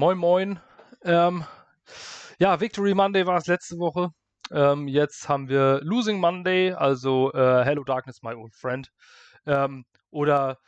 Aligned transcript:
Moin, 0.00 0.16
moin. 0.16 0.58
Ähm, 1.02 1.44
ja, 2.38 2.58
Victory 2.58 2.94
Monday 2.94 3.26
war 3.26 3.36
es 3.36 3.46
letzte 3.48 3.76
Woche. 3.76 4.08
Ähm, 4.50 4.88
jetzt 4.88 5.28
haben 5.28 5.50
wir 5.50 5.82
Losing 5.82 6.18
Monday, 6.18 6.72
also 6.72 7.30
äh, 7.34 7.64
Hello 7.66 7.84
Darkness, 7.84 8.22
my 8.22 8.32
old 8.32 8.54
friend. 8.54 8.90
Ähm, 9.44 9.84
oder 10.08 10.58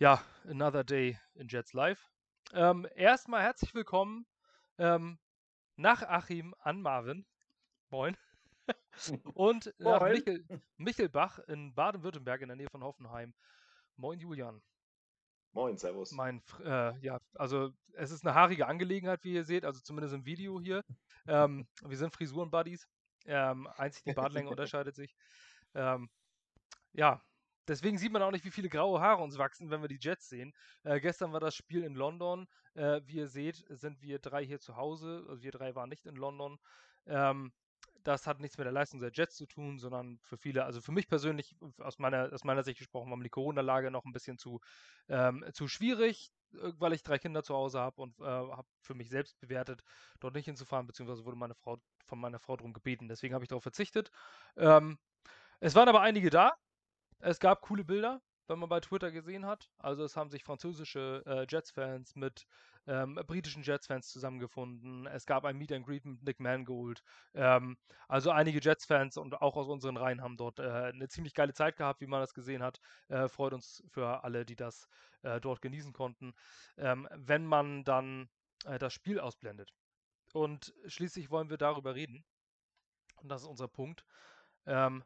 ja, 0.00 0.20
Another 0.44 0.82
Day 0.82 1.16
in 1.34 1.46
Jets 1.46 1.72
Live. 1.72 2.10
Ähm, 2.52 2.84
erstmal 2.96 3.42
herzlich 3.42 3.72
willkommen 3.74 4.26
ähm, 4.78 5.20
nach 5.76 6.02
Achim 6.02 6.52
an 6.58 6.82
Marvin. 6.82 7.26
Moin. 7.90 8.16
Und 9.34 9.72
nach 9.78 10.00
Moin. 10.00 10.14
Michel, 10.14 10.44
Michelbach 10.78 11.38
in 11.46 11.76
Baden-Württemberg 11.76 12.40
in 12.40 12.48
der 12.48 12.56
Nähe 12.56 12.70
von 12.72 12.82
Hoffenheim. 12.82 13.34
Moin, 13.94 14.18
Julian. 14.18 14.60
Moin, 15.52 15.76
Servus. 15.76 16.12
Mein, 16.12 16.42
äh, 16.64 16.98
ja, 17.00 17.20
also 17.34 17.70
es 17.94 18.10
ist 18.10 18.24
eine 18.24 18.34
haarige 18.34 18.66
Angelegenheit, 18.66 19.24
wie 19.24 19.34
ihr 19.34 19.44
seht, 19.44 19.64
also 19.64 19.80
zumindest 19.80 20.14
im 20.14 20.24
Video 20.24 20.60
hier. 20.60 20.82
Ähm, 21.26 21.66
wir 21.84 21.96
sind 21.96 22.12
Frisuren-Buddies. 22.14 22.86
Ähm, 23.26 23.66
einzig 23.76 24.04
die 24.04 24.12
Bartlänge 24.12 24.50
unterscheidet 24.50 24.94
sich. 24.94 25.14
Ähm, 25.74 26.08
ja, 26.92 27.22
deswegen 27.66 27.98
sieht 27.98 28.12
man 28.12 28.22
auch 28.22 28.30
nicht, 28.30 28.44
wie 28.44 28.50
viele 28.50 28.68
graue 28.68 29.00
Haare 29.00 29.22
uns 29.22 29.38
wachsen, 29.38 29.70
wenn 29.70 29.82
wir 29.82 29.88
die 29.88 29.98
Jets 30.00 30.28
sehen. 30.28 30.52
Äh, 30.84 31.00
gestern 31.00 31.32
war 31.32 31.40
das 31.40 31.54
Spiel 31.54 31.84
in 31.84 31.94
London. 31.94 32.46
Äh, 32.74 33.00
wie 33.04 33.16
ihr 33.16 33.28
seht, 33.28 33.64
sind 33.68 34.00
wir 34.00 34.18
drei 34.18 34.44
hier 34.44 34.60
zu 34.60 34.76
Hause. 34.76 35.24
Also 35.28 35.42
wir 35.42 35.52
drei 35.52 35.74
waren 35.74 35.88
nicht 35.88 36.06
in 36.06 36.16
London. 36.16 36.58
Ähm, 37.06 37.52
das 38.08 38.26
hat 38.26 38.40
nichts 38.40 38.56
mit 38.56 38.64
der 38.64 38.72
Leistung 38.72 39.00
der 39.00 39.10
Jets 39.12 39.36
zu 39.36 39.46
tun, 39.46 39.78
sondern 39.78 40.18
für 40.22 40.38
viele, 40.38 40.64
also 40.64 40.80
für 40.80 40.92
mich 40.92 41.08
persönlich, 41.08 41.54
aus 41.78 41.98
meiner, 41.98 42.32
aus 42.32 42.42
meiner 42.42 42.64
Sicht 42.64 42.78
gesprochen, 42.78 43.10
war 43.10 43.18
mir 43.18 43.24
die 43.24 43.30
Corona-Lage 43.30 43.90
noch 43.90 44.06
ein 44.06 44.12
bisschen 44.14 44.38
zu, 44.38 44.60
ähm, 45.08 45.44
zu 45.52 45.68
schwierig, 45.68 46.32
äh, 46.54 46.72
weil 46.78 46.94
ich 46.94 47.02
drei 47.02 47.18
Kinder 47.18 47.42
zu 47.42 47.54
Hause 47.54 47.80
habe 47.80 48.00
und 48.00 48.18
äh, 48.20 48.24
habe 48.24 48.66
für 48.80 48.94
mich 48.94 49.10
selbst 49.10 49.38
bewertet, 49.40 49.82
dort 50.20 50.34
nicht 50.34 50.46
hinzufahren, 50.46 50.86
beziehungsweise 50.86 51.26
wurde 51.26 51.36
meine 51.36 51.54
Frau 51.54 51.78
von 52.06 52.18
meiner 52.18 52.38
Frau 52.38 52.56
darum 52.56 52.72
gebeten. 52.72 53.08
Deswegen 53.08 53.34
habe 53.34 53.44
ich 53.44 53.48
darauf 53.50 53.62
verzichtet. 53.62 54.10
Ähm, 54.56 54.98
es 55.60 55.74
waren 55.74 55.88
aber 55.88 56.00
einige 56.00 56.30
da. 56.30 56.54
Es 57.18 57.40
gab 57.40 57.60
coole 57.60 57.84
Bilder, 57.84 58.22
wenn 58.46 58.58
man 58.58 58.70
bei 58.70 58.80
Twitter 58.80 59.12
gesehen 59.12 59.44
hat. 59.44 59.70
Also 59.76 60.02
es 60.04 60.16
haben 60.16 60.30
sich 60.30 60.44
französische 60.44 61.22
äh, 61.26 61.46
Jets-Fans 61.46 62.16
mit 62.16 62.46
ähm, 62.88 63.20
britischen 63.26 63.62
Jets-Fans 63.62 64.08
zusammengefunden. 64.08 65.06
Es 65.06 65.26
gab 65.26 65.44
ein 65.44 65.56
Meet 65.58 65.72
and 65.72 65.86
Greet 65.86 66.04
mit 66.04 66.22
Nick 66.22 66.40
Mangold. 66.40 67.02
Ähm, 67.34 67.76
also 68.08 68.30
einige 68.30 68.60
Jets-Fans 68.60 69.18
und 69.18 69.40
auch 69.40 69.56
aus 69.56 69.68
unseren 69.68 69.96
Reihen 69.96 70.22
haben 70.22 70.36
dort 70.36 70.58
äh, 70.58 70.62
eine 70.62 71.08
ziemlich 71.08 71.34
geile 71.34 71.52
Zeit 71.52 71.76
gehabt, 71.76 72.00
wie 72.00 72.06
man 72.06 72.20
das 72.20 72.34
gesehen 72.34 72.62
hat. 72.62 72.80
Äh, 73.08 73.28
freut 73.28 73.52
uns 73.52 73.84
für 73.90 74.24
alle, 74.24 74.44
die 74.44 74.56
das 74.56 74.88
äh, 75.22 75.40
dort 75.40 75.60
genießen 75.60 75.92
konnten. 75.92 76.32
Ähm, 76.78 77.06
wenn 77.14 77.46
man 77.46 77.84
dann 77.84 78.28
äh, 78.64 78.78
das 78.78 78.94
Spiel 78.94 79.20
ausblendet. 79.20 79.72
Und 80.32 80.74
schließlich 80.86 81.30
wollen 81.30 81.50
wir 81.50 81.58
darüber 81.58 81.94
reden. 81.94 82.24
Und 83.16 83.28
das 83.28 83.42
ist 83.42 83.48
unser 83.48 83.68
Punkt. 83.68 84.04
Ähm, 84.66 85.04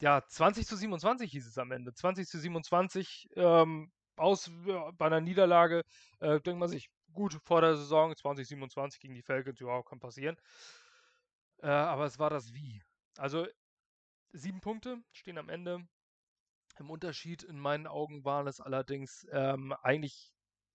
ja, 0.00 0.24
20 0.26 0.66
zu 0.66 0.76
27 0.76 1.30
hieß 1.30 1.46
es 1.46 1.58
am 1.58 1.72
Ende. 1.72 1.92
20 1.92 2.26
zu 2.26 2.38
27 2.38 3.28
ähm, 3.36 3.92
aus 4.16 4.50
ja, 4.66 4.90
bei 4.92 5.06
einer 5.06 5.20
Niederlage. 5.20 5.82
Äh, 6.20 6.40
denkt 6.40 6.60
man 6.60 6.68
sich, 6.68 6.90
gut, 7.12 7.34
vor 7.44 7.60
der 7.60 7.76
Saison 7.76 8.14
2027 8.16 9.00
gegen 9.00 9.14
die 9.14 9.22
Falcons, 9.22 9.60
ja, 9.60 9.82
kann 9.82 10.00
passieren. 10.00 10.36
Äh, 11.62 11.68
aber 11.68 12.04
es 12.06 12.18
war 12.18 12.30
das 12.30 12.52
Wie. 12.54 12.82
Also 13.16 13.46
sieben 14.32 14.60
Punkte 14.60 14.98
stehen 15.12 15.38
am 15.38 15.48
Ende. 15.48 15.86
Im 16.78 16.90
Unterschied 16.90 17.42
in 17.42 17.58
meinen 17.58 17.86
Augen 17.86 18.24
waren 18.24 18.46
es 18.46 18.60
allerdings 18.60 19.26
ähm, 19.32 19.74
eigentlich 19.82 20.32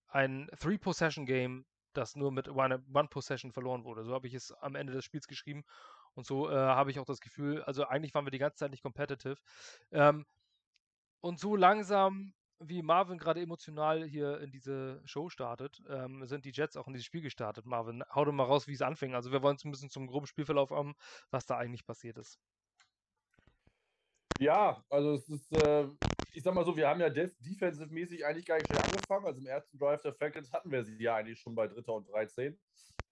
ein 0.07 0.49
Three-Possession-Game, 0.59 1.65
das 1.93 2.15
nur 2.15 2.31
mit 2.31 2.49
One- 2.49 2.83
One-Possession 2.93 3.51
verloren 3.51 3.83
wurde. 3.85 4.03
So 4.03 4.13
habe 4.13 4.27
ich 4.27 4.33
es 4.33 4.51
am 4.51 4.75
Ende 4.75 4.93
des 4.93 5.05
Spiels 5.05 5.27
geschrieben. 5.27 5.63
Und 6.13 6.25
so 6.25 6.49
äh, 6.49 6.55
habe 6.55 6.91
ich 6.91 6.99
auch 6.99 7.05
das 7.05 7.19
Gefühl, 7.19 7.63
also 7.63 7.85
eigentlich 7.87 8.13
waren 8.13 8.25
wir 8.25 8.31
die 8.31 8.37
ganze 8.37 8.57
Zeit 8.57 8.71
nicht 8.71 8.83
competitive. 8.83 9.37
Ähm, 9.91 10.25
und 11.21 11.39
so 11.39 11.55
langsam, 11.55 12.33
wie 12.59 12.81
Marvin 12.81 13.17
gerade 13.17 13.41
emotional 13.41 14.03
hier 14.05 14.39
in 14.39 14.51
diese 14.51 15.01
Show 15.05 15.29
startet, 15.29 15.81
ähm, 15.89 16.25
sind 16.25 16.45
die 16.45 16.51
Jets 16.51 16.77
auch 16.77 16.87
in 16.87 16.93
dieses 16.93 17.05
Spiel 17.05 17.21
gestartet. 17.21 17.65
Marvin, 17.65 18.03
hau 18.13 18.25
doch 18.25 18.31
mal 18.31 18.43
raus, 18.43 18.67
wie 18.67 18.73
es 18.73 18.81
anfing. 18.81 19.13
Also 19.13 19.31
wir 19.31 19.41
wollen 19.41 19.57
es 19.57 19.65
ein 19.65 19.71
bisschen 19.71 19.89
zum 19.89 20.07
groben 20.07 20.27
Spielverlauf 20.27 20.71
haben, 20.71 20.95
was 21.31 21.45
da 21.45 21.57
eigentlich 21.57 21.85
passiert 21.85 22.17
ist. 22.17 22.39
Ja, 24.39 24.83
also 24.89 25.13
es 25.13 25.29
ist, 25.29 25.51
äh, 25.63 25.87
ich 26.33 26.43
sag 26.43 26.53
mal 26.53 26.65
so, 26.65 26.75
wir 26.75 26.89
haben 26.89 26.99
ja 26.99 27.09
def 27.09 27.33
defensive-mäßig 27.39 28.25
eigentlich 28.25 28.45
gar 28.45 28.55
nicht 28.55 28.67
schnell 28.67 28.83
angefangen. 28.83 29.25
Also 29.25 29.39
im 29.39 29.47
ersten 29.47 29.77
Drive 29.77 30.01
der 30.01 30.13
Falcons 30.13 30.51
hatten 30.51 30.71
wir 30.71 30.83
sie 30.83 31.01
ja 31.01 31.15
eigentlich 31.15 31.39
schon 31.39 31.55
bei 31.55 31.67
Dritter 31.67 31.93
und 31.93 32.09
13. 32.09 32.59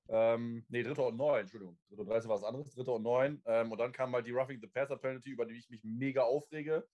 Ähm, 0.09 0.65
nee, 0.67 0.83
Dritter 0.83 1.07
und 1.07 1.15
9, 1.15 1.41
Entschuldigung. 1.41 1.79
Dritter 1.87 2.01
und 2.01 2.09
13 2.09 2.29
war 2.29 2.37
was 2.37 2.43
anderes, 2.43 2.73
Dritter 2.73 2.93
und 2.93 3.03
9. 3.03 3.41
Ähm, 3.45 3.71
und 3.71 3.77
dann 3.77 3.93
kam 3.93 4.11
mal 4.11 4.21
die 4.21 4.31
Roughing 4.31 4.59
the 4.59 4.67
Passer 4.67 4.97
Penalty, 4.97 5.29
über 5.29 5.45
die 5.45 5.57
ich 5.57 5.69
mich 5.69 5.83
mega 5.83 6.23
aufrege. 6.23 6.85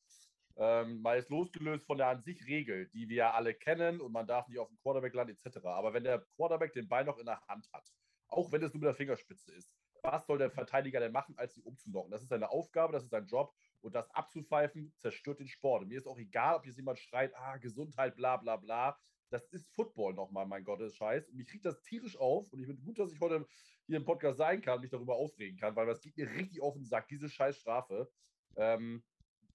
Ähm, 0.62 1.02
mal 1.02 1.18
ist 1.18 1.30
losgelöst 1.30 1.86
von 1.86 1.97
der 1.97 2.08
an 2.08 2.22
sich 2.22 2.46
Regel, 2.46 2.90
die 2.90 3.08
wir 3.08 3.16
ja 3.16 3.31
alle 3.31 3.53
kennen 3.53 4.02
und 4.02 4.12
man 4.12 4.28
darf 4.28 4.47
nicht 4.50 4.59
auf 4.59 4.68
dem 4.68 4.78
Quarterback 4.80 5.14
landen, 5.14 5.38
etc. 5.42 5.66
Aber 5.66 5.94
wenn 5.94 6.03
der 6.03 6.25
Quarterback 6.36 6.74
den 6.74 6.90
Ball 6.90 7.06
noch 7.06 7.18
in 7.18 7.25
der 7.25 7.42
Hand 7.47 7.70
hat, 7.72 7.90
auch 8.28 8.52
wenn 8.52 8.62
es 8.62 8.74
nur 8.74 8.81
mit 8.81 8.88
der 8.88 8.96
Fingerspitze 8.96 9.53
ist, 9.53 9.72
was 10.03 10.25
soll 10.25 10.38
der 10.38 10.52
Verteidiger 10.52 11.00
denn 11.00 11.14
machen, 11.14 11.38
als 11.38 11.53
sie 11.53 11.62
umzulocken? 11.62 12.12
Das 12.12 12.22
ist 12.22 12.30
seine 12.30 12.50
Aufgabe, 12.50 12.94
das 12.94 13.03
ist 13.03 13.09
sein 13.09 13.25
Job. 13.25 13.53
Und 13.81 13.96
das 13.96 14.09
abzupfeifen, 14.12 14.94
zerstört 14.97 15.40
den 15.40 15.47
Sport. 15.47 15.84
Und 15.84 15.90
mir 15.90 15.97
ist 15.97 16.08
auch 16.08 16.18
egal, 16.18 16.56
ob 16.56 16.66
jetzt 16.66 16.78
jemand 16.78 17.00
schreit, 17.00 17.34
ah, 17.36 17.58
Gesundheit, 17.58 18.16
bla 18.16 18.38
bla 18.38 18.58
bla. 18.58 19.00
Das 19.30 19.47
ist 19.50 19.68
Football 19.76 20.14
nochmal, 20.14 20.46
mein 20.46 20.64
Gott, 20.64 20.81
ist 20.81 20.97
Scheiß. 20.97 21.30
Und 21.30 21.36
mich 21.38 21.47
kriegt 21.47 21.66
das 21.66 21.81
tierisch 21.81 22.18
auf. 22.18 22.52
Und 22.52 22.59
ich 22.59 22.68
bin 22.68 22.81
gut, 22.81 23.00
dass 23.00 23.14
ich 23.14 23.20
heute 23.22 23.46
hier 23.86 23.97
im 23.97 24.06
Podcast 24.06 24.38
sein 24.38 24.62
kann, 24.62 24.81
mich 24.81 24.90
darüber 24.90 25.16
aufregen 25.16 25.58
kann, 25.58 25.76
weil 25.76 25.86
das 25.86 26.02
geht 26.02 26.18
mir 26.18 26.30
richtig 26.30 26.62
auf 26.62 26.74
den 26.74 26.86
Sack, 26.86 27.08
diese 27.08 27.30
scheiß 27.30 27.58
Strafe. 27.58 28.12
Ähm, 28.56 29.03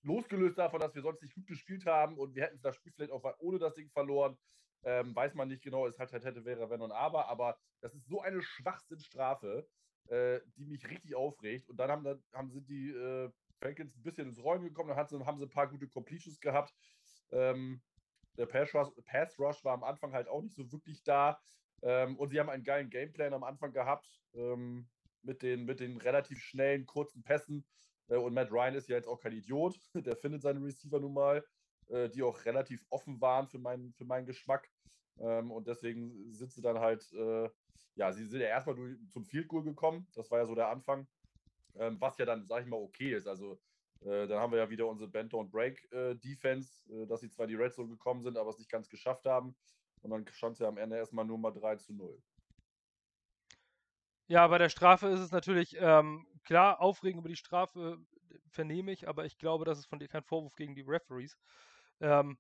losgelöst 0.04 0.58
davon, 0.58 0.80
dass 0.80 0.94
wir 0.94 1.02
sonst 1.02 1.22
nicht 1.22 1.34
gut 1.34 1.46
gespielt 1.46 1.86
haben 1.86 2.18
und 2.18 2.34
wir 2.34 2.44
hätten 2.44 2.60
das 2.62 2.76
Spiel 2.76 2.92
vielleicht 2.92 3.12
auch 3.12 3.24
ohne 3.38 3.58
das 3.58 3.74
Ding 3.74 3.90
verloren, 3.90 4.38
ähm, 4.84 5.14
weiß 5.14 5.34
man 5.34 5.48
nicht 5.48 5.62
genau, 5.62 5.86
es 5.86 5.98
halt 5.98 6.12
hätte, 6.12 6.44
wäre, 6.44 6.68
wenn 6.70 6.82
und 6.82 6.92
aber, 6.92 7.28
aber 7.28 7.58
das 7.80 7.94
ist 7.94 8.06
so 8.06 8.20
eine 8.20 8.42
Schwachsinnstrafe, 8.42 9.66
äh, 10.08 10.40
die 10.56 10.66
mich 10.66 10.88
richtig 10.88 11.14
aufregt. 11.14 11.68
Und 11.68 11.78
dann 11.78 11.90
haben, 11.90 12.04
dann 12.04 12.22
haben 12.32 12.50
sind 12.50 12.68
die 12.68 12.90
äh, 12.90 13.30
Falcons 13.60 13.96
ein 13.96 14.02
bisschen 14.02 14.28
ins 14.28 14.42
Rollen 14.42 14.62
gekommen, 14.62 14.94
dann 14.94 15.08
sie, 15.08 15.24
haben 15.24 15.38
sie 15.38 15.46
ein 15.46 15.50
paar 15.50 15.68
gute 15.68 15.88
Completions 15.88 16.38
gehabt. 16.40 16.74
Ähm, 17.32 17.82
der 18.36 18.46
Pass 18.46 18.74
Rush, 18.74 18.88
Pass 19.04 19.38
Rush, 19.38 19.64
war 19.64 19.74
am 19.74 19.84
Anfang 19.84 20.12
halt 20.12 20.28
auch 20.28 20.42
nicht 20.42 20.56
so 20.56 20.70
wirklich 20.70 21.02
da. 21.02 21.40
Ähm, 21.82 22.16
und 22.18 22.30
sie 22.30 22.40
haben 22.40 22.50
einen 22.50 22.64
geilen 22.64 22.90
Gameplan 22.90 23.34
am 23.34 23.44
Anfang 23.44 23.72
gehabt 23.72 24.06
ähm, 24.34 24.88
mit, 25.22 25.42
den, 25.42 25.64
mit 25.64 25.80
den 25.80 25.96
relativ 25.96 26.40
schnellen, 26.40 26.86
kurzen 26.86 27.22
Pässen. 27.22 27.66
Äh, 28.08 28.16
und 28.16 28.34
Matt 28.34 28.50
Ryan 28.50 28.74
ist 28.74 28.88
ja 28.88 28.96
jetzt 28.96 29.08
auch 29.08 29.20
kein 29.20 29.32
Idiot. 29.32 29.78
Der 29.94 30.16
findet 30.16 30.42
seine 30.42 30.62
Receiver 30.62 31.00
nun 31.00 31.14
mal, 31.14 31.44
äh, 31.88 32.08
die 32.08 32.22
auch 32.22 32.44
relativ 32.44 32.84
offen 32.90 33.20
waren 33.20 33.48
für, 33.48 33.58
mein, 33.58 33.92
für 33.92 34.04
meinen 34.04 34.26
Geschmack. 34.26 34.70
Ähm, 35.18 35.50
und 35.50 35.66
deswegen 35.66 36.32
sind 36.32 36.52
sie 36.52 36.62
dann 36.62 36.78
halt, 36.78 37.10
äh, 37.12 37.48
ja, 37.94 38.12
sie 38.12 38.26
sind 38.26 38.40
ja 38.40 38.48
erstmal 38.48 38.76
zum 39.08 39.24
Field 39.24 39.48
Goal 39.48 39.62
gekommen. 39.62 40.06
Das 40.14 40.30
war 40.30 40.38
ja 40.38 40.46
so 40.46 40.54
der 40.54 40.68
Anfang. 40.68 41.06
Ähm, 41.76 42.00
was 42.00 42.18
ja 42.18 42.24
dann, 42.24 42.46
sag 42.46 42.62
ich 42.62 42.68
mal, 42.68 42.80
okay 42.80 43.14
ist. 43.14 43.26
Also 43.26 43.60
äh, 44.00 44.26
dann 44.26 44.38
haben 44.38 44.52
wir 44.52 44.58
ja 44.58 44.70
wieder 44.70 44.86
unsere 44.86 45.10
Bend 45.10 45.32
Don't 45.32 45.50
Break 45.50 45.88
Defense, 46.20 47.06
dass 47.06 47.20
sie 47.20 47.30
zwar 47.30 47.46
die 47.46 47.54
Red 47.54 47.72
Zone 47.72 47.88
gekommen 47.88 48.22
sind, 48.22 48.36
aber 48.36 48.50
es 48.50 48.58
nicht 48.58 48.70
ganz 48.70 48.88
geschafft 48.88 49.24
haben. 49.24 49.56
Und 50.02 50.10
dann 50.10 50.26
stand 50.28 50.54
es 50.54 50.58
ja 50.58 50.68
am 50.68 50.76
Ende 50.76 50.96
erstmal 50.96 51.24
nur 51.24 51.38
mal 51.38 51.52
3 51.52 51.76
zu 51.76 51.94
0. 51.94 52.20
Ja, 54.26 54.46
bei 54.48 54.58
der 54.58 54.68
Strafe 54.68 55.08
ist 55.08 55.20
es 55.20 55.32
natürlich 55.32 55.76
ähm, 55.78 56.26
klar, 56.44 56.80
Aufregen 56.80 57.20
über 57.20 57.28
die 57.28 57.36
Strafe 57.36 57.98
vernehme 58.48 58.92
ich, 58.92 59.08
aber 59.08 59.24
ich 59.24 59.38
glaube, 59.38 59.64
das 59.64 59.78
ist 59.78 59.86
von 59.86 59.98
dir 59.98 60.08
kein 60.08 60.24
Vorwurf 60.24 60.54
gegen 60.56 60.74
die 60.74 60.82
Referees. 60.82 61.36
Ähm, 62.00 62.38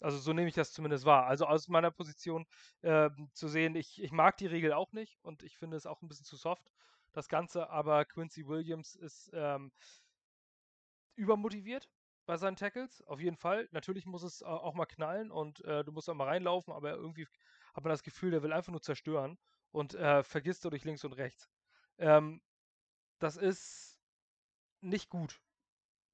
also 0.00 0.18
so 0.18 0.32
nehme 0.32 0.48
ich 0.48 0.54
das 0.54 0.72
zumindest 0.72 1.04
wahr. 1.04 1.26
Also 1.26 1.46
aus 1.46 1.68
meiner 1.68 1.90
Position 1.90 2.46
ähm, 2.82 3.30
zu 3.32 3.48
sehen, 3.48 3.74
ich, 3.74 4.02
ich 4.02 4.12
mag 4.12 4.36
die 4.36 4.46
Regel 4.46 4.72
auch 4.72 4.92
nicht 4.92 5.18
und 5.22 5.42
ich 5.42 5.56
finde 5.56 5.76
es 5.76 5.86
auch 5.86 6.02
ein 6.02 6.08
bisschen 6.08 6.26
zu 6.26 6.36
soft, 6.36 6.70
das 7.12 7.28
Ganze, 7.28 7.70
aber 7.70 8.04
Quincy 8.04 8.46
Williams 8.46 8.96
ist 8.96 9.30
ähm, 9.32 9.72
übermotiviert 11.16 11.88
bei 12.26 12.36
seinen 12.36 12.56
Tackles, 12.56 13.02
auf 13.06 13.20
jeden 13.20 13.36
Fall. 13.36 13.68
Natürlich 13.70 14.06
muss 14.06 14.22
es 14.22 14.42
äh, 14.42 14.46
auch 14.46 14.74
mal 14.74 14.86
knallen 14.86 15.30
und 15.30 15.64
äh, 15.64 15.84
du 15.84 15.92
musst 15.92 16.08
auch 16.10 16.14
mal 16.14 16.28
reinlaufen, 16.28 16.72
aber 16.72 16.92
irgendwie 16.92 17.26
hat 17.74 17.84
man 17.84 17.90
das 17.90 18.02
Gefühl, 18.02 18.30
der 18.30 18.42
will 18.42 18.52
einfach 18.52 18.72
nur 18.72 18.82
zerstören 18.82 19.38
und 19.70 19.94
äh, 19.94 20.22
vergisst 20.22 20.64
dadurch 20.64 20.84
links 20.84 21.04
und 21.04 21.12
rechts. 21.12 21.48
Ähm, 21.98 22.40
das 23.18 23.36
ist 23.36 23.98
nicht 24.80 25.08
gut 25.08 25.40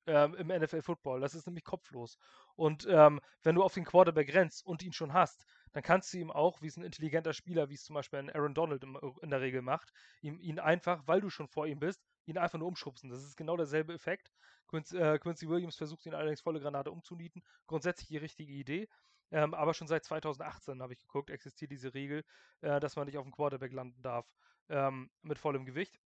ähm, 0.06 0.34
im 0.34 0.48
NFL-Football. 0.48 1.20
Das 1.20 1.34
ist 1.34 1.46
nämlich 1.46 1.64
kopflos. 1.64 2.18
Und 2.56 2.86
ähm, 2.88 3.20
wenn 3.42 3.54
du 3.54 3.62
auf 3.62 3.74
den 3.74 3.84
Quarterback 3.84 4.32
rennst 4.34 4.64
und 4.64 4.82
ihn 4.82 4.92
schon 4.92 5.12
hast, 5.12 5.44
dann 5.72 5.82
kannst 5.82 6.12
du 6.12 6.18
ihm 6.18 6.30
auch, 6.30 6.60
wie 6.62 6.66
es 6.66 6.76
ein 6.76 6.84
intelligenter 6.84 7.32
Spieler, 7.32 7.68
wie 7.68 7.74
es 7.74 7.84
zum 7.84 7.94
Beispiel 7.94 8.18
ein 8.18 8.30
Aaron 8.30 8.54
Donald 8.54 8.82
im, 8.82 8.98
in 9.22 9.30
der 9.30 9.40
Regel 9.40 9.62
macht, 9.62 9.92
ihm, 10.20 10.38
ihn 10.40 10.58
einfach, 10.58 11.02
weil 11.06 11.20
du 11.20 11.30
schon 11.30 11.48
vor 11.48 11.66
ihm 11.66 11.78
bist, 11.78 12.02
ihn 12.26 12.38
einfach 12.38 12.58
nur 12.58 12.68
umschubsen. 12.68 13.10
Das 13.10 13.22
ist 13.22 13.36
genau 13.36 13.56
derselbe 13.56 13.94
Effekt. 13.94 14.32
Quincy, 14.66 14.98
äh, 14.98 15.18
Quincy 15.18 15.48
Williams 15.48 15.76
versucht 15.76 16.06
ihn 16.06 16.14
allerdings 16.14 16.40
volle 16.40 16.60
Granate 16.60 16.90
umzunieten. 16.90 17.42
Grundsätzlich 17.66 18.08
die 18.08 18.16
richtige 18.16 18.52
Idee. 18.52 18.88
Ähm, 19.32 19.54
aber 19.54 19.74
schon 19.74 19.86
seit 19.86 20.04
2018 20.04 20.82
habe 20.82 20.92
ich 20.92 20.98
geguckt, 20.98 21.30
existiert 21.30 21.70
diese 21.70 21.94
Regel, 21.94 22.24
äh, 22.62 22.80
dass 22.80 22.96
man 22.96 23.06
nicht 23.06 23.16
auf 23.16 23.24
dem 23.24 23.32
Quarterback 23.32 23.72
landen 23.72 24.02
darf 24.02 24.26
ähm, 24.68 25.08
mit 25.22 25.38
vollem 25.38 25.64
Gewicht. 25.64 26.00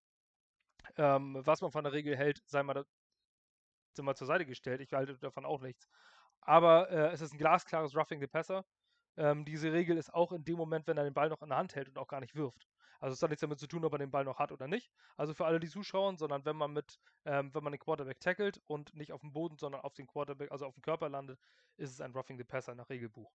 Ähm, 0.96 1.40
was 1.44 1.60
man 1.60 1.70
von 1.72 1.84
der 1.84 1.92
Regel 1.92 2.16
hält, 2.16 2.42
sei 2.46 2.62
mal, 2.62 2.84
sei 3.94 4.02
mal 4.02 4.16
zur 4.16 4.26
Seite 4.26 4.46
gestellt. 4.46 4.80
Ich 4.80 4.92
halte 4.92 5.16
davon 5.18 5.44
auch 5.44 5.60
nichts. 5.60 5.88
Aber 6.40 6.90
äh, 6.90 7.10
es 7.12 7.20
ist 7.20 7.32
ein 7.32 7.38
glasklares 7.38 7.96
Roughing 7.96 8.20
the 8.20 8.26
Passer. 8.26 8.64
Ähm, 9.16 9.44
diese 9.44 9.72
Regel 9.72 9.96
ist 9.98 10.12
auch 10.12 10.32
in 10.32 10.44
dem 10.44 10.56
Moment, 10.56 10.86
wenn 10.86 10.96
er 10.96 11.04
den 11.04 11.14
Ball 11.14 11.28
noch 11.28 11.42
in 11.42 11.50
der 11.50 11.58
Hand 11.58 11.74
hält 11.74 11.88
und 11.88 11.98
auch 11.98 12.08
gar 12.08 12.20
nicht 12.20 12.34
wirft. 12.34 12.66
Also 13.02 13.14
es 13.14 13.22
hat 13.22 13.30
nichts 13.30 13.40
damit 13.40 13.58
zu 13.58 13.66
tun, 13.66 13.84
ob 13.84 13.92
er 13.92 13.98
den 13.98 14.10
Ball 14.10 14.24
noch 14.24 14.38
hat 14.38 14.52
oder 14.52 14.68
nicht. 14.68 14.90
Also 15.16 15.34
für 15.34 15.44
alle, 15.44 15.60
die 15.60 15.68
zuschauen, 15.68 16.16
sondern 16.16 16.44
wenn 16.44 16.56
man 16.56 16.72
mit, 16.72 17.00
ähm, 17.24 17.52
wenn 17.52 17.64
man 17.64 17.72
den 17.72 17.80
Quarterback 17.80 18.20
tackelt 18.20 18.62
und 18.66 18.94
nicht 18.94 19.12
auf 19.12 19.20
dem 19.20 19.32
Boden, 19.32 19.58
sondern 19.58 19.82
auf 19.82 19.92
den 19.94 20.06
Quarterback, 20.06 20.52
also 20.52 20.66
auf 20.66 20.74
dem 20.74 20.82
Körper 20.82 21.08
landet, 21.08 21.40
ist 21.76 21.90
es 21.90 22.00
ein 22.00 22.12
Roughing 22.12 22.38
the 22.38 22.44
Passer 22.44 22.74
nach 22.74 22.88
Regelbuch. 22.88 23.32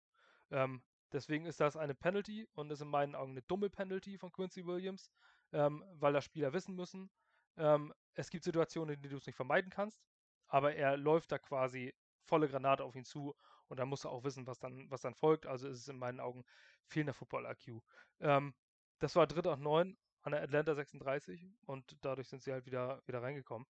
Ähm, 0.50 0.82
deswegen 1.12 1.46
ist 1.46 1.60
das 1.60 1.76
eine 1.76 1.94
Penalty 1.94 2.48
und 2.54 2.70
ist 2.70 2.82
in 2.82 2.88
meinen 2.88 3.14
Augen 3.14 3.32
eine 3.32 3.42
dumme 3.42 3.70
Penalty 3.70 4.18
von 4.18 4.32
Quincy 4.32 4.66
Williams, 4.66 5.12
ähm, 5.52 5.84
weil 5.94 6.12
das 6.12 6.24
Spieler 6.24 6.52
wissen 6.52 6.74
müssen. 6.74 7.08
Ähm, 7.56 7.92
es 8.14 8.30
gibt 8.30 8.44
Situationen, 8.44 8.94
in 8.94 9.02
denen 9.02 9.12
du 9.12 9.18
es 9.18 9.26
nicht 9.26 9.36
vermeiden 9.36 9.70
kannst, 9.70 10.02
aber 10.48 10.74
er 10.74 10.96
läuft 10.96 11.32
da 11.32 11.38
quasi 11.38 11.94
volle 12.24 12.48
Granate 12.48 12.84
auf 12.84 12.94
ihn 12.94 13.04
zu 13.04 13.34
und 13.68 13.80
dann 13.80 13.88
muss 13.88 14.04
er 14.04 14.10
auch 14.10 14.24
wissen, 14.24 14.46
was 14.46 14.58
dann, 14.58 14.90
was 14.90 15.00
dann 15.00 15.14
folgt. 15.14 15.46
Also 15.46 15.68
ist 15.68 15.78
es 15.78 15.88
in 15.88 15.98
meinen 15.98 16.20
Augen 16.20 16.44
fehlender 16.86 17.14
Football-IQ. 17.14 17.82
Ähm, 18.20 18.54
das 18.98 19.16
war 19.16 19.26
dritter 19.26 19.52
und 19.52 19.62
neun 19.62 19.96
an 20.22 20.32
der 20.32 20.42
Atlanta 20.42 20.74
36 20.74 21.48
und 21.66 21.96
dadurch 22.02 22.28
sind 22.28 22.42
sie 22.42 22.52
halt 22.52 22.66
wieder, 22.66 23.02
wieder 23.06 23.22
reingekommen. 23.22 23.66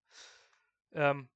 Ähm, 0.93 1.29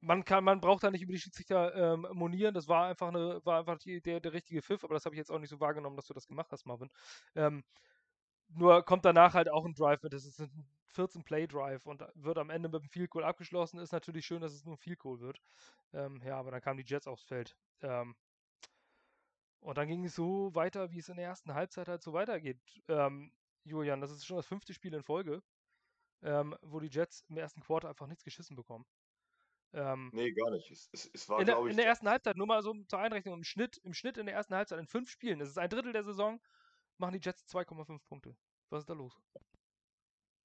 man 0.00 0.24
kann, 0.24 0.44
man 0.44 0.60
braucht 0.60 0.84
da 0.84 0.90
nicht 0.90 1.02
über 1.02 1.12
die 1.12 1.18
Schiedsrichter 1.18 1.74
ähm, 1.74 2.06
monieren. 2.12 2.54
Das 2.54 2.68
war 2.68 2.86
einfach 2.86 3.08
eine, 3.08 3.44
war 3.44 3.60
einfach 3.60 3.78
die, 3.78 4.00
der, 4.00 4.20
der 4.20 4.32
richtige 4.32 4.62
Pfiff, 4.62 4.84
aber 4.84 4.94
das 4.94 5.04
habe 5.04 5.14
ich 5.14 5.18
jetzt 5.18 5.30
auch 5.30 5.38
nicht 5.38 5.50
so 5.50 5.60
wahrgenommen, 5.60 5.96
dass 5.96 6.06
du 6.06 6.14
das 6.14 6.26
gemacht 6.26 6.52
hast, 6.52 6.66
Marvin. 6.66 6.90
Ähm, 7.34 7.64
nur 8.48 8.82
kommt 8.84 9.04
danach 9.04 9.34
halt 9.34 9.48
auch 9.48 9.64
ein 9.64 9.74
Drive 9.74 10.02
mit. 10.02 10.12
Das 10.12 10.24
ist 10.24 10.40
ein 10.40 10.66
14-Play-Drive 10.94 11.86
und 11.86 12.02
wird 12.14 12.38
am 12.38 12.50
Ende 12.50 12.68
mit 12.68 12.80
einem 12.80 12.88
Field 12.88 13.10
Goal 13.10 13.24
abgeschlossen. 13.24 13.78
Ist 13.78 13.92
natürlich 13.92 14.26
schön, 14.26 14.40
dass 14.40 14.52
es 14.52 14.64
nur 14.64 14.74
ein 14.74 14.78
Field 14.78 14.98
Goal 14.98 15.20
wird. 15.20 15.40
Ähm, 15.92 16.20
ja, 16.24 16.36
aber 16.38 16.50
dann 16.50 16.60
kamen 16.60 16.78
die 16.78 16.84
Jets 16.84 17.06
aufs 17.06 17.24
Feld. 17.24 17.56
Ähm, 17.82 18.16
und 19.60 19.76
dann 19.76 19.88
ging 19.88 20.04
es 20.04 20.14
so 20.14 20.54
weiter, 20.54 20.90
wie 20.92 20.98
es 20.98 21.08
in 21.08 21.16
der 21.16 21.26
ersten 21.26 21.54
Halbzeit 21.54 21.88
halt 21.88 22.02
so 22.02 22.12
weitergeht. 22.12 22.58
Ähm, 22.88 23.32
Julian, 23.64 24.00
das 24.00 24.10
ist 24.10 24.24
schon 24.24 24.36
das 24.36 24.46
fünfte 24.46 24.72
Spiel 24.72 24.94
in 24.94 25.02
Folge, 25.02 25.42
ähm, 26.22 26.56
wo 26.62 26.80
die 26.80 26.88
Jets 26.88 27.24
im 27.28 27.36
ersten 27.36 27.60
Quarter 27.60 27.88
einfach 27.88 28.06
nichts 28.06 28.24
geschissen 28.24 28.56
bekommen. 28.56 28.86
Ähm, 29.74 30.10
nee, 30.14 30.32
gar 30.32 30.50
nicht. 30.50 30.70
Es, 30.70 30.88
es, 30.92 31.10
es 31.12 31.28
war, 31.28 31.40
in, 31.40 31.46
der, 31.46 31.58
ich, 31.60 31.70
in 31.70 31.76
der 31.76 31.86
ersten 31.86 32.08
Halbzeit, 32.08 32.36
nur 32.36 32.46
mal 32.46 32.62
so 32.62 32.72
zur 32.84 32.98
Einrechnung, 32.98 33.34
im 33.34 33.44
Schnitt, 33.44 33.76
im 33.78 33.92
Schnitt 33.92 34.16
in 34.16 34.26
der 34.26 34.34
ersten 34.34 34.54
Halbzeit 34.54 34.78
in 34.78 34.86
fünf 34.86 35.10
Spielen, 35.10 35.38
das 35.38 35.50
ist 35.50 35.58
ein 35.58 35.68
Drittel 35.68 35.92
der 35.92 36.04
Saison, 36.04 36.40
machen 36.98 37.12
die 37.12 37.20
Jets 37.20 37.44
2,5 37.48 38.00
Punkte. 38.08 38.36
Was 38.70 38.80
ist 38.80 38.90
da 38.90 38.94
los? 38.94 39.18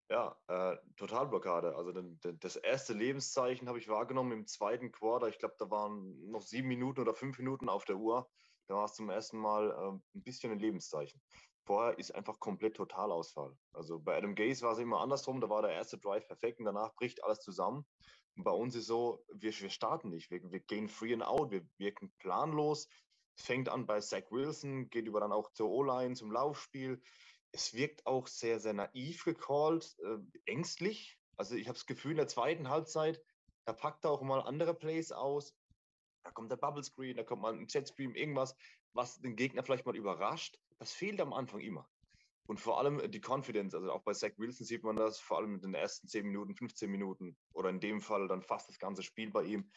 Ja, 0.09 0.37
äh, 0.47 0.77
Totalblockade. 0.97 1.75
Also 1.75 1.91
den, 1.91 2.19
den, 2.19 2.39
das 2.39 2.55
erste 2.55 2.93
Lebenszeichen 2.93 3.67
habe 3.67 3.79
ich 3.79 3.87
wahrgenommen 3.87 4.31
im 4.31 4.47
zweiten 4.47 4.91
Quarter. 4.91 5.27
Ich 5.27 5.39
glaube, 5.39 5.55
da 5.57 5.69
waren 5.69 6.29
noch 6.29 6.41
sieben 6.41 6.67
Minuten 6.67 7.01
oder 7.01 7.13
fünf 7.13 7.37
Minuten 7.39 7.69
auf 7.69 7.85
der 7.85 7.97
Uhr. 7.97 8.29
Da 8.67 8.75
war 8.75 8.85
es 8.85 8.93
zum 8.93 9.09
ersten 9.09 9.37
Mal 9.37 9.71
äh, 9.71 10.17
ein 10.17 10.23
bisschen 10.23 10.51
ein 10.51 10.59
Lebenszeichen. 10.59 11.21
Vorher 11.65 11.97
ist 11.97 12.13
einfach 12.13 12.39
komplett 12.39 12.75
Totalausfall. 12.75 13.57
Also 13.71 13.99
bei 13.99 14.17
Adam 14.17 14.35
Gaze 14.35 14.65
war 14.65 14.73
es 14.73 14.79
immer 14.79 14.99
andersrum. 14.99 15.39
Da 15.39 15.49
war 15.49 15.61
der 15.61 15.71
erste 15.71 15.97
Drive 15.97 16.27
perfekt 16.27 16.59
und 16.59 16.65
danach 16.65 16.93
bricht 16.95 17.23
alles 17.23 17.39
zusammen. 17.39 17.85
Und 18.35 18.43
bei 18.43 18.51
uns 18.51 18.75
ist 18.75 18.87
so, 18.87 19.23
wir, 19.33 19.51
wir 19.51 19.69
starten 19.69 20.09
nicht. 20.09 20.29
Wir, 20.29 20.41
wir 20.51 20.59
gehen 20.59 20.89
free 20.89 21.13
and 21.13 21.23
out. 21.23 21.51
Wir 21.51 21.65
wirken 21.77 22.11
planlos. 22.19 22.89
Fängt 23.35 23.69
an 23.69 23.85
bei 23.85 23.99
Zach 23.99 24.29
Wilson, 24.29 24.89
geht 24.89 25.07
über 25.07 25.19
dann 25.19 25.31
auch 25.31 25.51
zur 25.53 25.69
O-Line, 25.69 26.15
zum 26.15 26.31
Laufspiel. 26.31 27.01
Es 27.51 27.73
wirkt 27.73 28.05
auch 28.05 28.27
sehr, 28.27 28.59
sehr 28.59 28.73
naiv 28.73 29.25
gecallt, 29.25 29.95
äh, 29.99 30.17
ängstlich. 30.45 31.19
Also 31.37 31.55
ich 31.55 31.67
habe 31.67 31.77
das 31.77 31.85
Gefühl, 31.85 32.11
in 32.11 32.17
der 32.17 32.27
zweiten 32.27 32.69
Halbzeit, 32.69 33.21
da 33.65 33.73
packt 33.73 34.05
er 34.05 34.11
auch 34.11 34.21
mal 34.21 34.41
andere 34.41 34.73
Plays 34.73 35.11
aus 35.11 35.55
da 36.23 36.31
kommt 36.31 36.51
der 36.51 36.57
Bubble 36.57 36.83
Screen, 36.83 37.17
da 37.17 37.23
kommt 37.23 37.41
mal 37.41 37.53
ein 37.53 37.67
Jetstream, 37.67 38.15
irgendwas, 38.15 38.55
was 38.93 39.19
den 39.19 39.35
Gegner 39.35 39.63
vielleicht 39.63 39.85
mal 39.85 39.95
überrascht. 39.95 40.57
Das 40.79 40.93
fehlt 40.93 41.19
am 41.21 41.33
Anfang 41.33 41.59
immer. 41.59 41.87
Und 42.45 42.59
vor 42.59 42.79
allem 42.79 43.11
die 43.11 43.21
Confidence, 43.21 43.73
also 43.73 43.91
auch 43.91 44.03
bei 44.03 44.13
Zach 44.13 44.31
Wilson 44.37 44.65
sieht 44.65 44.83
man 44.83 44.95
das, 44.95 45.19
vor 45.19 45.37
allem 45.37 45.55
in 45.55 45.61
den 45.61 45.73
ersten 45.73 46.07
10 46.07 46.25
Minuten, 46.25 46.55
15 46.55 46.89
Minuten 46.89 47.37
oder 47.53 47.69
in 47.69 47.79
dem 47.79 48.01
Fall 48.01 48.27
dann 48.27 48.41
fast 48.41 48.67
das 48.67 48.79
ganze 48.79 49.03
Spiel 49.03 49.31
bei 49.31 49.43
ihm. 49.43 49.69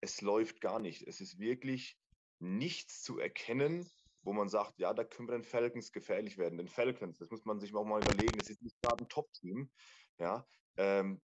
Es 0.00 0.20
läuft 0.20 0.60
gar 0.60 0.78
nicht. 0.78 1.06
Es 1.06 1.20
ist 1.20 1.38
wirklich 1.38 1.96
nichts 2.42 3.02
zu 3.02 3.18
erkennen, 3.18 3.88
wo 4.22 4.32
man 4.32 4.48
sagt, 4.48 4.78
ja, 4.78 4.94
da 4.94 5.04
können 5.04 5.28
wir 5.28 5.38
den 5.38 5.44
Falcons 5.44 5.92
gefährlich 5.92 6.38
werden. 6.38 6.58
Den 6.58 6.68
Falcons, 6.68 7.18
das 7.18 7.30
muss 7.30 7.44
man 7.44 7.58
sich 7.60 7.74
auch 7.74 7.84
mal 7.84 8.00
überlegen, 8.00 8.38
das 8.38 8.50
ist 8.50 8.62
nicht 8.62 8.80
gerade 8.80 9.04
ein 9.04 9.08
Top-Team. 9.08 9.70
Ja, 10.18 10.46
ähm, 10.76 11.20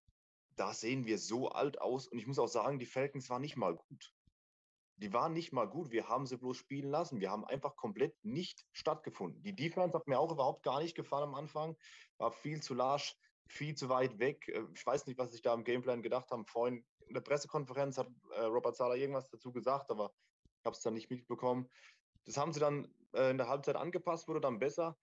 da 0.56 0.74
sehen 0.74 1.06
wir 1.06 1.18
so 1.18 1.50
alt 1.50 1.82
aus 1.82 2.08
und 2.08 2.20
ich 2.20 2.28
muss 2.28 2.40
auch 2.40 2.48
sagen, 2.48 2.80
die 2.80 2.86
Falcons 2.86 3.30
waren 3.30 3.42
nicht 3.42 3.56
mal 3.56 3.76
gut 3.76 4.14
die 4.98 5.14
waren 5.14 5.34
nicht 5.34 5.52
mal 5.52 5.68
gut. 5.68 5.92
Wir 5.92 6.08
haben 6.08 6.26
sie 6.26 6.38
bloß 6.38 6.58
spielen 6.58 6.90
lassen. 6.90 7.20
Wir 7.20 7.32
haben 7.32 7.46
einfach 7.46 7.76
komplett 7.76 8.16
nicht 8.24 8.66
stattgefunden. 8.72 9.42
Die 9.44 9.56
Defense 9.56 9.98
hat 9.98 10.08
mir 10.08 10.20
auch 10.20 10.32
überhaupt 10.32 10.64
gar 10.64 10.82
nicht 10.82 10.96
gefallen 10.96 11.26
am 11.26 11.36
Anfang. 11.36 11.76
War 12.18 12.32
viel 12.32 12.62
zu 12.62 12.74
lasch, 12.74 13.16
viel 13.48 13.76
zu 13.76 13.90
weit 13.90 14.20
weg. 14.20 14.48
Äh, 14.48 14.64
ich 14.74 14.86
weiß 14.86 15.06
nicht, 15.08 15.18
was 15.18 15.32
sich 15.32 15.42
da 15.42 15.54
im 15.54 15.64
Gameplan 15.64 16.04
gedacht 16.04 16.30
haben. 16.32 16.46
Vorhin 16.46 16.86
in 17.08 17.14
der 17.14 17.22
Pressekonferenz 17.22 17.98
hat 17.98 18.08
äh, 18.36 18.44
Robert 18.44 18.76
Zahler 18.76 18.96
irgendwas 18.96 19.30
dazu 19.30 19.52
gesagt, 19.52 19.90
aber 19.90 20.14
habe 20.66 20.76
es 20.76 20.82
dann 20.82 20.94
nicht 20.94 21.10
mitbekommen. 21.10 21.70
Das 22.26 22.38
haben 22.38 22.54
sie 22.54 22.60
dann 22.60 22.88
äh, 23.14 23.32
in 23.32 23.38
der 23.38 23.48
Halbzeit 23.48 23.76
angepasst, 23.76 24.28
wurde 24.28 24.42
dann 24.42 24.60
besser. 24.60 24.98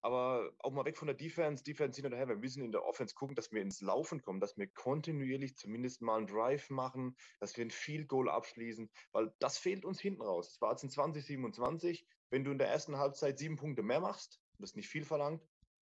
Aber 0.00 0.52
auch 0.60 0.70
mal 0.70 0.84
weg 0.84 0.96
von 0.96 1.06
der 1.06 1.16
Defense, 1.16 1.64
Defense 1.64 2.00
hin 2.00 2.06
und 2.06 2.16
her. 2.16 2.28
Wir 2.28 2.36
müssen 2.36 2.62
in 2.62 2.70
der 2.70 2.84
Offense 2.84 3.14
gucken, 3.16 3.34
dass 3.34 3.50
wir 3.50 3.62
ins 3.62 3.80
Laufen 3.80 4.22
kommen, 4.22 4.38
dass 4.38 4.56
wir 4.56 4.68
kontinuierlich 4.68 5.56
zumindest 5.56 6.02
mal 6.02 6.18
einen 6.18 6.28
Drive 6.28 6.70
machen, 6.70 7.16
dass 7.40 7.56
wir 7.56 7.64
ein 7.64 7.72
Field 7.72 8.06
Goal 8.06 8.28
abschließen, 8.28 8.88
weil 9.10 9.34
das 9.40 9.58
fehlt 9.58 9.84
uns 9.84 10.00
hinten 10.00 10.22
raus. 10.22 10.52
Es 10.52 10.60
war 10.60 10.70
jetzt 10.70 10.84
in 10.84 10.90
2027. 10.90 12.06
Wenn 12.30 12.44
du 12.44 12.52
in 12.52 12.58
der 12.58 12.68
ersten 12.68 12.96
Halbzeit 12.96 13.38
sieben 13.38 13.56
Punkte 13.56 13.82
mehr 13.82 14.00
machst, 14.00 14.40
das 14.58 14.70
ist 14.70 14.76
nicht 14.76 14.88
viel 14.88 15.04
verlangt, 15.04 15.42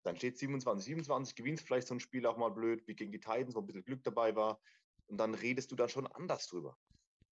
dann 0.03 0.17
steht 0.17 0.37
27, 0.37 0.83
27, 0.83 1.35
gewinnst 1.35 1.67
vielleicht 1.67 1.87
so 1.87 1.93
ein 1.93 1.99
Spiel 1.99 2.25
auch 2.25 2.37
mal 2.37 2.49
blöd, 2.49 2.87
wie 2.87 2.95
gegen 2.95 3.11
die 3.11 3.19
Titans, 3.19 3.53
wo 3.53 3.59
ein 3.59 3.67
bisschen 3.67 3.85
Glück 3.85 4.03
dabei 4.03 4.35
war. 4.35 4.59
Und 5.07 5.17
dann 5.17 5.35
redest 5.35 5.71
du 5.71 5.75
dann 5.75 5.89
schon 5.89 6.07
anders 6.07 6.47
drüber. 6.47 6.77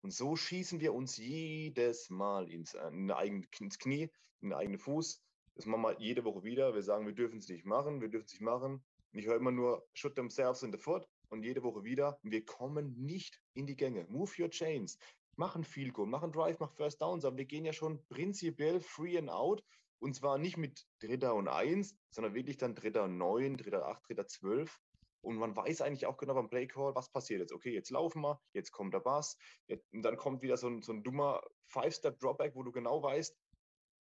Und 0.01 0.11
so 0.11 0.35
schießen 0.35 0.79
wir 0.79 0.93
uns 0.93 1.17
jedes 1.17 2.09
Mal 2.09 2.49
ins, 2.49 2.73
äh, 2.73 2.87
in 2.87 3.47
ins 3.59 3.79
Knie, 3.79 4.09
in 4.41 4.49
den 4.49 4.53
eigenen 4.53 4.79
Fuß. 4.79 5.21
Das 5.55 5.65
machen 5.65 5.81
wir 5.81 5.99
jede 5.99 6.23
Woche 6.23 6.43
wieder. 6.43 6.73
Wir 6.73 6.83
sagen, 6.83 7.05
wir 7.05 7.13
dürfen 7.13 7.39
es 7.39 7.49
nicht 7.49 7.65
machen, 7.65 7.99
wir 7.99 8.07
dürfen 8.07 8.25
es 8.25 8.31
nicht 8.31 8.41
machen. 8.41 8.81
Und 9.11 9.19
ich 9.19 9.25
höre 9.25 9.35
immer 9.35 9.51
nur, 9.51 9.85
shoot 9.93 10.15
themselves 10.15 10.63
in 10.63 10.71
the 10.71 10.77
foot. 10.77 11.05
Und 11.29 11.43
jede 11.43 11.63
Woche 11.63 11.83
wieder, 11.83 12.17
wir 12.23 12.45
kommen 12.45 12.95
nicht 12.97 13.41
in 13.53 13.67
die 13.67 13.75
Gänge. 13.75 14.05
Move 14.09 14.31
your 14.39 14.49
chains. 14.49 14.97
Machen 15.35 15.63
viel 15.63 15.91
Goal, 15.91 16.07
machen 16.07 16.31
Drive, 16.31 16.59
machen 16.59 16.75
First 16.75 17.01
Downs. 17.01 17.25
Aber 17.25 17.37
wir 17.37 17.45
gehen 17.45 17.65
ja 17.65 17.73
schon 17.73 18.03
prinzipiell 18.07 18.79
free 18.79 19.17
and 19.17 19.29
out. 19.29 19.63
Und 19.99 20.15
zwar 20.15 20.37
nicht 20.37 20.55
mit 20.55 20.85
Dritter 20.99 21.35
und 21.35 21.49
Eins, 21.49 21.95
sondern 22.09 22.33
wirklich 22.33 22.57
dann 22.57 22.73
Dritter 22.73 23.03
und 23.03 23.17
Neun, 23.17 23.57
Dritter 23.57 23.85
Acht, 23.85 24.07
Dritter 24.07 24.27
Zwölf. 24.27 24.79
Und 25.21 25.37
man 25.37 25.55
weiß 25.55 25.81
eigentlich 25.81 26.05
auch 26.05 26.17
genau 26.17 26.33
beim 26.33 26.49
Play 26.49 26.67
Call, 26.67 26.95
was 26.95 27.09
passiert 27.11 27.41
jetzt. 27.41 27.51
Okay, 27.51 27.73
jetzt 27.73 27.89
laufen 27.89 28.21
wir, 28.21 28.41
jetzt 28.53 28.71
kommt 28.71 28.93
der 28.93 29.01
Bass, 29.01 29.37
jetzt, 29.67 29.91
und 29.93 30.01
dann 30.01 30.17
kommt 30.17 30.41
wieder 30.41 30.57
so 30.57 30.67
ein, 30.67 30.81
so 30.81 30.93
ein 30.93 31.03
dummer 31.03 31.41
Five-Step-Dropback, 31.67 32.55
wo 32.55 32.63
du 32.63 32.71
genau 32.71 33.03
weißt, 33.03 33.37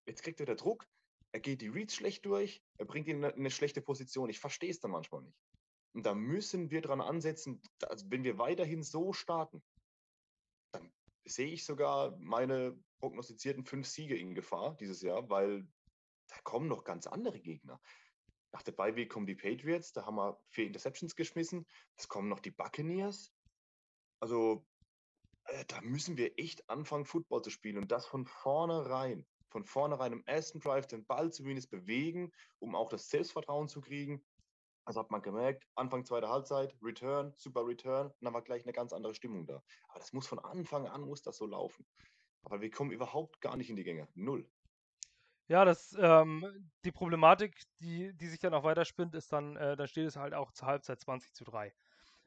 jetzt 0.07 0.23
kriegt 0.23 0.41
er 0.41 0.47
der 0.47 0.57
Druck, 0.57 0.89
er 1.33 1.41
geht 1.41 1.61
die 1.61 1.69
Reads 1.69 1.95
schlecht 1.95 2.25
durch, 2.25 2.63
er 2.79 2.87
bringt 2.87 3.09
ihn 3.09 3.23
in 3.23 3.25
eine 3.25 3.51
schlechte 3.51 3.83
Position. 3.83 4.31
Ich 4.31 4.39
verstehe 4.39 4.71
es 4.71 4.81
dann 4.81 4.93
manchmal 4.93 5.23
nicht. 5.23 5.37
Und 5.95 6.07
da 6.07 6.15
müssen 6.15 6.71
wir 6.71 6.81
dran 6.81 7.01
ansetzen, 7.01 7.61
also 7.83 8.07
wenn 8.11 8.25
wir 8.25 8.39
weiterhin 8.39 8.83
so 8.83 9.13
starten, 9.13 9.63
dann 10.73 10.93
sehe 11.27 11.49
ich 11.49 11.65
sogar 11.65 12.17
meine 12.19 12.79
prognostizierten 13.01 13.65
fünf 13.65 13.87
Siege 13.87 14.17
in 14.17 14.35
Gefahr 14.35 14.77
dieses 14.77 15.03
Jahr, 15.03 15.29
weil 15.29 15.67
da 16.29 16.37
kommen 16.45 16.69
noch 16.69 16.85
ganz 16.85 17.07
andere 17.07 17.41
Gegner. 17.41 17.81
Nach 18.53 18.63
der 18.63 18.73
Bye 18.73 19.07
kommen 19.07 19.27
die 19.27 19.35
Patriots, 19.35 19.93
da 19.93 20.07
haben 20.07 20.17
wir 20.17 20.41
vier 20.51 20.67
Interceptions 20.67 21.15
geschmissen. 21.15 21.67
Es 21.97 22.09
kommen 22.09 22.29
noch 22.29 22.41
die 22.41 22.51
Buccaneers. 22.51 23.33
Also 24.21 24.67
äh, 25.45 25.65
da 25.67 25.81
müssen 25.83 26.17
wir 26.17 26.39
echt 26.39 26.69
anfangen, 26.69 27.05
Football 27.05 27.43
zu 27.43 27.51
spielen 27.51 27.79
und 27.79 27.93
das 27.93 28.07
von 28.07 28.27
vornherein 28.27 29.27
von 29.51 29.65
vornherein 29.65 30.13
im 30.13 30.25
ersten 30.27 30.61
Drive 30.61 30.87
den 30.87 31.05
Ball 31.07 31.33
zumindest 31.33 31.71
bewegen, 31.71 32.33
um 32.59 32.75
auch 32.75 32.89
das 32.89 33.09
Selbstvertrauen 33.09 33.69
zu 33.69 33.81
kriegen. 33.81 34.25
Also 34.85 35.01
hat 35.01 35.11
man 35.11 35.23
gemerkt, 35.23 35.67
Anfang 35.75 36.05
zweiter 36.05 36.29
Halbzeit, 36.29 36.75
Return, 36.83 37.33
super 37.37 37.67
Return, 37.67 38.07
und 38.07 38.23
dann 38.23 38.33
war 38.33 38.43
gleich 38.43 38.65
eine 38.65 38.73
ganz 38.73 38.93
andere 38.93 39.15
Stimmung 39.15 39.47
da. 39.47 39.63
Aber 39.89 39.99
das 39.99 40.13
muss 40.13 40.27
von 40.27 40.39
Anfang 40.39 40.87
an, 40.87 41.03
muss 41.03 41.23
das 41.23 41.37
so 41.37 41.47
laufen. 41.47 41.87
Aber 42.45 42.61
wir 42.61 42.71
kommen 42.71 42.91
überhaupt 42.91 43.41
gar 43.41 43.57
nicht 43.57 43.69
in 43.69 43.77
die 43.77 43.85
Gänge. 43.85 44.09
Null. 44.15 44.49
Ja, 45.49 45.65
das, 45.65 45.97
ähm, 45.99 46.71
die 46.85 46.93
Problematik, 46.93 47.57
die, 47.81 48.13
die 48.15 48.27
sich 48.29 48.39
dann 48.39 48.53
auch 48.55 48.65
weiterspinnt, 48.65 49.15
ist 49.15 49.33
dann, 49.33 49.57
äh, 49.57 49.77
dann 49.77 49.89
steht 49.89 50.07
es 50.07 50.17
halt 50.17 50.35
auch 50.35 50.53
zur 50.53 50.69
Halbzeit 50.69 51.01
20 51.01 51.33
zu 51.33 51.45
3. 51.45 51.73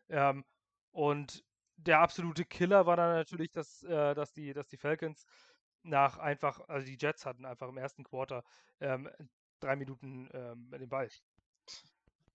Ähm, 0.10 0.44
und 0.92 1.44
der 1.78 2.00
absolute 2.00 2.46
Killer 2.46 2.86
war 2.88 2.98
dann 2.98 3.14
natürlich, 3.14 3.52
dass, 3.52 3.84
äh, 3.84 4.16
dass, 4.16 4.34
die, 4.34 4.54
dass 4.54 4.68
die 4.70 4.78
Falcons 4.78 5.26
nach 5.84 6.18
einfach, 6.18 6.62
also 6.68 6.86
die 6.88 6.98
Jets 7.00 7.26
hatten 7.26 7.46
einfach 7.46 7.70
im 7.70 7.78
ersten 7.78 8.04
Quarter 8.04 8.44
ähm, 8.80 9.10
drei 9.60 9.76
Minuten 9.76 10.30
ähm, 10.34 10.72
den 10.72 10.90
Ball. 10.90 11.10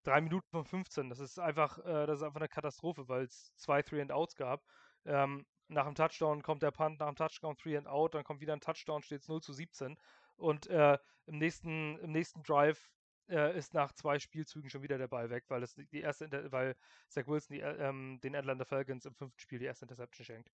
Drei 0.05 0.21
Minuten 0.21 0.49
von 0.51 0.65
15. 0.65 1.11
Das 1.11 1.19
ist 1.19 1.39
einfach, 1.39 1.79
äh, 1.79 2.07
das 2.07 2.19
ist 2.19 2.23
einfach 2.23 2.41
eine 2.41 2.49
Katastrophe, 2.49 3.09
weil 3.09 3.25
es 3.25 3.53
zwei 3.57 3.83
Three 3.83 4.01
and 4.01 4.13
Outs 4.13 4.37
gab. 4.37 4.63
Ähm, 5.05 5.47
nach 5.69 5.85
dem 5.85 5.97
Touchdown 5.97 6.43
kommt 6.43 6.63
der 6.63 6.71
Punt, 6.71 7.01
nach 7.01 7.09
dem 7.09 7.17
Touchdown 7.17 7.57
Three 7.57 7.77
and 7.77 7.89
Out, 7.89 8.15
dann 8.15 8.23
kommt 8.23 8.41
wieder 8.41 8.53
ein 8.53 8.61
Touchdown, 8.61 9.03
steht 9.03 9.23
es 9.23 9.29
0 9.29 9.43
zu 9.43 9.53
17. 9.53 9.99
Und 10.37 10.67
äh, 10.69 10.99
im, 11.27 11.39
nächsten, 11.39 11.99
im 11.99 12.13
nächsten 12.13 12.43
Drive 12.43 12.91
äh, 13.29 13.57
ist 13.57 13.75
nach 13.75 13.93
zwei 13.93 14.19
Spielzügen 14.19 14.71
schon 14.71 14.83
wieder 14.83 14.99
der 14.99 15.09
Ball 15.09 15.31
weg, 15.31 15.45
weil 15.49 15.63
es 15.63 15.75
die 15.75 16.01
erste, 16.01 16.31
weil 16.53 16.77
Zach 17.09 17.27
Wilson 17.27 17.57
die, 17.57 17.63
äh, 17.63 17.89
ähm, 17.89 18.21
den 18.23 18.37
Atlanta 18.37 18.65
Falcons 18.65 19.07
im 19.07 19.15
fünften 19.15 19.41
Spiel 19.41 19.59
die 19.59 19.65
erste 19.65 19.85
Interception 19.85 20.25
schenkt. 20.25 20.51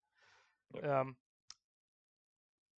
Ja. 0.74 1.02
Ähm, 1.02 1.18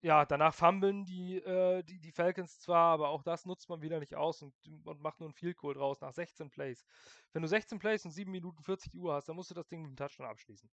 ja, 0.04 0.24
danach 0.26 0.52
fummeln 0.52 1.04
die, 1.04 1.36
äh, 1.36 1.84
die, 1.84 2.00
die 2.00 2.10
Falcons 2.10 2.58
zwar, 2.58 2.92
aber 2.92 3.10
auch 3.10 3.22
das 3.22 3.46
nutzt 3.46 3.68
man 3.68 3.82
wieder 3.82 4.00
nicht 4.00 4.16
aus 4.16 4.42
und, 4.42 4.52
und 4.84 5.00
macht 5.00 5.20
nur 5.20 5.28
ein 5.28 5.34
Field 5.34 5.56
Goal 5.56 5.74
draus 5.74 6.00
nach 6.00 6.12
16 6.12 6.50
Plays. 6.50 6.84
Wenn 7.32 7.42
du 7.42 7.48
16 7.48 7.78
Plays 7.78 8.04
und 8.04 8.10
7 8.10 8.28
Minuten 8.30 8.64
40 8.64 8.96
Uhr 8.96 9.14
hast, 9.14 9.28
dann 9.28 9.36
musst 9.36 9.50
du 9.50 9.54
das 9.54 9.68
Ding 9.68 9.82
mit 9.82 9.90
dem 9.92 9.96
Touchdown 9.96 10.26
abschließen. 10.26 10.68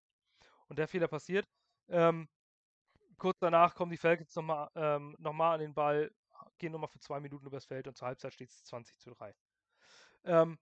Und 0.68 0.80
der 0.80 0.88
Fehler 0.88 1.08
passiert. 1.08 1.48
Ähm, 1.90 2.28
kurz 3.20 3.38
danach 3.38 3.76
kommen 3.76 3.92
die 3.92 3.98
Falcons 3.98 4.36
nochmal 4.36 4.72
ähm, 4.74 5.16
noch 5.20 5.38
an 5.38 5.60
den 5.60 5.76
Ball, 5.76 6.12
gehen 6.60 6.72
nochmal 6.72 6.90
für 6.90 7.00
zwei 7.00 7.20
Minuten 7.20 7.48
übers 7.48 7.66
Feld 7.66 7.88
und 7.88 7.98
zur 7.98 8.08
Halbzeit 8.08 8.34
steht 8.34 8.50
es 8.50 8.64
20 8.64 8.98
zu 9.00 9.12
3. 9.12 9.34
Ähm, 10.26 10.60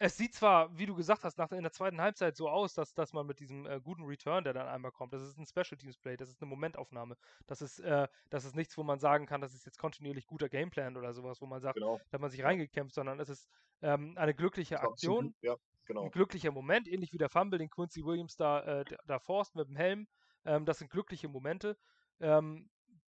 es 0.00 0.16
sieht 0.16 0.32
zwar, 0.32 0.76
wie 0.78 0.86
du 0.86 0.94
gesagt 0.94 1.24
hast, 1.24 1.38
nach 1.38 1.50
in 1.50 1.62
der 1.62 1.72
zweiten 1.72 2.00
Halbzeit 2.00 2.36
so 2.36 2.48
aus, 2.48 2.72
dass, 2.72 2.94
dass 2.94 3.12
man 3.12 3.26
mit 3.26 3.40
diesem 3.40 3.66
äh, 3.66 3.80
guten 3.80 4.04
Return, 4.04 4.44
der 4.44 4.52
dann 4.52 4.68
einmal 4.68 4.92
kommt, 4.92 5.12
das 5.12 5.22
ist 5.22 5.38
ein 5.38 5.46
Special 5.46 5.76
Teams 5.76 5.98
Play, 5.98 6.16
das 6.16 6.28
ist 6.28 6.40
eine 6.40 6.48
Momentaufnahme. 6.48 7.16
Das 7.46 7.62
ist, 7.62 7.80
äh, 7.80 8.06
das 8.30 8.44
ist 8.44 8.54
nichts, 8.54 8.78
wo 8.78 8.84
man 8.84 9.00
sagen 9.00 9.26
kann, 9.26 9.40
das 9.40 9.54
ist 9.54 9.66
jetzt 9.66 9.78
kontinuierlich 9.78 10.26
guter 10.26 10.48
Gameplan 10.48 10.96
oder 10.96 11.12
sowas, 11.12 11.40
wo 11.40 11.46
man 11.46 11.60
sagt, 11.60 11.74
genau. 11.74 11.98
da 12.10 12.14
hat 12.14 12.20
man 12.20 12.30
sich 12.30 12.44
reingekämpft, 12.44 12.94
sondern 12.94 13.18
es 13.18 13.28
ist 13.28 13.48
ähm, 13.82 14.16
eine 14.16 14.34
glückliche 14.34 14.80
Aktion, 14.80 15.34
ja, 15.42 15.56
genau. 15.84 16.04
ein 16.04 16.10
glücklicher 16.12 16.52
Moment, 16.52 16.86
ähnlich 16.86 17.12
wie 17.12 17.18
der 17.18 17.28
Fumble, 17.28 17.58
den 17.58 17.70
Quincy 17.70 18.04
Williams 18.04 18.36
da, 18.36 18.60
äh, 18.60 18.84
da 19.04 19.18
forst 19.18 19.56
mit 19.56 19.68
dem 19.68 19.76
Helm. 19.76 20.06
Ähm, 20.44 20.64
das 20.64 20.78
sind 20.78 20.92
glückliche 20.92 21.28
Momente. 21.28 21.76
Ähm, 22.20 22.70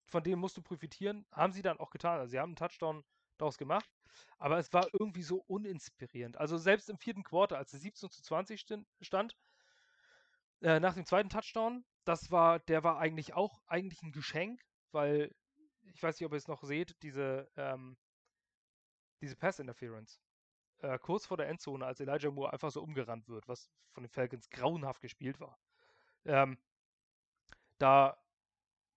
von 0.07 0.23
denen 0.23 0.41
musst 0.41 0.57
du 0.57 0.63
profitieren. 0.63 1.27
Haben 1.33 1.53
sie 1.53 1.63
dann 1.63 1.79
auch 1.79 1.91
getan. 1.91 2.19
Also 2.19 2.31
sie 2.31 2.39
haben 2.39 2.51
einen 2.51 2.57
Touchdown 2.57 3.05
daraus 3.39 3.59
gemacht. 3.59 3.91
Aber 4.39 4.59
es 4.59 4.73
war 4.73 4.89
irgendwie 4.93 5.23
so 5.23 5.43
uninspirierend. 5.47 6.37
Also 6.37 6.57
selbst 6.57 6.89
im 6.89 6.99
vierten 6.99 7.25
Quarter, 7.25 7.59
als 7.59 7.73
es 7.73 7.83
17 7.83 8.11
zu 8.11 8.23
20 8.23 8.65
stand, 9.01 9.37
äh, 10.61 10.79
nach 10.79 10.95
dem 10.95 11.05
zweiten 11.05 11.31
Touchdown, 11.31 11.85
das 12.05 12.31
war, 12.31 12.61
der 12.61 12.85
war 12.85 12.99
eigentlich 12.99 13.35
auch 13.35 13.61
eigentlich 13.67 14.03
ein 14.03 14.13
Geschenk, 14.13 14.63
weil 14.93 15.35
ich 15.83 16.03
weiß 16.03 16.19
nicht, 16.19 16.27
ob 16.27 16.33
ihr 16.33 16.39
es 16.39 16.49
noch 16.49 16.63
seht, 16.63 16.97
diese, 17.03 17.51
ähm, 17.57 17.97
diese 19.21 19.37
Pass-Interference. 19.37 20.21
Äh, 20.79 20.99
kurz 20.99 21.27
vor 21.27 21.37
der 21.37 21.49
Endzone, 21.49 21.85
als 21.85 22.01
Elijah 22.01 22.31
Moore 22.31 22.53
einfach 22.53 22.71
so 22.71 22.83
umgerannt 22.83 23.29
wird, 23.29 23.49
was 23.49 23.69
von 23.93 24.05
den 24.05 24.11
Falcons 24.11 24.49
grauenhaft 24.51 25.01
gespielt 25.01 25.41
war. 25.41 25.59
Ähm, 26.25 26.59
da 27.79 28.17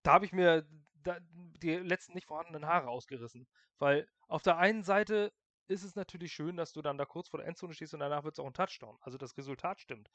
da 0.08 0.14
habe 0.14 0.24
ich 0.24 0.32
mir 0.32 0.66
da, 1.08 1.18
die 1.62 1.76
letzten 1.76 2.14
nicht 2.14 2.28
vorhandenen 2.28 2.68
Haare 2.68 2.90
ausgerissen. 2.90 3.48
Weil 3.80 4.08
auf 4.28 4.44
der 4.44 4.58
einen 4.58 4.84
Seite 4.84 5.32
ist 5.68 5.84
es 5.84 5.96
natürlich 5.96 6.34
schön, 6.34 6.56
dass 6.58 6.74
du 6.74 6.82
dann 6.82 6.98
da 6.98 7.06
kurz 7.06 7.30
vor 7.30 7.40
der 7.40 7.48
Endzone 7.48 7.74
stehst 7.74 7.94
und 7.94 8.00
danach 8.00 8.24
wird 8.24 8.36
es 8.36 8.40
auch 8.40 8.46
ein 8.46 8.54
Touchdown. 8.54 8.98
Also 9.02 9.18
das 9.18 9.38
Resultat 9.38 9.80
stimmt. 9.80 10.10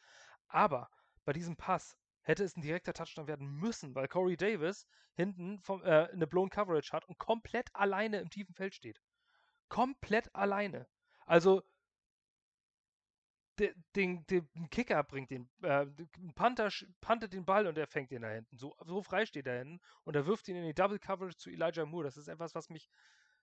Aber 0.48 0.90
bei 1.24 1.32
diesem 1.32 1.56
Pass 1.56 1.96
hätte 2.22 2.44
es 2.44 2.56
ein 2.56 2.62
direkter 2.62 2.94
Touchdown 2.94 3.26
werden 3.26 3.48
müssen, 3.48 3.94
weil 3.94 4.08
Corey 4.08 4.36
Davis 4.36 4.86
hinten 5.14 5.60
vom, 5.60 5.82
äh, 5.82 6.08
eine 6.10 6.26
Blown 6.26 6.50
Coverage 6.50 6.92
hat 6.92 7.04
und 7.04 7.18
komplett 7.18 7.74
alleine 7.74 8.20
im 8.20 8.30
tiefen 8.30 8.54
Feld 8.54 8.74
steht. 8.74 9.00
Komplett 9.68 10.34
alleine. 10.34 10.86
Also 11.26 11.62
den, 13.58 13.84
den, 13.94 14.26
den 14.26 14.70
Kicker 14.70 15.02
bringt 15.02 15.30
den, 15.30 15.48
äh, 15.62 15.86
Panther 16.34 16.70
pantet 17.00 17.32
den 17.32 17.44
Ball 17.44 17.66
und 17.66 17.76
er 17.76 17.86
fängt 17.86 18.10
ihn 18.12 18.22
da 18.22 18.30
hinten. 18.30 18.56
So, 18.56 18.74
so 18.84 19.02
frei 19.02 19.26
steht 19.26 19.46
er 19.46 19.58
hinten 19.58 19.80
und 20.04 20.16
er 20.16 20.26
wirft 20.26 20.48
ihn 20.48 20.56
in 20.56 20.64
die 20.64 20.74
Double 20.74 20.98
Coverage 20.98 21.36
zu 21.36 21.50
Elijah 21.50 21.84
Moore. 21.84 22.04
Das 22.04 22.16
ist 22.16 22.28
etwas, 22.28 22.54
was 22.54 22.70
mich, 22.70 22.88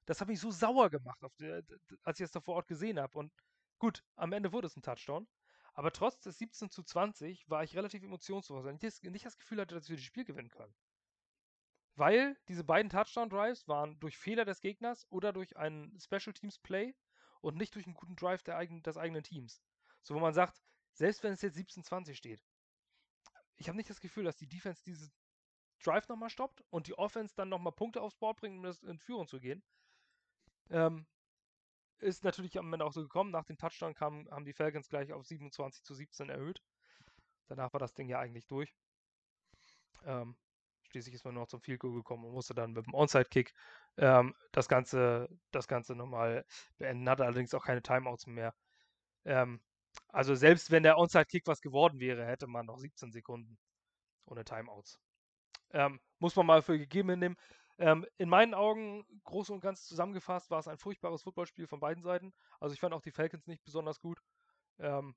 das 0.05 0.19
hat 0.19 0.27
mich 0.27 0.39
so 0.39 0.51
sauer 0.51 0.89
gemacht, 0.89 1.19
die, 1.39 1.61
als 2.03 2.19
ich 2.19 2.25
es 2.25 2.31
da 2.31 2.39
vor 2.39 2.55
Ort 2.55 2.67
gesehen 2.67 2.99
habe. 2.99 3.17
Und 3.19 3.31
gut, 3.77 4.03
am 4.15 4.33
Ende 4.33 4.51
wurde 4.51 4.67
es 4.67 4.75
ein 4.75 4.81
Touchdown. 4.81 5.27
Aber 5.73 5.91
trotz 5.91 6.19
des 6.19 6.37
17 6.39 6.71
zu 6.71 6.83
20 6.83 7.49
war 7.49 7.63
ich 7.63 7.75
relativ 7.75 8.03
emotionslos, 8.03 8.65
weil 8.65 8.75
ich 8.75 9.03
nicht 9.03 9.25
das 9.25 9.37
Gefühl 9.37 9.61
hatte, 9.61 9.75
dass 9.75 9.89
wir 9.89 9.95
das 9.95 10.03
Spiel 10.03 10.25
gewinnen 10.25 10.49
können. 10.49 10.73
Weil 11.95 12.37
diese 12.47 12.63
beiden 12.63 12.89
Touchdown-Drives 12.89 13.67
waren 13.67 13.99
durch 13.99 14.17
Fehler 14.17 14.45
des 14.45 14.61
Gegners 14.61 15.05
oder 15.09 15.33
durch 15.33 15.55
einen 15.57 15.97
Special 15.99 16.33
Teams 16.33 16.57
Play 16.57 16.95
und 17.41 17.57
nicht 17.57 17.75
durch 17.75 17.85
einen 17.85 17.93
guten 17.93 18.15
Drive 18.15 18.41
der 18.43 18.57
eigen, 18.57 18.81
des 18.83 18.97
eigenen 18.97 19.23
Teams. 19.23 19.61
So, 20.01 20.15
wo 20.15 20.19
man 20.19 20.33
sagt, 20.33 20.61
selbst 20.93 21.23
wenn 21.23 21.33
es 21.33 21.41
jetzt 21.41 21.57
17-20 21.57 22.15
steht, 22.15 22.43
ich 23.57 23.67
habe 23.67 23.77
nicht 23.77 23.89
das 23.89 23.99
Gefühl, 23.99 24.23
dass 24.23 24.37
die 24.37 24.47
Defense 24.47 24.81
diese 24.85 25.11
Drive 25.83 26.07
nochmal 26.07 26.29
stoppt 26.29 26.63
und 26.69 26.87
die 26.87 26.97
Offense 26.97 27.35
dann 27.35 27.49
nochmal 27.49 27.73
Punkte 27.73 28.01
aufs 28.01 28.15
Board 28.15 28.37
bringt, 28.37 28.57
um 28.57 28.63
das 28.63 28.83
in 28.83 28.99
Führung 28.99 29.27
zu 29.27 29.39
gehen. 29.39 29.63
Ähm, 30.69 31.05
ist 31.99 32.23
natürlich 32.23 32.57
am 32.57 32.71
Ende 32.71 32.85
auch 32.85 32.93
so 32.93 33.01
gekommen. 33.01 33.31
Nach 33.31 33.45
dem 33.45 33.57
Touchdown 33.57 33.93
kam, 33.93 34.29
haben 34.31 34.45
die 34.45 34.53
Falcons 34.53 34.89
gleich 34.89 35.11
auf 35.11 35.25
27 35.25 35.83
zu 35.83 35.93
17 35.93 36.29
erhöht. 36.29 36.61
Danach 37.47 37.73
war 37.73 37.79
das 37.79 37.93
Ding 37.93 38.07
ja 38.07 38.19
eigentlich 38.19 38.47
durch. 38.47 38.73
Ähm, 40.05 40.37
schließlich 40.83 41.15
ist 41.15 41.25
man 41.25 41.33
noch 41.33 41.47
zum 41.47 41.61
Field 41.61 41.79
Goal 41.79 41.93
gekommen 41.93 42.25
und 42.25 42.33
musste 42.33 42.53
dann 42.53 42.73
mit 42.73 42.85
dem 42.85 42.93
Onside-Kick 42.93 43.53
ähm, 43.97 44.35
das 44.51 44.67
Ganze, 44.67 45.29
das 45.51 45.67
Ganze 45.67 45.95
nochmal 45.95 46.45
beenden. 46.77 47.09
Hatte 47.09 47.25
allerdings 47.25 47.53
auch 47.53 47.65
keine 47.65 47.81
Timeouts 47.81 48.27
mehr. 48.27 48.53
Ähm, 49.25 49.61
also 50.07 50.35
selbst 50.35 50.71
wenn 50.71 50.83
der 50.83 50.97
Onside-Kick 50.97 51.47
was 51.47 51.61
geworden 51.61 51.99
wäre, 51.99 52.25
hätte 52.25 52.47
man 52.47 52.65
noch 52.65 52.77
17 52.77 53.11
Sekunden 53.11 53.57
ohne 54.25 54.43
Timeouts. 54.43 54.99
Ähm, 55.71 55.99
muss 56.19 56.35
man 56.35 56.45
mal 56.45 56.61
für 56.61 56.77
gegeben 56.77 57.09
hinnehmen. 57.09 57.37
Ähm, 57.77 58.05
in 58.17 58.29
meinen 58.29 58.53
Augen, 58.53 59.05
groß 59.23 59.51
und 59.51 59.61
ganz 59.61 59.85
zusammengefasst, 59.85 60.49
war 60.49 60.59
es 60.59 60.67
ein 60.67 60.77
furchtbares 60.77 61.23
Footballspiel 61.23 61.67
von 61.67 61.79
beiden 61.79 62.03
Seiten. 62.03 62.33
Also 62.59 62.73
ich 62.73 62.79
fand 62.79 62.93
auch 62.93 63.01
die 63.01 63.11
Falcons 63.11 63.47
nicht 63.47 63.63
besonders 63.63 63.99
gut. 64.01 64.21
Ähm, 64.79 65.15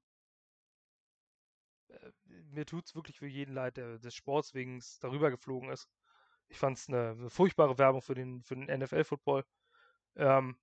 äh, 1.88 2.10
mir 2.52 2.66
tut 2.66 2.86
es 2.86 2.94
wirklich 2.94 3.18
für 3.18 3.26
jeden 3.26 3.54
leid, 3.54 3.76
der 3.76 3.98
des 3.98 4.14
Sports 4.14 4.54
wegen 4.54 4.82
darüber 5.00 5.30
geflogen 5.30 5.70
ist. 5.70 5.88
Ich 6.48 6.58
fand 6.58 6.78
es 6.78 6.88
eine, 6.88 7.10
eine, 7.10 7.30
furchtbare 7.30 7.78
Werbung 7.78 8.02
für 8.02 8.14
den, 8.14 8.42
für 8.44 8.54
den 8.56 8.66
NFL-Football. 8.66 9.44
Ähm, 10.16 10.56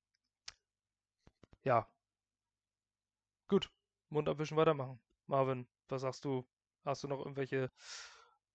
ja. 1.64 1.88
Gut. 3.48 3.70
Mund 4.10 4.28
abwischen, 4.28 4.58
weitermachen. 4.58 5.00
Marvin, 5.28 5.68
was 5.88 6.02
sagst 6.02 6.26
du? 6.26 6.48
Hast 6.86 7.04
du 7.04 7.08
noch 7.08 7.20
irgendwelche, 7.20 7.72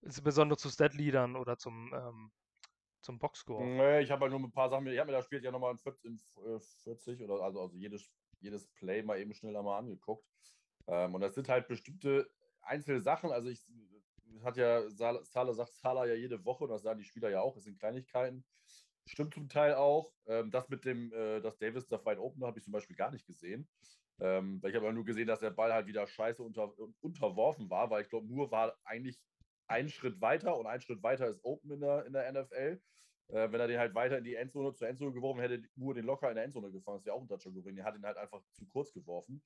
insbesondere 0.01 0.57
zu 0.57 0.69
Stat-Leadern 0.69 1.35
oder 1.35 1.57
zum, 1.57 1.93
ähm, 1.93 2.31
zum 3.01 3.19
Boxscore? 3.19 3.63
Nee, 3.63 4.01
ich 4.01 4.11
habe 4.11 4.21
halt 4.23 4.31
nur 4.31 4.41
ein 4.41 4.51
paar 4.51 4.69
Sachen, 4.69 4.87
ich 4.87 4.99
habe 4.99 5.11
mir 5.11 5.17
das 5.17 5.25
Spiel 5.25 5.43
ja 5.43 5.51
nochmal 5.51 5.71
in 5.71 5.77
40, 5.77 6.05
in 6.05 6.19
40 6.59 7.21
oder 7.21 7.41
also, 7.41 7.61
also 7.61 7.77
jedes, 7.77 8.11
jedes 8.41 8.67
Play 8.67 9.03
mal 9.03 9.19
eben 9.19 9.33
schnell 9.33 9.55
einmal 9.55 9.79
angeguckt. 9.79 10.25
Ähm, 10.87 11.15
und 11.15 11.21
das 11.21 11.35
sind 11.35 11.49
halt 11.49 11.67
bestimmte 11.67 12.29
einzelne 12.61 13.01
Sachen. 13.01 13.31
Also 13.31 13.49
ich 13.49 13.65
hat 14.43 14.57
ja 14.57 14.89
Sala 14.89 15.53
sagt 15.53 15.73
Sala 15.73 16.05
ja 16.05 16.15
jede 16.15 16.43
Woche 16.45 16.65
und 16.65 16.69
das 16.69 16.83
sagen 16.83 16.99
die 16.99 17.05
Spieler 17.05 17.29
ja 17.29 17.41
auch, 17.41 17.55
es 17.57 17.63
sind 17.63 17.79
Kleinigkeiten. 17.79 18.45
Stimmt 19.07 19.33
zum 19.35 19.49
Teil 19.49 19.75
auch. 19.75 20.13
Ähm, 20.25 20.51
das 20.51 20.67
mit 20.69 20.83
dem, 20.83 21.11
äh, 21.13 21.41
dass 21.41 21.57
Davis 21.57 21.87
da 21.87 22.03
weit 22.05 22.17
open 22.17 22.43
habe 22.43 22.57
ich 22.57 22.65
zum 22.65 22.73
Beispiel 22.73 22.95
gar 22.95 23.11
nicht 23.11 23.25
gesehen. 23.25 23.67
Ähm, 24.19 24.61
ich 24.65 24.75
habe 24.75 24.93
nur 24.93 25.05
gesehen, 25.05 25.27
dass 25.27 25.39
der 25.39 25.51
Ball 25.51 25.73
halt 25.73 25.87
wieder 25.87 26.07
scheiße 26.07 26.41
unter, 26.41 26.73
unterworfen 27.01 27.69
war, 27.69 27.89
weil 27.89 28.03
ich 28.03 28.09
glaube, 28.09 28.27
nur 28.27 28.51
war 28.51 28.77
eigentlich 28.83 29.19
ein 29.67 29.89
Schritt 29.89 30.21
weiter 30.21 30.57
und 30.57 30.67
ein 30.67 30.81
Schritt 30.81 31.03
weiter 31.03 31.27
ist 31.27 31.43
Open 31.43 31.71
in 31.71 31.81
der, 31.81 32.05
in 32.05 32.13
der 32.13 32.31
NFL. 32.31 32.81
Äh, 33.27 33.51
wenn 33.51 33.59
er 33.59 33.67
den 33.67 33.79
halt 33.79 33.95
weiter 33.95 34.17
in 34.17 34.23
die 34.23 34.35
Endzone 34.35 34.73
zur 34.73 34.87
Endzone 34.87 35.11
geworfen 35.11 35.39
hätte, 35.39 35.63
nur 35.75 35.93
den 35.93 36.05
locker 36.05 36.29
in 36.29 36.35
der 36.35 36.43
Endzone 36.43 36.71
gefahren, 36.71 36.97
ist 36.97 37.07
ja 37.07 37.13
auch 37.13 37.21
ein 37.21 37.27
Touchdown 37.27 37.55
gewesen. 37.55 37.77
Er 37.77 37.85
hat 37.85 37.95
ihn 37.95 38.05
halt 38.05 38.17
einfach 38.17 38.41
zu 38.53 38.67
kurz 38.67 38.93
geworfen. 38.93 39.41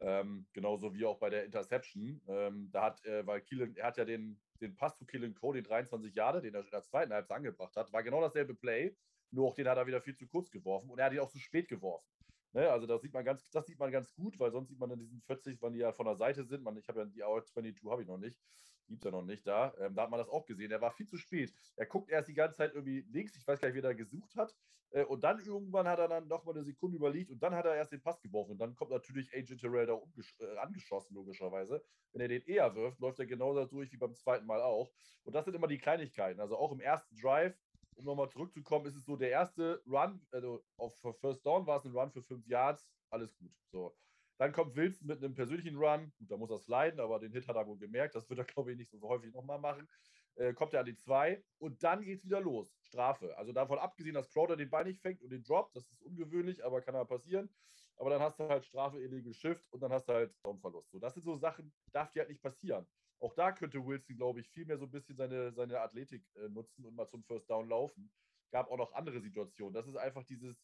Ähm, 0.00 0.46
genauso 0.52 0.94
wie 0.94 1.04
auch 1.04 1.18
bei 1.18 1.28
der 1.28 1.44
Interception. 1.44 2.22
Ähm, 2.28 2.70
da 2.72 2.84
hat, 2.84 3.04
äh, 3.04 3.26
weil 3.26 3.42
Keelan, 3.42 3.74
er 3.76 3.88
hat 3.88 3.98
ja 3.98 4.04
den, 4.04 4.40
den 4.60 4.76
Pass 4.76 4.96
zu 4.96 5.04
Keelan 5.04 5.34
Cole, 5.34 5.60
den 5.60 5.64
23 5.64 6.14
Jahre, 6.14 6.40
den 6.40 6.54
er 6.54 6.64
in 6.64 6.70
der 6.70 6.82
zweiten 6.82 7.12
Halbzeit 7.12 7.36
angebracht 7.36 7.74
hat, 7.76 7.92
war 7.92 8.02
genau 8.02 8.20
dasselbe 8.20 8.54
Play, 8.54 8.96
nur 9.30 9.48
auch 9.48 9.54
den 9.54 9.68
hat 9.68 9.76
er 9.76 9.86
wieder 9.86 10.00
viel 10.00 10.16
zu 10.16 10.26
kurz 10.28 10.50
geworfen 10.50 10.88
und 10.88 10.98
er 10.98 11.06
hat 11.06 11.12
ihn 11.12 11.18
auch 11.18 11.30
zu 11.30 11.38
spät 11.38 11.68
geworfen. 11.68 12.08
Ne? 12.52 12.70
Also 12.70 12.86
das 12.86 13.02
sieht 13.02 13.12
man 13.12 13.24
ganz, 13.24 13.50
das 13.50 13.66
sieht 13.66 13.78
man 13.78 13.90
ganz 13.90 14.14
gut, 14.14 14.38
weil 14.40 14.50
sonst 14.50 14.68
sieht 14.68 14.78
man 14.78 14.90
in 14.90 14.98
diesen 14.98 15.20
40, 15.20 15.60
wann 15.60 15.72
die 15.72 15.80
ja 15.80 15.92
von 15.92 16.06
der 16.06 16.16
Seite 16.16 16.44
sind. 16.44 16.62
Man, 16.62 16.76
ich 16.76 16.88
habe 16.88 17.00
ja 17.00 17.06
die 17.06 17.22
Hour 17.22 17.44
22 17.44 17.90
habe 17.90 18.02
ich 18.02 18.08
noch 18.08 18.18
nicht. 18.18 18.40
Gibt 18.86 19.00
es 19.00 19.04
ja 19.04 19.10
noch 19.10 19.24
nicht 19.24 19.46
da. 19.46 19.74
Ähm, 19.78 19.94
da 19.94 20.02
hat 20.02 20.10
man 20.10 20.18
das 20.18 20.30
auch 20.30 20.46
gesehen. 20.46 20.70
Der 20.70 20.80
war 20.80 20.92
viel 20.92 21.06
zu 21.06 21.18
spät. 21.18 21.52
Er 21.76 21.86
guckt 21.86 22.10
erst 22.10 22.28
die 22.28 22.34
ganze 22.34 22.56
Zeit 22.56 22.74
irgendwie 22.74 23.04
links, 23.10 23.36
ich 23.36 23.46
weiß 23.46 23.60
gar 23.60 23.68
nicht, 23.68 23.74
wie 23.74 23.80
er 23.80 23.82
da 23.82 23.92
gesucht 23.92 24.34
hat. 24.34 24.54
Äh, 24.90 25.04
und 25.04 25.22
dann 25.24 25.38
irgendwann 25.40 25.86
hat 25.86 25.98
er 25.98 26.08
dann 26.08 26.26
nochmal 26.26 26.54
eine 26.54 26.64
Sekunde 26.64 26.96
überlegt 26.96 27.30
und 27.30 27.42
dann 27.42 27.54
hat 27.54 27.66
er 27.66 27.74
erst 27.74 27.92
den 27.92 28.00
Pass 28.00 28.20
geworfen. 28.22 28.52
Und 28.52 28.58
dann 28.58 28.74
kommt 28.74 28.90
natürlich 28.90 29.32
AJ 29.34 29.56
Terrell 29.56 29.86
da 29.86 30.00
äh, 30.40 30.56
angeschossen, 30.56 31.14
logischerweise. 31.14 31.84
Wenn 32.12 32.22
er 32.22 32.28
den 32.28 32.42
eher 32.42 32.74
wirft, 32.74 32.98
läuft 33.00 33.18
er 33.18 33.26
genauso 33.26 33.66
durch 33.66 33.92
wie 33.92 33.98
beim 33.98 34.14
zweiten 34.14 34.46
Mal 34.46 34.62
auch. 34.62 34.90
Und 35.24 35.34
das 35.34 35.44
sind 35.44 35.54
immer 35.54 35.68
die 35.68 35.78
Kleinigkeiten. 35.78 36.40
Also 36.40 36.56
auch 36.56 36.72
im 36.72 36.80
ersten 36.80 37.14
Drive 37.16 37.54
um 37.98 38.04
nochmal 38.04 38.30
zurückzukommen, 38.30 38.86
ist 38.86 38.96
es 38.96 39.04
so 39.04 39.16
der 39.16 39.30
erste 39.30 39.82
Run, 39.86 40.24
also 40.30 40.64
auf 40.76 40.96
First 41.20 41.44
Down 41.44 41.66
war 41.66 41.78
es 41.78 41.84
ein 41.84 41.92
Run 41.92 42.10
für 42.10 42.22
fünf 42.22 42.46
Yards, 42.46 42.88
alles 43.10 43.36
gut. 43.36 43.52
So. 43.72 43.96
Dann 44.38 44.52
kommt 44.52 44.76
Wilson 44.76 45.08
mit 45.08 45.18
einem 45.18 45.34
persönlichen 45.34 45.76
Run, 45.76 46.12
gut, 46.16 46.30
da 46.30 46.36
muss 46.36 46.50
er 46.50 46.58
sliden, 46.58 47.00
aber 47.00 47.18
den 47.18 47.32
Hit 47.32 47.48
hat 47.48 47.56
er 47.56 47.66
wohl 47.66 47.78
gemerkt, 47.78 48.14
das 48.14 48.28
wird 48.30 48.38
er, 48.38 48.44
glaube 48.44 48.70
ich, 48.70 48.78
nicht 48.78 48.90
so 48.90 49.00
häufig 49.02 49.32
nochmal 49.34 49.58
machen. 49.58 49.88
Äh, 50.36 50.54
kommt 50.54 50.72
er 50.72 50.80
an 50.80 50.86
die 50.86 50.94
zwei 50.94 51.44
und 51.58 51.82
dann 51.82 52.04
geht 52.04 52.18
es 52.18 52.24
wieder 52.24 52.40
los. 52.40 52.78
Strafe. 52.82 53.36
Also 53.36 53.52
davon 53.52 53.78
abgesehen, 53.78 54.14
dass 54.14 54.30
Crowder 54.30 54.56
den 54.56 54.70
Ball 54.70 54.84
nicht 54.84 55.00
fängt 55.00 55.20
und 55.20 55.30
den 55.30 55.42
droppt, 55.42 55.74
das 55.74 55.90
ist 55.90 56.00
ungewöhnlich, 56.02 56.64
aber 56.64 56.80
kann 56.80 56.94
ja 56.94 57.04
passieren. 57.04 57.52
Aber 57.96 58.10
dann 58.10 58.22
hast 58.22 58.38
du 58.38 58.44
halt 58.48 58.64
Strafe, 58.64 59.00
illegal 59.00 59.34
Shift 59.34 59.66
und 59.72 59.80
dann 59.80 59.92
hast 59.92 60.08
du 60.08 60.12
halt 60.12 60.32
Downverlust. 60.44 60.92
So, 60.92 61.00
das 61.00 61.14
sind 61.14 61.24
so 61.24 61.34
Sachen, 61.34 61.74
darf 61.90 62.12
dir 62.12 62.20
halt 62.20 62.28
nicht 62.30 62.40
passieren. 62.42 62.86
Auch 63.20 63.34
da 63.34 63.52
könnte 63.52 63.84
Wilson, 63.84 64.16
glaube 64.16 64.40
ich, 64.40 64.48
viel 64.50 64.64
mehr 64.64 64.78
so 64.78 64.84
ein 64.84 64.90
bisschen 64.90 65.16
seine, 65.16 65.52
seine 65.52 65.80
Athletik 65.80 66.22
äh, 66.36 66.48
nutzen 66.48 66.84
und 66.84 66.94
mal 66.94 67.08
zum 67.08 67.24
First 67.24 67.50
Down 67.50 67.68
laufen. 67.68 68.10
Gab 68.50 68.70
auch 68.70 68.78
noch 68.78 68.92
andere 68.92 69.20
Situationen. 69.20 69.74
Das 69.74 69.86
ist 69.86 69.96
einfach 69.96 70.24
dieses 70.24 70.56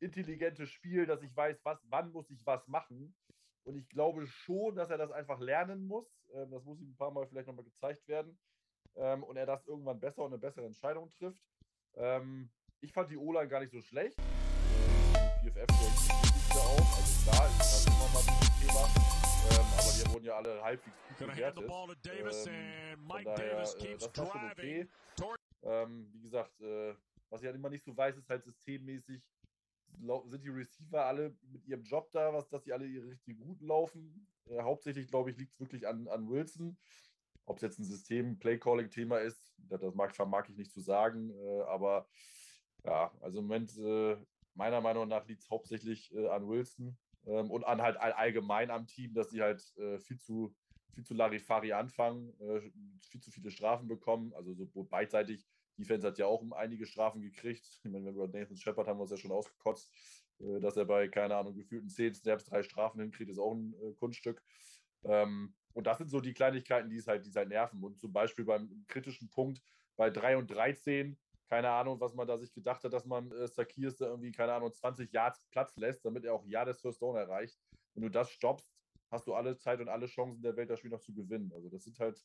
intelligente 0.00 0.66
Spiel, 0.66 1.06
dass 1.06 1.22
ich 1.22 1.34
weiß, 1.36 1.64
was, 1.64 1.78
wann 1.88 2.10
muss 2.12 2.30
ich 2.30 2.44
was 2.46 2.66
machen. 2.68 3.14
Und 3.64 3.76
ich 3.76 3.88
glaube 3.88 4.26
schon, 4.26 4.76
dass 4.76 4.90
er 4.90 4.98
das 4.98 5.10
einfach 5.10 5.40
lernen 5.40 5.86
muss. 5.86 6.06
Ähm, 6.32 6.50
das 6.50 6.64
muss 6.64 6.80
ihm 6.80 6.90
ein 6.90 6.96
paar 6.96 7.10
Mal 7.10 7.26
vielleicht 7.26 7.46
nochmal 7.46 7.64
gezeigt 7.64 8.06
werden. 8.08 8.38
Ähm, 8.96 9.22
und 9.22 9.36
er 9.36 9.46
das 9.46 9.66
irgendwann 9.66 10.00
besser 10.00 10.22
und 10.22 10.32
eine 10.32 10.38
bessere 10.38 10.66
Entscheidung 10.66 11.10
trifft. 11.10 11.42
Ähm, 11.94 12.50
ich 12.80 12.92
fand 12.92 13.10
die 13.10 13.16
O-Line 13.16 13.48
gar 13.48 13.60
nicht 13.60 13.72
so 13.72 13.80
schlecht. 13.80 14.18
Die 15.42 15.50
PFF 15.50 16.24
ja 16.54 16.60
auch. 16.60 16.96
Also 16.96 17.30
klar, 17.30 17.46
ist 17.48 17.58
das 17.58 17.86
immer 17.86 18.08
mal 18.12 18.22
ein 18.26 18.60
Thema. 18.60 19.23
Ähm, 19.50 19.66
aber 19.78 19.92
die 19.92 20.12
wurden 20.12 20.24
ja 20.24 20.36
alle 20.36 20.62
halbwegs 20.62 20.96
gut 21.08 21.18
bewertet. 21.36 21.64
Ähm, 22.46 22.98
von 23.24 23.24
daher, 23.24 23.60
äh, 23.78 23.96
das 23.98 24.18
war 24.18 24.26
schon 24.32 24.50
okay. 24.52 24.88
Ähm, 25.62 26.08
wie 26.12 26.20
gesagt, 26.22 26.60
äh, 26.60 26.94
was 27.30 27.40
ich 27.40 27.46
halt 27.46 27.56
immer 27.56 27.70
nicht 27.70 27.84
so 27.84 27.96
weiß, 27.96 28.16
ist 28.16 28.28
halt 28.28 28.44
systemmäßig, 28.44 29.22
sind 30.26 30.44
die 30.44 30.48
Receiver 30.50 31.04
alle 31.04 31.36
mit 31.42 31.64
ihrem 31.66 31.82
Job 31.84 32.10
da, 32.12 32.32
was, 32.32 32.48
dass 32.48 32.62
die 32.64 32.72
alle 32.72 32.86
ihre 32.86 33.08
richtigen 33.08 33.42
Routen 33.42 33.66
laufen. 33.66 34.28
Äh, 34.46 34.60
hauptsächlich, 34.62 35.08
glaube 35.08 35.30
ich, 35.30 35.36
liegt 35.38 35.52
es 35.52 35.60
wirklich 35.60 35.86
an, 35.86 36.08
an 36.08 36.28
Wilson. 36.28 36.76
Ob 37.46 37.56
es 37.56 37.62
jetzt 37.62 37.78
ein 37.78 37.84
System, 37.84 38.38
Play-Calling-Thema 38.38 39.18
ist, 39.18 39.54
das, 39.58 39.80
das 39.80 39.94
mag, 39.94 40.14
vermag 40.14 40.48
ich 40.48 40.56
nicht 40.56 40.72
zu 40.72 40.80
sagen. 40.80 41.30
Äh, 41.30 41.62
aber 41.62 42.08
ja, 42.84 43.12
also 43.20 43.38
im 43.38 43.46
Moment, 43.46 43.76
äh, 43.78 44.16
meiner 44.54 44.80
Meinung 44.80 45.08
nach, 45.08 45.26
liegt 45.26 45.42
es 45.42 45.50
hauptsächlich 45.50 46.12
äh, 46.14 46.28
an 46.28 46.48
Wilson 46.48 46.96
ähm, 47.26 47.50
und 47.50 47.64
an 47.64 47.82
halt 47.82 47.96
allgemein 47.96 48.70
am 48.70 48.86
Team, 48.86 49.14
dass 49.14 49.30
sie 49.30 49.42
halt 49.42 49.62
äh, 49.76 49.98
viel 49.98 50.18
zu 50.18 50.54
viel 50.94 51.04
zu 51.04 51.14
Larifari 51.14 51.72
anfangen, 51.72 52.32
äh, 52.40 52.60
viel 53.10 53.20
zu 53.20 53.30
viele 53.30 53.50
Strafen 53.50 53.88
bekommen, 53.88 54.32
also 54.34 54.54
so 54.54 54.84
beidseitig. 54.84 55.44
Defense 55.76 56.06
hat 56.06 56.18
ja 56.18 56.26
auch 56.26 56.42
einige 56.52 56.86
Strafen 56.86 57.20
gekriegt. 57.20 57.80
Ich 57.82 57.90
meine, 57.90 58.10
über 58.10 58.28
Nathan 58.28 58.56
Shepard 58.56 58.86
haben 58.86 58.98
wir 58.98 59.02
uns 59.02 59.10
ja 59.10 59.16
schon 59.16 59.32
ausgekotzt, 59.32 59.90
äh, 60.38 60.60
dass 60.60 60.76
er 60.76 60.84
bei, 60.84 61.08
keine 61.08 61.36
Ahnung, 61.36 61.54
gefühlten 61.54 61.88
10 61.88 62.14
Snaps 62.14 62.44
drei 62.44 62.62
Strafen 62.62 63.00
hinkriegt, 63.00 63.30
ist 63.30 63.38
auch 63.38 63.54
ein 63.54 63.74
äh, 63.82 63.92
Kunststück. 63.94 64.40
Ähm, 65.02 65.54
und 65.72 65.86
das 65.86 65.98
sind 65.98 66.08
so 66.08 66.20
die 66.20 66.32
Kleinigkeiten, 66.32 66.88
die 66.88 66.96
es 66.96 67.08
halt, 67.08 67.24
die 67.24 67.30
es 67.30 67.36
halt 67.36 67.48
nerven. 67.48 67.82
Und 67.82 67.98
zum 67.98 68.12
Beispiel 68.12 68.44
beim 68.44 68.84
kritischen 68.86 69.28
Punkt 69.28 69.60
bei 69.96 70.10
3 70.10 70.36
und 70.36 70.48
13 70.48 71.16
keine 71.48 71.70
Ahnung, 71.70 72.00
was 72.00 72.14
man 72.14 72.26
da 72.26 72.38
sich 72.38 72.52
gedacht 72.52 72.82
hat, 72.84 72.92
dass 72.92 73.04
man 73.04 73.30
äh, 73.32 73.46
Sakirs 73.48 73.96
da 73.96 74.06
irgendwie, 74.06 74.32
keine 74.32 74.52
Ahnung, 74.52 74.72
20 74.72 75.12
Yards 75.12 75.46
Platz 75.50 75.76
lässt, 75.76 76.04
damit 76.04 76.24
er 76.24 76.34
auch 76.34 76.44
ja 76.46 76.64
das 76.64 76.80
First 76.80 77.02
Down 77.02 77.16
erreicht. 77.16 77.58
Wenn 77.94 78.02
du 78.02 78.08
das 78.08 78.30
stoppst, 78.30 78.68
hast 79.10 79.26
du 79.26 79.34
alle 79.34 79.56
Zeit 79.56 79.80
und 79.80 79.88
alle 79.88 80.06
Chancen 80.06 80.42
der 80.42 80.56
Welt, 80.56 80.70
das 80.70 80.78
Spiel 80.78 80.90
noch 80.90 81.00
zu 81.00 81.14
gewinnen. 81.14 81.52
Also 81.54 81.68
das 81.68 81.84
sind 81.84 81.98
halt, 81.98 82.22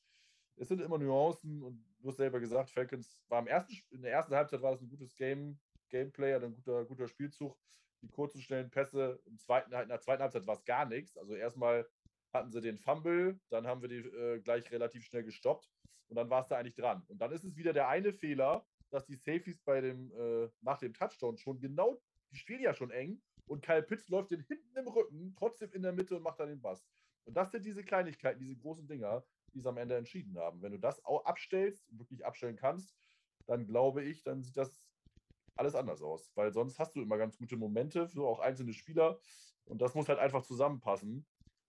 es 0.56 0.68
sind 0.68 0.82
immer 0.82 0.98
Nuancen 0.98 1.62
und 1.62 1.86
du 2.00 2.10
hast 2.10 2.18
selber 2.18 2.40
gesagt, 2.40 2.70
Falcons 2.70 3.20
war 3.28 3.40
im 3.40 3.48
ersten, 3.48 3.74
in 3.92 4.02
der 4.02 4.12
ersten 4.12 4.36
Halbzeit 4.36 4.62
war 4.62 4.72
das 4.72 4.82
ein 4.82 4.90
gutes 4.90 5.16
Game, 5.16 5.60
Gameplay, 5.90 6.34
ein 6.34 6.56
guter, 6.56 6.86
guter 6.86 7.08
Spielzug. 7.08 7.58
Die 8.02 8.10
kurzen, 8.10 8.42
schnellen 8.42 8.70
Pässe, 8.70 9.22
im 9.26 9.38
zweiten, 9.38 9.74
in 9.74 9.90
der 9.90 10.00
zweiten 10.00 10.22
Halbzeit 10.22 10.48
war 10.48 10.56
es 10.56 10.64
gar 10.64 10.86
nichts. 10.86 11.18
Also 11.18 11.36
erstmal 11.36 11.86
hatten 12.32 12.52
sie 12.52 12.62
den 12.62 12.78
Fumble, 12.78 13.40
dann 13.50 13.68
haben 13.68 13.82
wir 13.82 13.90
die 13.90 13.98
äh, 13.98 14.40
gleich 14.40 14.72
relativ 14.72 15.04
schnell 15.04 15.24
gestoppt 15.24 15.70
und 16.08 16.16
dann 16.16 16.30
war 16.30 16.42
es 16.42 16.48
da 16.48 16.58
eigentlich 16.58 16.76
dran. 16.76 17.04
Und 17.08 17.20
dann 17.20 17.32
ist 17.32 17.44
es 17.44 17.58
wieder 17.58 17.74
der 17.74 17.90
eine 17.90 18.14
Fehler, 18.14 18.66
dass 18.90 19.06
die 19.06 19.16
Safeties 19.16 19.62
bei 19.62 19.82
dem, 19.82 20.12
äh, 20.12 20.50
nach 20.62 20.80
dem 20.80 20.94
Touchdown 20.94 21.38
schon 21.38 21.60
genau, 21.60 22.02
die 22.32 22.38
stehen 22.38 22.62
ja 22.62 22.74
schon 22.74 22.92
eng 22.92 23.22
und 23.48 23.64
Kyle 23.64 23.84
Pitts 23.84 24.10
läuft 24.10 24.32
den 24.32 24.42
hinten 24.42 24.78
im 24.78 24.88
Rücken, 24.88 25.36
trotzdem 25.38 25.72
in 25.74 25.82
der 25.82 25.94
Mitte 25.94 26.16
und 26.16 26.24
macht 26.24 26.40
dann 26.40 26.50
den 26.50 26.62
Bass. 26.62 26.86
Und 27.26 27.36
das 27.36 27.52
sind 27.52 27.66
diese 27.66 27.84
Kleinigkeiten, 27.84 28.40
diese 28.40 28.56
großen 28.56 28.88
Dinger, 28.88 29.24
die 29.54 29.60
es 29.60 29.66
am 29.66 29.78
Ende 29.78 29.96
entschieden 29.96 30.38
haben. 30.38 30.62
Wenn 30.62 30.72
du 30.72 30.80
das 30.80 31.04
auch 31.06 31.26
abstellst, 31.26 31.86
wirklich 31.98 32.26
abstellen 32.26 32.56
kannst, 32.56 32.96
dann 33.48 33.66
glaube 33.66 34.04
ich, 34.04 34.24
dann 34.24 34.44
sieht 34.44 34.58
das 34.58 34.84
alles 35.56 35.76
anders 35.76 36.02
aus. 36.02 36.32
Weil 36.36 36.52
sonst 36.54 36.80
hast 36.80 36.96
du 36.96 37.02
immer 37.02 37.18
ganz 37.18 37.38
gute 37.38 37.58
Momente 37.58 38.08
für 38.08 38.24
auch 38.24 38.40
einzelne 38.40 38.74
Spieler 38.74 39.20
und 39.66 39.82
das 39.82 39.94
muss 39.96 40.10
halt 40.10 40.20
einfach 40.20 40.44
zusammenpassen. 40.44 41.26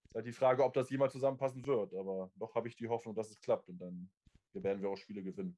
Ist 0.06 0.14
halt 0.14 0.26
die 0.26 0.32
Frage, 0.32 0.64
ob 0.64 0.72
das 0.72 0.90
jemals 0.90 1.12
zusammenpassen 1.12 1.64
wird. 1.66 1.94
Aber 1.94 2.30
doch 2.36 2.54
habe 2.54 2.68
ich 2.68 2.76
die 2.76 2.88
Hoffnung, 2.88 3.14
dass 3.14 3.30
es 3.30 3.40
klappt 3.40 3.68
und 3.68 3.78
dann 3.78 4.10
werden 4.52 4.82
wir 4.82 4.90
auch 4.90 4.96
Spiele 4.96 5.22
gewinnen. 5.22 5.56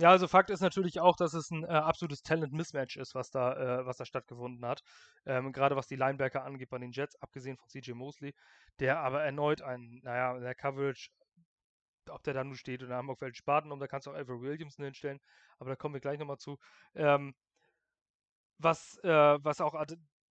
Ja, 0.00 0.10
also 0.10 0.28
Fakt 0.28 0.50
ist 0.50 0.60
natürlich 0.60 1.00
auch, 1.00 1.16
dass 1.16 1.34
es 1.34 1.50
ein 1.50 1.64
äh, 1.64 1.66
absolutes 1.68 2.22
Talent-Mismatch 2.22 2.96
ist, 2.96 3.14
was 3.16 3.30
da, 3.30 3.80
äh, 3.80 3.86
was 3.86 3.96
da 3.96 4.04
stattgefunden 4.04 4.64
hat. 4.64 4.82
Ähm, 5.26 5.52
gerade 5.52 5.74
was 5.74 5.88
die 5.88 5.96
Linebacker 5.96 6.44
angeht 6.44 6.70
bei 6.70 6.78
den 6.78 6.92
Jets, 6.92 7.16
abgesehen 7.20 7.56
von 7.56 7.68
CJ 7.68 7.92
Mosley, 7.94 8.34
der 8.78 9.00
aber 9.00 9.22
erneut 9.24 9.60
ein, 9.60 10.00
naja, 10.04 10.38
der 10.38 10.54
Coverage, 10.54 11.10
ob 12.10 12.22
der 12.22 12.34
da 12.34 12.44
nun 12.44 12.56
steht 12.56 12.82
oder 12.82 12.96
Hamburg 12.96 13.20
Welt 13.20 13.36
Spaten, 13.36 13.72
um 13.72 13.80
da 13.80 13.88
kannst 13.88 14.06
du 14.06 14.12
auch 14.12 14.16
Avery 14.16 14.40
Williamson 14.40 14.84
hinstellen, 14.84 15.20
aber 15.58 15.70
da 15.70 15.76
kommen 15.76 15.94
wir 15.94 16.00
gleich 16.00 16.18
nochmal 16.18 16.38
zu. 16.38 16.58
Ähm, 16.94 17.34
was, 18.58 18.98
äh, 19.02 19.38
was 19.44 19.60
auch 19.60 19.74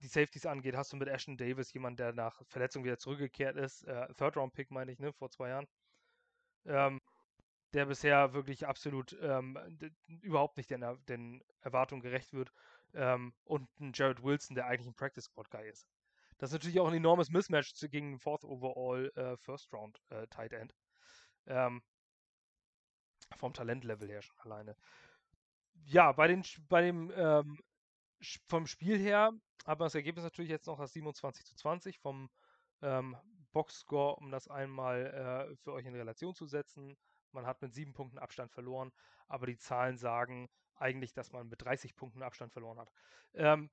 die 0.02 0.08
Safeties 0.08 0.46
angeht, 0.46 0.76
hast 0.76 0.94
du 0.94 0.98
mit 0.98 1.08
Ashton 1.08 1.38
Davis 1.38 1.74
jemanden, 1.74 1.98
der 1.98 2.14
nach 2.14 2.42
Verletzung 2.48 2.84
wieder 2.84 2.98
zurückgekehrt 2.98 3.58
ist. 3.58 3.84
Äh, 3.84 4.08
Third-Round-Pick, 4.14 4.72
meine 4.72 4.92
ich, 4.92 5.00
ne, 5.00 5.12
vor 5.14 5.30
zwei 5.30 5.50
Jahren. 5.50 5.68
Ähm, 6.66 7.02
der 7.74 7.86
bisher 7.86 8.34
wirklich 8.34 8.68
absolut 8.68 9.18
ähm, 9.22 9.58
überhaupt 10.22 10.58
nicht 10.58 10.70
den, 10.70 10.86
den, 11.08 11.44
Erwartungen 11.62 12.02
gerecht 12.02 12.34
wird. 12.34 12.52
Ähm, 12.94 13.34
und 13.44 13.68
ein 13.80 13.92
Jared 13.94 14.24
Wilson, 14.24 14.56
der 14.56 14.68
eigentlich 14.68 14.88
ein 14.88 14.96
Practice 14.96 15.26
Squad 15.26 15.50
Guy 15.50 15.68
ist. 15.70 15.88
Das 16.38 16.52
ist 16.52 16.54
natürlich 16.54 16.80
auch 16.80 16.88
ein 16.88 16.94
enormes 16.94 17.30
Mismatch 17.30 17.74
gegen 17.90 18.12
den 18.12 18.20
Fourth 18.20 18.46
Overall 18.46 19.12
äh, 19.16 19.38
First 19.38 19.74
Round 19.74 20.00
äh, 20.10 20.28
Tight 20.28 20.54
End. 20.54 20.74
Ähm, 21.48 21.82
vom 23.36 23.54
Talentlevel 23.54 24.08
her 24.08 24.22
schon 24.22 24.40
alleine. 24.40 24.76
Ja, 25.86 26.12
bei, 26.12 26.28
den, 26.28 26.44
bei 26.70 26.82
dem 26.82 27.12
ähm, 27.16 27.60
vom 28.48 28.68
Spiel 28.68 28.98
her 28.98 29.32
haben 29.66 29.80
wir 29.80 29.86
das 29.86 29.96
Ergebnis 29.96 30.24
natürlich 30.24 30.50
jetzt 30.50 30.68
noch 30.68 30.80
als 30.80 30.94
27 30.94 31.46
zu 31.46 31.56
20 31.56 32.00
vom 32.00 32.30
ähm, 32.82 33.18
Boxscore, 33.52 34.16
um 34.16 34.32
das 34.32 34.48
einmal 34.48 35.50
äh, 35.52 35.56
für 35.58 35.74
euch 35.74 35.86
in 35.86 35.96
Relation 35.96 36.36
zu 36.36 36.46
setzen. 36.46 36.98
Man 37.32 37.46
hat 37.46 37.62
mit 37.62 37.74
sieben 37.74 37.94
Punkten 37.94 38.18
Abstand 38.18 38.52
verloren, 38.52 38.92
aber 39.28 39.48
die 39.48 39.58
Zahlen 39.58 39.98
sagen 39.98 40.50
eigentlich, 40.76 41.13
dass 41.13 41.32
man 41.32 41.48
mit 41.50 41.62
30 41.62 41.96
Punkten 41.96 42.24
Abstand 42.24 42.54
verloren 42.54 42.80
hat. 42.80 42.92
Ähm, 43.34 43.70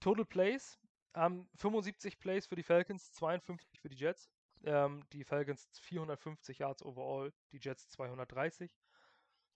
Total 0.00 0.24
Plays, 0.24 0.78
ähm, 1.14 1.48
75 1.54 2.18
Plays 2.18 2.46
für 2.46 2.56
die 2.56 2.62
Falcons, 2.62 3.12
52 3.12 3.80
für 3.80 3.88
die 3.88 3.96
Jets. 3.96 4.30
Ähm, 4.64 5.04
die 5.12 5.24
Falcons 5.24 5.68
450 5.80 6.58
Yards 6.58 6.82
overall, 6.82 7.32
die 7.52 7.58
Jets 7.58 7.88
230. 7.90 8.74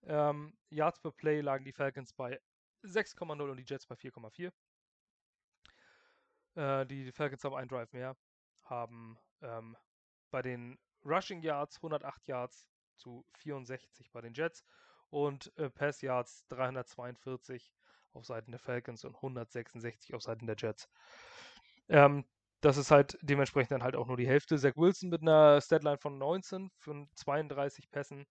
Ähm, 0.02 0.56
Yards 0.70 1.00
per 1.00 1.12
Play 1.12 1.40
lagen 1.40 1.64
die 1.64 1.72
Falcons 1.72 2.12
bei 2.12 2.40
6,0 2.82 3.50
und 3.50 3.56
die 3.56 3.64
Jets 3.64 3.86
bei 3.86 3.94
4,4. 3.94 4.52
Äh, 6.54 6.86
die 6.86 7.12
Falcons 7.12 7.44
haben 7.44 7.54
einen 7.54 7.68
Drive 7.68 7.92
mehr, 7.92 8.16
haben 8.64 9.18
ähm, 9.42 9.76
bei 10.30 10.42
den 10.42 10.78
Rushing 11.04 11.42
Yards 11.42 11.76
108 11.76 12.26
Yards, 12.26 12.69
zu 13.00 13.24
64 13.38 14.12
bei 14.12 14.20
den 14.20 14.34
Jets 14.34 14.64
und 15.08 15.52
äh, 15.56 15.70
Pass 15.70 16.00
Yards 16.02 16.46
342 16.48 17.74
auf 18.12 18.24
Seiten 18.24 18.52
der 18.52 18.60
Falcons 18.60 19.04
und 19.04 19.16
166 19.16 20.14
auf 20.14 20.22
Seiten 20.22 20.46
der 20.46 20.56
Jets. 20.58 20.88
Ähm, 21.88 22.24
das 22.60 22.76
ist 22.76 22.90
halt 22.90 23.18
dementsprechend 23.22 23.72
dann 23.72 23.82
halt 23.82 23.96
auch 23.96 24.06
nur 24.06 24.16
die 24.16 24.26
Hälfte. 24.26 24.58
Zach 24.58 24.76
Wilson 24.76 25.08
mit 25.08 25.22
einer 25.22 25.60
Statline 25.60 25.98
von 25.98 26.18
19 26.18 26.70
von 26.78 27.08
32 27.14 27.90
Pässen, 27.90 28.26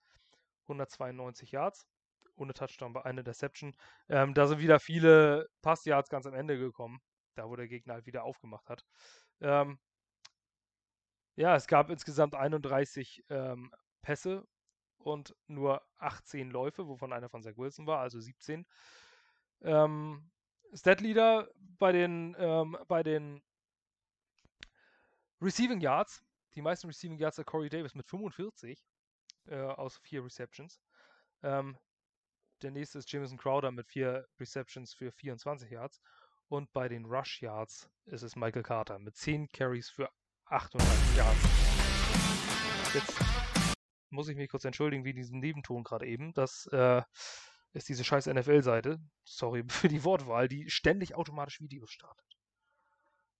192 0.64 1.52
Yards, 1.52 1.88
ohne 2.36 2.54
Touchdown 2.54 2.94
bei 2.94 3.04
einer 3.06 3.24
Deception. 3.24 3.76
Ähm, 4.08 4.34
da 4.34 4.48
sind 4.48 4.60
wieder 4.60 4.80
viele 4.80 5.48
Pass-Yards 5.62 6.10
ganz 6.10 6.26
am 6.26 6.34
Ende 6.34 6.58
gekommen. 6.58 7.00
da 7.36 7.50
wo 7.50 7.56
der 7.56 7.68
Gegner 7.68 7.96
halt 7.96 8.06
wieder 8.06 8.24
aufgemacht 8.24 8.70
hat. 8.70 8.86
Ähm, 9.42 9.80
ja, 11.36 11.56
es 11.56 11.68
gab 11.68 11.90
insgesamt 11.90 12.36
31 12.36 13.24
ähm, 13.30 13.72
Pässe 14.02 14.46
und 15.00 15.36
nur 15.48 15.82
18 15.98 16.52
Läufe, 16.52 16.88
wovon 16.88 17.14
einer 17.14 17.30
von 17.30 17.42
Zach 17.42 17.58
Wilson 17.58 17.88
war, 17.88 18.00
also 18.00 18.20
17. 18.20 18.66
Ähm, 19.62 20.30
Statleader 20.74 21.50
bei 21.80 21.92
den, 21.92 22.36
ähm, 22.38 22.78
bei 22.88 23.04
den 23.04 23.42
Receiving 25.42 25.80
Yards, 25.82 26.24
die 26.54 26.62
meisten 26.62 26.88
Receiving 26.88 27.18
Yards 27.18 27.38
der 27.38 27.46
Corey 27.46 27.70
Davis 27.70 27.96
mit 27.96 28.06
45 28.06 28.84
äh, 29.48 29.56
aus 29.56 29.98
vier 29.98 30.24
Receptions. 30.24 30.80
Ähm, 31.44 31.78
der 32.62 32.72
nächste 32.72 33.00
ist 33.00 33.12
Jameson 33.12 33.38
Crowder 33.38 33.72
mit 33.72 33.88
vier 33.88 34.28
Receptions 34.40 34.94
für 34.94 35.12
24 35.12 35.72
Yards. 35.72 36.02
Und 36.50 36.72
bei 36.74 36.90
den 36.90 37.06
Rush 37.06 37.42
Yards 37.42 37.90
ist 38.06 38.24
es 38.24 38.36
Michael 38.36 38.64
Carter 38.64 39.00
mit 39.00 39.16
10 39.16 39.48
Carries 39.50 39.90
für 39.90 40.10
38 40.46 41.16
Yards. 41.16 41.40
Jetzt 42.94 43.39
muss 44.10 44.30
ich 44.30 44.36
mich 44.36 44.50
kurz 44.50 44.66
entschuldigen 44.66 45.06
wie 45.06 45.14
diesen 45.14 45.40
Nebenton 45.40 45.84
gerade 45.84 46.06
eben. 46.06 46.34
Das 46.34 46.68
äh, 46.72 47.02
ist 47.74 47.90
diese 47.90 48.04
scheiß 48.04 48.28
NFL-Seite. 48.28 49.00
Sorry 49.24 49.64
für 49.70 49.88
die 49.88 50.04
Wortwahl, 50.04 50.48
die 50.48 50.70
ständig 50.70 51.16
automatisch 51.16 51.60
Videos 51.62 51.92
startet. 51.92 52.26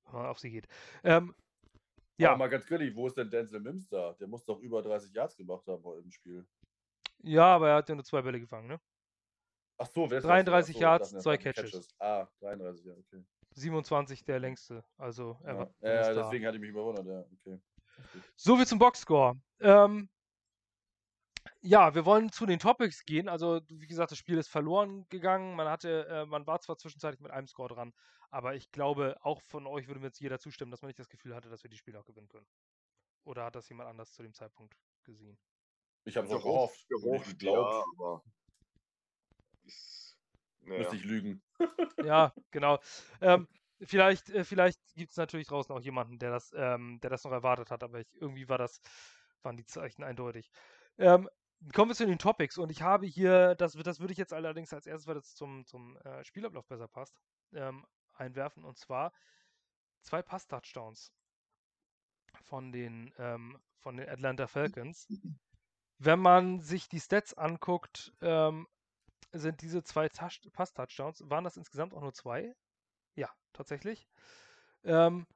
Wenn 0.06 0.14
man 0.14 0.26
auf 0.26 0.40
sie 0.40 0.52
geht. 0.52 0.68
Ähm, 1.04 1.36
ja. 2.18 2.30
Aber 2.30 2.40
mal 2.40 2.50
ganz 2.50 2.70
ehrlich, 2.70 2.96
wo 2.96 3.08
ist 3.08 3.18
denn 3.18 3.30
Denzel 3.30 3.62
Mims 3.62 3.88
da? 3.88 4.14
Der 4.20 4.28
muss 4.28 4.44
doch 4.44 4.60
über 4.60 4.82
30 4.82 5.14
Yards 5.14 5.38
gemacht 5.38 5.66
haben 5.68 5.84
im 6.04 6.12
Spiel. 6.12 6.46
Ja, 7.22 7.56
aber 7.56 7.70
er 7.70 7.76
hat 7.76 7.90
ja 7.90 7.96
nur 7.96 8.04
zwei 8.04 8.22
Bälle 8.22 8.40
gefangen, 8.40 8.68
ne? 8.68 8.80
Ach 9.78 9.88
so, 9.88 10.10
wer 10.10 10.18
ist 10.18 10.26
33 10.26 10.76
so, 10.76 10.82
Yards, 10.82 11.10
zwei 11.12 11.38
Catches. 11.38 11.72
Catches. 11.72 11.88
Ah, 12.00 12.28
33, 12.42 12.86
ja, 12.86 12.94
okay. 12.94 13.24
27 13.56 14.26
der 14.26 14.40
längste, 14.40 14.84
also 14.98 15.38
er 15.44 15.54
ja. 15.54 15.60
war. 15.60 15.74
Ja, 15.82 16.14
deswegen 16.14 16.46
hatte 16.46 16.58
ich 16.58 16.62
mich 16.62 16.72
überwundert, 16.72 17.06
ja, 17.06 17.26
okay. 17.40 17.62
So 18.36 18.58
viel 18.58 18.68
zum 18.68 18.80
Boxscore. 18.80 19.40
Ähm, 19.60 20.10
ja, 21.62 21.94
wir 21.96 22.06
wollen 22.06 22.32
zu 22.32 22.46
den 22.46 22.60
Topics 22.60 23.06
gehen. 23.06 23.28
Also, 23.28 23.62
wie 23.70 23.88
gesagt, 23.88 24.12
das 24.12 24.18
Spiel 24.18 24.38
ist 24.38 24.50
verloren 24.50 25.06
gegangen. 25.10 25.56
Man 25.56 25.68
hatte, 25.68 26.08
äh, 26.08 26.26
man 26.26 26.48
war 26.48 26.60
zwar 26.62 26.78
zwischenzeitlich 26.78 27.22
mit 27.22 27.32
einem 27.32 27.48
Score 27.48 27.74
dran, 27.74 27.94
aber 28.30 28.56
ich 28.56 28.72
glaube, 28.72 29.18
auch 29.22 29.42
von 29.42 29.68
euch 29.68 29.88
würde 29.88 30.00
mir 30.00 30.08
jetzt 30.08 30.22
jeder 30.22 30.40
zustimmen, 30.40 30.72
dass 30.72 30.82
man 30.82 30.88
nicht 30.88 31.00
das 31.00 31.10
Gefühl 31.10 31.36
hatte, 31.36 31.50
dass 31.50 31.64
wir 31.64 31.70
die 31.70 31.78
Spiele 31.78 32.00
auch 32.00 32.06
gewinnen 32.06 32.30
können. 32.30 32.48
Oder 33.26 33.46
hat 33.46 33.56
das 33.56 33.70
jemand 33.70 33.90
anders 33.90 34.14
zu 34.14 34.24
dem 34.24 34.34
Zeitpunkt 34.34 34.76
gesehen? 35.04 35.38
Ich 36.06 36.16
habe 36.18 36.28
so 36.28 36.38
gehofft, 36.38 36.88
gehofft, 36.88 37.44
ja, 37.44 37.52
aber 37.52 38.24
naja. 40.62 40.80
Müsste 40.80 40.96
ich 40.96 41.04
lügen. 41.04 41.42
ja, 42.04 42.34
genau. 42.52 42.80
Ähm, 43.22 43.48
vielleicht 43.82 44.30
äh, 44.30 44.44
vielleicht 44.44 44.80
gibt 44.96 45.12
es 45.12 45.18
natürlich 45.18 45.48
draußen 45.48 45.74
auch 45.76 45.82
jemanden, 45.82 46.20
der 46.20 46.32
das, 46.32 46.54
ähm, 46.56 47.00
der 47.02 47.10
das 47.10 47.24
noch 47.24 47.32
erwartet 47.32 47.72
hat, 47.72 47.84
aber 47.84 48.00
ich, 48.00 48.08
irgendwie 48.22 48.48
war 48.50 48.58
das, 48.58 48.82
waren 49.42 49.58
die 49.58 49.66
Zeichen 49.66 50.04
eindeutig. 50.04 50.50
Ähm, 51.00 51.30
kommen 51.74 51.90
wir 51.92 51.96
zu 51.96 52.06
den 52.06 52.20
Topics 52.20 52.58
und 52.58 52.70
ich 52.70 52.82
habe 52.82 53.06
hier, 53.06 53.56
das, 53.56 53.74
das 53.74 54.00
würde 54.00 54.12
ich 54.12 54.18
jetzt 54.18 54.34
allerdings 54.34 54.74
als 54.74 54.86
erstes, 54.86 55.08
weil 55.08 55.16
das 55.16 55.34
zum, 55.34 55.66
zum 55.66 55.98
äh, 55.98 56.24
Spielablauf 56.26 56.68
besser 56.68 56.88
passt, 56.90 57.18
ähm, 57.54 57.86
einwerfen 58.14 58.66
und 58.66 58.78
zwar 58.78 59.14
zwei 60.02 60.22
Pass-Touchdowns 60.22 61.14
von 62.42 62.72
den, 62.74 63.14
ähm, 63.18 63.58
von 63.78 63.96
den 63.96 64.10
Atlanta 64.10 64.48
Falcons. 64.48 65.08
Wenn 66.00 66.20
man 66.20 66.60
sich 66.60 66.90
die 66.90 67.00
Stats 67.00 67.34
anguckt, 67.34 68.14
ähm, 68.22 68.68
sind 69.32 69.62
diese 69.62 69.84
zwei 69.84 70.10
Pass-Touchdowns, 70.10 71.30
waren 71.30 71.44
das 71.46 71.58
insgesamt 71.58 71.94
auch 71.94 72.02
nur 72.02 72.14
zwei? 72.14 72.56
Ja, 73.16 73.30
tatsächlich. 73.54 74.08
Ähm, 74.84 75.28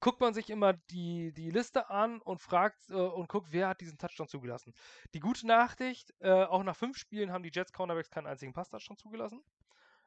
guckt 0.00 0.20
man 0.20 0.34
sich 0.34 0.50
immer 0.50 0.74
die, 0.74 1.32
die 1.32 1.50
Liste 1.50 1.90
an 1.90 2.20
und 2.20 2.40
fragt 2.40 2.88
äh, 2.90 2.94
und 2.94 3.28
guckt, 3.28 3.48
wer 3.50 3.68
hat 3.68 3.80
diesen 3.80 3.98
Touchdown 3.98 4.28
zugelassen. 4.28 4.74
Die 5.14 5.20
gute 5.20 5.46
Nachricht, 5.46 6.14
äh, 6.20 6.44
auch 6.44 6.62
nach 6.62 6.76
fünf 6.76 6.96
Spielen 6.96 7.32
haben 7.32 7.42
die 7.42 7.50
Jets 7.52 7.72
Cornerbacks 7.72 8.10
keinen 8.10 8.26
einzigen 8.26 8.52
Pass-Touchdown 8.52 8.96
zugelassen. 8.96 9.42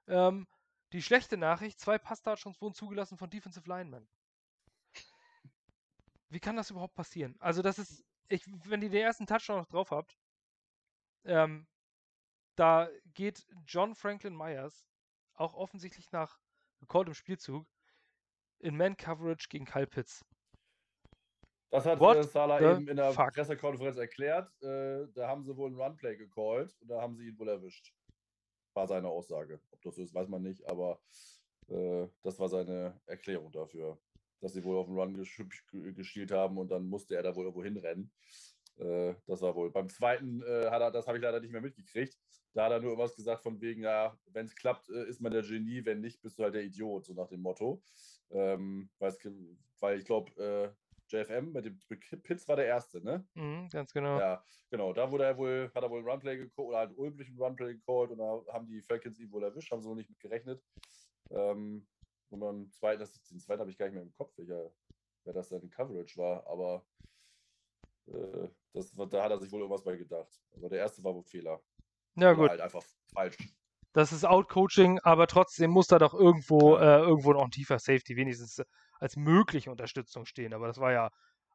Ähm, 0.08 0.48
die 0.94 1.02
schlechte 1.02 1.38
Nachricht, 1.38 1.80
zwei 1.80 1.98
Pass-Touchdowns 1.98 2.62
wurden 2.62 2.74
zugelassen 2.74 3.18
von 3.18 3.30
Defensive 3.30 3.68
Linemen. 3.68 4.08
Wie 6.30 6.40
kann 6.40 6.56
das 6.56 6.70
überhaupt 6.72 6.96
passieren? 6.96 7.36
Also 7.40 7.62
das 7.62 7.78
ist, 7.78 8.06
ich, 8.30 8.44
wenn 8.66 8.82
ihr 8.82 8.90
den 8.90 9.04
ersten 9.04 9.28
Touchdown 9.28 9.58
noch 9.58 9.68
drauf 9.68 9.92
habt, 9.92 10.18
ähm, 11.26 11.68
da 12.56 12.90
geht 13.14 13.46
John 13.66 13.96
Franklin 13.96 14.36
Myers 14.36 14.88
auch 15.34 15.54
offensichtlich 15.54 16.12
nach 16.12 16.40
im 16.80 17.14
Spielzug 17.14 17.68
in 18.62 18.78
Man-Coverage 18.78 19.47
gegen 19.50 19.65
Kyle 19.65 19.88
Pitts. 19.88 20.24
Das 21.71 21.86
hat 21.86 22.00
What 22.00 22.17
äh, 22.17 22.24
Salah 22.24 22.60
eben 22.60 22.88
in 22.88 22.97
der 22.97 23.13
fuck? 23.13 23.34
Pressekonferenz 23.34 23.97
erklärt. 23.97 24.52
Äh, 24.62 25.08
da 25.13 25.28
haben 25.28 25.43
sie 25.43 25.56
wohl 25.56 25.71
ein 25.71 25.80
Runplay 25.80 26.17
gecallt 26.17 26.76
und 26.82 26.89
da 26.89 27.02
haben 27.02 27.15
sie 27.15 27.28
ihn 27.28 27.39
wohl 27.39 27.47
erwischt. 27.47 27.93
War 28.74 28.88
seine 28.88 29.08
Aussage. 29.08 29.62
Ob 29.71 29.82
das 29.82 29.95
so 29.95 30.02
ist, 30.02 30.13
weiß 30.13 30.28
man 30.28 30.43
nicht, 30.43 30.69
aber 30.69 31.00
äh, 31.69 32.08
das 32.24 32.38
war 32.39 32.50
seine 32.50 33.00
Erklärung 33.06 33.52
dafür, 33.52 33.97
dass 34.41 34.54
sie 34.54 34.63
wohl 34.63 34.78
auf 34.78 34.88
den 34.88 34.97
Run 34.97 35.93
gespielt 35.95 36.32
haben 36.32 36.58
und 36.58 36.69
dann 36.69 36.88
musste 36.88 37.15
er 37.15 37.24
da 37.24 37.36
wohl 37.36 37.45
irgendwo 37.45 37.63
hinrennen. 37.63 38.12
Äh, 38.78 39.15
das 39.28 39.41
war 39.41 39.56
wohl. 39.56 39.71
Beim 39.71 39.88
zweiten 39.88 40.41
äh, 40.43 40.69
hat 40.69 40.82
er, 40.82 40.91
das 40.91 41.08
habe 41.08 41.17
ich 41.17 41.24
leider 41.24 41.39
nicht 41.39 41.52
mehr 41.52 41.62
mitgekriegt. 41.62 42.17
Da 42.54 42.65
hat 42.65 42.71
er 42.71 42.80
nur 42.80 42.91
irgendwas 42.91 43.15
gesagt 43.15 43.43
von 43.43 43.62
wegen, 43.62 43.84
ja, 43.84 44.17
wenn 44.26 44.45
es 44.45 44.56
klappt, 44.56 44.89
äh, 44.89 45.08
ist 45.08 45.21
man 45.21 45.32
der 45.32 45.43
Genie, 45.43 45.86
wenn 45.86 46.02
nicht, 46.02 46.21
bist 46.21 46.38
du 46.38 46.43
halt 46.43 46.56
der 46.56 46.63
Idiot, 46.63 47.06
so 47.06 47.13
nach 47.13 47.30
dem 47.30 47.41
Motto. 47.41 47.82
Ähm, 48.32 48.89
weil 49.80 49.98
ich 50.00 50.06
glaube, 50.06 50.32
äh, 50.41 50.72
JFM 51.12 51.52
mit 51.52 51.65
dem 51.65 51.80
Pitts 52.24 52.48
war 52.48 52.56
der 52.56 52.65
erste, 52.67 53.02
ne? 53.02 53.28
Mhm, 53.34 53.70
ganz 53.70 53.94
genau. 53.94 54.17
Ja, 54.20 54.44
genau. 54.70 54.94
Da 54.94 55.12
wurde 55.12 55.26
er 55.26 55.38
wohl, 55.38 55.72
hat 55.76 55.84
er 55.84 55.89
wohl 55.89 56.00
ein 56.00 56.08
Runplay 56.08 56.38
gecallt 56.38 56.67
oder 56.67 56.80
hat 56.80 56.98
Ulbrich 56.98 57.30
ein 57.30 57.38
Runplay 57.38 57.74
gecallt 57.74 58.12
und 58.12 58.20
da 58.20 58.41
haben 58.54 58.67
die 58.67 58.82
Falcons 58.82 59.20
ihn 59.20 59.32
wohl 59.32 59.44
erwischt, 59.44 59.72
haben 59.72 59.82
sie 59.82 59.89
wohl 59.89 59.96
nicht 59.96 60.10
mit 60.10 60.20
gerechnet. 60.20 60.63
Ähm, 61.30 61.88
und 62.30 62.39
beim 62.39 62.72
zweiten, 62.72 63.02
das, 63.02 63.22
den 63.24 63.39
zweiten 63.39 63.60
habe 63.60 63.72
ich 63.72 63.78
gar 63.78 63.88
nicht 63.88 63.96
mehr 63.96 64.04
im 64.04 64.13
Kopf, 64.13 64.38
welcher, 64.38 64.72
wer 65.26 65.34
das 65.34 65.50
dann 65.50 65.62
in 65.62 65.70
Coverage 65.70 66.17
war, 66.17 66.48
aber 66.48 66.86
äh, 68.08 68.48
das, 68.74 68.94
da 68.94 69.24
hat 69.24 69.32
er 69.32 69.39
sich 69.39 69.52
wohl 69.52 69.60
irgendwas 69.60 69.84
bei 69.84 69.98
gedacht. 69.98 70.41
Aber 70.56 70.70
der 70.70 70.80
erste 70.80 71.04
war 71.04 71.13
wohl 71.13 71.24
Fehler. 71.24 71.62
Ja, 72.15 72.34
gut. 72.34 72.50
Halt 72.50 72.62
einfach 72.62 72.84
falsch. 73.13 73.38
Das 73.94 74.14
ist 74.14 74.26
Outcoaching, 74.26 75.00
aber 75.00 75.28
trotzdem 75.28 75.72
muss 75.72 75.88
da 75.88 76.00
doch 76.00 76.14
irgendwo, 76.14 76.78
ja. 76.78 77.00
äh, 77.00 77.02
irgendwo 77.02 77.34
noch 77.34 77.44
ein 77.44 77.52
tiefer 77.52 77.78
Safety 77.78 78.16
wenigstens 78.16 78.62
als 79.00 79.18
mögliche 79.18 79.70
Unterstützung 79.70 80.26
stehen. 80.26 80.54
Aber 80.54 80.68
das 80.68 80.80
war 80.80 80.94
ja 80.94 81.10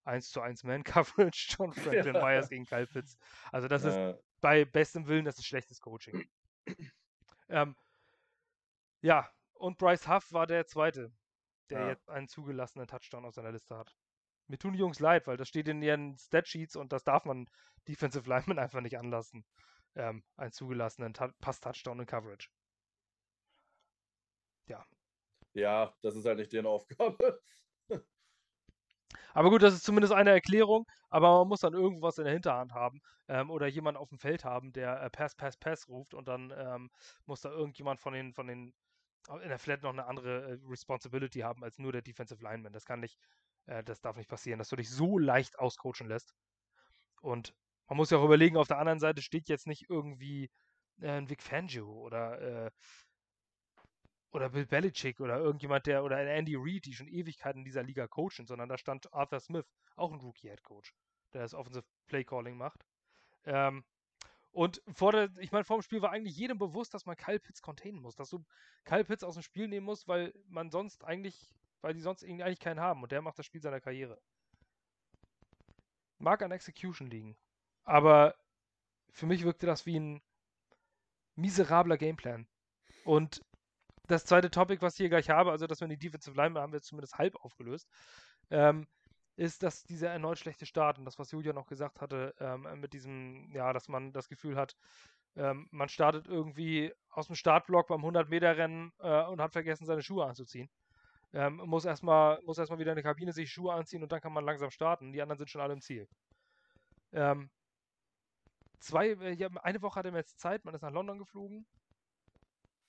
1 0.05 0.31
zu 0.31 0.41
1 0.41 0.65
Man-Coverage, 0.65 1.57
John 1.57 1.73
Franklin 1.73 2.15
ja. 2.15 2.23
Myers 2.23 2.49
gegen 2.49 2.67
Kyle 2.67 2.87
Pitts. 2.87 3.17
Also 3.53 3.69
das 3.69 3.85
ja. 3.85 4.11
ist 4.11 4.19
bei 4.41 4.65
bestem 4.65 5.07
Willen, 5.07 5.25
das 5.25 5.39
ist 5.39 5.47
schlechtes 5.47 5.81
Coaching. 5.81 6.29
ähm, 7.49 7.75
ja, 9.01 9.29
und 9.55 9.79
Bryce 9.79 10.09
Huff 10.09 10.33
war 10.33 10.47
der 10.47 10.67
Zweite, 10.67 11.13
der 11.71 11.89
jetzt 11.89 12.09
einen 12.11 12.29
zugelassenen 12.29 12.87
Touchdown 12.87 13.25
auf 13.25 13.35
seiner 13.35 13.53
Liste 13.53 13.77
hat. 13.77 13.97
Mir 14.47 14.59
tun 14.59 14.75
die 14.75 14.79
Jungs 14.79 15.01
leid, 15.01 15.27
weil 15.27 15.37
das 15.37 15.49
steht 15.49 15.69
in 15.69 15.83
ihren 15.83 16.17
Statsheets 16.19 16.77
und 16.77 16.93
das 16.93 17.03
darf 17.03 17.25
man 17.25 17.49
Defensive 17.89 18.29
Lineman 18.29 18.59
einfach 18.59 18.81
nicht 18.81 18.99
anlassen 18.99 19.45
ähm, 19.97 20.23
einen 20.37 20.53
zugelassenen 20.53 21.13
Pass-Touchdown 21.13 22.01
in 22.01 22.07
Coverage. 22.07 22.49
Ja. 24.69 24.85
Ja, 25.55 25.95
das 26.03 26.17
ist 26.17 26.27
halt 26.27 26.39
nicht 26.39 26.53
deren 26.53 26.67
Aufgabe. 26.67 27.41
Aber 29.35 29.51
gut, 29.51 29.63
das 29.63 29.75
ist 29.75 29.85
zumindest 29.85 30.13
eine 30.13 30.31
Erklärung, 30.31 30.87
aber 31.11 31.39
man 31.39 31.49
muss 31.49 31.61
dann 31.61 31.75
irgendwas 31.75 32.19
in 32.19 32.25
der 32.25 32.33
Hinterhand 32.33 32.73
haben 32.73 33.01
ähm, 33.29 33.51
oder 33.51 33.67
jemand 33.67 33.99
auf 33.99 34.09
dem 34.09 34.19
Feld 34.19 34.45
haben, 34.45 34.73
der 34.73 35.03
äh, 35.03 35.11
Pass, 35.11 35.35
Pass, 35.35 35.57
Pass 35.57 35.89
ruft 35.89 36.15
und 36.15 36.27
dann 36.27 36.53
ähm, 36.57 36.91
muss 37.27 37.43
da 37.43 37.51
irgendjemand 37.51 38.01
von 38.01 38.15
den, 38.15 38.33
von 38.33 38.47
den, 38.47 38.73
in 39.29 39.49
der 39.49 39.59
Flat 39.59 39.83
noch 39.83 39.93
eine 39.93 40.07
andere 40.07 40.53
äh, 40.53 40.59
Responsibility 40.67 41.41
haben 41.41 41.63
als 41.63 41.79
nur 41.79 41.93
der 41.93 42.03
Defensive 42.03 42.43
Lineman. 42.43 42.73
Das 42.73 42.87
kann 42.87 43.01
nicht, 43.01 43.19
äh, 43.67 43.85
das 43.85 44.01
darf 44.01 44.17
nicht 44.17 44.29
passieren, 44.29 44.59
dass 44.59 44.71
du 44.71 44.77
dich 44.77 44.91
so 44.91 45.19
leicht 45.19 45.59
auscoachen 45.59 46.09
lässt. 46.09 46.35
Und 47.21 47.55
man 47.89 47.97
muss 47.97 48.11
ja 48.11 48.19
auch 48.19 48.25
überlegen, 48.25 48.57
auf 48.57 48.69
der 48.69 48.79
anderen 48.79 49.01
Seite 49.01 49.23
steht 49.23 49.49
jetzt 49.49 49.67
nicht 49.67 49.89
irgendwie 49.89 50.51
äh, 51.01 51.11
ein 51.11 51.29
Vic 51.31 51.43
Fangio 51.43 51.89
oder, 51.89 52.41
äh, 52.67 52.71
oder 54.31 54.51
Bill 54.51 54.67
Belichick 54.67 55.21
oder 55.21 55.39
irgendjemand, 55.39 55.87
der, 55.87 56.05
oder 56.05 56.19
Andy 56.19 56.57
Reid, 56.57 56.85
die 56.87 56.95
schon 56.95 57.09
Ewigkeiten 57.09 57.61
in 57.61 57.65
dieser 57.65 57.83
Liga 57.83 58.07
coachen, 58.07 58.47
sondern 58.47 58.69
da 58.69 58.77
stand 58.77 59.13
Arthur 59.13 59.41
Smith, 59.41 59.67
auch 59.97 60.13
ein 60.13 60.21
Rookie-Head 60.21 60.63
Coach, 60.63 60.95
der 61.33 61.43
das 61.43 61.55
Offensive 61.55 61.85
Play 62.07 62.25
Calling 62.25 62.57
macht. 62.57 62.85
Ähm, 63.45 63.85
und 64.53 64.83
vor 64.89 65.13
der, 65.13 65.31
ich 65.39 65.53
meine, 65.53 65.65
vor 65.65 65.77
dem 65.77 65.83
Spiel 65.83 66.01
war 66.01 66.13
eigentlich 66.13 66.37
jedem 66.37 66.59
bewusst, 66.59 66.95
dass 66.95 67.05
man 67.05 67.17
Kyle 67.17 67.39
Pitts 67.39 67.61
containen 67.61 68.01
muss, 68.01 68.17
dass 68.17 68.31
du 68.31 68.43
Kyle 68.85 69.05
Pitts 69.05 69.23
aus 69.23 69.35
dem 69.35 69.43
Spiel 69.43 69.69
nehmen 69.69 69.85
musst, 69.85 70.09
weil 70.09 70.33
man 70.49 70.71
sonst 70.71 71.05
eigentlich, 71.05 71.55
weil 71.83 71.93
die 71.93 72.01
sonst 72.01 72.25
eigentlich 72.25 72.59
keinen 72.59 72.81
haben 72.81 73.03
und 73.03 73.13
der 73.13 73.21
macht 73.21 73.39
das 73.39 73.45
Spiel 73.45 73.61
seiner 73.61 73.81
Karriere. 73.81 74.19
Mag 76.19 76.43
an 76.43 76.53
Execution 76.53 77.09
liegen. 77.09 77.37
Aber 77.87 78.35
für 79.11 79.27
mich 79.27 79.45
wirkte 79.45 79.67
das 79.67 79.87
wie 79.87 79.99
ein 79.99 80.23
miserabler 81.37 81.97
Gameplan. 81.97 82.47
Und 83.05 83.41
das 84.09 84.25
zweite 84.25 84.51
Topic, 84.51 84.83
was 84.83 84.95
ich 84.95 84.99
hier 84.99 85.09
gleich 85.09 85.31
habe, 85.31 85.51
also 85.51 85.67
dass 85.67 85.81
wir 85.81 85.87
in 85.87 85.91
die 85.91 85.99
Defensive 85.99 86.37
Line 86.37 86.61
haben 86.61 86.73
wir 86.73 86.83
zumindest 86.83 87.19
halb 87.19 87.37
aufgelöst, 87.37 87.89
ähm, 88.51 88.87
ist, 89.37 89.63
dass 89.63 89.85
dieser 89.85 90.11
erneut 90.11 90.39
schlechte 90.39 90.67
Start 90.67 90.99
und 90.99 91.05
das, 91.05 91.19
was 91.19 91.31
Julia 91.31 91.53
noch 91.53 91.67
gesagt 91.67 92.01
hatte, 92.01 92.35
ähm, 92.41 92.67
mit 92.81 92.93
diesem, 92.93 93.51
ja, 93.53 93.73
dass 93.73 93.89
man 93.89 94.13
das 94.13 94.29
Gefühl 94.29 94.57
hat, 94.57 94.77
ähm, 95.37 95.69
man 95.71 95.89
startet 95.89 96.27
irgendwie 96.27 96.93
aus 97.11 97.27
dem 97.27 97.37
Startblock 97.37 97.89
beim 97.89 98.05
100-Meter-Rennen 98.05 98.93
äh, 99.01 99.25
und 99.25 99.41
hat 99.41 99.53
vergessen, 99.53 99.85
seine 99.85 100.03
Schuhe 100.03 100.25
anzuziehen. 100.25 100.71
Ähm, 101.35 101.57
muss 101.57 101.85
erstmal 101.85 102.41
muss 102.45 102.57
erstmal 102.57 102.79
wieder 102.79 102.93
in 102.93 102.97
der 102.97 103.05
Kabine 103.05 103.33
sich 103.33 103.53
Schuhe 103.53 103.75
anziehen 103.75 104.03
und 104.03 104.11
dann 104.11 104.21
kann 104.21 104.33
man 104.33 104.45
langsam 104.45 104.71
starten. 104.71 105.13
Die 105.13 105.21
anderen 105.21 105.39
sind 105.39 105.51
schon 105.51 105.61
alle 105.61 105.75
im 105.75 105.83
Ziel. 105.83 106.09
Ähm, 107.13 107.51
zwei, 108.79 109.11
äh, 109.11 109.51
eine 109.63 109.83
Woche 109.83 109.99
hatte 109.99 110.11
man 110.11 110.21
jetzt 110.21 110.39
Zeit, 110.39 110.65
man 110.65 110.75
ist 110.75 110.83
nach 110.83 110.93
London 110.93 111.19
geflogen. 111.19 111.67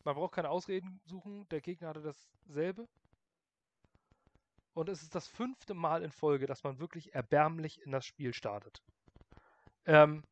Man 0.04 0.15
braucht 0.15 0.36
keine 0.36 0.50
Ausreden 0.50 1.02
suchen, 1.06 1.47
der 1.50 1.62
Gegner 1.62 1.89
hatte 1.89 2.02
dasselbe. 2.02 2.88
Und 4.73 4.89
es 4.89 5.02
ist 5.02 5.15
das 5.15 5.28
fünfte 5.28 5.73
Mal 5.73 6.04
in 6.04 6.12
Folge, 6.12 6.45
dass 6.45 6.63
man 6.63 6.80
wirklich 6.80 7.13
erbärmlich 7.13 7.82
in 7.82 7.91
das 7.91 8.06
Spiel 8.06 8.34
startet. 8.34 8.82
Ähm, 9.86 10.23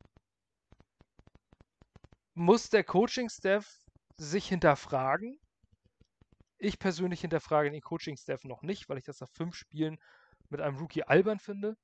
muss 2.34 2.70
der 2.70 2.84
Coaching-Staff 2.84 3.66
sich 4.16 4.48
hinterfragen? 4.48 5.38
Ich 6.58 6.78
persönlich 6.78 7.20
hinterfrage 7.20 7.70
den 7.70 7.80
Coaching-Staff 7.80 8.44
noch 8.44 8.62
nicht, 8.62 8.88
weil 8.88 8.98
ich 8.98 9.04
das 9.04 9.20
nach 9.20 9.30
fünf 9.30 9.56
Spielen 9.56 9.98
mit 10.48 10.60
einem 10.60 10.76
Rookie 10.76 11.02
albern 11.02 11.38
finde, 11.38 11.76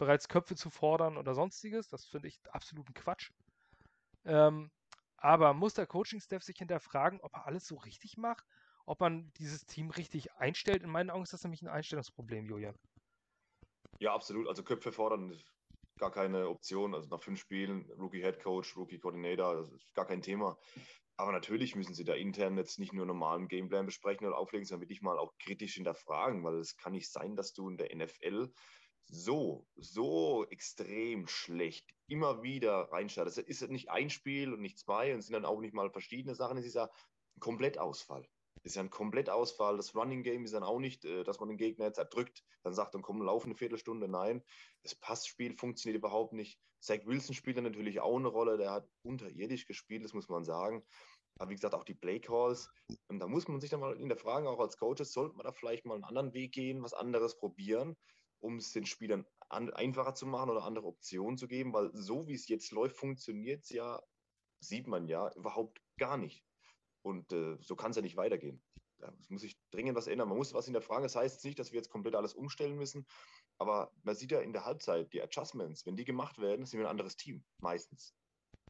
bereits 0.00 0.28
Köpfe 0.28 0.56
zu 0.56 0.70
fordern 0.70 1.16
oder 1.16 1.34
sonstiges. 1.34 1.88
Das 1.88 2.04
finde 2.04 2.26
ich 2.26 2.40
absoluten 2.50 2.94
Quatsch. 2.94 3.30
Ähm, 4.24 4.70
aber 5.16 5.54
muss 5.54 5.74
der 5.74 5.86
Coaching-Staff 5.86 6.42
sich 6.42 6.56
hinterfragen, 6.58 7.20
ob 7.20 7.32
er 7.34 7.46
alles 7.46 7.66
so 7.66 7.76
richtig 7.76 8.16
macht? 8.16 8.44
ob 8.90 8.98
man 8.98 9.32
dieses 9.38 9.66
Team 9.66 9.90
richtig 9.90 10.32
einstellt. 10.32 10.82
In 10.82 10.90
meinen 10.90 11.10
Augen 11.10 11.22
ist 11.22 11.32
das 11.32 11.44
nämlich 11.44 11.62
ein 11.62 11.68
Einstellungsproblem, 11.68 12.46
Julian. 12.46 12.74
Ja, 14.00 14.12
absolut. 14.14 14.48
Also 14.48 14.64
Köpfe 14.64 14.90
fordern 14.90 15.30
ist 15.30 15.44
gar 15.98 16.10
keine 16.10 16.48
Option. 16.48 16.94
Also 16.94 17.08
nach 17.08 17.22
fünf 17.22 17.38
Spielen, 17.38 17.88
Rookie 17.92 18.20
Head 18.20 18.42
Coach, 18.42 18.76
Rookie 18.76 18.98
Coordinator, 18.98 19.54
das 19.54 19.70
ist 19.70 19.94
gar 19.94 20.06
kein 20.06 20.22
Thema. 20.22 20.58
Aber 21.16 21.30
natürlich 21.30 21.76
müssen 21.76 21.94
sie 21.94 22.02
da 22.02 22.14
intern 22.14 22.56
jetzt 22.56 22.80
nicht 22.80 22.92
nur 22.92 23.06
normalen 23.06 23.46
Gameplan 23.46 23.86
besprechen 23.86 24.26
oder 24.26 24.38
auflegen, 24.38 24.66
sondern 24.66 24.82
wirklich 24.82 25.02
mal 25.02 25.18
auch 25.18 25.36
kritisch 25.38 25.74
hinterfragen, 25.74 26.42
weil 26.42 26.58
es 26.58 26.76
kann 26.76 26.92
nicht 26.92 27.12
sein, 27.12 27.36
dass 27.36 27.52
du 27.52 27.68
in 27.68 27.76
der 27.76 27.94
NFL 27.94 28.50
so, 29.06 29.66
so 29.76 30.46
extrem 30.50 31.26
schlecht 31.26 31.86
immer 32.06 32.42
wieder 32.42 32.90
reinstartest. 32.92 33.38
Es 33.38 33.62
ist 33.62 33.70
nicht 33.70 33.90
ein 33.90 34.10
Spiel 34.10 34.52
und 34.52 34.60
nicht 34.60 34.78
zwei 34.78 35.14
und 35.14 35.22
sind 35.22 35.32
dann 35.32 35.44
auch 35.44 35.60
nicht 35.60 35.74
mal 35.74 35.90
verschiedene 35.90 36.34
Sachen. 36.34 36.58
Es 36.58 36.66
ist 36.66 36.74
ja 36.74 36.84
ein 36.84 37.40
Komplettausfall 37.40 38.28
ist 38.62 38.76
ja 38.76 38.82
ein 38.82 38.90
Komplettausfall. 38.90 39.76
Das 39.76 39.94
Running 39.94 40.22
Game 40.22 40.44
ist 40.44 40.54
dann 40.54 40.62
auch 40.62 40.78
nicht, 40.78 41.04
äh, 41.04 41.24
dass 41.24 41.40
man 41.40 41.48
den 41.48 41.58
Gegner 41.58 41.86
jetzt 41.86 41.98
erdrückt, 41.98 42.44
dann 42.62 42.74
sagt, 42.74 42.94
dann 42.94 43.02
komm, 43.02 43.22
lauf 43.22 43.44
eine 43.44 43.54
Viertelstunde. 43.54 44.08
Nein, 44.08 44.42
das 44.82 44.94
Passspiel 44.94 45.56
funktioniert 45.56 45.98
überhaupt 45.98 46.32
nicht. 46.32 46.58
Zach 46.80 47.00
Wilson 47.04 47.34
spielt 47.34 47.56
dann 47.56 47.64
natürlich 47.64 48.00
auch 48.00 48.16
eine 48.16 48.28
Rolle. 48.28 48.56
Der 48.58 48.70
hat 48.70 48.88
unterirdisch 49.02 49.66
gespielt, 49.66 50.04
das 50.04 50.14
muss 50.14 50.28
man 50.28 50.44
sagen. 50.44 50.84
Aber 51.38 51.50
wie 51.50 51.54
gesagt, 51.54 51.74
auch 51.74 51.84
die 51.84 51.94
Play 51.94 52.20
Calls. 52.20 52.68
Und 53.08 53.18
da 53.18 53.26
muss 53.26 53.48
man 53.48 53.60
sich 53.60 53.70
dann 53.70 53.80
mal 53.80 53.96
in 53.96 54.08
der 54.08 54.18
Frage, 54.18 54.48
auch 54.48 54.60
als 54.60 54.76
Coaches, 54.76 55.12
sollte 55.12 55.36
man 55.36 55.44
da 55.44 55.52
vielleicht 55.52 55.86
mal 55.86 55.94
einen 55.94 56.04
anderen 56.04 56.34
Weg 56.34 56.52
gehen, 56.52 56.82
was 56.82 56.92
anderes 56.92 57.38
probieren, 57.38 57.96
um 58.40 58.56
es 58.56 58.72
den 58.72 58.86
Spielern 58.86 59.26
an, 59.48 59.70
einfacher 59.70 60.14
zu 60.14 60.26
machen 60.26 60.50
oder 60.50 60.64
andere 60.64 60.86
Optionen 60.86 61.36
zu 61.36 61.48
geben, 61.48 61.72
weil 61.72 61.90
so 61.92 62.26
wie 62.26 62.34
es 62.34 62.48
jetzt 62.48 62.70
läuft, 62.72 62.96
funktioniert 62.96 63.64
es 63.64 63.70
ja, 63.70 64.00
sieht 64.60 64.86
man 64.86 65.06
ja, 65.08 65.32
überhaupt 65.34 65.80
gar 65.98 66.16
nicht. 66.16 66.44
Und 67.02 67.32
äh, 67.32 67.56
so 67.60 67.76
kann 67.76 67.90
es 67.90 67.96
ja 67.96 68.02
nicht 68.02 68.16
weitergehen. 68.16 68.62
Da 68.98 69.12
muss 69.28 69.40
sich 69.40 69.58
dringend 69.70 69.96
was 69.96 70.06
ändern. 70.06 70.28
Man 70.28 70.36
muss 70.36 70.52
was 70.52 70.66
in 70.66 70.74
der 70.74 70.82
Frage. 70.82 71.04
Das 71.04 71.16
heißt 71.16 71.36
jetzt 71.36 71.44
nicht, 71.44 71.58
dass 71.58 71.72
wir 71.72 71.78
jetzt 71.78 71.88
komplett 71.88 72.14
alles 72.14 72.34
umstellen 72.34 72.76
müssen. 72.76 73.06
Aber 73.58 73.90
man 74.02 74.14
sieht 74.14 74.30
ja 74.30 74.40
in 74.40 74.52
der 74.52 74.66
Halbzeit, 74.66 75.12
die 75.12 75.22
Adjustments, 75.22 75.86
wenn 75.86 75.96
die 75.96 76.04
gemacht 76.04 76.38
werden, 76.38 76.66
sind 76.66 76.78
wir 76.78 76.86
ein 76.86 76.90
anderes 76.90 77.16
Team. 77.16 77.42
Meistens. 77.58 78.14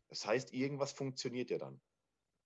Das 0.08 0.26
heißt, 0.26 0.52
irgendwas 0.52 0.92
funktioniert 0.92 1.50
ja 1.50 1.58
dann. 1.58 1.80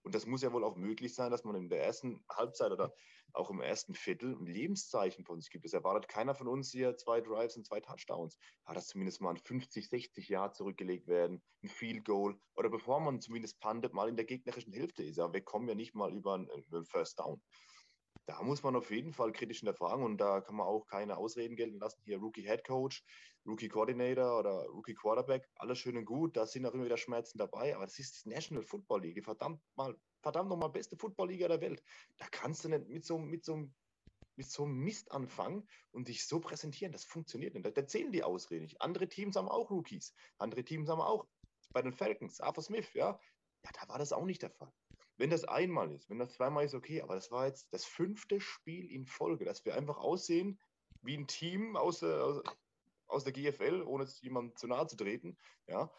Und 0.05 0.15
das 0.15 0.27
muss 0.27 0.43
ja 0.43 0.53
wohl 0.53 0.65
auch 0.65 0.77
möglich 0.77 1.15
sein, 1.15 1.31
dass 1.31 1.45
man 1.45 1.57
in 1.57 1.71
der 1.71 1.83
ersten 1.83 2.23
Halbzeit 2.31 2.71
oder 2.71 2.95
auch 3.33 3.51
im 3.51 3.61
ersten 3.61 3.95
Viertel 3.95 4.37
ein 4.37 4.47
Lebenszeichen 4.47 5.25
von 5.25 5.41
sich 5.41 5.51
gibt. 5.51 5.65
Das 5.65 5.73
erwartet 5.73 6.09
keiner 6.09 6.35
von 6.35 6.47
uns 6.47 6.71
hier 6.71 6.97
zwei 6.97 7.21
Drives 7.21 7.57
und 7.57 7.67
zwei 7.67 7.81
Touchdowns. 7.81 8.39
Ja, 8.69 8.75
dass 8.75 8.89
zumindest 8.89 9.23
mal 9.23 9.31
ein 9.31 9.39
50, 9.39 9.89
60 9.89 10.29
Jahre 10.29 10.53
zurückgelegt 10.53 11.09
werden, 11.09 11.43
ein 11.63 11.69
Field 11.69 12.05
Goal 12.05 12.39
oder 12.55 12.69
bevor 12.69 13.01
man 13.01 13.21
zumindest 13.21 13.59
pandet, 13.61 13.95
mal 13.95 14.09
in 14.09 14.17
der 14.17 14.27
gegnerischen 14.27 14.73
Hälfte 14.75 15.03
ist. 15.03 15.17
Ja, 15.17 15.33
wir 15.33 15.41
kommen 15.41 15.69
ja 15.69 15.75
nicht 15.75 15.95
mal 15.95 16.13
über 16.13 16.35
einen 16.35 16.85
First 16.85 17.19
Down 17.19 17.43
da 18.27 18.43
muss 18.43 18.63
man 18.63 18.77
auf 18.77 18.91
jeden 18.91 19.13
Fall 19.13 19.33
kritisch 19.33 19.59
hinterfragen 19.59 20.05
und 20.05 20.19
da 20.19 20.41
kann 20.41 20.57
man 20.57 20.67
auch 20.67 20.87
keine 20.87 21.17
Ausreden 21.17 21.57
gelten 21.57 21.79
lassen. 21.79 22.01
Hier 22.05 22.19
Rookie 22.19 22.43
Head 22.43 22.65
Coach, 22.65 23.05
Rookie 23.47 23.69
Coordinator 23.69 24.39
oder 24.39 24.67
Rookie 24.69 24.95
Quarterback, 24.95 25.49
alles 25.57 25.79
schön 25.79 25.97
und 25.97 26.05
gut, 26.05 26.37
da 26.37 26.47
sind 26.47 26.65
auch 26.67 26.73
immer 26.73 26.85
wieder 26.85 26.97
Schmerzen 26.97 27.39
dabei, 27.39 27.75
aber 27.75 27.85
das 27.85 27.99
ist 27.99 28.25
die 28.25 28.31
National 28.31 28.65
Football 28.65 29.03
League, 29.03 29.25
verdammt 29.25 29.61
mal, 29.77 29.95
verdammt 30.23 30.49
nochmal 30.49 30.71
beste 30.71 30.97
Football-Liga 30.97 31.49
der 31.49 31.61
Welt. 31.61 31.83
Da 32.17 32.27
kannst 32.31 32.65
du 32.65 32.69
nicht 32.71 32.89
mit 32.89 33.05
so, 33.05 33.19
mit 33.19 33.45
so 33.45 33.69
mit 34.37 34.51
so 34.51 34.65
einem 34.65 34.79
Mist 34.79 35.13
anfangen 35.13 35.69
und 35.93 36.09
dich 36.09 36.27
so 36.27 36.41
präsentieren. 36.41 36.93
Das 36.93 37.05
funktioniert 37.05 37.55
nicht. 37.55 37.77
Da 37.77 37.87
zählen 37.87 38.11
die 38.11 38.25
Ausreden 38.25 38.65
nicht. 38.65 38.81
Andere 38.81 39.09
Teams 39.09 39.37
haben 39.37 39.49
auch 39.49 39.71
Rookies. 39.71 40.13
Andere 40.39 40.65
Teams 40.65 40.89
haben 40.89 41.01
auch 41.01 41.27
bei 41.73 41.83
den 41.83 41.93
Falcons, 41.93 42.41
Arthur 42.41 42.65
Smith, 42.65 42.93
ja. 42.95 43.19
Ja, 43.65 43.71
da 43.81 43.89
war 43.89 43.99
das 43.99 44.13
auch 44.13 44.25
nicht 44.25 44.43
der 44.43 44.51
Fall. 44.51 44.73
Wenn 45.17 45.31
das 45.31 45.45
einmal 45.45 45.93
ist, 45.93 46.11
wenn 46.11 46.19
das 46.19 46.33
zweimal 46.33 46.65
ist, 46.65 46.75
okay, 46.75 47.01
aber 47.01 47.15
das 47.15 47.31
war 47.31 47.47
jetzt 47.47 47.73
das 47.73 47.85
fünfte 47.85 48.41
Spiel 48.41 48.91
in 48.91 49.07
Folge, 49.07 49.45
dass 49.45 49.65
wir 49.65 49.75
einfach 49.75 49.99
aussehen 49.99 50.59
wie 51.03 51.17
ein 51.17 51.27
Team 51.27 51.77
aus, 51.77 52.03
aus, 52.03 52.43
aus 53.07 53.25
der 53.25 53.33
GFL, 53.33 53.83
ohne 53.83 54.07
jemandem 54.21 54.57
zu 54.57 54.67
nahe 54.67 54.87
zu 54.87 54.97
treten, 54.97 55.37
ja, 55.67 55.93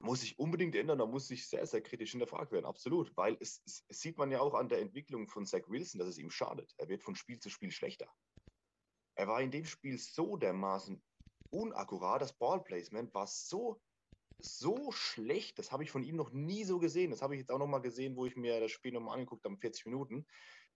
muss 0.00 0.20
sich 0.20 0.38
unbedingt 0.38 0.74
ändern, 0.74 0.98
da 0.98 1.06
muss 1.06 1.28
sich 1.28 1.48
sehr, 1.48 1.66
sehr 1.66 1.82
kritisch 1.82 2.12
hinterfragt 2.12 2.52
werden, 2.52 2.66
absolut, 2.66 3.14
weil 3.16 3.36
es, 3.40 3.62
es, 3.66 3.84
es, 3.88 4.00
sieht 4.00 4.16
man 4.16 4.30
ja 4.30 4.40
auch 4.40 4.54
an 4.54 4.68
der 4.68 4.80
Entwicklung 4.80 5.28
von 5.28 5.44
Zach 5.44 5.68
Wilson, 5.68 5.98
dass 5.98 6.08
es 6.08 6.18
ihm 6.18 6.30
schadet. 6.30 6.74
Er 6.78 6.88
wird 6.88 7.02
von 7.02 7.14
Spiel 7.14 7.38
zu 7.38 7.50
Spiel 7.50 7.70
schlechter. 7.70 8.10
Er 9.14 9.28
war 9.28 9.42
in 9.42 9.50
dem 9.50 9.66
Spiel 9.66 9.98
so 9.98 10.36
dermaßen 10.36 11.02
unakkurat, 11.50 12.22
das 12.22 12.32
Ballplacement 12.32 13.12
war 13.12 13.26
so 13.26 13.80
so 14.44 14.90
schlecht, 14.92 15.58
das 15.58 15.72
habe 15.72 15.82
ich 15.82 15.90
von 15.90 16.02
ihm 16.02 16.16
noch 16.16 16.32
nie 16.32 16.64
so 16.64 16.78
gesehen. 16.78 17.10
Das 17.10 17.22
habe 17.22 17.34
ich 17.34 17.40
jetzt 17.40 17.50
auch 17.50 17.58
noch 17.58 17.66
mal 17.66 17.80
gesehen, 17.80 18.16
wo 18.16 18.26
ich 18.26 18.36
mir 18.36 18.60
das 18.60 18.70
Spiel 18.70 18.92
nochmal 18.92 19.14
angeguckt 19.14 19.44
habe, 19.44 19.56
40 19.56 19.86
Minuten. 19.86 20.26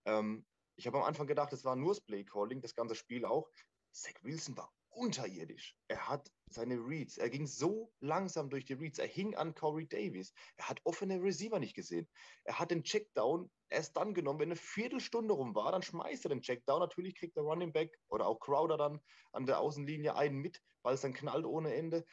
Ähm, 0.05 0.47
ich 0.77 0.87
habe 0.87 0.99
am 0.99 1.05
Anfang 1.05 1.27
gedacht, 1.27 1.53
es 1.53 1.65
war 1.65 1.77
nur 1.77 1.95
das 1.95 2.01
Play 2.01 2.25
Calling, 2.25 2.61
das 2.61 2.75
ganze 2.75 2.95
Spiel 2.95 3.25
auch. 3.25 3.49
Zach 3.93 4.15
Wilson 4.23 4.57
war 4.57 4.73
unterirdisch. 4.91 5.77
Er 5.89 6.09
hat 6.09 6.31
seine 6.51 6.77
Reads, 6.77 7.19
er 7.19 7.31
ging 7.31 7.47
so 7.47 7.93
langsam 8.01 8.49
durch 8.49 8.65
die 8.65 8.75
Reads, 8.75 8.99
er 8.99 9.09
hing 9.09 9.35
an 9.35 9.55
Corey 9.55 9.89
Davis. 9.89 10.33
Er 10.57 10.69
hat 10.69 10.81
offene 10.85 11.21
Receiver 11.21 11.59
nicht 11.59 11.75
gesehen. 11.75 12.09
Er 12.45 12.59
hat 12.59 12.71
den 12.71 12.85
Checkdown 12.85 13.51
erst 13.71 13.97
dann 13.97 14.15
genommen, 14.15 14.39
wenn 14.39 14.49
eine 14.49 14.57
Viertelstunde 14.57 15.35
rum 15.35 15.55
war, 15.55 15.73
dann 15.73 15.83
schmeißt 15.83 16.25
er 16.27 16.31
den 16.31 16.43
Checkdown. 16.43 16.81
Natürlich 16.81 17.17
kriegt 17.17 17.37
der 17.37 17.43
Running 17.43 17.73
Back 17.73 17.99
oder 18.09 18.27
auch 18.27 18.39
Crowder 18.39 18.77
dann 18.77 19.01
an 19.33 19.47
der 19.47 19.59
Außenlinie 19.59 20.15
einen 20.17 20.39
mit, 20.39 20.61
weil 20.83 20.95
es 20.95 21.01
dann 21.01 21.15
knallt 21.15 21.45
ohne 21.45 21.75
Ende. 21.75 22.05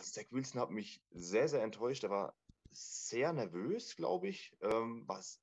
Also 0.00 0.12
Zach 0.12 0.32
Wilson 0.32 0.62
hat 0.62 0.70
mich 0.70 1.02
sehr, 1.10 1.46
sehr 1.46 1.62
enttäuscht. 1.62 2.04
Er 2.04 2.10
war 2.10 2.34
sehr 2.70 3.34
nervös, 3.34 3.96
glaube 3.96 4.28
ich. 4.28 4.56
Ähm, 4.62 5.04
was 5.06 5.42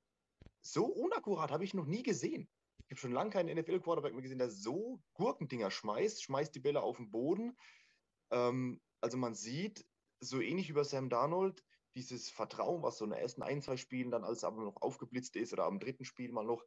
so 0.64 0.86
unakkurat 0.86 1.52
habe 1.52 1.64
ich 1.64 1.76
noch 1.76 1.86
nie 1.86 2.02
gesehen. 2.02 2.50
Ich 2.80 2.92
habe 2.92 3.00
schon 3.00 3.12
lange 3.12 3.30
keinen 3.30 3.56
NFL-Quarterback 3.56 4.14
mehr 4.14 4.24
gesehen, 4.24 4.40
der 4.40 4.50
so 4.50 5.00
Gurkendinger 5.14 5.70
schmeißt, 5.70 6.24
schmeißt 6.24 6.56
die 6.56 6.60
Bälle 6.60 6.82
auf 6.82 6.98
den 6.98 7.12
Boden. 7.12 7.56
Ähm, 8.32 8.82
also 9.00 9.18
man 9.18 9.36
sieht, 9.36 9.86
so 10.22 10.42
ähnlich 10.42 10.70
wie 10.70 10.74
bei 10.74 10.84
Sam 10.84 11.10
Darnold, 11.10 11.64
dieses 11.94 12.32
Vertrauen, 12.32 12.82
was 12.82 12.98
so 12.98 13.06
in 13.06 13.12
den 13.12 13.20
ersten 13.20 13.44
ein, 13.44 13.62
zwei 13.62 13.78
Spielen 13.78 14.10
dann 14.10 14.24
alles 14.24 14.44
aber 14.44 14.64
noch 14.64 14.82
aufgeblitzt 14.82 15.36
ist 15.36 15.54
oder 15.54 15.66
am 15.66 15.80
dritten 15.80 16.04
Spiel 16.04 16.32
mal 16.32 16.44
noch, 16.44 16.66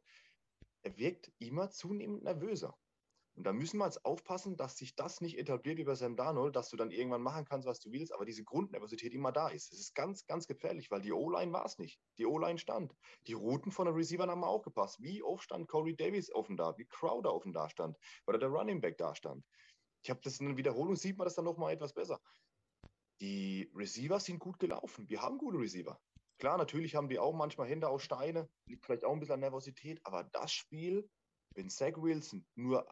er 0.83 0.95
wirkt 0.95 1.29
immer 1.39 1.71
zunehmend 1.71 2.23
nervöser. 2.23 2.77
Und 3.35 3.45
da 3.45 3.53
müssen 3.53 3.77
wir 3.77 3.85
jetzt 3.85 4.03
aufpassen, 4.03 4.57
dass 4.57 4.77
sich 4.77 4.95
das 4.95 5.21
nicht 5.21 5.37
etabliert 5.37 5.77
wie 5.77 5.85
bei 5.85 5.95
Sam 5.95 6.15
Darnold, 6.15 6.55
dass 6.55 6.69
du 6.69 6.75
dann 6.75 6.91
irgendwann 6.91 7.21
machen 7.21 7.45
kannst, 7.45 7.67
was 7.67 7.79
du 7.79 7.91
willst, 7.91 8.13
aber 8.13 8.25
diese 8.25 8.43
Grundnervosität 8.43 9.13
immer 9.13 9.31
da 9.31 9.47
ist. 9.47 9.71
Es 9.71 9.79
ist 9.79 9.95
ganz, 9.95 10.25
ganz 10.25 10.47
gefährlich, 10.47 10.91
weil 10.91 11.01
die 11.01 11.13
O-Line 11.13 11.53
war 11.53 11.65
es 11.65 11.77
nicht. 11.79 11.99
Die 12.17 12.25
O-Line 12.25 12.59
stand. 12.59 12.93
Die 13.27 13.33
Routen 13.33 13.71
von 13.71 13.85
den 13.85 13.95
Receivern 13.95 14.29
haben 14.29 14.43
auch 14.43 14.63
gepasst. 14.63 15.01
Wie 15.01 15.23
oft 15.23 15.43
stand 15.43 15.67
Corey 15.69 15.95
Davis 15.95 16.31
offen 16.33 16.57
da, 16.57 16.77
wie 16.77 16.85
Crowder 16.85 17.33
offen 17.33 17.53
da 17.53 17.69
stand 17.69 17.97
oder 18.27 18.37
der 18.37 18.49
Running 18.49 18.81
Back 18.81 18.97
da 18.97 19.15
stand. 19.15 19.45
Ich 20.03 20.09
habe 20.09 20.19
das 20.23 20.39
in 20.39 20.47
der 20.47 20.57
Wiederholung, 20.57 20.95
sieht 20.95 21.17
man 21.17 21.25
das 21.25 21.35
dann 21.35 21.45
nochmal 21.45 21.73
etwas 21.73 21.93
besser. 21.93 22.19
Die 23.21 23.71
Receiver 23.75 24.19
sind 24.19 24.39
gut 24.39 24.59
gelaufen. 24.59 25.07
Wir 25.07 25.21
haben 25.21 25.37
gute 25.37 25.59
Receiver. 25.59 26.01
Klar, 26.39 26.57
natürlich 26.57 26.95
haben 26.95 27.07
die 27.07 27.19
auch 27.19 27.33
manchmal 27.33 27.67
Hände 27.67 27.87
aus 27.87 28.01
Steine, 28.01 28.49
liegt 28.65 28.83
vielleicht 28.83 29.05
auch 29.05 29.13
ein 29.13 29.19
bisschen 29.19 29.35
an 29.35 29.41
Nervosität, 29.41 30.01
aber 30.03 30.23
das 30.23 30.51
Spiel, 30.51 31.07
wenn 31.53 31.69
Zach 31.69 31.93
Wilson 31.97 32.47
nur 32.55 32.83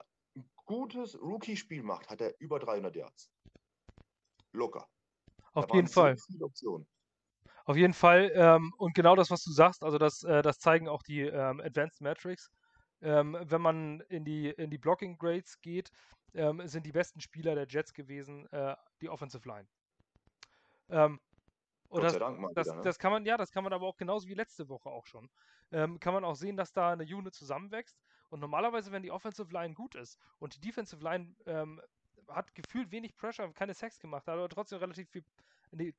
gutes 0.70 1.20
Rookie-Spiel 1.20 1.82
macht, 1.82 2.12
hat 2.12 2.22
er 2.22 2.40
über 2.40 2.60
300 2.60 2.96
Yards. 2.96 3.32
Locker. 4.54 4.88
Auf 5.54 5.66
jeden 5.74 5.88
Fall. 5.88 6.16
Auf 7.66 7.76
jeden 7.76 7.94
Fall. 7.94 8.32
Ähm, 8.36 8.72
und 8.78 8.94
genau 8.94 9.16
das, 9.16 9.32
was 9.32 9.44
du 9.44 9.52
sagst, 9.52 9.84
also 9.84 9.98
das, 9.98 10.22
äh, 10.22 10.44
das 10.44 10.60
zeigen 10.60 10.88
auch 10.88 11.02
die 11.02 11.22
ähm, 11.22 11.60
Advanced 11.60 12.02
Metrics. 12.02 12.52
Ähm, 13.02 13.36
wenn 13.42 13.62
man 13.62 14.02
in 14.10 14.24
die, 14.24 14.50
in 14.50 14.70
die 14.70 14.78
Blocking 14.78 15.18
Grades 15.18 15.60
geht, 15.62 15.90
ähm, 16.36 16.62
sind 16.68 16.86
die 16.86 16.92
besten 16.92 17.20
Spieler 17.20 17.56
der 17.56 17.66
Jets 17.68 17.92
gewesen 17.92 18.46
äh, 18.52 18.76
die 19.02 19.10
Offensive 19.10 19.48
Line. 19.48 19.68
Ähm, 20.90 21.20
und 21.88 22.04
das, 22.04 22.20
Dank 22.20 22.40
das, 22.54 22.68
wieder, 22.68 22.76
ne? 22.76 22.82
das, 22.84 23.00
kann 23.00 23.12
man, 23.12 23.26
ja, 23.26 23.38
das 23.38 23.50
kann 23.50 23.64
man 23.64 23.74
aber 23.74 23.88
auch 23.88 23.98
genauso 23.98 24.28
wie 24.28 24.36
letzte 24.36 24.70
Woche 24.70 24.90
auch 24.90 25.08
schon. 25.08 25.32
Ähm, 25.72 26.00
kann 26.00 26.14
man 26.14 26.24
auch 26.24 26.36
sehen, 26.36 26.58
dass 26.58 26.74
da 26.74 26.92
eine 26.92 27.06
Unit 27.06 27.34
zusammenwächst. 27.34 27.98
Und 28.30 28.40
normalerweise, 28.40 28.92
wenn 28.92 29.04
die 29.04 29.12
Offensive 29.12 29.52
Line 29.52 29.74
gut 29.74 29.96
ist 29.96 30.20
und 30.40 30.56
die 30.56 30.62
Defensive 30.62 31.04
Line 31.04 31.36
ähm, 31.46 31.82
hat 32.28 32.54
gefühlt 32.54 32.92
wenig 32.92 33.16
Pressure, 33.16 33.52
keine 33.54 33.74
Sex 33.74 34.00
gemacht, 34.00 34.28
hat 34.28 34.36
aber 34.36 34.50
trotzdem 34.50 34.80
relativ 34.80 35.10
viel. 35.10 35.24
Nee, 35.72 35.94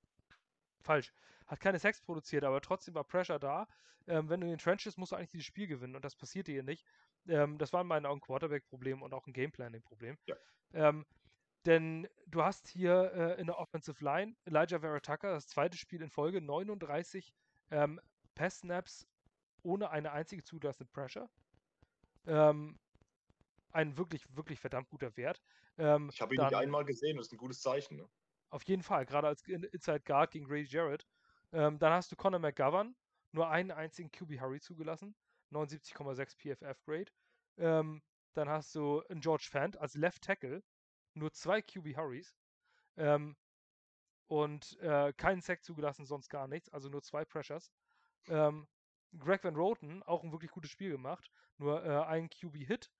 falsch. 0.82 1.12
Hat 1.46 1.60
keine 1.60 1.78
Sex 1.78 2.00
produziert, 2.00 2.44
aber 2.44 2.60
trotzdem 2.60 2.94
war 2.94 3.04
Pressure 3.04 3.38
da. 3.38 3.66
Ähm, 4.06 4.28
wenn 4.28 4.40
du 4.40 4.46
in 4.46 4.52
den 4.52 4.58
Trenches 4.58 4.96
musst 4.96 5.12
du 5.12 5.16
eigentlich 5.16 5.30
dieses 5.30 5.46
Spiel 5.46 5.66
gewinnen 5.66 5.96
und 5.96 6.04
das 6.04 6.16
passierte 6.16 6.52
hier 6.52 6.62
nicht. 6.62 6.84
Ähm, 7.28 7.58
das 7.58 7.72
war 7.72 7.82
in 7.82 7.86
meinen 7.86 8.06
Augen 8.06 8.18
ein 8.18 8.22
Quarterback-Problem 8.22 9.02
und 9.02 9.12
auch 9.12 9.26
ein 9.26 9.32
Gameplanning-Problem. 9.32 10.16
Ja. 10.26 10.36
Ähm, 10.72 11.04
denn 11.66 12.08
du 12.26 12.42
hast 12.42 12.68
hier 12.68 13.12
äh, 13.12 13.40
in 13.40 13.46
der 13.46 13.58
Offensive 13.58 14.02
Line 14.02 14.34
Elijah 14.46 14.80
Vera 14.80 15.00
Tucker, 15.00 15.32
das 15.32 15.46
zweite 15.46 15.76
Spiel 15.76 16.00
in 16.00 16.10
Folge, 16.10 16.40
39 16.40 17.34
ähm, 17.70 18.00
Pass-Snaps 18.34 19.06
ohne 19.62 19.90
eine 19.90 20.12
einzige 20.12 20.42
zugelassene 20.42 20.88
Pressure. 20.90 21.28
Ähm, 22.26 22.78
ein 23.72 23.96
wirklich, 23.96 24.24
wirklich 24.36 24.60
verdammt 24.60 24.88
guter 24.88 25.16
Wert. 25.16 25.40
Ähm, 25.78 26.10
ich 26.12 26.20
habe 26.20 26.34
ihn 26.34 26.38
dann, 26.38 26.48
nicht 26.48 26.56
einmal 26.56 26.84
gesehen, 26.84 27.16
das 27.16 27.26
ist 27.26 27.32
ein 27.32 27.38
gutes 27.38 27.60
Zeichen. 27.60 27.96
Ne? 27.96 28.08
Auf 28.50 28.64
jeden 28.64 28.82
Fall, 28.82 29.06
gerade 29.06 29.28
als 29.28 29.42
Inside 29.42 30.00
Guard 30.00 30.32
gegen 30.32 30.46
Ray 30.46 30.64
Jarrett. 30.64 31.06
Ähm, 31.52 31.78
dann 31.78 31.92
hast 31.92 32.10
du 32.12 32.16
Conor 32.16 32.40
McGovern, 32.40 32.94
nur 33.32 33.48
einen 33.48 33.70
einzigen 33.70 34.10
QB 34.10 34.40
Hurry 34.40 34.60
zugelassen, 34.60 35.14
79,6 35.52 36.36
PFF 36.36 36.82
Grade. 36.84 37.12
Ähm, 37.58 38.02
dann 38.34 38.48
hast 38.48 38.74
du 38.74 39.02
einen 39.08 39.20
George 39.20 39.48
Fant 39.50 39.76
als 39.76 39.94
Left 39.94 40.22
Tackle, 40.22 40.62
nur 41.14 41.32
zwei 41.32 41.62
QB 41.62 41.96
Hurries. 41.96 42.36
Ähm, 42.96 43.36
und 44.28 44.78
äh, 44.80 45.12
keinen 45.12 45.40
Sack 45.40 45.64
zugelassen, 45.64 46.06
sonst 46.06 46.28
gar 46.28 46.46
nichts, 46.46 46.68
also 46.68 46.88
nur 46.88 47.02
zwei 47.02 47.24
Pressures. 47.24 47.72
Ähm, 48.28 48.68
Greg 49.18 49.42
Van 49.44 49.56
Roten, 49.56 50.02
auch 50.04 50.22
ein 50.22 50.32
wirklich 50.32 50.50
gutes 50.50 50.70
Spiel 50.70 50.90
gemacht, 50.90 51.30
nur 51.58 51.84
äh, 51.84 52.04
ein 52.04 52.30
QB-Hit, 52.30 52.90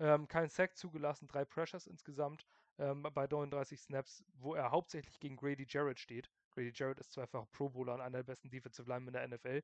ähm, 0.00 0.28
kein 0.28 0.48
Sack 0.48 0.76
zugelassen, 0.76 1.26
drei 1.28 1.44
Pressures 1.44 1.86
insgesamt 1.86 2.46
ähm, 2.78 3.02
bei 3.02 3.26
39 3.26 3.80
Snaps, 3.80 4.24
wo 4.34 4.54
er 4.54 4.70
hauptsächlich 4.70 5.18
gegen 5.20 5.36
Grady 5.36 5.66
Jarrett 5.68 5.98
steht. 5.98 6.30
Grady 6.50 6.72
Jarrett 6.74 7.00
ist 7.00 7.12
zweifach 7.12 7.50
Pro 7.50 7.68
Bowler 7.68 7.94
und 7.94 8.00
einer 8.00 8.18
der 8.18 8.22
besten 8.24 8.50
Defensive 8.50 8.88
Linemen 8.88 9.12
der 9.12 9.26
NFL. 9.28 9.62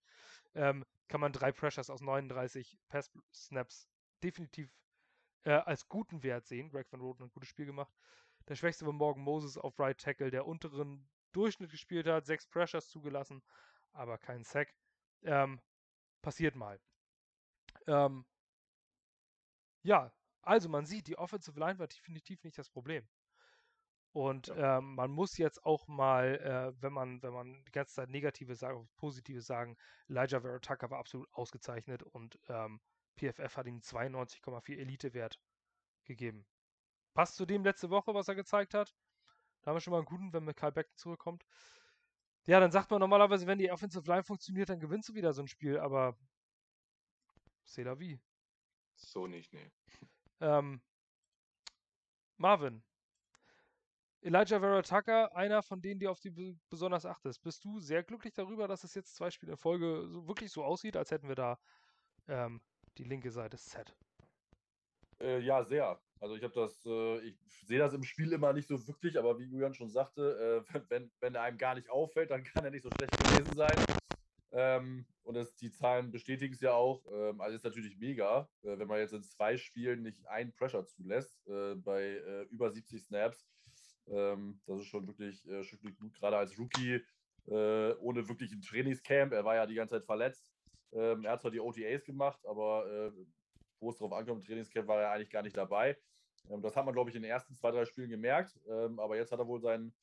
Ähm, 0.54 0.84
kann 1.08 1.20
man 1.20 1.32
drei 1.32 1.52
Pressures 1.52 1.90
aus 1.90 2.00
39 2.00 2.78
Pass 2.88 3.10
Snaps 3.32 3.88
definitiv 4.22 4.70
äh, 5.44 5.52
als 5.52 5.88
guten 5.88 6.22
Wert 6.22 6.46
sehen. 6.46 6.70
Greg 6.70 6.90
Van 6.90 7.00
Roten 7.00 7.22
hat 7.22 7.30
ein 7.30 7.32
gutes 7.32 7.48
Spiel 7.48 7.66
gemacht. 7.66 7.92
Der 8.48 8.56
Schwächste 8.56 8.84
war 8.84 8.92
Morgan 8.92 9.22
Moses 9.22 9.56
auf 9.56 9.78
Right 9.78 9.98
Tackle, 9.98 10.30
der 10.30 10.46
unteren 10.46 11.08
Durchschnitt 11.32 11.70
gespielt 11.70 12.06
hat, 12.06 12.26
sechs 12.26 12.46
Pressures 12.46 12.88
zugelassen, 12.88 13.42
aber 13.92 14.18
kein 14.18 14.44
Sack. 14.44 14.72
Ähm, 15.22 15.60
passiert 16.24 16.56
mal. 16.56 16.80
Ähm, 17.86 18.24
ja, 19.82 20.10
also 20.42 20.68
man 20.68 20.86
sieht, 20.86 21.06
die 21.06 21.18
Offensive 21.18 21.58
Line 21.60 21.78
war 21.78 21.86
definitiv 21.86 22.42
nicht 22.42 22.58
das 22.58 22.70
Problem. 22.70 23.06
Und 24.12 24.46
ja. 24.46 24.78
ähm, 24.78 24.94
man 24.94 25.10
muss 25.10 25.36
jetzt 25.38 25.64
auch 25.64 25.86
mal, 25.86 26.36
äh, 26.36 26.82
wenn 26.82 26.92
man, 26.92 27.22
wenn 27.22 27.32
man 27.32 27.64
die 27.64 27.72
ganze 27.72 27.94
Zeit 27.94 28.08
negative 28.08 28.54
sagen, 28.54 28.88
positive 28.96 29.42
sagen, 29.42 29.76
Elijah 30.08 30.40
Vera 30.40 30.58
Tucker 30.60 30.90
war 30.90 30.98
absolut 30.98 31.28
ausgezeichnet 31.32 32.02
und 32.02 32.38
ähm, 32.48 32.80
PFF 33.16 33.56
hat 33.56 33.66
ihm 33.66 33.80
92,4 33.80 34.78
Elite-Wert 34.78 35.40
gegeben. 36.04 36.46
Passt 37.12 37.36
zu 37.36 37.44
dem 37.44 37.64
letzte 37.64 37.90
Woche, 37.90 38.14
was 38.14 38.28
er 38.28 38.34
gezeigt 38.34 38.74
hat. 38.74 38.94
Da 39.62 39.70
haben 39.70 39.76
wir 39.76 39.80
schon 39.80 39.92
mal 39.92 39.98
einen 39.98 40.06
guten, 40.06 40.32
wenn 40.32 40.54
Karl 40.54 40.72
Beck 40.72 40.88
zurückkommt. 40.96 41.44
Ja, 42.46 42.60
dann 42.60 42.70
sagt 42.70 42.90
man 42.90 43.00
normalerweise, 43.00 43.46
wenn 43.46 43.58
die 43.58 43.70
Offensive 43.70 44.06
Line 44.06 44.22
funktioniert, 44.22 44.68
dann 44.68 44.80
gewinnst 44.80 45.08
du 45.08 45.14
wieder 45.14 45.32
so 45.32 45.42
ein 45.42 45.48
Spiel, 45.48 45.78
aber 45.78 46.16
c'est 47.64 47.84
la 47.84 47.98
vie. 47.98 48.20
So 48.96 49.26
nicht, 49.26 49.52
nee. 49.52 49.70
Ähm, 50.40 50.82
Marvin. 52.36 52.82
Elijah 54.20 54.60
Vera 54.60 54.82
Tucker, 54.82 55.34
einer 55.36 55.62
von 55.62 55.82
denen, 55.82 56.00
die 56.00 56.08
auf 56.08 56.20
die 56.20 56.58
besonders 56.70 57.04
achtest. 57.04 57.42
Bist 57.42 57.64
du 57.64 57.78
sehr 57.78 58.02
glücklich 58.02 58.32
darüber, 58.32 58.66
dass 58.68 58.84
es 58.84 58.94
jetzt 58.94 59.16
zwei 59.16 59.30
Spiele 59.30 59.52
in 59.52 59.58
Folge 59.58 60.06
so, 60.08 60.26
wirklich 60.26 60.50
so 60.50 60.64
aussieht, 60.64 60.96
als 60.96 61.10
hätten 61.10 61.28
wir 61.28 61.34
da 61.34 61.58
ähm, 62.28 62.62
die 62.96 63.04
linke 63.04 63.30
Seite 63.30 63.58
set? 63.58 63.94
Äh, 65.20 65.40
ja, 65.40 65.62
sehr. 65.64 66.00
Also 66.24 66.36
ich 66.36 66.42
habe 66.42 66.54
das, 66.54 66.82
äh, 66.86 67.18
ich 67.18 67.36
sehe 67.66 67.78
das 67.78 67.92
im 67.92 68.02
Spiel 68.02 68.32
immer 68.32 68.54
nicht 68.54 68.66
so 68.66 68.88
wirklich, 68.88 69.18
aber 69.18 69.38
wie 69.38 69.44
Julian 69.44 69.74
schon 69.74 69.90
sagte, 69.90 70.64
äh, 70.66 70.80
wenn, 70.88 71.12
wenn 71.20 71.36
einem 71.36 71.58
gar 71.58 71.74
nicht 71.74 71.90
auffällt, 71.90 72.30
dann 72.30 72.44
kann 72.44 72.64
er 72.64 72.70
nicht 72.70 72.82
so 72.82 72.90
schlecht 72.90 73.12
gewesen 73.12 73.54
sein. 73.54 73.76
Ähm, 74.50 75.04
und 75.22 75.34
das, 75.34 75.54
die 75.56 75.70
Zahlen 75.70 76.12
bestätigen 76.12 76.54
es 76.54 76.62
ja 76.62 76.72
auch. 76.72 77.04
Ähm, 77.12 77.42
also 77.42 77.56
ist 77.56 77.64
natürlich 77.64 77.98
mega, 77.98 78.48
äh, 78.62 78.78
wenn 78.78 78.88
man 78.88 79.00
jetzt 79.00 79.12
in 79.12 79.22
zwei 79.22 79.58
Spielen 79.58 80.00
nicht 80.00 80.26
einen 80.26 80.54
Pressure 80.54 80.86
zulässt, 80.86 81.46
äh, 81.46 81.74
bei 81.74 82.02
äh, 82.02 82.42
über 82.44 82.70
70 82.70 83.02
Snaps. 83.02 83.46
Ähm, 84.06 84.62
das 84.64 84.80
ist 84.80 84.86
schon 84.86 85.06
wirklich, 85.06 85.46
äh, 85.46 85.62
schon 85.62 85.78
wirklich 85.80 85.98
gut, 85.98 86.14
gerade 86.14 86.38
als 86.38 86.58
Rookie, 86.58 87.02
ohne 87.46 88.26
wirklich 88.26 88.50
ein 88.52 88.62
Trainingscamp. 88.62 89.34
Er 89.34 89.44
war 89.44 89.56
ja 89.56 89.66
die 89.66 89.74
ganze 89.74 89.96
Zeit 89.96 90.06
verletzt. 90.06 90.50
Ähm, 90.92 91.22
er 91.26 91.32
hat 91.32 91.42
zwar 91.42 91.50
die 91.50 91.60
OTAs 91.60 92.02
gemacht, 92.02 92.40
aber 92.46 93.12
wo 93.78 93.90
es 93.90 93.98
drauf 93.98 94.12
ankommt, 94.14 94.40
im 94.40 94.46
Trainingscamp 94.46 94.88
war 94.88 95.02
er 95.02 95.10
eigentlich 95.10 95.28
gar 95.28 95.42
nicht 95.42 95.56
dabei. 95.56 95.98
Ähm, 96.50 96.62
das 96.62 96.76
hat 96.76 96.84
man, 96.84 96.94
glaube 96.94 97.10
ich, 97.10 97.16
in 97.16 97.22
den 97.22 97.30
ersten 97.30 97.54
zwei, 97.54 97.70
drei 97.70 97.84
Spielen 97.84 98.10
gemerkt. 98.10 98.58
Ähm, 98.68 98.98
aber 98.98 99.16
jetzt 99.16 99.32
hat 99.32 99.38
er 99.38 99.48
wohl 99.48 99.60
seinen, 99.60 99.94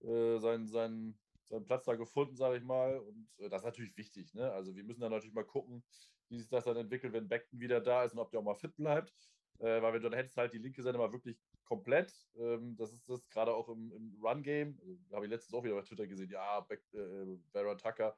seinen, 0.00 0.66
seinen 0.66 1.18
seinen 1.48 1.64
Platz 1.64 1.84
da 1.84 1.94
gefunden, 1.94 2.36
sage 2.36 2.58
ich 2.58 2.64
mal. 2.64 2.98
Und 2.98 3.28
äh, 3.38 3.48
das 3.48 3.62
ist 3.62 3.66
natürlich 3.66 3.96
wichtig. 3.96 4.34
Ne? 4.34 4.50
Also 4.52 4.74
wir 4.74 4.84
müssen 4.84 5.00
dann 5.00 5.12
natürlich 5.12 5.34
mal 5.34 5.44
gucken, 5.44 5.82
wie 6.28 6.38
sich 6.38 6.48
das 6.48 6.64
dann 6.64 6.76
entwickelt, 6.76 7.12
wenn 7.12 7.28
Beckton 7.28 7.60
wieder 7.60 7.80
da 7.80 8.04
ist 8.04 8.12
und 8.12 8.18
ob 8.18 8.30
der 8.30 8.40
auch 8.40 8.44
mal 8.44 8.54
fit 8.54 8.76
bleibt. 8.76 9.12
Äh, 9.58 9.80
weil 9.80 9.94
wenn 9.94 10.02
du 10.02 10.10
dann 10.10 10.18
hättest 10.18 10.36
halt 10.36 10.52
die 10.52 10.58
linke 10.58 10.82
Seite 10.82 10.98
mal 10.98 11.12
wirklich 11.12 11.40
komplett. 11.64 12.12
Ähm, 12.36 12.76
das 12.76 12.92
ist 12.92 13.08
das 13.08 13.28
gerade 13.28 13.54
auch 13.54 13.68
im, 13.68 13.92
im 13.92 14.18
Run-Game. 14.22 14.78
Also, 14.80 14.98
habe 15.12 15.26
ich 15.26 15.30
letztens 15.30 15.54
auch 15.54 15.64
wieder 15.64 15.76
bei 15.76 15.82
Twitter 15.82 16.06
gesehen. 16.06 16.30
Ja, 16.30 16.60
Beck, 16.60 16.82
äh, 16.92 17.38
Vera 17.52 17.74
Tucker, 17.76 18.16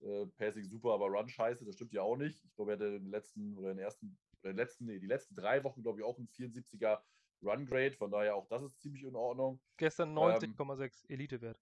äh, 0.00 0.26
Passing 0.26 0.64
super, 0.64 0.94
aber 0.94 1.06
Run 1.06 1.28
scheiße. 1.28 1.64
Das 1.64 1.74
stimmt 1.74 1.92
ja 1.92 2.02
auch 2.02 2.16
nicht. 2.16 2.44
Ich 2.44 2.54
glaube, 2.56 2.72
er 2.72 2.74
hatte 2.74 2.86
in 2.86 3.04
den 3.04 3.10
letzten 3.10 3.56
oder 3.56 3.70
in 3.70 3.76
den 3.76 3.84
ersten, 3.84 4.18
oder 4.42 4.52
letzten, 4.52 4.86
nee, 4.86 4.98
die 4.98 5.06
letzten 5.06 5.34
drei 5.34 5.62
Wochen, 5.64 5.82
glaube 5.82 6.00
ich, 6.00 6.04
auch 6.04 6.18
einen 6.18 6.28
74er 6.28 7.00
Run 7.42 7.64
Grade, 7.64 7.92
von 7.92 8.10
daher 8.10 8.36
auch 8.36 8.46
das 8.48 8.62
ist 8.62 8.80
ziemlich 8.80 9.02
in 9.02 9.16
Ordnung. 9.16 9.60
Gestern 9.78 10.16
90,6 10.16 10.82
ähm, 10.82 10.90
Elite-Wert. 11.08 11.58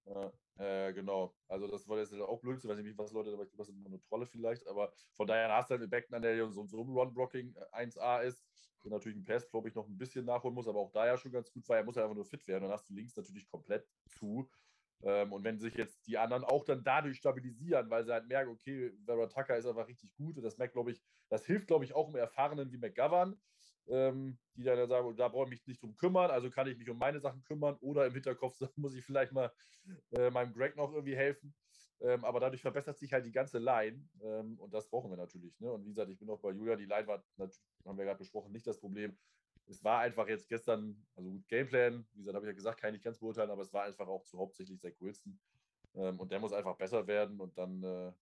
Äh, 0.57 0.93
genau. 0.93 1.35
Also 1.47 1.69
das 1.69 1.87
war 1.89 1.99
jetzt 1.99 2.13
auch 2.15 2.41
blöd, 2.41 2.59
ich 2.59 2.69
weiß 2.69 2.79
nicht, 2.79 2.99
was 2.99 3.13
Leute, 3.13 3.33
aber 3.33 3.45
ich 3.45 3.51
glaube, 3.51 3.59
das 3.59 3.69
ist 3.69 3.87
eine 3.87 4.01
Trolle 4.01 4.27
vielleicht, 4.27 4.67
aber 4.67 4.93
von 5.15 5.27
daher 5.27 5.55
hast 5.55 5.71
du 5.71 5.73
halt 5.73 5.83
mit 5.83 5.91
Beckton, 5.91 6.21
der 6.21 6.51
so, 6.51 6.67
so 6.67 6.83
ein 6.83 6.89
Run-Blocking 6.89 7.55
1A 7.73 8.23
äh, 8.23 8.29
ist, 8.29 8.43
der 8.83 8.91
natürlich 8.91 9.19
ein 9.19 9.25
Pass, 9.25 9.49
glaube 9.49 9.69
ich, 9.69 9.75
noch 9.75 9.87
ein 9.87 9.99
bisschen 9.99 10.25
nachholen 10.25 10.55
muss, 10.55 10.69
aber 10.69 10.81
auch 10.81 10.91
da 10.93 11.07
ja 11.07 11.17
schon 11.17 11.33
ganz 11.33 11.51
gut 11.53 11.69
war. 11.69 11.77
Er 11.77 11.85
muss 11.85 11.97
ja 11.97 12.03
einfach 12.03 12.15
nur 12.15 12.25
fit 12.25 12.47
werden. 12.47 12.65
Dann 12.65 12.73
hast 12.73 12.89
du 12.89 12.95
links 12.95 13.17
natürlich 13.17 13.49
komplett 13.49 13.87
zu. 14.07 14.49
Ähm, 15.03 15.33
und 15.33 15.45
wenn 15.45 15.59
sich 15.59 15.75
jetzt 15.75 16.07
die 16.07 16.19
anderen 16.19 16.45
auch 16.45 16.65
dann 16.65 16.83
dadurch 16.83 17.19
stabilisieren, 17.19 17.89
weil 17.91 18.05
sie 18.05 18.13
halt 18.13 18.27
merken, 18.27 18.51
okay, 18.51 18.93
Vera 19.05 19.27
Tucker 19.27 19.57
ist 19.57 19.67
einfach 19.67 19.89
richtig 19.89 20.15
gut. 20.17 20.37
Und 20.37 20.43
das 20.43 20.59
merkt, 20.59 20.75
glaube 20.75 20.91
ich, 20.91 21.03
das 21.29 21.47
hilft, 21.47 21.67
glaube 21.69 21.85
ich, 21.85 21.95
auch 21.95 22.09
im 22.09 22.17
Erfahrenen 22.17 22.73
wie 22.73 22.79
McGovern 22.79 23.39
ähm, 23.89 24.39
die 24.55 24.65
dann 24.65 24.89
sagen, 24.89 25.17
da 25.17 25.29
brauche 25.29 25.45
ich 25.45 25.51
mich 25.51 25.67
nicht 25.67 25.83
drum 25.83 25.97
kümmern, 25.97 26.31
also 26.31 26.51
kann 26.51 26.67
ich 26.67 26.77
mich 26.77 26.89
um 26.91 26.99
meine 26.99 27.21
Sachen 27.21 27.43
kümmern 27.45 27.77
oder 27.81 28.07
im 28.07 28.13
Hinterkopf 28.13 28.59
muss 28.77 28.95
ich 28.95 29.05
vielleicht 29.05 29.33
mal 29.33 29.53
äh, 30.11 30.31
meinem 30.31 30.53
Greg 30.53 30.77
noch 30.77 30.93
irgendwie 30.93 31.17
helfen. 31.17 31.55
Ähm, 32.01 32.25
aber 32.25 32.39
dadurch 32.39 32.63
verbessert 32.63 32.97
sich 32.97 33.13
halt 33.13 33.27
die 33.27 33.33
ganze 33.33 33.59
Line 33.59 34.09
ähm, 34.23 34.59
und 34.61 34.73
das 34.73 34.89
brauchen 34.89 35.11
wir 35.11 35.17
natürlich. 35.17 35.59
Ne? 35.59 35.73
Und 35.73 35.85
wie 35.85 35.89
gesagt, 35.89 36.11
ich 36.11 36.19
bin 36.19 36.31
auch 36.31 36.41
bei 36.41 36.53
Julia, 36.53 36.77
die 36.77 36.85
Line 36.85 37.07
war, 37.09 37.25
haben 37.39 37.99
wir 37.99 38.05
gerade 38.05 38.19
besprochen, 38.19 38.53
nicht 38.53 38.67
das 38.67 38.79
Problem. 38.79 39.19
Es 39.69 39.85
war 39.85 40.01
einfach 40.01 40.27
jetzt 40.29 40.49
gestern, 40.49 41.07
also 41.15 41.31
gut 41.31 41.47
Gameplan, 41.49 42.07
wie 42.13 42.21
gesagt, 42.21 42.35
habe 42.35 42.47
ich 42.47 42.51
ja 42.51 42.55
gesagt, 42.55 42.81
kann 42.81 42.91
ich 42.91 42.95
nicht 42.95 43.05
ganz 43.05 43.19
beurteilen, 43.19 43.51
aber 43.51 43.63
es 43.63 43.73
war 43.73 43.85
einfach 43.85 44.09
auch 44.09 44.25
zu 44.25 44.39
hauptsächlich 44.39 44.81
Zach 44.81 44.93
Wilson. 44.99 45.39
Ähm, 45.95 46.19
und 46.19 46.33
der 46.33 46.41
muss 46.41 46.53
einfach 46.53 46.77
besser 46.77 47.07
werden 47.07 47.39
und 47.41 47.57
dann 47.59 47.83
äh, 47.83 48.13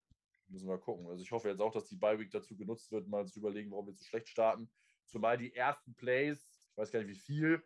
müssen 0.48 0.68
wir 0.68 0.78
gucken. 0.78 1.06
Also 1.06 1.22
ich 1.22 1.30
hoffe 1.30 1.48
jetzt 1.48 1.60
auch, 1.60 1.72
dass 1.72 1.86
die 1.86 1.96
Bye 1.96 2.18
Week 2.18 2.30
dazu 2.30 2.56
genutzt 2.56 2.90
wird, 2.90 3.06
mal 3.06 3.26
zu 3.26 3.38
überlegen, 3.38 3.70
warum 3.70 3.86
wir 3.86 3.94
zu 3.94 4.04
schlecht 4.04 4.28
starten. 4.28 4.70
Zumal 5.04 5.38
die 5.38 5.54
ersten 5.54 5.94
Plays, 5.94 6.60
ich 6.70 6.76
weiß 6.76 6.90
gar 6.90 7.00
nicht 7.00 7.08
wie 7.08 7.14
viel, 7.14 7.62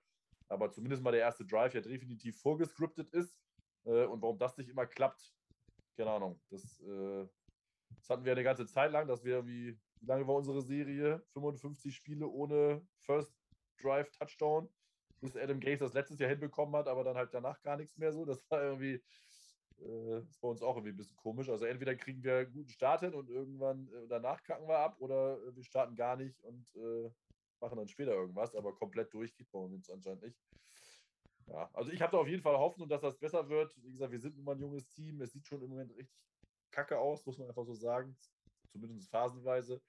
aber 0.48 0.70
zumindest 0.70 1.02
mal 1.02 1.12
der 1.12 1.20
erste 1.20 1.46
Drive 1.46 1.74
ja 1.74 1.80
definitiv 1.80 2.38
vorgescriptet 2.40 3.10
ist. 3.10 3.40
Äh, 3.84 4.04
und 4.04 4.20
warum 4.20 4.38
das 4.38 4.58
nicht 4.58 4.68
immer 4.68 4.86
klappt, 4.86 5.34
keine 5.96 6.10
Ahnung. 6.10 6.40
Das, 6.50 6.80
äh, 6.80 7.26
das 7.96 8.10
hatten 8.10 8.24
wir 8.24 8.32
eine 8.32 8.44
ganze 8.44 8.66
Zeit 8.66 8.92
lang, 8.92 9.08
dass 9.08 9.24
wir 9.24 9.46
wie, 9.46 9.78
wie 10.00 10.06
lange 10.06 10.26
war 10.26 10.34
unsere 10.34 10.60
Serie? 10.60 11.22
55 11.32 11.94
Spiele 11.94 12.28
ohne 12.28 12.86
First 12.98 13.39
Drive 13.82 14.10
Touchdown, 14.10 14.68
bis 15.20 15.36
Adam 15.36 15.60
Gates 15.60 15.80
das 15.80 15.94
letztes 15.94 16.18
Jahr 16.18 16.30
hinbekommen 16.30 16.74
hat, 16.76 16.88
aber 16.88 17.04
dann 17.04 17.16
halt 17.16 17.34
danach 17.34 17.60
gar 17.62 17.76
nichts 17.76 17.96
mehr 17.98 18.12
so. 18.12 18.24
Das 18.24 18.50
war 18.50 18.62
irgendwie, 18.62 19.02
äh, 19.78 20.20
ist 20.20 20.40
bei 20.40 20.48
uns 20.48 20.62
auch 20.62 20.76
irgendwie 20.76 20.92
ein 20.92 20.96
bisschen 20.96 21.16
komisch. 21.16 21.48
Also 21.48 21.66
entweder 21.66 21.94
kriegen 21.96 22.22
wir 22.22 22.38
einen 22.38 22.52
guten 22.52 22.70
Start 22.70 23.00
hin 23.00 23.14
und 23.14 23.30
irgendwann 23.30 23.88
äh, 23.92 24.06
danach 24.08 24.42
kacken 24.42 24.68
wir 24.68 24.78
ab 24.78 24.96
oder 24.98 25.38
äh, 25.42 25.56
wir 25.56 25.64
starten 25.64 25.96
gar 25.96 26.16
nicht 26.16 26.40
und 26.42 26.74
äh, 26.76 27.10
machen 27.60 27.76
dann 27.76 27.88
später 27.88 28.12
irgendwas, 28.12 28.54
aber 28.54 28.74
komplett 28.74 29.12
durch 29.12 29.34
geht 29.36 29.50
bei 29.50 29.58
uns 29.58 29.90
anscheinend 29.90 30.22
nicht. 30.22 30.38
Ja, 31.46 31.68
also 31.72 31.90
ich 31.90 32.00
habe 32.00 32.12
da 32.12 32.18
auf 32.18 32.28
jeden 32.28 32.42
Fall 32.42 32.56
Hoffnung, 32.56 32.88
dass 32.88 33.00
das 33.00 33.18
besser 33.18 33.48
wird. 33.48 33.76
Wie 33.82 33.90
gesagt, 33.92 34.12
wir 34.12 34.20
sind 34.20 34.36
nun 34.36 34.44
mal 34.44 34.54
ein 34.54 34.60
junges 34.60 34.88
Team. 34.88 35.20
Es 35.20 35.32
sieht 35.32 35.46
schon 35.46 35.62
im 35.62 35.70
Moment 35.70 35.90
richtig 35.96 36.16
kacke 36.70 36.98
aus, 36.98 37.26
muss 37.26 37.38
man 37.38 37.48
einfach 37.48 37.64
so 37.64 37.74
sagen. 37.74 38.16
Zumindest 38.72 39.10
phasenweise. 39.10 39.82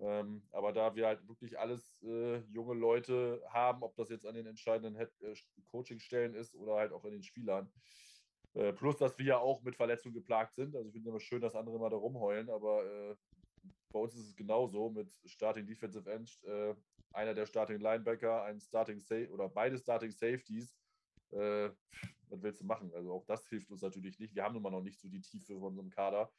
Ähm, 0.00 0.42
aber 0.52 0.72
da 0.72 0.94
wir 0.94 1.06
halt 1.06 1.28
wirklich 1.28 1.58
alles 1.58 2.00
äh, 2.02 2.38
junge 2.52 2.74
Leute 2.74 3.42
haben, 3.50 3.82
ob 3.82 3.94
das 3.96 4.08
jetzt 4.08 4.24
an 4.24 4.34
den 4.34 4.46
entscheidenden 4.46 4.96
äh, 4.96 5.34
Coaching-Stellen 5.66 6.34
ist 6.34 6.54
oder 6.54 6.76
halt 6.76 6.92
auch 6.92 7.04
an 7.04 7.10
den 7.10 7.22
Spielern. 7.22 7.70
Äh, 8.54 8.72
plus, 8.72 8.96
dass 8.96 9.18
wir 9.18 9.26
ja 9.26 9.38
auch 9.38 9.62
mit 9.62 9.76
Verletzungen 9.76 10.14
geplagt 10.14 10.54
sind. 10.54 10.74
Also 10.74 10.88
ich 10.88 10.94
finde 10.94 11.10
immer 11.10 11.20
schön, 11.20 11.42
dass 11.42 11.54
andere 11.54 11.78
mal 11.78 11.90
da 11.90 11.98
rumheulen, 11.98 12.48
aber 12.48 12.84
äh, 12.84 13.16
bei 13.92 14.00
uns 14.00 14.14
ist 14.14 14.28
es 14.28 14.36
genauso 14.36 14.88
mit 14.88 15.12
Starting 15.26 15.66
Defensive 15.66 16.10
End, 16.10 16.42
äh, 16.44 16.74
einer 17.12 17.34
der 17.34 17.44
Starting 17.44 17.80
Linebacker, 17.80 18.44
ein 18.44 18.58
Starting 18.58 19.00
Safe 19.00 19.28
oder 19.30 19.48
beide 19.48 19.76
Starting 19.78 20.12
Safeties. 20.12 20.76
Was 21.32 22.42
willst 22.42 22.60
du 22.60 22.64
machen? 22.64 22.92
Also 22.92 23.12
auch 23.12 23.24
das 23.24 23.46
hilft 23.46 23.70
uns 23.70 23.82
natürlich 23.82 24.18
nicht. 24.18 24.34
Wir 24.34 24.42
haben 24.42 24.54
nun 24.54 24.62
mal 24.62 24.70
noch 24.70 24.82
nicht 24.82 24.98
so 24.98 25.08
die 25.08 25.20
Tiefe 25.20 25.54
von 25.54 25.68
unserem 25.68 25.90
Kader. 25.90 26.32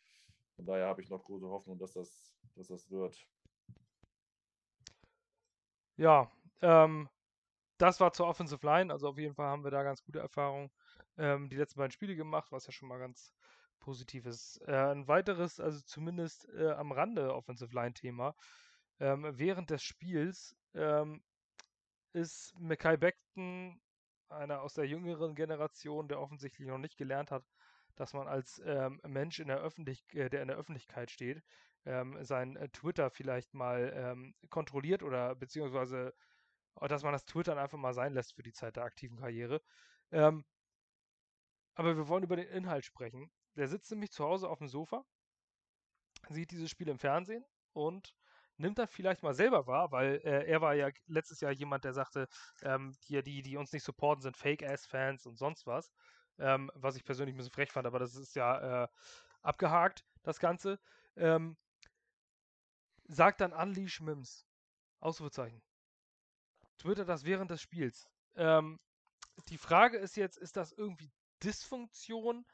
Von 0.57 0.65
daher 0.65 0.87
habe 0.87 1.01
ich 1.01 1.09
noch 1.09 1.23
große 1.23 1.47
Hoffnung, 1.47 1.77
dass 1.77 1.93
das, 1.93 2.35
dass 2.55 2.67
das 2.67 2.89
wird. 2.89 3.25
Ja, 6.01 6.31
ähm, 6.63 7.07
das 7.77 7.99
war 7.99 8.11
zur 8.11 8.27
Offensive 8.27 8.65
Line. 8.65 8.91
Also 8.91 9.09
auf 9.09 9.19
jeden 9.19 9.35
Fall 9.35 9.45
haben 9.47 9.63
wir 9.63 9.69
da 9.69 9.83
ganz 9.83 10.03
gute 10.03 10.17
Erfahrungen 10.17 10.71
ähm, 11.19 11.47
die 11.47 11.57
letzten 11.57 11.77
beiden 11.77 11.91
Spiele 11.91 12.15
gemacht, 12.15 12.51
was 12.51 12.65
ja 12.65 12.71
schon 12.71 12.89
mal 12.89 12.97
ganz 12.97 13.35
positiv 13.79 14.25
ist. 14.25 14.59
Äh, 14.67 14.93
ein 14.93 15.07
weiteres, 15.07 15.59
also 15.59 15.79
zumindest 15.81 16.49
äh, 16.55 16.71
am 16.71 16.91
Rande 16.91 17.35
Offensive 17.35 17.75
Line 17.75 17.93
Thema. 17.93 18.33
Ähm, 18.99 19.27
während 19.37 19.69
des 19.69 19.83
Spiels 19.83 20.55
ähm, 20.73 21.21
ist 22.13 22.59
Mackay 22.59 22.97
Beckton 22.97 23.79
einer 24.29 24.63
aus 24.63 24.73
der 24.73 24.87
jüngeren 24.87 25.35
Generation, 25.35 26.07
der 26.07 26.19
offensichtlich 26.19 26.67
noch 26.67 26.79
nicht 26.79 26.97
gelernt 26.97 27.29
hat, 27.29 27.45
dass 27.95 28.13
man 28.13 28.27
als 28.27 28.59
ähm, 28.65 28.99
Mensch, 29.05 29.39
in 29.39 29.49
der 29.49 29.59
Öffentlich 29.59 30.03
äh, 30.15 30.29
der 30.29 30.41
in 30.41 30.47
der 30.47 30.57
Öffentlichkeit 30.57 31.11
steht, 31.11 31.43
ähm, 31.85 32.23
sein 32.23 32.55
äh, 32.55 32.69
Twitter 32.69 33.09
vielleicht 33.09 33.53
mal 33.53 33.91
ähm, 33.95 34.35
kontrolliert 34.49 35.03
oder 35.03 35.35
beziehungsweise 35.35 36.13
äh, 36.79 36.87
dass 36.87 37.03
man 37.03 37.13
das 37.13 37.25
Twittern 37.25 37.57
einfach 37.57 37.77
mal 37.77 37.93
sein 37.93 38.13
lässt 38.13 38.33
für 38.33 38.43
die 38.43 38.53
Zeit 38.53 38.75
der 38.75 38.83
aktiven 38.83 39.17
Karriere. 39.17 39.61
Ähm, 40.11 40.45
aber 41.75 41.95
wir 41.95 42.07
wollen 42.07 42.23
über 42.23 42.35
den 42.35 42.47
Inhalt 42.47 42.85
sprechen. 42.85 43.31
Der 43.55 43.67
sitzt 43.67 43.91
nämlich 43.91 44.11
zu 44.11 44.23
Hause 44.23 44.49
auf 44.49 44.59
dem 44.59 44.67
Sofa, 44.67 45.03
sieht 46.29 46.51
dieses 46.51 46.69
Spiel 46.69 46.89
im 46.89 46.99
Fernsehen 46.99 47.45
und 47.73 48.13
nimmt 48.57 48.77
das 48.77 48.89
vielleicht 48.91 49.23
mal 49.23 49.33
selber 49.33 49.67
wahr, 49.67 49.91
weil 49.91 50.21
äh, 50.23 50.45
er 50.47 50.61
war 50.61 50.75
ja 50.75 50.89
letztes 51.07 51.41
Jahr 51.41 51.51
jemand, 51.51 51.83
der 51.83 51.93
sagte, 51.93 52.27
ähm, 52.61 52.95
die, 53.07 53.21
die, 53.23 53.41
die 53.41 53.57
uns 53.57 53.71
nicht 53.73 53.83
supporten, 53.83 54.21
sind 54.21 54.37
Fake-Ass-Fans 54.37 55.25
und 55.25 55.37
sonst 55.37 55.65
was. 55.65 55.91
Ähm, 56.37 56.71
was 56.75 56.95
ich 56.95 57.03
persönlich 57.03 57.35
ein 57.35 57.37
bisschen 57.37 57.51
frech 57.51 57.71
fand, 57.71 57.85
aber 57.87 57.99
das 57.99 58.15
ist 58.15 58.35
ja 58.35 58.83
äh, 58.83 58.87
abgehakt, 59.41 60.05
das 60.23 60.39
Ganze. 60.39 60.79
Ähm, 61.15 61.57
sagt 63.11 63.41
dann 63.41 63.53
Unleash 63.53 64.01
Mims. 64.01 64.45
Ausrufezeichen. 64.99 65.61
Twitter 66.77 67.05
das 67.05 67.25
während 67.25 67.51
des 67.51 67.61
Spiels. 67.61 68.07
Ähm, 68.35 68.79
die 69.49 69.57
Frage 69.57 69.97
ist 69.97 70.15
jetzt, 70.15 70.37
ist 70.37 70.57
das 70.57 70.71
irgendwie 70.71 71.11
Dysfunktion 71.43 72.45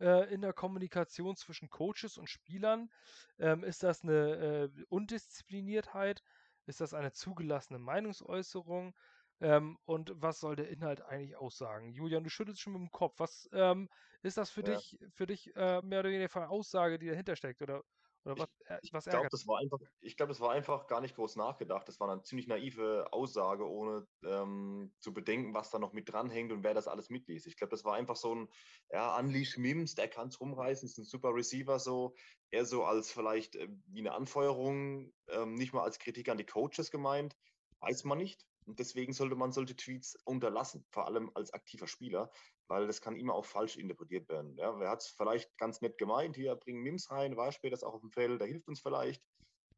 äh, 0.00 0.32
in 0.32 0.40
der 0.40 0.52
Kommunikation 0.52 1.36
zwischen 1.36 1.70
Coaches 1.70 2.18
und 2.18 2.30
Spielern? 2.30 2.90
Ähm, 3.38 3.64
ist 3.64 3.82
das 3.82 4.02
eine 4.02 4.70
äh, 4.74 4.84
Undiszipliniertheit? 4.88 6.22
Ist 6.66 6.80
das 6.80 6.94
eine 6.94 7.12
zugelassene 7.12 7.78
Meinungsäußerung? 7.78 8.94
Ähm, 9.40 9.78
und 9.84 10.12
was 10.14 10.40
soll 10.40 10.56
der 10.56 10.68
Inhalt 10.68 11.02
eigentlich 11.02 11.36
aussagen? 11.36 11.92
Julian, 11.92 12.24
du 12.24 12.30
schüttelst 12.30 12.60
schon 12.60 12.72
mit 12.72 12.82
dem 12.82 12.90
Kopf. 12.90 13.18
Was 13.18 13.48
ähm, 13.52 13.88
ist 14.22 14.36
das 14.36 14.50
für 14.50 14.62
ja. 14.66 14.74
dich, 14.74 14.98
für 15.10 15.26
dich 15.26 15.54
äh, 15.56 15.80
mehr 15.82 16.00
oder 16.00 16.10
weniger 16.10 16.34
eine 16.36 16.48
Aussage, 16.48 16.98
die 16.98 17.08
dahinter 17.08 17.36
steckt? 17.36 17.62
Oder 17.62 17.84
oder 18.24 18.38
was, 18.38 18.48
äh, 18.66 18.78
was 18.92 19.06
ich 19.06 19.10
glaube, 19.10 19.28
das 19.30 19.46
war 19.46 19.58
einfach, 19.58 19.78
ich 20.00 20.16
glaube, 20.16 20.30
das 20.30 20.40
war 20.40 20.50
einfach 20.50 20.86
gar 20.86 21.00
nicht 21.00 21.14
groß 21.14 21.36
nachgedacht. 21.36 21.88
Das 21.88 22.00
war 22.00 22.10
eine 22.10 22.22
ziemlich 22.22 22.46
naive 22.46 23.06
Aussage, 23.12 23.68
ohne 23.68 24.06
ähm, 24.24 24.92
zu 25.00 25.12
bedenken, 25.14 25.54
was 25.54 25.70
da 25.70 25.78
noch 25.78 25.92
mit 25.92 26.08
dranhängt 26.10 26.52
und 26.52 26.62
wer 26.64 26.74
das 26.74 26.88
alles 26.88 27.10
mitliest. 27.10 27.46
Ich 27.46 27.56
glaube, 27.56 27.70
das 27.70 27.84
war 27.84 27.94
einfach 27.94 28.16
so 28.16 28.34
ein, 28.34 28.48
ja, 28.90 29.16
Unleash 29.18 29.56
Mims, 29.56 29.94
der 29.94 30.08
kann 30.08 30.28
es 30.28 30.40
rumreißen, 30.40 30.86
ist 30.86 30.98
ein 30.98 31.04
super 31.04 31.34
Receiver 31.34 31.78
so, 31.78 32.14
eher 32.50 32.64
so 32.64 32.84
als 32.84 33.10
vielleicht 33.10 33.56
äh, 33.56 33.68
wie 33.86 34.00
eine 34.00 34.12
Anfeuerung, 34.12 35.12
ähm, 35.28 35.54
nicht 35.54 35.72
mal 35.72 35.82
als 35.82 35.98
Kritik 35.98 36.28
an 36.28 36.38
die 36.38 36.46
Coaches 36.46 36.90
gemeint, 36.90 37.36
weiß 37.80 38.04
man 38.04 38.18
nicht. 38.18 38.44
Und 38.68 38.78
deswegen 38.78 39.14
sollte 39.14 39.34
man 39.34 39.50
solche 39.50 39.74
Tweets 39.74 40.14
unterlassen, 40.26 40.84
vor 40.90 41.06
allem 41.06 41.30
als 41.34 41.54
aktiver 41.54 41.86
Spieler, 41.86 42.30
weil 42.68 42.86
das 42.86 43.00
kann 43.00 43.16
immer 43.16 43.32
auch 43.32 43.46
falsch 43.46 43.78
interpretiert 43.78 44.28
werden. 44.28 44.54
Ja, 44.56 44.78
wer 44.78 44.90
hat 44.90 45.00
es 45.00 45.08
vielleicht 45.08 45.56
ganz 45.56 45.80
nett 45.80 45.96
gemeint, 45.96 46.36
hier 46.36 46.54
bringen 46.54 46.82
Mims 46.82 47.10
rein, 47.10 47.38
war 47.38 47.50
später 47.50 47.86
auch 47.86 47.94
auf 47.94 48.02
dem 48.02 48.10
Feld, 48.10 48.40
der 48.42 48.46
hilft 48.46 48.68
uns 48.68 48.80
vielleicht. 48.80 49.24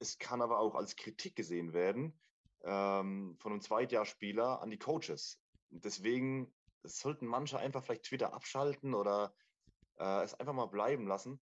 Es 0.01 0.19
kann 0.19 0.43
aber 0.43 0.59
auch 0.59 0.75
als 0.75 0.97
Kritik 0.97 1.37
gesehen 1.37 1.73
werden 1.73 2.21
ähm, 2.65 3.37
von 3.39 3.53
einem 3.53 3.61
Zweitjahrspieler 3.61 4.61
an 4.61 4.71
die 4.71 4.79
Coaches. 4.79 5.41
Und 5.71 5.85
deswegen 5.85 6.53
sollten 6.83 7.27
manche 7.27 7.59
einfach 7.59 7.85
vielleicht 7.85 8.07
Twitter 8.07 8.33
abschalten 8.33 8.95
oder 8.95 9.33
äh, 9.99 10.25
es 10.25 10.35
einfach 10.35 10.53
mal 10.53 10.67
bleiben 10.67 11.07
lassen. 11.07 11.41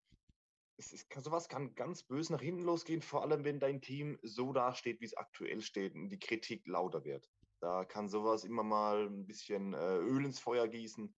Es 0.75 0.91
ist, 0.91 1.07
sowas 1.17 1.47
kann 1.47 1.75
ganz 1.75 2.03
böse 2.03 2.33
nach 2.33 2.41
hinten 2.41 2.63
losgehen, 2.63 3.01
vor 3.01 3.23
allem 3.23 3.45
wenn 3.45 3.61
dein 3.61 3.81
Team 3.81 4.19
so 4.21 4.51
dasteht, 4.51 4.99
wie 4.99 5.05
es 5.05 5.15
aktuell 5.15 5.61
steht 5.61 5.95
und 5.95 6.09
die 6.09 6.19
Kritik 6.19 6.67
lauter 6.67 7.05
wird. 7.05 7.27
Da 7.59 7.85
kann 7.85 8.07
sowas 8.07 8.43
immer 8.43 8.63
mal 8.63 9.07
ein 9.07 9.25
bisschen 9.25 9.73
äh, 9.73 9.97
Öl 9.97 10.25
ins 10.25 10.39
Feuer 10.39 10.67
gießen. 10.67 11.15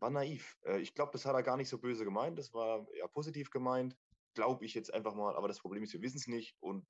War 0.00 0.10
naiv. 0.10 0.56
Äh, 0.64 0.80
ich 0.80 0.94
glaube, 0.94 1.12
das 1.12 1.24
hat 1.24 1.34
er 1.34 1.42
gar 1.42 1.56
nicht 1.56 1.68
so 1.68 1.78
böse 1.78 2.04
gemeint. 2.04 2.38
Das 2.38 2.52
war 2.52 2.88
eher 2.92 3.08
positiv 3.08 3.50
gemeint. 3.50 3.96
Glaube 4.34 4.64
ich 4.64 4.74
jetzt 4.74 4.92
einfach 4.92 5.14
mal. 5.14 5.36
Aber 5.36 5.48
das 5.48 5.60
Problem 5.60 5.82
ist, 5.82 5.92
wir 5.92 6.02
wissen 6.02 6.18
es 6.18 6.26
nicht. 6.26 6.56
Und 6.60 6.86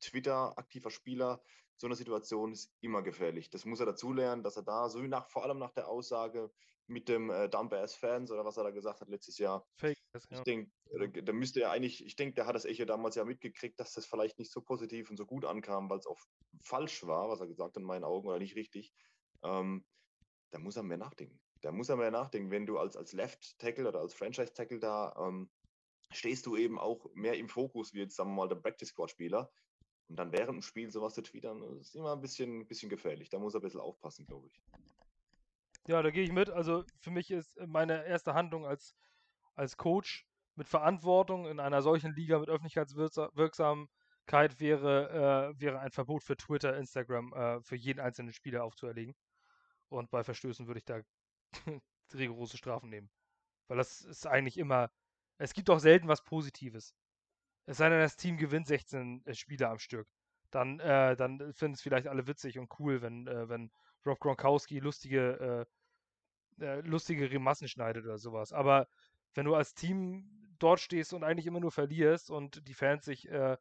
Twitter, 0.00 0.56
aktiver 0.58 0.90
Spieler, 0.90 1.42
so 1.76 1.86
eine 1.86 1.96
Situation 1.96 2.52
ist 2.52 2.74
immer 2.80 3.02
gefährlich. 3.02 3.50
Das 3.50 3.64
muss 3.64 3.80
er 3.80 3.86
dazulernen, 3.86 4.42
dass 4.42 4.56
er 4.56 4.62
da, 4.62 4.88
so 4.88 5.02
wie 5.02 5.08
nach, 5.08 5.28
vor 5.28 5.44
allem 5.44 5.58
nach 5.58 5.72
der 5.72 5.88
Aussage 5.88 6.50
mit 6.86 7.08
dem 7.08 7.30
äh, 7.30 7.48
Dump-Ass-Fans 7.48 8.30
oder 8.30 8.44
was 8.44 8.56
er 8.56 8.64
da 8.64 8.70
gesagt 8.70 9.00
hat 9.00 9.08
letztes 9.08 9.38
Jahr. 9.38 9.66
Fake, 9.76 9.98
ja. 10.14 10.20
Ich 10.30 10.40
denke, 10.42 10.70
äh, 10.92 11.22
da 11.22 11.32
müsste 11.32 11.60
er 11.62 11.70
eigentlich, 11.72 12.04
ich 12.04 12.16
denke, 12.16 12.34
der 12.34 12.46
hat 12.46 12.54
das 12.54 12.64
Echo 12.64 12.84
damals 12.84 13.16
ja 13.16 13.24
mitgekriegt, 13.24 13.78
dass 13.78 13.92
das 13.92 14.06
vielleicht 14.06 14.38
nicht 14.38 14.52
so 14.52 14.62
positiv 14.62 15.10
und 15.10 15.16
so 15.16 15.26
gut 15.26 15.44
ankam, 15.44 15.90
weil 15.90 15.98
es 15.98 16.06
auch 16.06 16.20
falsch 16.62 17.04
war, 17.06 17.28
was 17.28 17.40
er 17.40 17.48
gesagt 17.48 17.70
hat 17.70 17.82
in 17.82 17.86
meinen 17.86 18.04
Augen 18.04 18.28
oder 18.28 18.38
nicht 18.38 18.56
richtig. 18.56 18.94
Ähm, 19.42 19.84
da 20.50 20.58
muss 20.58 20.76
er 20.76 20.84
mehr 20.84 20.96
nachdenken. 20.96 21.40
Da 21.60 21.72
muss 21.72 21.88
er 21.88 21.96
mehr 21.96 22.10
nachdenken, 22.10 22.50
wenn 22.50 22.66
du 22.66 22.78
als, 22.78 22.96
als 22.96 23.12
Left-Tackle 23.12 23.88
oder 23.88 24.00
als 24.00 24.14
Franchise-Tackle 24.14 24.78
da 24.78 25.14
ähm, 25.18 25.50
stehst 26.12 26.46
du 26.46 26.56
eben 26.56 26.78
auch 26.78 27.06
mehr 27.14 27.36
im 27.36 27.48
Fokus 27.48 27.92
wie 27.92 28.00
jetzt, 28.00 28.16
sagen 28.16 28.30
wir 28.30 28.36
mal, 28.36 28.48
der 28.48 28.56
Practice-Squad-Spieler. 28.56 29.50
Und 30.08 30.16
dann 30.16 30.32
während 30.32 30.56
dem 30.56 30.62
Spiel 30.62 30.90
sowas 30.90 31.14
zu 31.14 31.22
twittern, 31.22 31.62
ist 31.80 31.96
immer 31.96 32.12
ein 32.12 32.20
bisschen, 32.20 32.66
bisschen 32.66 32.88
gefährlich. 32.88 33.28
Da 33.28 33.38
muss 33.38 33.54
er 33.54 33.60
ein 33.60 33.62
bisschen 33.62 33.80
aufpassen, 33.80 34.26
glaube 34.26 34.48
ich. 34.48 34.60
Ja, 35.88 36.02
da 36.02 36.10
gehe 36.10 36.22
ich 36.22 36.32
mit. 36.32 36.50
Also 36.50 36.84
für 37.00 37.10
mich 37.10 37.30
ist 37.30 37.58
meine 37.66 38.06
erste 38.06 38.34
Handlung 38.34 38.66
als, 38.66 38.94
als 39.54 39.76
Coach 39.76 40.26
mit 40.54 40.68
Verantwortung 40.68 41.46
in 41.46 41.60
einer 41.60 41.82
solchen 41.82 42.14
Liga 42.14 42.38
mit 42.38 42.48
Öffentlichkeitswirksamkeit 42.48 44.60
wäre, 44.60 45.54
äh, 45.56 45.60
wäre 45.60 45.80
ein 45.80 45.90
Verbot 45.90 46.22
für 46.22 46.36
Twitter, 46.36 46.76
Instagram 46.76 47.32
äh, 47.32 47.62
für 47.62 47.76
jeden 47.76 48.00
einzelnen 48.00 48.32
Spieler 48.32 48.64
aufzuerlegen. 48.64 49.14
Und 49.88 50.10
bei 50.10 50.24
Verstößen 50.24 50.66
würde 50.66 50.78
ich 50.78 50.84
da 50.84 51.00
rigorose 52.14 52.56
Strafen 52.56 52.90
nehmen. 52.90 53.10
Weil 53.68 53.78
das 53.78 54.02
ist 54.02 54.26
eigentlich 54.26 54.58
immer. 54.58 54.90
Es 55.38 55.52
gibt 55.52 55.68
auch 55.68 55.80
selten 55.80 56.08
was 56.08 56.24
Positives. 56.24 56.94
Es 57.66 57.78
sei 57.78 57.88
denn, 57.88 58.00
das 58.00 58.16
Team 58.16 58.36
gewinnt 58.36 58.66
16 58.66 59.24
äh, 59.26 59.34
Spiele 59.34 59.68
am 59.68 59.78
Stück. 59.78 60.08
Dann, 60.50 60.80
äh, 60.80 61.16
dann 61.16 61.52
finden 61.52 61.74
es 61.74 61.82
vielleicht 61.82 62.06
alle 62.06 62.26
witzig 62.26 62.58
und 62.58 62.70
cool, 62.78 63.02
wenn, 63.02 63.26
äh, 63.26 63.48
wenn 63.48 63.70
Rob 64.06 64.20
Gronkowski 64.20 64.78
lustige, 64.78 65.66
äh, 66.60 66.64
äh, 66.64 66.80
lustige 66.80 67.30
Remassen 67.30 67.68
schneidet 67.68 68.04
oder 68.04 68.18
sowas. 68.18 68.52
Aber 68.52 68.86
wenn 69.34 69.46
du 69.46 69.54
als 69.54 69.74
Team 69.74 70.30
dort 70.58 70.80
stehst 70.80 71.12
und 71.12 71.24
eigentlich 71.24 71.46
immer 71.46 71.60
nur 71.60 71.72
verlierst 71.72 72.30
und 72.30 72.66
die 72.66 72.74
Fans 72.74 73.04
sich, 73.04 73.28
äh, 73.28 73.56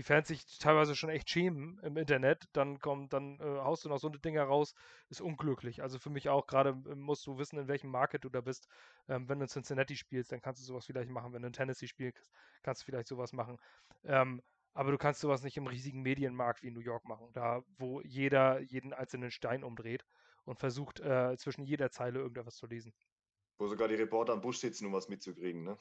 die 0.00 0.04
Fans 0.04 0.28
sich 0.28 0.58
teilweise 0.58 0.96
schon 0.96 1.10
echt 1.10 1.28
schämen 1.28 1.78
im 1.80 1.98
Internet, 1.98 2.48
dann 2.54 2.78
kommt, 2.78 3.12
dann 3.12 3.38
äh, 3.38 3.42
haust 3.44 3.84
du 3.84 3.90
noch 3.90 3.98
so 3.98 4.08
eine 4.08 4.18
Dinger 4.18 4.44
raus, 4.44 4.74
ist 5.10 5.20
unglücklich. 5.20 5.82
Also 5.82 5.98
für 5.98 6.08
mich 6.08 6.30
auch 6.30 6.46
gerade 6.46 6.70
äh, 6.70 6.94
musst 6.94 7.26
du 7.26 7.36
wissen, 7.36 7.58
in 7.58 7.68
welchem 7.68 7.90
Market 7.90 8.24
du 8.24 8.30
da 8.30 8.40
bist. 8.40 8.66
Ähm, 9.10 9.28
wenn 9.28 9.40
du 9.40 9.44
in 9.44 9.50
Cincinnati 9.50 9.96
spielst, 9.96 10.32
dann 10.32 10.40
kannst 10.40 10.62
du 10.62 10.64
sowas 10.64 10.86
vielleicht 10.86 11.10
machen. 11.10 11.34
Wenn 11.34 11.42
du 11.42 11.48
in 11.48 11.52
Tennessee 11.52 11.86
spielst, 11.86 12.30
kannst 12.62 12.80
du 12.80 12.86
vielleicht 12.86 13.08
sowas 13.08 13.34
machen. 13.34 13.58
Ähm, 14.04 14.40
aber 14.72 14.90
du 14.90 14.96
kannst 14.96 15.20
sowas 15.20 15.42
nicht 15.42 15.58
im 15.58 15.66
riesigen 15.66 16.00
Medienmarkt 16.00 16.62
wie 16.62 16.68
in 16.68 16.74
New 16.74 16.80
York 16.80 17.04
machen, 17.04 17.28
da 17.34 17.62
wo 17.76 18.00
jeder 18.00 18.58
jeden 18.60 18.94
einzelnen 18.94 19.30
Stein 19.30 19.62
umdreht 19.62 20.06
und 20.46 20.58
versucht, 20.58 21.00
äh, 21.00 21.36
zwischen 21.36 21.62
jeder 21.62 21.90
Zeile 21.90 22.20
irgendetwas 22.20 22.56
zu 22.56 22.66
lesen. 22.66 22.94
Wo 23.58 23.68
sogar 23.68 23.88
die 23.88 23.96
Reporter 23.96 24.32
am 24.32 24.40
Busch 24.40 24.56
sitzen, 24.56 24.86
um 24.86 24.94
was 24.94 25.10
mitzukriegen, 25.10 25.62
ne? 25.62 25.76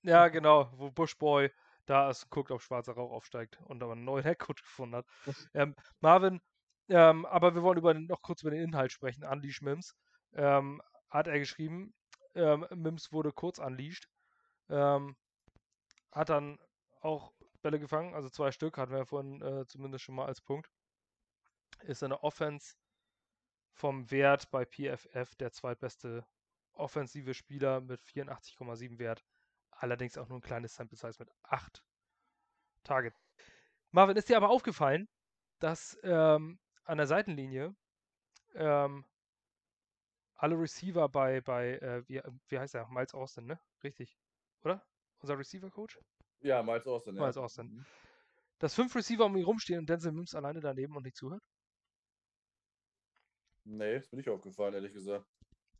Ja, 0.00 0.28
genau, 0.28 0.72
wo 0.78 0.90
Bushboy 0.90 1.50
da 1.86 2.10
ist, 2.10 2.30
guckt, 2.30 2.50
ob 2.50 2.62
schwarzer 2.62 2.92
Rauch 2.94 3.12
aufsteigt 3.12 3.58
und 3.64 3.82
aber 3.82 3.92
einen 3.92 4.04
neuen 4.04 4.24
Headcoach 4.24 4.62
gefunden 4.62 4.96
hat. 4.96 5.06
ähm, 5.54 5.74
Marvin, 6.00 6.40
ähm, 6.88 7.26
aber 7.26 7.54
wir 7.54 7.62
wollen 7.62 7.78
über, 7.78 7.94
noch 7.94 8.22
kurz 8.22 8.42
über 8.42 8.50
den 8.50 8.62
Inhalt 8.62 8.92
sprechen. 8.92 9.24
Unleash 9.24 9.62
Mims 9.62 9.94
ähm, 10.34 10.82
hat 11.10 11.26
er 11.26 11.38
geschrieben. 11.38 11.94
Ähm, 12.34 12.66
Mims 12.74 13.12
wurde 13.12 13.32
kurz 13.32 13.58
unleashed. 13.58 14.08
Ähm, 14.68 15.16
hat 16.12 16.28
dann 16.28 16.58
auch 17.00 17.32
Bälle 17.62 17.78
gefangen, 17.80 18.14
also 18.14 18.28
zwei 18.28 18.52
Stück 18.52 18.78
hatten 18.78 18.92
wir 18.92 18.98
ja 18.98 19.04
vorhin 19.04 19.42
äh, 19.42 19.66
zumindest 19.66 20.04
schon 20.04 20.14
mal 20.14 20.26
als 20.26 20.40
Punkt. 20.40 20.70
Ist 21.82 22.02
eine 22.02 22.22
Offense 22.22 22.74
vom 23.72 24.10
Wert 24.10 24.50
bei 24.50 24.64
PFF 24.64 25.34
der 25.36 25.52
zweitbeste 25.52 26.24
offensive 26.72 27.34
Spieler 27.34 27.80
mit 27.80 28.00
84,7 28.02 28.98
Wert. 28.98 29.24
Allerdings 29.78 30.16
auch 30.16 30.28
nur 30.28 30.38
ein 30.38 30.42
kleines 30.42 30.74
Sample 30.74 30.96
Size 30.96 31.16
mit 31.18 31.30
8 31.42 31.84
Target. 32.82 33.14
Marvin, 33.90 34.16
ist 34.16 34.28
dir 34.28 34.36
aber 34.36 34.50
aufgefallen, 34.50 35.08
dass 35.58 35.98
ähm, 36.02 36.58
an 36.84 36.98
der 36.98 37.06
Seitenlinie 37.06 37.74
ähm, 38.54 39.04
alle 40.34 40.58
Receiver 40.58 41.08
bei, 41.08 41.40
bei 41.40 41.78
äh, 41.78 42.08
wie, 42.08 42.22
wie 42.48 42.58
heißt 42.58 42.74
er? 42.74 42.88
Miles 42.88 43.14
Austin, 43.14 43.46
ne? 43.46 43.60
Richtig. 43.82 44.18
Oder? 44.62 44.84
Unser 45.18 45.38
Receiver-Coach? 45.38 45.98
Ja, 46.40 46.62
Miles 46.62 46.86
Austin. 46.86 47.14
Miles 47.14 47.36
ja. 47.36 47.42
Austin. 47.42 47.66
Mhm. 47.66 47.86
Dass 48.58 48.74
fünf 48.74 48.94
Receiver 48.94 49.26
um 49.26 49.36
ihn 49.36 49.44
rumstehen 49.44 49.80
und 49.80 49.88
Denzel 49.88 50.12
Mims 50.12 50.34
alleine 50.34 50.60
daneben 50.60 50.96
und 50.96 51.04
nicht 51.04 51.16
zuhört? 51.16 51.42
Nee, 53.64 53.96
ist 53.96 54.12
mir 54.12 54.18
nicht 54.18 54.28
aufgefallen, 54.28 54.74
ehrlich 54.74 54.92
gesagt. 54.92 55.26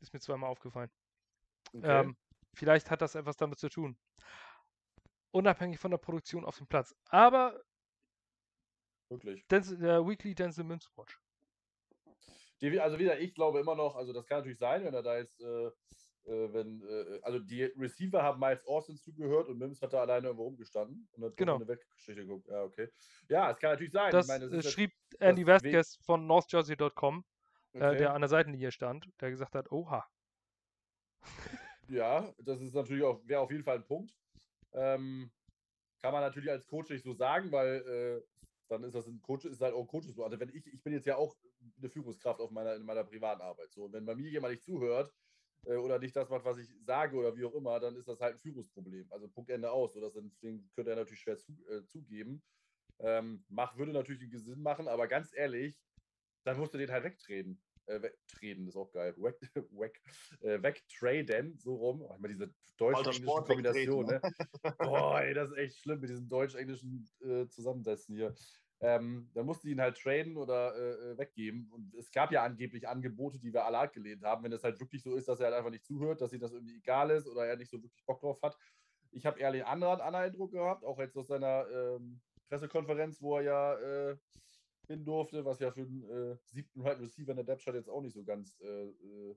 Ist 0.01 0.13
mir 0.13 0.19
zweimal 0.19 0.49
aufgefallen. 0.49 0.91
Okay. 1.73 2.01
Ähm, 2.01 2.17
vielleicht 2.57 2.89
hat 2.89 3.01
das 3.01 3.15
etwas 3.15 3.37
damit 3.37 3.59
zu 3.59 3.69
tun. 3.69 3.97
Unabhängig 5.31 5.79
von 5.79 5.91
der 5.91 5.97
Produktion 5.99 6.43
auf 6.45 6.57
dem 6.57 6.67
Platz. 6.67 6.95
Aber 7.09 7.61
Wirklich. 9.09 9.45
Denzel, 9.47 9.77
der 9.77 10.05
Weekly 10.05 10.35
Denzel 10.35 10.63
Mims 10.65 10.89
Watch. 10.97 11.19
Die, 12.59 12.79
also 12.79 12.97
wieder, 12.97 13.19
ich 13.19 13.33
glaube 13.35 13.59
immer 13.59 13.75
noch, 13.75 13.95
also 13.95 14.11
das 14.13 14.25
kann 14.25 14.39
natürlich 14.39 14.57
sein, 14.57 14.83
wenn 14.83 14.93
er 14.93 15.03
da 15.03 15.17
jetzt, 15.17 15.39
äh, 15.39 15.67
äh, 16.25 16.51
wenn, 16.53 16.81
äh, 16.81 17.19
also 17.21 17.39
die 17.39 17.63
Receiver 17.63 18.21
haben 18.23 18.39
Miles 18.39 18.65
Austin 18.65 18.97
zugehört 18.97 19.47
und 19.47 19.59
Mims 19.59 19.81
hat 19.81 19.93
da 19.93 20.01
alleine 20.01 20.27
irgendwo 20.27 20.45
rumgestanden 20.45 21.07
und 21.13 21.23
hat 21.23 21.37
Genau. 21.37 21.55
eine 21.57 21.67
Weggeschichte 21.67 22.15
geguckt. 22.25 22.47
Ja, 22.49 22.63
okay. 22.63 22.89
Ja, 23.29 23.51
es 23.51 23.59
kann 23.59 23.71
natürlich 23.71 23.93
sein. 23.93 24.11
Das 24.11 24.27
meine, 24.27 24.49
das 24.49 24.65
äh, 24.65 24.69
schrieb 24.69 24.91
Andy 25.19 25.43
das 25.45 25.61
We- 25.61 25.67
Vasquez 25.71 25.97
von 26.03 26.25
NorthJersey.com, 26.25 27.23
äh, 27.73 27.77
okay. 27.77 27.97
der 27.97 28.13
an 28.13 28.21
der 28.21 28.29
Seitenlinie 28.29 28.71
stand, 28.71 29.07
der 29.21 29.29
gesagt 29.29 29.53
hat, 29.55 29.71
oha. 29.71 30.05
Ja, 31.87 32.33
das 32.39 32.61
ist 32.61 32.73
natürlich 32.73 33.03
auch, 33.03 33.21
wäre 33.27 33.41
auf 33.41 33.51
jeden 33.51 33.63
Fall 33.63 33.77
ein 33.77 33.85
Punkt. 33.85 34.15
Ähm, 34.73 35.31
kann 35.99 36.13
man 36.13 36.21
natürlich 36.21 36.51
als 36.51 36.67
Coach 36.67 36.91
nicht 36.91 37.03
so 37.03 37.13
sagen, 37.13 37.51
weil 37.51 38.23
äh, 38.25 38.27
dann 38.69 38.83
ist 38.83 38.95
das 38.95 39.07
ein 39.07 39.21
Coach, 39.21 39.45
ist 39.45 39.61
halt 39.61 39.73
auch 39.75 39.81
ein 39.81 39.87
Coaches. 39.87 40.19
Also 40.19 40.39
wenn 40.39 40.49
ich, 40.49 40.67
ich 40.67 40.83
bin 40.83 40.93
jetzt 40.93 41.07
ja 41.07 41.17
auch 41.17 41.37
eine 41.77 41.89
Führungskraft 41.89 42.41
auf 42.41 42.51
meiner, 42.51 42.75
in 42.75 42.83
meiner 42.83 43.05
privaten 43.05 43.41
Arbeit. 43.41 43.71
So, 43.73 43.85
und 43.85 43.93
wenn 43.93 44.05
bei 44.05 44.15
mir 44.15 44.29
jemand 44.29 44.53
nicht 44.53 44.63
zuhört 44.63 45.13
äh, 45.65 45.75
oder 45.75 45.99
nicht 45.99 46.15
das 46.15 46.29
macht, 46.29 46.45
was 46.45 46.59
ich 46.59 46.69
sage 46.83 47.17
oder 47.17 47.35
wie 47.37 47.45
auch 47.45 47.55
immer, 47.55 47.79
dann 47.79 47.95
ist 47.95 48.07
das 48.09 48.21
halt 48.21 48.35
ein 48.35 48.39
Führungsproblem. 48.39 49.11
Also 49.11 49.29
Punkt 49.29 49.49
Ende 49.51 49.71
aus. 49.71 49.93
So, 49.93 50.01
das 50.01 50.13
könnte 50.15 50.91
er 50.91 50.95
natürlich 50.97 51.21
schwer 51.21 51.37
zu, 51.37 51.53
äh, 51.69 51.85
zugeben. 51.85 52.43
Ähm, 52.99 53.45
mach, 53.49 53.77
würde 53.77 53.93
natürlich 53.93 54.23
einen 54.23 54.39
Sinn 54.43 54.61
machen, 54.61 54.87
aber 54.87 55.07
ganz 55.07 55.33
ehrlich, 55.35 55.83
dann 56.43 56.57
musst 56.59 56.73
du 56.73 56.77
den 56.79 56.91
halt 56.91 57.03
wegtreten. 57.05 57.66
Äh, 57.87 58.01
wegtreten 58.01 58.67
ist 58.67 58.75
auch 58.75 58.91
geil. 58.91 59.15
Weg, 59.17 59.35
weg, 59.71 60.01
äh, 60.41 60.61
wegtraden, 60.61 61.57
so 61.57 61.75
rum. 61.75 62.01
Oh, 62.01 62.13
immer 62.15 62.27
diese 62.27 62.53
Sport 62.75 63.47
Kombination, 63.47 64.05
ne? 64.05 64.21
wegtreten, 64.21 64.77
Boah, 64.79 65.21
ey, 65.21 65.33
das 65.33 65.51
ist 65.51 65.57
echt 65.57 65.77
schlimm 65.77 66.01
mit 66.01 66.09
diesem 66.09 66.27
deutsch-englischen 66.27 67.09
äh, 67.21 67.47
Zusammensetzen 67.47 68.15
hier. 68.15 68.35
Ähm, 68.79 69.29
dann 69.33 69.45
musste 69.45 69.69
ihn 69.69 69.81
halt 69.81 69.97
traden 69.97 70.37
oder 70.37 70.75
äh, 70.75 71.11
äh, 71.11 71.17
weggeben. 71.17 71.69
Und 71.71 71.95
es 71.95 72.11
gab 72.11 72.31
ja 72.31 72.43
angeblich 72.43 72.87
Angebote, 72.87 73.39
die 73.39 73.51
wir 73.51 73.65
alle 73.65 73.79
abgelehnt 73.79 74.23
haben. 74.23 74.43
Wenn 74.43 74.51
es 74.51 74.63
halt 74.63 74.79
wirklich 74.79 75.01
so 75.01 75.15
ist, 75.15 75.27
dass 75.27 75.39
er 75.39 75.47
halt 75.47 75.55
einfach 75.55 75.71
nicht 75.71 75.85
zuhört, 75.85 76.21
dass 76.21 76.33
ihm 76.33 76.41
das 76.41 76.53
irgendwie 76.53 76.77
egal 76.77 77.09
ist 77.09 77.27
oder 77.27 77.47
er 77.47 77.55
nicht 77.55 77.71
so 77.71 77.81
wirklich 77.81 78.05
Bock 78.05 78.19
drauf 78.19 78.39
hat. 78.43 78.55
Ich 79.11 79.25
habe 79.25 79.39
den 79.39 79.63
anderen, 79.63 80.01
anderen 80.01 80.25
Eindruck 80.25 80.51
gehabt, 80.51 80.83
auch 80.83 80.99
jetzt 80.99 81.17
aus 81.17 81.27
seiner 81.27 81.65
ähm, 81.71 82.21
Pressekonferenz, 82.49 83.21
wo 83.21 83.37
er 83.37 83.43
ja 83.43 83.73
äh, 83.79 84.17
hin 84.87 85.05
durfte, 85.05 85.45
was 85.45 85.59
ja 85.59 85.71
für 85.71 85.81
einen 85.81 86.03
äh, 86.09 86.37
siebten 86.45 86.81
Right 86.81 86.99
Receiver 86.99 87.31
in 87.31 87.37
der 87.37 87.45
Depth 87.45 87.65
jetzt 87.65 87.89
auch 87.89 88.01
nicht 88.01 88.13
so 88.13 88.23
ganz 88.23 88.59
äh, 88.61 88.87
äh, 88.87 89.35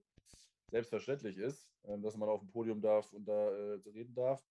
selbstverständlich 0.71 1.37
ist, 1.37 1.69
ähm, 1.85 2.03
dass 2.03 2.17
man 2.17 2.29
auf 2.29 2.41
dem 2.41 2.51
Podium 2.51 2.81
darf 2.81 3.13
und 3.13 3.27
da 3.27 3.51
äh, 3.51 3.81
reden 3.87 4.15
darf. 4.15 4.43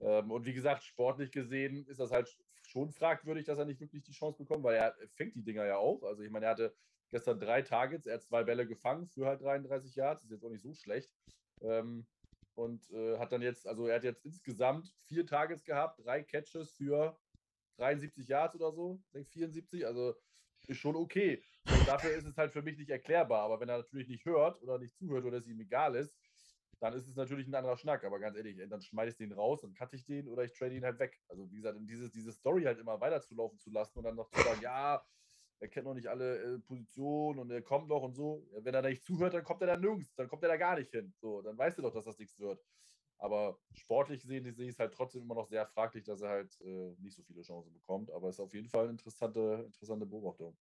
Ähm, 0.00 0.30
und 0.30 0.44
wie 0.44 0.52
gesagt, 0.52 0.82
sportlich 0.82 1.30
gesehen 1.30 1.86
ist 1.86 2.00
das 2.00 2.10
halt 2.10 2.36
schon 2.62 2.90
fragwürdig, 2.90 3.44
dass 3.44 3.58
er 3.58 3.64
nicht 3.64 3.80
wirklich 3.80 4.02
die 4.02 4.12
Chance 4.12 4.38
bekommt, 4.38 4.64
weil 4.64 4.76
er 4.76 4.96
fängt 5.14 5.34
die 5.34 5.42
Dinger 5.42 5.64
ja 5.64 5.76
auch. 5.76 6.02
Also 6.02 6.22
ich 6.22 6.30
meine, 6.30 6.46
er 6.46 6.52
hatte 6.52 6.74
gestern 7.10 7.40
drei 7.40 7.62
Targets, 7.62 8.06
er 8.06 8.14
hat 8.14 8.22
zwei 8.22 8.44
Bälle 8.44 8.66
gefangen 8.66 9.06
für 9.06 9.26
halt 9.26 9.42
33 9.42 9.94
Yards, 9.94 10.24
ist 10.24 10.30
jetzt 10.30 10.44
auch 10.44 10.50
nicht 10.50 10.62
so 10.62 10.72
schlecht. 10.74 11.12
Ähm, 11.60 12.06
und 12.54 12.90
äh, 12.90 13.18
hat 13.18 13.32
dann 13.32 13.42
jetzt, 13.42 13.66
also 13.66 13.86
er 13.86 13.96
hat 13.96 14.04
jetzt 14.04 14.24
insgesamt 14.24 14.88
vier 15.06 15.26
Targets 15.26 15.64
gehabt, 15.64 16.04
drei 16.04 16.22
Catches 16.22 16.72
für 16.72 17.18
73 17.76 18.28
Yards 18.28 18.54
oder 18.54 18.72
so, 18.72 19.00
ich 19.06 19.10
denke 19.12 19.30
74, 19.30 19.86
also 19.86 20.14
ist 20.70 20.78
schon 20.78 20.96
okay. 20.96 21.42
Und 21.66 21.86
dafür 21.86 22.12
ist 22.12 22.26
es 22.26 22.36
halt 22.36 22.52
für 22.52 22.62
mich 22.62 22.78
nicht 22.78 22.90
erklärbar. 22.90 23.42
Aber 23.42 23.60
wenn 23.60 23.68
er 23.68 23.78
natürlich 23.78 24.08
nicht 24.08 24.24
hört 24.24 24.62
oder 24.62 24.78
nicht 24.78 24.96
zuhört 24.96 25.24
oder 25.24 25.38
es 25.38 25.46
ihm 25.46 25.60
egal 25.60 25.94
ist, 25.96 26.16
dann 26.80 26.94
ist 26.94 27.06
es 27.06 27.16
natürlich 27.16 27.46
ein 27.46 27.54
anderer 27.54 27.76
Schnack. 27.76 28.04
Aber 28.04 28.18
ganz 28.18 28.36
ehrlich, 28.36 28.56
dann 28.68 28.80
schmeiße 28.80 29.10
ich 29.10 29.16
den 29.16 29.32
raus, 29.32 29.60
dann 29.60 29.74
cutte 29.74 29.96
ich 29.96 30.06
den 30.06 30.28
oder 30.28 30.44
ich 30.44 30.52
trade 30.52 30.74
ihn 30.74 30.84
halt 30.84 30.98
weg. 30.98 31.20
Also 31.28 31.50
wie 31.50 31.56
gesagt, 31.56 31.78
diese, 31.82 32.10
diese 32.10 32.32
Story 32.32 32.62
halt 32.64 32.78
immer 32.78 33.00
weiter 33.00 33.20
zu 33.20 33.34
lassen 33.70 33.98
und 33.98 34.04
dann 34.04 34.16
noch 34.16 34.30
zu 34.30 34.42
sagen, 34.42 34.62
ja, 34.62 35.04
er 35.60 35.68
kennt 35.68 35.86
noch 35.86 35.94
nicht 35.94 36.06
alle 36.06 36.38
äh, 36.38 36.58
Positionen 36.60 37.38
und 37.38 37.50
er 37.50 37.62
kommt 37.62 37.88
noch 37.88 38.02
und 38.02 38.14
so. 38.14 38.48
Wenn 38.62 38.74
er 38.74 38.82
da 38.82 38.88
nicht 38.88 39.04
zuhört, 39.04 39.34
dann 39.34 39.44
kommt 39.44 39.60
er 39.60 39.66
da 39.66 39.76
nirgends, 39.76 40.14
dann 40.14 40.28
kommt 40.28 40.42
er 40.42 40.48
da 40.48 40.56
gar 40.56 40.76
nicht 40.78 40.90
hin. 40.90 41.12
So, 41.20 41.42
dann 41.42 41.58
weißt 41.58 41.76
du 41.78 41.82
doch, 41.82 41.92
dass 41.92 42.06
das 42.06 42.18
nichts 42.18 42.38
wird. 42.38 42.64
Aber 43.20 43.58
sportlich 43.74 44.22
gesehen 44.22 44.50
sehe 44.54 44.66
ich 44.66 44.72
es 44.74 44.78
halt 44.78 44.94
trotzdem 44.94 45.22
immer 45.22 45.34
noch 45.34 45.46
sehr 45.46 45.66
fraglich, 45.66 46.04
dass 46.04 46.22
er 46.22 46.30
halt 46.30 46.58
äh, 46.62 46.94
nicht 47.00 47.14
so 47.14 47.22
viele 47.22 47.42
Chancen 47.42 47.72
bekommt. 47.72 48.10
Aber 48.10 48.28
es 48.28 48.36
ist 48.36 48.40
auf 48.40 48.54
jeden 48.54 48.68
Fall 48.68 48.84
eine 48.84 48.92
interessante, 48.92 49.64
interessante 49.66 50.06
Beobachtung. 50.06 50.56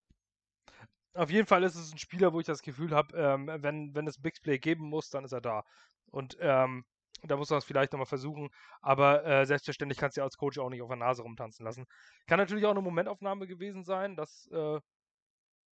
Auf 1.13 1.31
jeden 1.31 1.47
Fall 1.47 1.63
ist 1.63 1.75
es 1.75 1.91
ein 1.93 1.97
Spieler, 1.97 2.33
wo 2.33 2.39
ich 2.39 2.45
das 2.45 2.61
Gefühl 2.61 2.91
habe, 2.91 3.17
ähm, 3.17 3.47
wenn, 3.61 3.95
wenn 3.95 4.07
es 4.07 4.21
Big 4.21 4.41
Play 4.41 4.59
geben 4.59 4.85
muss, 4.89 5.09
dann 5.09 5.23
ist 5.25 5.31
er 5.31 5.41
da. 5.41 5.63
Und 6.11 6.37
ähm, 6.41 6.85
da 7.23 7.37
muss 7.37 7.49
man 7.49 7.59
es 7.59 7.65
vielleicht 7.65 7.93
nochmal 7.93 8.05
versuchen. 8.05 8.49
Aber 8.81 9.25
äh, 9.25 9.45
selbstverständlich 9.45 9.97
kannst 9.97 10.17
du 10.17 10.21
ja 10.21 10.25
als 10.25 10.37
Coach 10.37 10.59
auch 10.59 10.69
nicht 10.69 10.81
auf 10.81 10.89
der 10.89 10.97
Nase 10.97 11.21
rumtanzen 11.23 11.65
lassen. 11.65 11.85
Kann 12.27 12.39
natürlich 12.39 12.65
auch 12.65 12.71
eine 12.71 12.81
Momentaufnahme 12.81 13.47
gewesen 13.47 13.83
sein, 13.85 14.15
dass, 14.17 14.47
äh, 14.47 14.79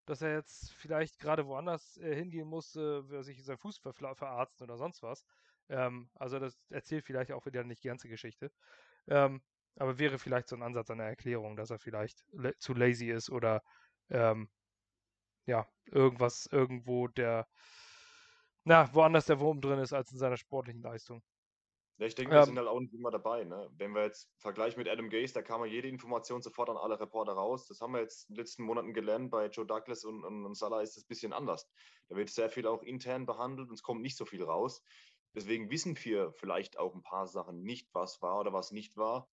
dass 0.07 0.23
er 0.23 0.35
jetzt 0.35 0.73
vielleicht 0.75 1.19
gerade 1.19 1.47
woanders 1.47 1.97
äh, 1.99 2.15
hingehen 2.15 2.51
wer 2.51 3.23
sich 3.25 3.45
seinen 3.45 3.59
Fuß 3.59 3.79
ver 3.79 3.93
verarzten 3.93 4.65
oder 4.65 4.77
sonst 4.77 5.03
was. 5.03 5.25
Ähm, 5.69 6.11
also 6.15 6.39
das 6.39 6.59
erzählt 6.71 7.05
vielleicht 7.05 7.33
auch 7.33 7.47
wieder 7.47 7.65
nicht 7.65 7.85
die 7.85 7.89
ganze 7.89 8.09
Geschichte. 8.09 8.51
Ähm, 9.09 9.43
aber 9.77 9.99
wäre 9.99 10.19
vielleicht 10.19 10.49
so 10.49 10.57
ein 10.57 10.63
Ansatz 10.63 10.91
einer 10.91 11.05
Erklärung, 11.05 11.57
dass 11.57 11.71
er 11.71 11.79
vielleicht 11.79 12.25
la 12.33 12.53
zu 12.59 12.75
lazy 12.75 13.11
ist 13.11 13.31
oder 13.31 13.63
ähm, 14.11 14.49
ja, 15.47 15.69
irgendwas 15.87 16.47
irgendwo 16.51 17.09
der, 17.09 17.49
na, 18.65 18.93
woanders 18.95 19.27
der 19.27 19.41
Wurm 19.41 19.61
drin 19.63 19.79
ist 19.79 19.93
als 19.95 20.13
in 20.13 20.19
seiner 20.19 20.37
sportlichen 20.37 20.83
Leistung. 20.83 21.23
Ja, 21.99 22.07
ich 22.07 22.15
denke, 22.15 22.35
wir 22.35 22.43
Ähm, 22.43 22.45
sind 22.45 22.59
halt 22.59 22.69
auch 22.69 22.79
nicht 22.81 22.93
immer 22.93 23.11
dabei. 23.11 23.45
Ne? 23.45 23.71
Wenn 23.77 23.95
wir 23.95 24.03
jetzt 24.03 24.31
vergleichen 24.39 24.79
mit 24.79 24.89
Adam 24.89 25.09
Gase, 25.09 25.33
da 25.33 25.41
kam 25.43 25.61
ja 25.63 25.67
jede 25.67 25.89
Information 25.89 26.43
sofort 26.43 26.69
an 26.69 26.77
alle 26.77 27.01
Reporter 27.01 27.33
raus. 27.33 27.67
Das 27.69 27.81
haben 27.81 27.95
wir 27.95 28.03
jetzt 28.03 28.29
in 28.29 28.35
den 28.35 28.41
letzten 28.41 28.65
Monaten 28.65 28.93
gelernt. 28.93 29.31
Bei 29.31 29.47
Joe 29.47 29.67
Douglas 29.67 30.05
und, 30.05 30.23
und, 30.23 30.45
und 30.45 30.55
Salah 30.57 30.83
ist 30.83 30.97
das 30.97 31.05
ein 31.05 31.09
bisschen 31.09 31.33
anders. 31.33 31.67
Da 32.09 32.17
wird 32.17 32.29
sehr 32.29 32.51
viel 32.51 32.67
auch 32.67 32.83
intern 32.83 33.25
behandelt 33.25 33.69
und 33.71 33.75
es 33.75 33.83
kommt 33.83 34.03
nicht 34.03 34.17
so 34.17 34.27
viel 34.27 34.43
raus. 34.45 34.83
Deswegen 35.37 35.71
wissen 35.71 35.97
wir 36.03 36.33
vielleicht 36.33 36.79
auch 36.79 36.95
ein 36.95 37.03
paar 37.03 37.27
Sachen 37.27 37.63
nicht, 37.63 37.89
was 37.93 38.23
war 38.23 38.41
oder 38.41 38.55
was 38.55 38.73
nicht 38.73 38.97
war. 38.97 39.29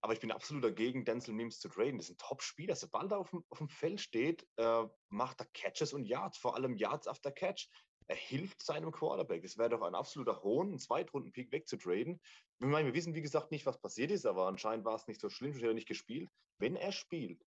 Aber 0.00 0.14
ich 0.14 0.20
bin 0.20 0.32
absolut 0.32 0.64
dagegen, 0.64 1.04
Denzel 1.04 1.34
Mims 1.34 1.60
zu 1.60 1.68
traden. 1.68 1.98
Das 1.98 2.08
ist 2.08 2.14
ein 2.14 2.26
Top-Spieler. 2.26 2.74
Sobald 2.74 3.12
er 3.12 3.18
auf 3.18 3.30
dem, 3.30 3.44
auf 3.50 3.58
dem 3.58 3.68
Feld 3.68 4.00
steht, 4.00 4.46
äh, 4.56 4.84
macht 5.10 5.40
er 5.40 5.46
Catches 5.52 5.92
und 5.92 6.04
Yards, 6.04 6.38
vor 6.38 6.54
allem 6.54 6.76
Yards 6.76 7.06
after 7.06 7.30
Catch. 7.30 7.68
Er 8.08 8.16
hilft 8.16 8.62
seinem 8.62 8.92
Quarterback. 8.92 9.44
Es 9.44 9.58
wäre 9.58 9.70
doch 9.70 9.82
ein 9.82 9.94
absoluter 9.94 10.42
Hohn, 10.42 10.68
einen 10.68 10.78
Zweitrunden-Pick 10.78 11.52
wegzutraden. 11.52 12.20
Wir, 12.60 12.68
wir 12.68 12.94
wissen, 12.94 13.14
wie 13.14 13.22
gesagt, 13.22 13.50
nicht, 13.50 13.66
was 13.66 13.80
passiert 13.80 14.10
ist, 14.10 14.24
aber 14.24 14.46
anscheinend 14.46 14.86
war 14.86 14.94
es 14.94 15.06
nicht 15.06 15.20
so 15.20 15.28
schlimm, 15.28 15.52
hätte 15.52 15.66
er 15.66 15.74
nicht 15.74 15.88
gespielt. 15.88 16.30
Wenn 16.58 16.76
er 16.76 16.92
spielt, 16.92 17.44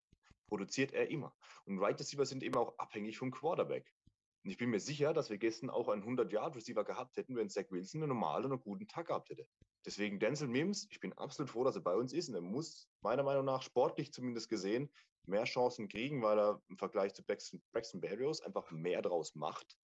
produziert 0.47 0.91
er 0.91 1.09
immer. 1.09 1.33
Und 1.65 1.79
Right 1.79 1.99
Receiver 1.99 2.25
sind 2.25 2.43
immer 2.43 2.59
auch 2.59 2.77
abhängig 2.77 3.17
vom 3.17 3.31
Quarterback. 3.31 3.89
Und 4.43 4.51
ich 4.51 4.57
bin 4.57 4.69
mir 4.69 4.79
sicher, 4.79 5.13
dass 5.13 5.29
wir 5.29 5.37
gestern 5.37 5.69
auch 5.69 5.89
einen 5.89 6.03
100-Yard-Receiver 6.03 6.83
gehabt 6.83 7.17
hätten, 7.17 7.35
wenn 7.35 7.49
Zach 7.49 7.65
Wilson 7.69 8.01
einen 8.01 8.09
normalen 8.09 8.51
und 8.51 8.63
guten 8.63 8.87
Tag 8.87 9.07
gehabt 9.07 9.29
hätte. 9.29 9.45
Deswegen 9.85 10.19
Denzel 10.19 10.47
Mims, 10.47 10.87
ich 10.89 10.99
bin 10.99 11.13
absolut 11.13 11.49
froh, 11.49 11.63
dass 11.63 11.75
er 11.75 11.81
bei 11.81 11.95
uns 11.95 12.13
ist. 12.13 12.29
Und 12.29 12.35
er 12.35 12.41
muss 12.41 12.89
meiner 13.01 13.23
Meinung 13.23 13.45
nach 13.45 13.61
sportlich 13.61 14.13
zumindest 14.13 14.49
gesehen 14.49 14.89
mehr 15.25 15.45
Chancen 15.45 15.87
kriegen, 15.87 16.21
weil 16.21 16.39
er 16.39 16.61
im 16.69 16.77
Vergleich 16.77 17.13
zu 17.13 17.23
Braxton, 17.23 17.61
Braxton 17.71 18.01
Berrios 18.01 18.41
einfach 18.41 18.69
mehr 18.71 19.01
draus 19.01 19.35
macht. 19.35 19.77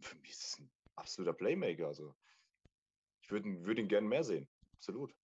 Für 0.00 0.16
mich 0.16 0.30
ist 0.30 0.44
es 0.44 0.58
ein 0.58 0.70
absoluter 0.96 1.32
Playmaker. 1.32 1.86
Also 1.86 2.14
ich 3.22 3.30
würde 3.30 3.64
würd 3.64 3.78
ihn 3.78 3.88
gerne 3.88 4.08
mehr 4.08 4.24
sehen. 4.24 4.48
Absolut. 4.74 5.14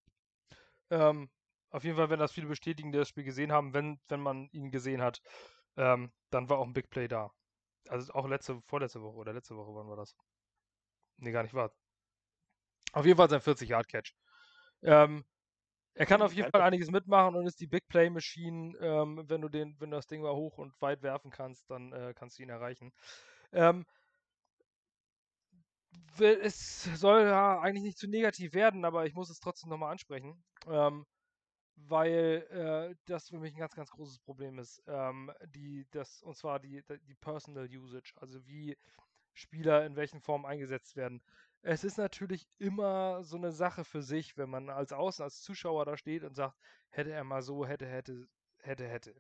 Ähm, 0.91 1.29
auf 1.71 1.85
jeden 1.85 1.97
Fall, 1.97 2.11
wenn 2.11 2.21
das 2.21 2.33
viele 2.33 2.47
bestätigen, 2.47 2.93
die 2.93 2.99
das 2.99 3.09
Spiel 3.09 3.25
gesehen 3.25 3.53
haben, 3.53 3.75
wenn, 3.75 4.01
wenn 4.09 4.21
man 4.21 4.49
ihn 4.53 4.71
gesehen 4.71 5.03
hat, 5.03 5.21
ähm, 5.77 6.13
dann 6.31 6.49
war 6.49 6.59
auch 6.59 6.67
ein 6.67 6.73
Big 6.73 6.91
Play 6.91 7.09
da. 7.09 7.33
Also 7.89 8.13
auch 8.15 8.27
letzte, 8.29 8.61
vorletzte 8.63 9.03
Woche 9.03 9.17
oder 9.17 9.33
letzte 9.33 9.57
Woche, 9.57 9.75
wann 9.75 9.89
war 9.89 9.97
das? 9.97 10.17
Nee, 11.19 11.33
gar 11.33 11.43
nicht 11.43 11.55
wahr. 11.55 11.73
Auf 12.93 13.05
jeden 13.05 13.17
Fall 13.17 13.29
sein 13.29 13.41
40-Yard-Catch. 13.41 14.15
Ähm, 14.83 15.25
er 15.95 16.07
kann 16.07 16.23
auf 16.23 16.33
jeden 16.33 16.51
Fall 16.51 16.61
einiges 16.61 16.91
mitmachen 16.91 17.35
und 17.37 17.47
ist 17.47 17.61
die 17.61 17.67
Big 17.67 17.89
Play 17.89 18.11
Machine. 18.11 18.77
Ähm, 18.81 19.25
wenn 19.29 19.41
du 19.41 19.49
den, 19.49 19.77
wenn 19.81 19.91
du 19.91 19.97
das 19.97 20.07
Ding 20.07 20.23
mal 20.23 20.35
hoch 20.35 20.59
und 20.59 20.81
weit 20.81 21.03
werfen 21.03 21.31
kannst, 21.31 21.71
dann 21.71 21.93
äh, 21.93 22.13
kannst 22.15 22.39
du 22.39 22.43
ihn 22.43 22.51
erreichen. 22.51 22.93
Ähm, 23.53 23.87
es 26.19 26.85
soll 26.99 27.23
ja 27.23 27.61
eigentlich 27.61 27.85
nicht 27.85 27.99
zu 27.99 28.09
negativ 28.09 28.55
werden, 28.55 28.85
aber 28.85 29.07
ich 29.07 29.15
muss 29.15 29.31
es 29.31 29.41
trotzdem 29.41 29.71
nochmal 29.71 29.93
ansprechen. 29.93 30.43
Ähm, 30.69 31.07
weil 31.77 32.47
äh, 32.51 32.97
das 33.05 33.29
für 33.29 33.39
mich 33.39 33.55
ein 33.55 33.61
ganz, 33.61 33.75
ganz 33.75 33.91
großes 33.91 34.19
Problem 34.21 34.59
ist. 34.59 34.83
Ähm, 34.87 35.31
die, 35.55 35.87
das, 35.91 36.23
und 36.23 36.37
zwar 36.37 36.59
die, 36.59 36.83
die 37.07 37.15
Personal 37.15 37.69
Usage, 37.69 38.13
also 38.17 38.47
wie 38.47 38.77
Spieler 39.35 39.85
in 39.85 39.97
welchen 39.97 40.21
Formen 40.21 40.47
eingesetzt 40.47 40.97
werden. 40.97 41.23
Es 41.63 41.85
ist 41.85 41.99
natürlich 41.99 42.49
immer 42.59 43.23
so 43.23 43.37
eine 43.37 43.53
Sache 43.53 43.85
für 43.85 44.03
sich, 44.03 44.37
wenn 44.39 44.49
man 44.49 44.71
als 44.71 44.93
Außen, 44.93 45.23
als 45.23 45.43
Zuschauer 45.43 45.85
da 45.85 45.97
steht 45.97 46.25
und 46.25 46.35
sagt, 46.35 46.57
hätte 46.91 47.13
er 47.13 47.25
mal 47.25 47.43
so, 47.43 47.67
hätte, 47.67 47.87
hätte, 47.87 48.27
hätte, 48.59 48.87
hätte. 48.87 49.15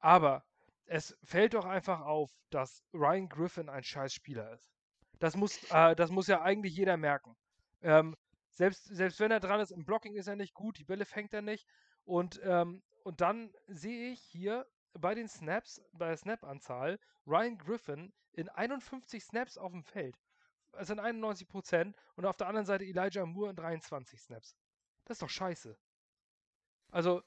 Aber 0.00 0.44
es 0.86 1.16
fällt 1.24 1.54
doch 1.54 1.64
einfach 1.64 2.00
auf, 2.00 2.30
dass 2.50 2.84
Ryan 2.92 3.28
Griffin 3.28 3.68
ein 3.68 3.84
scheiß 3.84 4.12
Spieler 4.12 4.52
ist. 4.52 4.70
Das 5.18 5.36
muss, 5.36 5.62
äh, 5.70 5.94
das 5.96 6.10
muss 6.10 6.26
ja 6.26 6.42
eigentlich 6.42 6.76
jeder 6.76 6.96
merken. 6.96 7.36
Ähm, 7.82 8.16
selbst, 8.54 8.84
selbst 8.84 9.20
wenn 9.20 9.30
er 9.30 9.40
dran 9.40 9.60
ist, 9.60 9.72
im 9.72 9.84
Blocking 9.84 10.14
ist 10.14 10.28
er 10.28 10.36
nicht 10.36 10.54
gut, 10.54 10.78
die 10.78 10.84
Bälle 10.84 11.04
fängt 11.04 11.34
er 11.34 11.42
nicht. 11.42 11.68
Und, 12.04 12.40
ähm, 12.44 12.82
und 13.02 13.20
dann 13.20 13.52
sehe 13.66 14.12
ich 14.12 14.20
hier 14.20 14.66
bei 14.92 15.14
den 15.14 15.28
Snaps, 15.28 15.82
bei 15.92 16.08
der 16.08 16.16
Snap-Anzahl, 16.16 16.98
Ryan 17.26 17.58
Griffin 17.58 18.12
in 18.32 18.48
51 18.48 19.24
Snaps 19.24 19.58
auf 19.58 19.72
dem 19.72 19.82
Feld. 19.82 20.16
Das 20.72 20.88
sind 20.88 21.00
91 21.00 21.48
Prozent. 21.48 21.96
Und 22.16 22.26
auf 22.26 22.36
der 22.36 22.48
anderen 22.48 22.66
Seite 22.66 22.84
Elijah 22.84 23.26
Moore 23.26 23.50
in 23.50 23.56
23 23.56 24.20
Snaps. 24.20 24.56
Das 25.04 25.16
ist 25.16 25.22
doch 25.22 25.30
scheiße. 25.30 25.76
Also, 26.90 27.22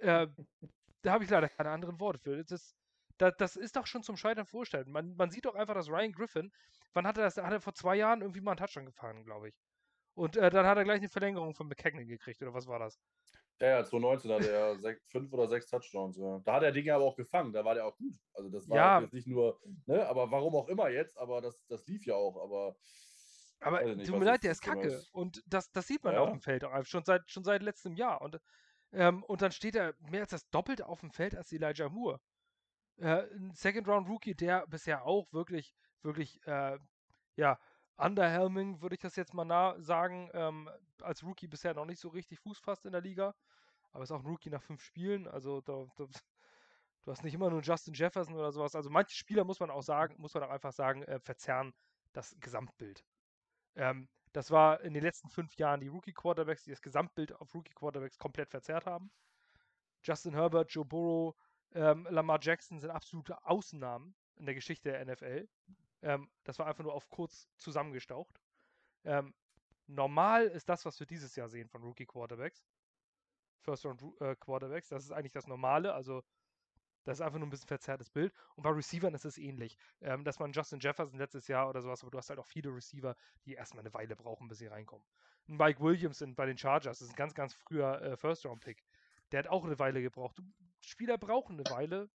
äh, 0.00 0.26
da 1.02 1.12
habe 1.12 1.24
ich 1.24 1.30
leider 1.30 1.48
keine 1.48 1.70
anderen 1.70 2.00
Worte 2.00 2.18
für. 2.18 2.42
Das 2.42 2.50
ist, 2.50 2.76
das, 3.18 3.36
das 3.36 3.56
ist 3.56 3.76
doch 3.76 3.86
schon 3.86 4.02
zum 4.02 4.16
Scheitern 4.16 4.46
vorstellen. 4.46 4.90
Man, 4.90 5.14
man 5.16 5.30
sieht 5.30 5.44
doch 5.44 5.54
einfach, 5.54 5.74
dass 5.74 5.88
Ryan 5.88 6.12
Griffin, 6.12 6.52
wann 6.92 7.06
hat 7.06 7.18
er 7.18 7.24
das? 7.24 7.36
Hat 7.36 7.52
er 7.52 7.60
vor 7.60 7.74
zwei 7.74 7.96
Jahren 7.96 8.20
irgendwie 8.20 8.40
mal 8.40 8.52
einen 8.52 8.58
Touchdown 8.58 8.86
gefahren, 8.86 9.24
glaube 9.24 9.48
ich. 9.48 9.54
Und 10.16 10.36
äh, 10.36 10.48
dann 10.50 10.66
hat 10.66 10.78
er 10.78 10.84
gleich 10.84 10.98
eine 10.98 11.10
Verlängerung 11.10 11.54
von 11.54 11.68
McKagan 11.68 12.06
gekriegt, 12.06 12.40
oder 12.42 12.54
was 12.54 12.66
war 12.66 12.78
das? 12.78 12.98
Ja, 13.60 13.68
ja, 13.68 13.84
2019 13.84 14.32
hatte 14.32 14.50
er 14.50 14.96
fünf 15.06 15.32
oder 15.32 15.46
sechs 15.46 15.66
Touchdowns. 15.66 16.16
Ja. 16.16 16.40
Da 16.44 16.54
hat 16.54 16.62
er 16.62 16.72
Dinge 16.72 16.94
aber 16.94 17.04
auch 17.04 17.16
gefangen, 17.16 17.52
da 17.52 17.64
war 17.64 17.74
der 17.74 17.86
auch 17.86 17.96
gut. 17.96 18.18
Also 18.34 18.50
das 18.50 18.68
war 18.68 18.76
Ja. 18.76 19.00
jetzt 19.00 19.12
nicht 19.12 19.26
nur, 19.26 19.60
ne, 19.86 20.06
aber 20.08 20.30
warum 20.30 20.56
auch 20.56 20.68
immer 20.68 20.88
jetzt, 20.88 21.18
aber 21.18 21.40
das, 21.42 21.64
das 21.68 21.86
lief 21.86 22.06
ja 22.06 22.14
auch, 22.14 22.42
aber 22.42 22.76
Aber 23.60 23.82
nicht, 23.82 24.08
tut 24.08 24.18
mir 24.18 24.24
leid, 24.24 24.42
der 24.42 24.52
ist 24.52 24.62
kacke. 24.62 24.86
ist. 24.86 25.12
Und 25.14 25.42
das, 25.46 25.70
das 25.72 25.86
sieht 25.86 26.02
man 26.04 26.14
Ja. 26.14 26.22
auf 26.22 26.30
dem 26.30 26.40
Feld 26.40 26.64
auch 26.64 26.84
schon 26.86 27.04
seit, 27.04 27.30
schon 27.30 27.44
seit 27.44 27.62
letztem 27.62 27.94
Jahr. 27.94 28.20
Und, 28.22 28.38
ähm, 28.92 29.22
und 29.24 29.42
dann 29.42 29.52
steht 29.52 29.74
er 29.76 29.94
mehr 30.00 30.22
als 30.22 30.30
das 30.30 30.48
Doppelte 30.50 30.86
auf 30.86 31.00
dem 31.00 31.10
Feld 31.10 31.34
als 31.34 31.52
Elijah 31.52 31.88
Moore. 31.88 32.20
Äh, 32.98 33.24
ein 33.34 33.52
Second-Round-Rookie, 33.54 34.34
der 34.34 34.66
bisher 34.66 35.04
auch 35.06 35.32
wirklich, 35.32 35.74
wirklich, 36.02 36.40
äh, 36.46 36.78
ja, 37.36 37.58
underhelming, 37.96 38.80
würde 38.82 38.94
ich 38.94 39.00
das 39.00 39.16
jetzt 39.16 39.34
mal 39.34 39.80
sagen, 39.80 40.30
ähm, 40.34 40.70
als 41.02 41.22
Rookie 41.24 41.46
bisher 41.46 41.74
noch 41.74 41.86
nicht 41.86 42.00
so 42.00 42.08
richtig 42.08 42.40
Fuß 42.40 42.58
fasst 42.58 42.86
in 42.86 42.92
der 42.92 43.00
Liga. 43.00 43.34
Aber 43.92 44.04
ist 44.04 44.12
auch 44.12 44.20
ein 44.20 44.26
Rookie 44.26 44.50
nach 44.50 44.62
fünf 44.62 44.82
Spielen. 44.82 45.26
Also 45.26 45.60
da, 45.62 45.86
da, 45.96 46.06
du 47.02 47.10
hast 47.10 47.24
nicht 47.24 47.34
immer 47.34 47.50
nur 47.50 47.62
Justin 47.62 47.94
Jefferson 47.94 48.34
oder 48.34 48.52
sowas. 48.52 48.74
Also 48.74 48.90
manche 48.90 49.16
Spieler 49.16 49.44
muss 49.44 49.60
man 49.60 49.70
auch 49.70 49.82
sagen, 49.82 50.14
muss 50.18 50.34
man 50.34 50.42
auch 50.42 50.50
einfach 50.50 50.72
sagen, 50.72 51.02
äh, 51.04 51.18
verzerren 51.20 51.72
das 52.12 52.36
Gesamtbild. 52.40 53.04
Ähm, 53.74 54.08
das 54.32 54.50
war 54.50 54.82
in 54.82 54.92
den 54.92 55.02
letzten 55.02 55.30
fünf 55.30 55.56
Jahren 55.56 55.80
die 55.80 55.88
Rookie-Quarterbacks, 55.88 56.64
die 56.64 56.70
das 56.70 56.82
Gesamtbild 56.82 57.32
auf 57.40 57.54
Rookie-Quarterbacks 57.54 58.18
komplett 58.18 58.50
verzerrt 58.50 58.84
haben. 58.84 59.10
Justin 60.02 60.34
Herbert, 60.34 60.70
Joe 60.70 60.84
Burrow, 60.84 61.34
ähm, 61.72 62.06
Lamar 62.10 62.38
Jackson 62.40 62.78
sind 62.78 62.90
absolute 62.90 63.44
Ausnahmen 63.46 64.14
in 64.36 64.46
der 64.46 64.54
Geschichte 64.54 64.90
der 64.90 65.04
NFL. 65.04 65.48
Ähm, 66.02 66.28
das 66.44 66.58
war 66.58 66.66
einfach 66.66 66.84
nur 66.84 66.94
auf 66.94 67.08
kurz 67.08 67.48
zusammengestaucht. 67.56 68.40
Ähm, 69.04 69.34
normal 69.86 70.46
ist 70.46 70.68
das, 70.68 70.84
was 70.84 70.98
wir 70.98 71.06
dieses 71.06 71.36
Jahr 71.36 71.48
sehen 71.48 71.68
von 71.68 71.82
Rookie-Quarterbacks. 71.82 72.64
First-Round-Quarterbacks. 73.62 74.88
Das 74.88 75.04
ist 75.04 75.12
eigentlich 75.12 75.32
das 75.32 75.46
Normale. 75.46 75.92
Also, 75.94 76.22
das 77.04 77.18
ist 77.18 77.20
einfach 77.20 77.38
nur 77.38 77.46
ein 77.46 77.50
bisschen 77.50 77.68
verzerrtes 77.68 78.10
Bild. 78.10 78.32
Und 78.54 78.62
bei 78.62 78.70
Receivern 78.70 79.14
ist 79.14 79.24
es 79.24 79.38
ähnlich. 79.38 79.76
Ähm, 80.00 80.24
dass 80.24 80.38
man 80.38 80.52
Justin 80.52 80.80
Jefferson 80.80 81.18
letztes 81.18 81.48
Jahr 81.48 81.68
oder 81.68 81.82
sowas, 81.82 82.02
aber 82.02 82.10
du 82.10 82.18
hast 82.18 82.30
halt 82.30 82.38
auch 82.38 82.46
viele 82.46 82.74
Receiver, 82.74 83.16
die 83.44 83.54
erstmal 83.54 83.82
eine 83.82 83.94
Weile 83.94 84.16
brauchen, 84.16 84.48
bis 84.48 84.58
sie 84.58 84.66
reinkommen. 84.66 85.06
Ein 85.48 85.56
Mike 85.56 85.80
Williams 85.80 86.20
in, 86.20 86.34
bei 86.34 86.46
den 86.46 86.58
Chargers 86.58 86.98
das 86.98 87.08
ist 87.08 87.14
ein 87.14 87.16
ganz, 87.16 87.34
ganz 87.34 87.54
früher 87.54 88.00
äh, 88.02 88.16
First-Round-Pick. 88.16 88.84
Der 89.30 89.40
hat 89.40 89.48
auch 89.48 89.64
eine 89.64 89.78
Weile 89.78 90.02
gebraucht. 90.02 90.40
Spieler 90.80 91.18
brauchen 91.18 91.58
eine 91.58 91.70
Weile, 91.70 92.08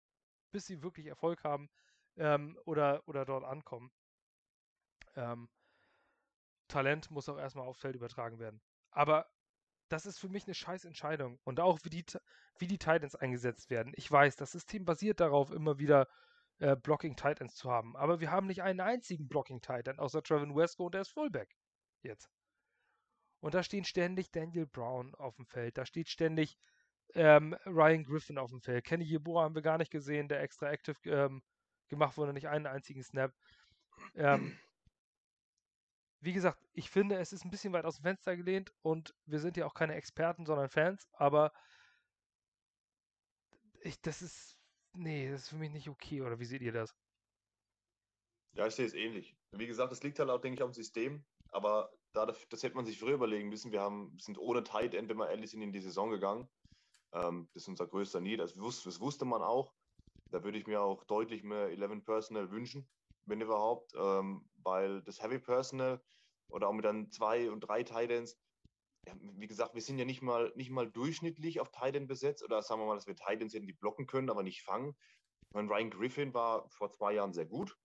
bis 0.52 0.66
sie 0.66 0.82
wirklich 0.82 1.08
Erfolg 1.08 1.44
haben 1.44 1.70
ähm, 2.18 2.57
oder, 2.66 3.01
oder 3.07 3.26
dort 3.26 3.43
ankommen. 3.43 3.91
Ähm, 5.16 5.49
Talent 6.68 7.12
muss 7.12 7.30
auch 7.30 7.38
erstmal 7.38 7.68
aufs 7.68 7.82
Feld 7.82 7.95
übertragen 7.95 8.39
werden. 8.39 8.62
Aber 8.91 9.30
das 9.89 10.05
ist 10.05 10.20
für 10.20 10.30
mich 10.30 10.45
eine 10.45 10.53
scheiß 10.53 10.86
Entscheidung. 10.86 11.39
Und 11.43 11.59
auch 11.59 11.80
wie 11.84 11.89
die, 11.89 12.05
wie 12.57 12.68
die 12.68 12.78
Titans 12.78 13.16
eingesetzt 13.16 13.70
werden. 13.70 13.93
Ich 13.95 14.09
weiß, 14.09 14.36
das 14.38 14.51
System 14.51 14.86
basiert 14.86 15.20
darauf, 15.20 15.51
immer 15.51 15.80
wieder 15.80 16.07
äh, 16.59 16.76
Blocking 16.76 17.16
Titans 17.16 17.55
zu 17.55 17.70
haben. 17.70 17.97
Aber 17.97 18.20
wir 18.20 18.32
haben 18.32 18.47
nicht 18.47 18.62
einen 18.64 18.80
einzigen 18.80 19.28
Blocking 19.28 19.62
Titan, 19.62 19.99
außer 19.99 20.24
Trevin 20.24 20.55
Wesco 20.55 20.86
und 20.86 20.93
der 20.93 21.01
ist 21.01 21.12
Fullback. 21.12 21.55
Jetzt. 22.03 22.30
Und 23.41 23.53
da 23.53 23.64
stehen 23.64 23.84
ständig 23.84 24.32
Daniel 24.32 24.68
Brown 24.68 25.16
auf 25.16 25.36
dem 25.36 25.45
Feld. 25.45 25.78
Da 25.78 25.86
steht 25.86 26.09
ständig 26.09 26.57
ähm, 27.16 27.55
Ryan 27.66 28.03
Griffin 28.03 28.38
auf 28.38 28.51
dem 28.51 28.62
Feld. 28.62 28.86
Kenny 28.86 29.03
Yeboah 29.03 29.43
haben 29.43 29.55
wir 29.55 29.62
gar 29.62 29.78
nicht 29.78 29.91
gesehen, 29.91 30.28
der 30.28 30.41
extra 30.41 30.72
active 30.72 30.97
ähm, 31.05 31.41
gemacht 31.92 32.18
wurde, 32.18 32.34
nicht 32.34 32.48
einen 32.48 32.66
einzigen 32.66 33.04
Snap. 33.04 33.32
Ähm, 34.16 34.58
wie 36.22 36.34
gesagt, 36.34 36.60
ich 36.74 36.89
finde, 36.89 37.20
es 37.20 37.34
ist 37.34 37.46
ein 37.46 37.52
bisschen 37.52 37.74
weit 37.74 37.86
aus 37.86 37.98
dem 37.98 38.04
Fenster 38.04 38.36
gelehnt 38.36 38.74
und 38.82 39.14
wir 39.26 39.39
sind 39.39 39.58
ja 39.58 39.68
auch 39.68 39.76
keine 39.76 39.94
Experten, 39.94 40.46
sondern 40.46 40.70
Fans, 40.70 41.08
aber 41.14 41.52
ich, 43.82 44.02
das 44.02 44.22
ist, 44.22 44.58
nee, 44.94 45.30
das 45.30 45.44
ist 45.44 45.50
für 45.50 45.58
mich 45.58 45.72
nicht 45.72 45.89
okay, 45.89 46.22
oder 46.22 46.39
wie 46.39 46.46
seht 46.46 46.62
ihr 46.62 46.72
das? 46.72 46.96
Ja, 48.54 48.68
ich 48.68 48.76
sehe 48.76 48.86
es 48.86 48.94
ähnlich. 48.94 49.36
Wie 49.56 49.68
gesagt, 49.68 49.92
das 49.92 50.04
liegt 50.04 50.20
halt 50.20 50.30
auch, 50.30 50.42
denke 50.42 50.56
ich, 50.56 50.64
am 50.64 50.74
System. 50.74 51.24
Aber 51.52 51.92
da, 52.14 52.26
das, 52.26 52.64
hätte 52.64 52.76
man 52.76 52.86
sich 52.86 53.00
früher 53.00 53.16
überlegen 53.16 53.50
müssen. 53.50 53.72
Wir 53.72 53.82
haben, 53.82 54.18
sind 54.20 54.38
ohne 54.38 54.64
Tight 54.64 54.94
End, 54.94 55.10
wenn 55.10 55.18
wir 55.18 55.30
ehrlich 55.30 55.52
sind, 55.52 55.62
in 55.62 55.72
die 55.72 55.80
Saison 55.80 56.10
gegangen. 56.10 56.50
Ähm, 57.14 57.50
das 57.54 57.64
ist 57.64 57.70
unser 57.70 57.88
größter 57.88 58.22
Need. 58.22 58.39
Das, 58.39 58.58
wus 58.58 58.84
das 58.84 59.00
wusste 59.00 59.26
man 59.26 59.42
auch. 59.42 59.74
Da 60.32 60.44
würde 60.44 60.58
ich 60.58 60.68
mir 60.68 60.82
auch 60.82 61.04
deutlich 61.04 61.44
mehr 61.44 61.70
11 61.70 62.06
Personal 62.06 62.52
wünschen, 62.52 62.90
wenn 63.26 63.42
überhaupt. 63.42 63.94
Ähm, 63.96 64.50
weil 64.64 65.02
das 65.04 65.22
Heavy 65.22 65.40
Personal 65.40 66.02
oder 66.50 66.68
auch 66.68 66.74
mit 66.74 66.86
dann 66.86 67.12
zwei 67.12 67.52
und 67.52 67.62
drei 67.62 67.84
Tight 67.84 68.12
Ends, 68.12 68.40
ja, 69.08 69.14
wie 69.20 69.48
gesagt, 69.48 69.74
wir 69.74 69.82
sind 69.82 69.98
ja 69.98 70.06
nicht 70.06 70.22
mal, 70.22 70.52
nicht 70.56 70.70
mal 70.70 70.90
durchschnittlich 70.90 71.60
auf 71.60 71.72
Tight 71.72 71.96
End 71.96 72.08
besetzt. 72.08 72.44
Oder 72.44 72.62
sagen 72.62 72.82
wir 72.82 72.88
mal, 72.88 72.96
dass 72.96 73.08
wir 73.08 73.16
Tight 73.16 73.42
Ends 73.42 73.54
hätten, 73.54 73.68
die 73.68 73.74
blocken 73.74 74.08
können, 74.08 74.30
aber 74.30 74.44
nicht 74.44 74.64
fangen. 74.64 74.96
Ich 75.50 75.54
meine, 75.54 75.70
Ryan 75.70 75.90
Griffin 75.90 76.34
war 76.34 76.70
vor 76.70 76.92
zwei 76.92 77.14
Jahren 77.14 77.34
sehr 77.34 77.46
gut. 77.46 77.78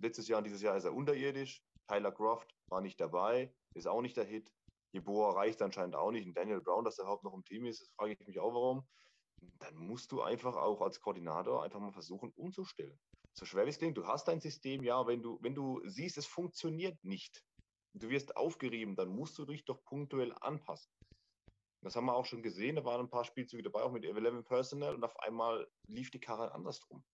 Letztes 0.00 0.28
Jahr 0.28 0.38
und 0.38 0.44
dieses 0.44 0.62
Jahr 0.62 0.76
ist 0.76 0.84
er 0.84 0.94
unterirdisch. 0.94 1.62
Tyler 1.88 2.12
Croft 2.12 2.54
war 2.68 2.80
nicht 2.80 3.00
dabei, 3.00 3.54
ist 3.74 3.86
auch 3.86 4.02
nicht 4.02 4.16
der 4.16 4.24
Hit. 4.24 4.52
Jeboa 4.92 5.32
reicht 5.32 5.62
anscheinend 5.62 5.96
auch 5.96 6.10
nicht. 6.10 6.26
Und 6.26 6.36
Daniel 6.36 6.60
Brown, 6.60 6.84
dass 6.84 6.98
er 6.98 7.04
überhaupt 7.04 7.24
noch 7.24 7.34
im 7.34 7.44
Team 7.44 7.64
ist, 7.66 7.90
frage 7.96 8.12
ich 8.12 8.26
mich 8.26 8.38
auch, 8.38 8.52
warum. 8.52 8.86
Dann 9.58 9.76
musst 9.76 10.12
du 10.12 10.22
einfach 10.22 10.56
auch 10.56 10.80
als 10.80 11.00
Koordinator 11.00 11.62
einfach 11.62 11.80
mal 11.80 11.92
versuchen, 11.92 12.32
umzustellen. 12.32 12.98
So 13.32 13.44
schwer 13.44 13.66
wie 13.66 13.70
es 13.70 13.78
klingt, 13.78 13.96
du 13.96 14.06
hast 14.06 14.26
dein 14.28 14.40
System, 14.40 14.82
ja, 14.82 15.06
wenn 15.06 15.22
du, 15.22 15.38
wenn 15.42 15.54
du 15.54 15.80
siehst, 15.84 16.18
es 16.18 16.26
funktioniert 16.26 17.02
nicht, 17.04 17.44
du 17.94 18.08
wirst 18.08 18.36
aufgerieben, 18.36 18.96
dann 18.96 19.08
musst 19.08 19.38
du 19.38 19.44
dich 19.44 19.64
doch 19.64 19.84
punktuell 19.84 20.32
anpassen. 20.40 20.92
Das 21.82 21.94
haben 21.94 22.06
wir 22.06 22.16
auch 22.16 22.26
schon 22.26 22.42
gesehen, 22.42 22.76
da 22.76 22.84
waren 22.84 23.02
ein 23.02 23.10
paar 23.10 23.24
Spielzüge 23.24 23.62
dabei, 23.62 23.82
auch 23.82 23.92
mit 23.92 24.04
11 24.04 24.44
Personal, 24.44 24.94
und 24.94 25.04
auf 25.04 25.16
einmal 25.20 25.68
lief 25.86 26.10
die 26.10 26.18
Karre 26.18 26.52
andersrum. 26.52 27.04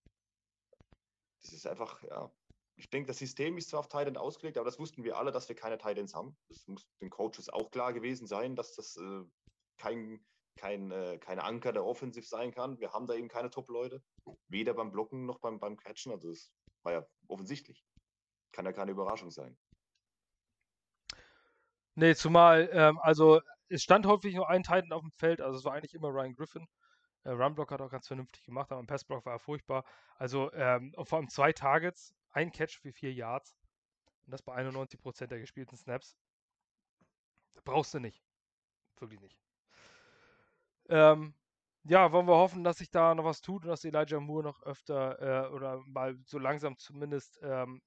Das 1.41 1.53
ist 1.53 1.67
einfach, 1.67 2.01
ja, 2.01 2.33
ich 2.77 2.89
denke, 2.89 3.07
das 3.07 3.19
System 3.19 3.57
ist 3.57 3.69
zwar 3.69 3.81
auf 3.81 3.87
Titan 3.87 4.17
ausgelegt, 4.17 4.57
aber 4.57 4.65
das 4.65 4.79
wussten 4.79 5.03
wir 5.03 5.17
alle, 5.17 5.31
dass 5.31 5.47
wir 5.47 5.55
keine 5.55 5.77
Titans 5.77 6.13
haben. 6.13 6.35
Das 6.49 6.67
muss 6.67 6.85
den 6.99 7.09
Coaches 7.09 7.49
auch 7.49 7.71
klar 7.71 7.93
gewesen 7.93 8.27
sein, 8.27 8.55
dass 8.55 8.73
das 8.75 8.97
äh, 8.97 9.23
kein, 9.77 10.25
kein, 10.55 10.91
äh, 10.91 11.17
kein 11.17 11.39
Anker 11.39 11.73
der 11.73 11.85
Offensive 11.85 12.25
sein 12.25 12.51
kann. 12.51 12.79
Wir 12.79 12.93
haben 12.93 13.07
da 13.07 13.13
eben 13.13 13.27
keine 13.27 13.49
Top-Leute, 13.49 14.01
weder 14.47 14.73
beim 14.73 14.91
Blocken 14.91 15.25
noch 15.25 15.39
beim, 15.39 15.59
beim 15.59 15.77
Catchen. 15.77 16.11
Also 16.11 16.29
das 16.29 16.51
war 16.83 16.93
ja 16.93 17.05
offensichtlich. 17.27 17.85
Kann 18.51 18.65
ja 18.65 18.73
keine 18.73 18.91
Überraschung 18.91 19.31
sein. 19.31 19.57
Nee, 21.95 22.15
zumal, 22.15 22.69
ähm, 22.73 22.99
also 22.99 23.41
es 23.69 23.83
stand 23.83 24.05
häufig 24.05 24.35
nur 24.35 24.49
ein 24.49 24.63
Titan 24.63 24.91
auf 24.91 25.01
dem 25.01 25.11
Feld, 25.11 25.41
also 25.41 25.57
es 25.57 25.65
war 25.65 25.73
eigentlich 25.73 25.93
immer 25.93 26.09
Ryan 26.09 26.33
Griffin. 26.33 26.67
Äh, 27.23 27.31
Runblock 27.31 27.71
hat 27.71 27.81
auch 27.81 27.89
ganz 27.89 28.07
vernünftig 28.07 28.43
gemacht, 28.43 28.71
aber 28.71 28.79
im 28.81 28.87
Passblock 28.87 29.25
war 29.25 29.33
er 29.33 29.39
furchtbar. 29.39 29.85
Also 30.17 30.51
ähm, 30.53 30.93
vor 31.03 31.17
allem 31.17 31.29
zwei 31.29 31.53
Targets, 31.53 32.13
ein 32.31 32.51
Catch 32.51 32.79
für 32.79 32.91
vier 32.91 33.13
Yards. 33.13 33.55
Und 34.25 34.31
das 34.31 34.41
bei 34.41 34.55
91% 34.55 35.27
der 35.27 35.39
gespielten 35.39 35.77
Snaps. 35.77 36.17
Brauchst 37.63 37.93
du 37.93 37.99
nicht. 37.99 38.23
Wirklich 38.99 39.21
nicht. 39.21 39.44
Ähm, 40.89 41.33
ja, 41.83 42.11
wollen 42.11 42.27
wir 42.27 42.35
hoffen, 42.35 42.63
dass 42.63 42.79
sich 42.79 42.89
da 42.89 43.13
noch 43.13 43.25
was 43.25 43.41
tut 43.41 43.63
und 43.63 43.69
dass 43.69 43.85
Elijah 43.85 44.19
Moore 44.19 44.43
noch 44.43 44.63
öfter 44.63 45.45
äh, 45.45 45.53
oder 45.53 45.81
mal 45.85 46.17
so 46.25 46.39
langsam 46.39 46.77
zumindest 46.77 47.39
ähm, 47.43 47.81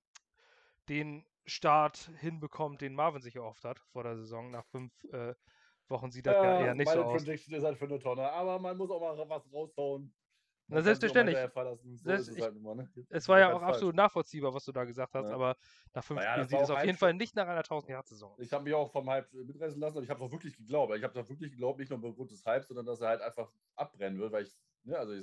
den 0.88 1.24
Start 1.46 2.10
hinbekommt, 2.18 2.80
den 2.80 2.94
Marvin 2.94 3.22
sich 3.22 3.36
erhofft 3.36 3.64
hat 3.64 3.78
vor 3.92 4.04
der 4.04 4.16
Saison. 4.16 4.50
Nach 4.50 4.64
fünf 4.66 4.92
äh, 5.12 5.34
Wochen 5.88 6.10
sieht 6.10 6.26
das 6.26 6.36
ja, 6.36 6.44
ja 6.44 6.66
eher 6.66 6.74
nicht 6.74 6.88
so 6.88 7.02
aus. 7.02 7.06
Meine 7.06 7.18
Prediction 7.18 7.54
ist 7.54 7.64
halt 7.64 7.78
für 7.78 7.86
eine 7.86 7.98
Tonne, 7.98 8.30
aber 8.30 8.58
man 8.58 8.76
muss 8.76 8.90
auch 8.90 9.00
mal 9.00 9.28
was 9.28 9.52
raushauen. 9.52 10.14
Na, 10.70 10.82
selbstverständlich. 10.82 11.38
So 11.96 12.10
es, 12.10 12.28
ich, 12.28 12.42
halt 12.42 12.54
immer, 12.54 12.74
ne? 12.74 12.88
es 13.08 13.26
war 13.26 13.38
ja 13.38 13.54
auch 13.54 13.62
absolut 13.62 13.94
nachvollziehbar, 13.94 14.52
was 14.52 14.66
du 14.66 14.72
da 14.72 14.84
gesagt 14.84 15.14
hast, 15.14 15.28
ja. 15.28 15.34
aber 15.34 15.56
nach 15.94 16.04
fünf 16.04 16.20
ja, 16.20 16.32
Spielen 16.32 16.48
sieht 16.48 16.60
es 16.60 16.70
auf 16.70 16.84
jeden 16.84 16.98
Fall 16.98 17.14
nicht 17.14 17.34
nach 17.34 17.48
einer 17.48 17.62
1000-Jahr-Saison. 17.62 18.36
Ich 18.38 18.52
habe 18.52 18.64
mich 18.64 18.74
auch 18.74 18.92
vom 18.92 19.08
Hype 19.08 19.32
mitreißen 19.32 19.80
lassen, 19.80 19.96
aber 19.96 20.04
ich 20.04 20.10
habe 20.10 20.20
es 20.20 20.26
auch 20.26 20.32
wirklich 20.32 20.54
geglaubt. 20.58 20.94
Ich 20.94 21.02
habe 21.02 21.14
da 21.14 21.26
wirklich 21.26 21.52
geglaubt, 21.52 21.78
nicht 21.78 21.90
nur 21.90 22.04
aufgrund 22.04 22.30
des 22.30 22.44
Hypes, 22.44 22.68
sondern 22.68 22.84
dass 22.84 23.00
er 23.00 23.08
halt 23.08 23.22
einfach 23.22 23.50
abbrennen 23.76 24.18
wird, 24.18 24.30
weil 24.30 24.44
ich, 24.44 24.54
ne, 24.84 24.98
also 24.98 25.14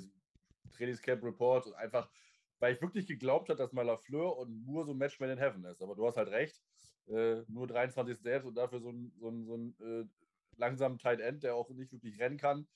Trainingscamp 0.72 1.22
Report 1.22 1.66
und 1.66 1.74
einfach, 1.74 2.10
weil 2.58 2.74
ich 2.74 2.82
wirklich 2.82 3.06
geglaubt 3.06 3.48
habe, 3.48 3.58
dass 3.58 3.72
mal 3.72 3.82
Lafleur 3.82 4.36
und 4.36 4.64
Moore 4.64 4.86
so 4.86 4.92
ein 4.94 4.98
Match 4.98 5.20
made 5.20 5.32
in 5.32 5.38
heaven 5.38 5.64
ist. 5.64 5.80
Aber 5.80 5.94
du 5.94 6.04
hast 6.08 6.16
halt 6.16 6.28
recht, 6.28 6.60
äh, 7.06 7.42
nur 7.46 7.68
23 7.68 8.18
selbst 8.18 8.46
und 8.46 8.56
dafür 8.56 8.80
so 8.80 8.90
ein, 8.90 9.12
so 9.16 9.28
ein, 9.28 9.44
so 9.44 9.56
ein 9.56 9.76
äh, 9.80 10.04
langsamen 10.56 10.98
Tight 10.98 11.20
End, 11.20 11.44
der 11.44 11.54
auch 11.54 11.70
nicht 11.70 11.92
wirklich 11.92 12.18
rennen 12.18 12.36
kann 12.36 12.66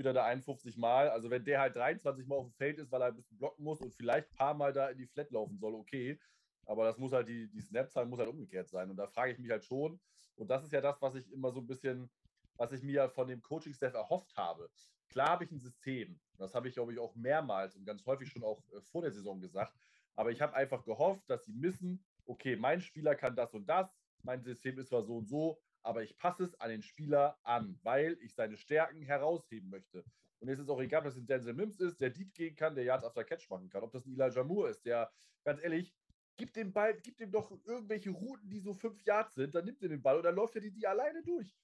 spielt 0.00 0.06
er 0.06 0.14
da 0.14 0.24
51 0.24 0.78
Mal. 0.78 1.10
Also 1.10 1.28
wenn 1.28 1.44
der 1.44 1.60
halt 1.60 1.76
23 1.76 2.26
Mal 2.26 2.36
auf 2.36 2.46
dem 2.46 2.54
Feld 2.54 2.78
ist, 2.78 2.90
weil 2.90 3.02
er 3.02 3.08
ein 3.08 3.16
bisschen 3.16 3.36
blocken 3.36 3.62
muss 3.62 3.82
und 3.82 3.92
vielleicht 3.92 4.30
ein 4.30 4.34
paar 4.34 4.54
Mal 4.54 4.72
da 4.72 4.88
in 4.88 4.96
die 4.96 5.06
Flat 5.06 5.30
laufen 5.30 5.58
soll, 5.58 5.74
okay. 5.74 6.18
Aber 6.64 6.84
das 6.86 6.96
muss 6.96 7.12
halt, 7.12 7.28
die, 7.28 7.50
die 7.50 7.60
Snap-Zahl 7.60 8.06
muss 8.06 8.18
halt 8.18 8.30
umgekehrt 8.30 8.70
sein. 8.70 8.88
Und 8.88 8.96
da 8.96 9.06
frage 9.06 9.32
ich 9.32 9.38
mich 9.38 9.50
halt 9.50 9.62
schon. 9.62 10.00
Und 10.36 10.48
das 10.48 10.64
ist 10.64 10.72
ja 10.72 10.80
das, 10.80 11.02
was 11.02 11.16
ich 11.16 11.30
immer 11.30 11.52
so 11.52 11.60
ein 11.60 11.66
bisschen, 11.66 12.10
was 12.56 12.72
ich 12.72 12.82
mir 12.82 13.10
von 13.10 13.28
dem 13.28 13.42
Coaching-Staff 13.42 13.92
erhofft 13.92 14.34
habe. 14.38 14.70
Klar 15.10 15.30
habe 15.30 15.44
ich 15.44 15.50
ein 15.50 15.58
System. 15.58 16.18
Das 16.38 16.54
habe 16.54 16.68
ich, 16.68 16.74
glaube 16.74 16.94
ich, 16.94 16.98
auch 16.98 17.14
mehrmals 17.14 17.76
und 17.76 17.84
ganz 17.84 18.06
häufig 18.06 18.30
schon 18.30 18.42
auch 18.42 18.62
äh, 18.72 18.80
vor 18.80 19.02
der 19.02 19.12
Saison 19.12 19.38
gesagt. 19.38 19.74
Aber 20.16 20.30
ich 20.30 20.40
habe 20.40 20.54
einfach 20.54 20.82
gehofft, 20.82 21.28
dass 21.28 21.44
sie 21.44 21.60
wissen, 21.60 22.02
okay, 22.24 22.56
mein 22.56 22.80
Spieler 22.80 23.14
kann 23.14 23.36
das 23.36 23.52
und 23.52 23.66
das, 23.66 23.94
mein 24.22 24.42
System 24.42 24.78
ist 24.78 24.88
zwar 24.88 25.02
so 25.02 25.18
und 25.18 25.28
so, 25.28 25.60
aber 25.82 26.02
ich 26.02 26.16
passe 26.16 26.44
es 26.44 26.60
an 26.60 26.70
den 26.70 26.82
Spieler 26.82 27.38
an, 27.42 27.78
weil 27.82 28.18
ich 28.20 28.34
seine 28.34 28.56
Stärken 28.56 29.02
herausheben 29.02 29.70
möchte. 29.70 30.04
Und 30.40 30.48
jetzt 30.48 30.60
ist 30.60 30.70
auch 30.70 30.80
egal, 30.80 31.00
ob 31.00 31.06
das 31.06 31.16
ein 31.16 31.26
Denzel 31.26 31.52
Mims 31.52 31.78
ist, 31.78 32.00
der 32.00 32.10
Deep 32.10 32.34
gehen 32.34 32.56
kann, 32.56 32.74
der 32.74 32.84
Yards 32.84 33.04
after 33.04 33.24
Catch 33.24 33.48
machen 33.50 33.68
kann, 33.68 33.82
ob 33.82 33.92
das 33.92 34.06
ein 34.06 34.12
Elijah 34.12 34.42
Moore 34.42 34.70
ist, 34.70 34.84
der, 34.84 35.10
ganz 35.44 35.62
ehrlich, 35.62 35.94
gibt 36.36 36.56
dem 36.56 36.72
Ball, 36.72 36.98
gibt 37.00 37.20
ihm 37.20 37.30
doch 37.30 37.50
irgendwelche 37.66 38.10
Routen, 38.10 38.48
die 38.48 38.60
so 38.60 38.72
fünf 38.72 39.02
Yards 39.04 39.34
sind, 39.34 39.54
dann 39.54 39.66
nimmt 39.66 39.82
er 39.82 39.90
den 39.90 40.00
Ball 40.00 40.16
und 40.16 40.22
dann 40.22 40.34
läuft 40.34 40.54
er 40.54 40.62
die, 40.62 40.70
die 40.70 40.86
alleine 40.86 41.22
durch. 41.22 41.54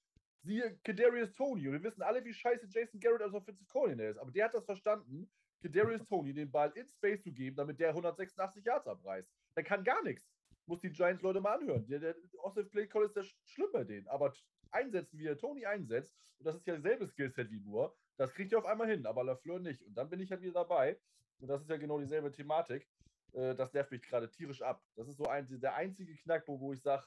Siehe 0.43 0.77
Kadarius 0.83 1.33
Tony. 1.33 1.67
Und 1.67 1.73
wir 1.73 1.83
wissen 1.83 2.03
alle, 2.03 2.23
wie 2.23 2.33
scheiße 2.33 2.67
Jason 2.69 2.99
Garrett 2.99 3.23
als 3.23 3.33
Offensive 3.33 3.67
Coordinator 3.67 4.11
ist. 4.11 4.17
Aber 4.19 4.31
der 4.31 4.45
hat 4.45 4.53
das 4.53 4.65
verstanden, 4.65 5.27
Kadarius 5.61 6.05
Tony 6.05 6.33
den 6.33 6.51
Ball 6.51 6.71
in 6.75 6.87
Space 6.87 7.23
zu 7.23 7.31
geben, 7.33 7.55
damit 7.55 7.79
der 7.79 7.89
186 7.89 8.63
Yards 8.63 8.87
abreißt. 8.87 9.27
Der 9.55 9.63
kann 9.63 9.83
gar 9.83 10.03
nichts 10.03 10.29
muss 10.67 10.79
die 10.81 10.91
Giants-Leute 10.91 11.41
mal 11.41 11.57
anhören. 11.57 11.87
Der, 11.87 11.99
der 11.99 12.15
Offensive 12.39 12.69
Play 12.69 12.87
Call 12.87 13.05
ist 13.05 13.15
ja 13.15 13.23
schlimm 13.45 13.69
bei 13.71 13.83
denen. 13.83 14.07
Aber 14.07 14.33
einsetzen, 14.71 15.17
wie 15.19 15.27
er 15.27 15.37
Tony 15.37 15.65
einsetzt, 15.65 16.15
und 16.39 16.45
das 16.45 16.55
ist 16.55 16.67
ja 16.67 16.75
dasselbe 16.75 17.07
Skillset 17.07 17.49
wie 17.51 17.59
nur, 17.59 17.95
das 18.17 18.33
kriegt 18.33 18.51
er 18.51 18.59
auf 18.59 18.65
einmal 18.65 18.89
hin, 18.89 19.05
aber 19.05 19.23
Lafleur 19.23 19.59
nicht. 19.59 19.81
Und 19.83 19.95
dann 19.95 20.09
bin 20.09 20.19
ich 20.19 20.31
halt 20.31 20.41
wieder 20.41 20.53
dabei. 20.53 20.99
Und 21.39 21.47
das 21.47 21.61
ist 21.61 21.69
ja 21.69 21.77
genau 21.77 21.99
dieselbe 21.99 22.31
Thematik. 22.31 22.87
Äh, 23.33 23.55
das 23.55 23.73
nervt 23.73 23.91
mich 23.91 24.01
gerade 24.01 24.29
tierisch 24.29 24.61
ab. 24.61 24.83
Das 24.95 25.07
ist 25.07 25.17
so 25.17 25.25
ein, 25.25 25.47
der 25.59 25.75
einzige 25.75 26.15
Knackpunkt, 26.15 26.61
wo 26.61 26.73
ich 26.73 26.81
sage, 26.81 27.05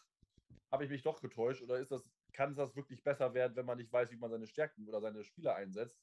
habe 0.70 0.84
ich 0.84 0.90
mich 0.90 1.02
doch 1.02 1.20
getäuscht 1.20 1.62
oder 1.62 1.78
ist 1.78 1.90
das, 1.90 2.08
kann 2.32 2.54
das 2.54 2.76
wirklich 2.76 3.02
besser 3.02 3.34
werden, 3.34 3.56
wenn 3.56 3.66
man 3.66 3.78
nicht 3.78 3.92
weiß, 3.92 4.10
wie 4.10 4.16
man 4.16 4.30
seine 4.30 4.46
Stärken 4.46 4.86
oder 4.88 5.00
seine 5.00 5.24
Spieler 5.24 5.56
einsetzt? 5.56 5.98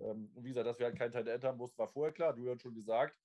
Ähm, 0.00 0.30
und 0.34 0.44
wie 0.44 0.48
gesagt, 0.48 0.66
dass 0.66 0.78
wir 0.78 0.86
halt 0.86 0.98
keinen 0.98 1.12
Teil 1.12 1.24
der 1.24 1.40
haben 1.40 1.58
mussten, 1.58 1.78
war 1.78 1.88
vorher 1.88 2.12
klar. 2.12 2.34
Du 2.34 2.48
hast 2.50 2.62
schon 2.62 2.74
gesagt, 2.74 3.16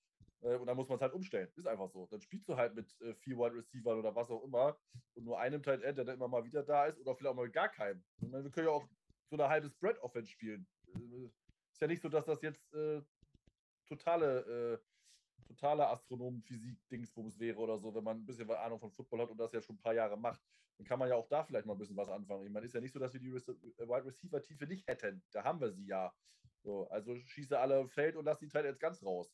und 0.43 0.67
dann 0.67 0.75
muss 0.75 0.89
man 0.89 0.97
es 0.97 1.01
halt 1.01 1.13
umstellen. 1.13 1.49
Ist 1.55 1.67
einfach 1.67 1.89
so. 1.89 2.07
Dann 2.07 2.21
spielst 2.21 2.49
du 2.49 2.55
halt 2.55 2.75
mit 2.75 2.99
äh, 3.01 3.13
vier 3.15 3.37
Wide 3.37 3.55
Receivers 3.55 3.97
oder 3.97 4.15
was 4.15 4.29
auch 4.29 4.43
immer 4.43 4.77
und 5.15 5.23
nur 5.23 5.39
einem 5.39 5.63
Tight 5.63 5.81
End, 5.81 5.97
der 5.97 6.05
dann 6.05 6.15
immer 6.15 6.27
mal 6.27 6.43
wieder 6.43 6.63
da 6.63 6.85
ist 6.85 6.99
oder 6.99 7.15
vielleicht 7.15 7.31
auch 7.31 7.35
mal 7.37 7.49
gar 7.49 7.69
keinem. 7.69 8.03
Meine, 8.21 8.43
wir 8.43 8.51
können 8.51 8.67
ja 8.67 8.73
auch 8.73 8.87
so 9.29 9.35
eine 9.37 9.49
halbe 9.49 9.69
Spread-Offense 9.69 10.29
spielen. 10.29 10.67
Äh, 10.87 11.29
ist 11.71 11.81
ja 11.81 11.87
nicht 11.87 12.01
so, 12.01 12.09
dass 12.09 12.25
das 12.25 12.41
jetzt 12.41 12.73
äh, 12.73 13.01
totale, 13.87 14.81
äh, 15.39 15.45
totale 15.47 15.87
Astronomen-Physik-Dingsbums 15.87 17.39
wäre 17.39 17.57
oder 17.57 17.79
so, 17.79 17.93
wenn 17.95 18.03
man 18.03 18.17
ein 18.17 18.25
bisschen 18.25 18.49
Ahnung 18.51 18.79
von 18.79 18.91
Football 18.91 19.21
hat 19.21 19.29
und 19.29 19.37
das 19.37 19.53
ja 19.53 19.61
schon 19.61 19.75
ein 19.75 19.81
paar 19.81 19.93
Jahre 19.93 20.17
macht. 20.17 20.41
Dann 20.77 20.87
kann 20.87 20.99
man 20.99 21.09
ja 21.09 21.15
auch 21.15 21.27
da 21.27 21.43
vielleicht 21.43 21.65
mal 21.65 21.73
ein 21.73 21.79
bisschen 21.79 21.97
was 21.97 22.09
anfangen. 22.09 22.45
Ich 22.45 22.51
meine, 22.51 22.65
ist 22.65 22.73
ja 22.73 22.81
nicht 22.81 22.93
so, 22.93 22.99
dass 22.99 23.13
wir 23.13 23.19
die 23.19 23.29
äh, 23.29 23.87
Wide 23.87 24.05
Receiver-Tiefe 24.05 24.67
nicht 24.67 24.87
hätten. 24.87 25.23
Da 25.31 25.43
haben 25.43 25.61
wir 25.61 25.71
sie 25.71 25.85
ja. 25.85 26.13
So, 26.63 26.87
also 26.89 27.15
schieße 27.25 27.59
alle 27.59 27.87
Feld 27.89 28.15
und 28.15 28.25
lass 28.25 28.39
die 28.39 28.47
Teile 28.47 28.69
jetzt 28.69 28.79
ganz 28.79 29.03
raus. 29.03 29.31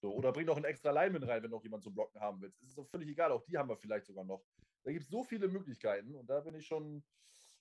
So, 0.00 0.14
oder 0.14 0.32
bring 0.32 0.46
noch 0.46 0.56
einen 0.56 0.64
extra 0.64 0.90
Lineman 0.90 1.24
rein, 1.24 1.42
wenn 1.42 1.50
noch 1.50 1.62
jemand 1.62 1.82
zum 1.82 1.94
Blocken 1.94 2.20
haben 2.20 2.40
will. 2.40 2.48
Es 2.48 2.62
ist 2.62 2.74
so 2.74 2.84
völlig 2.84 3.08
egal, 3.08 3.32
auch 3.32 3.42
die 3.42 3.58
haben 3.58 3.68
wir 3.68 3.76
vielleicht 3.76 4.06
sogar 4.06 4.24
noch. 4.24 4.42
Da 4.82 4.92
gibt 4.92 5.04
es 5.04 5.10
so 5.10 5.22
viele 5.22 5.46
Möglichkeiten 5.46 6.14
und 6.14 6.28
da 6.28 6.40
bin 6.40 6.54
ich 6.54 6.66
schon, 6.66 7.04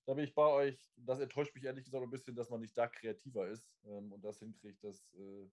da 0.05 0.13
bin 0.13 0.23
ich 0.23 0.33
bei 0.33 0.47
euch. 0.47 0.89
Das 0.95 1.19
enttäuscht 1.19 1.53
mich 1.53 1.65
ehrlich 1.65 1.83
gesagt 1.83 2.01
ein 2.01 2.09
bisschen, 2.09 2.35
dass 2.35 2.49
man 2.49 2.61
nicht 2.61 2.77
da 2.77 2.87
kreativer 2.87 3.47
ist 3.47 3.77
ähm, 3.85 4.13
und 4.13 4.23
das 4.23 4.39
hinkriegt, 4.39 4.81
dass, 4.83 5.13
äh, 5.15 5.49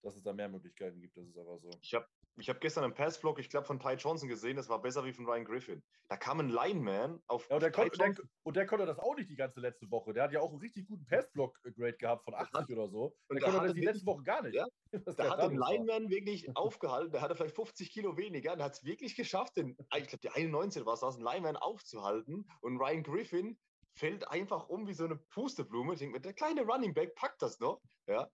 dass 0.00 0.14
es 0.14 0.22
da 0.22 0.32
mehr 0.32 0.48
Möglichkeiten 0.48 1.00
gibt. 1.00 1.16
Das 1.16 1.26
ist 1.26 1.38
aber 1.38 1.58
so. 1.58 1.70
Ich 1.82 1.92
habe 1.94 2.06
ich 2.38 2.48
habe 2.48 2.58
gestern 2.60 2.84
einen 2.84 2.94
Passvlog, 2.94 3.38
ich 3.38 3.50
glaube, 3.50 3.66
von 3.66 3.80
Ty 3.80 3.94
Johnson 3.94 4.28
gesehen, 4.28 4.56
das 4.56 4.68
war 4.68 4.80
besser 4.80 5.04
wie 5.04 5.12
von 5.12 5.26
Ryan 5.26 5.44
Griffin. 5.44 5.82
Da 6.08 6.16
kam 6.16 6.40
ein 6.40 6.48
Lineman 6.48 7.20
auf. 7.26 7.48
Ja, 7.48 7.56
und, 7.56 7.62
der 7.62 7.72
konnte, 7.72 7.98
der, 7.98 8.14
und 8.44 8.56
der 8.56 8.66
konnte 8.66 8.86
das 8.86 8.98
auch 8.98 9.16
nicht 9.16 9.28
die 9.30 9.36
ganze 9.36 9.60
letzte 9.60 9.90
Woche. 9.90 10.12
Der 10.12 10.24
hat 10.24 10.32
ja 10.32 10.40
auch 10.40 10.50
einen 10.50 10.60
richtig 10.60 10.86
guten 10.86 11.04
Passvlog-Grade 11.06 11.96
gehabt 11.96 12.24
von 12.24 12.34
80 12.34 12.54
hat, 12.54 12.70
oder 12.70 12.88
so. 12.88 13.16
Und 13.28 13.40
der 13.40 13.50
konnte 13.50 13.66
das 13.66 13.74
die 13.74 13.80
letzte 13.80 14.06
Woche 14.06 14.22
gar 14.22 14.42
nicht. 14.42 14.54
Ja, 14.54 14.66
da 15.16 15.30
hat 15.30 15.50
den 15.50 15.58
Lineman 15.58 16.10
wirklich 16.10 16.48
aufgehalten. 16.56 17.12
Der 17.12 17.20
hatte 17.20 17.34
vielleicht 17.34 17.56
50 17.56 17.90
Kilo 17.90 18.16
weniger 18.16 18.52
und 18.52 18.62
hat 18.62 18.74
es 18.74 18.84
wirklich 18.84 19.16
geschafft, 19.16 19.56
den, 19.56 19.76
ich 19.96 20.08
glaube, 20.08 20.20
die 20.22 20.30
91 20.30 20.86
war 20.86 20.94
es, 20.94 21.02
einen 21.02 21.22
Lineman 21.22 21.56
aufzuhalten. 21.56 22.48
Und 22.60 22.78
Ryan 22.78 23.02
Griffin 23.02 23.58
fällt 23.94 24.28
einfach 24.28 24.68
um 24.68 24.86
wie 24.86 24.94
so 24.94 25.04
eine 25.04 25.16
Pusteblume. 25.16 25.94
Ich 25.94 25.98
denke, 25.98 26.20
der 26.20 26.34
kleine 26.34 26.62
Running 26.62 26.94
Back 26.94 27.14
packt 27.16 27.42
das 27.42 27.58
noch. 27.58 27.80
Ja. 28.06 28.28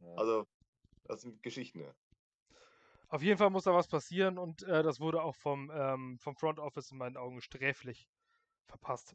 ja. 0.00 0.14
Also, 0.16 0.46
das 1.04 1.22
sind 1.22 1.42
Geschichten, 1.42 1.80
ja. 1.80 1.92
Auf 3.08 3.22
jeden 3.22 3.38
Fall 3.38 3.50
muss 3.50 3.64
da 3.64 3.72
was 3.72 3.88
passieren 3.88 4.38
und 4.38 4.62
äh, 4.64 4.82
das 4.82 5.00
wurde 5.00 5.22
auch 5.22 5.34
vom, 5.34 5.70
ähm, 5.74 6.18
vom 6.20 6.36
Front 6.36 6.58
Office 6.58 6.90
in 6.90 6.98
meinen 6.98 7.16
Augen 7.16 7.40
sträflich 7.40 8.06
verpasst. 8.66 9.14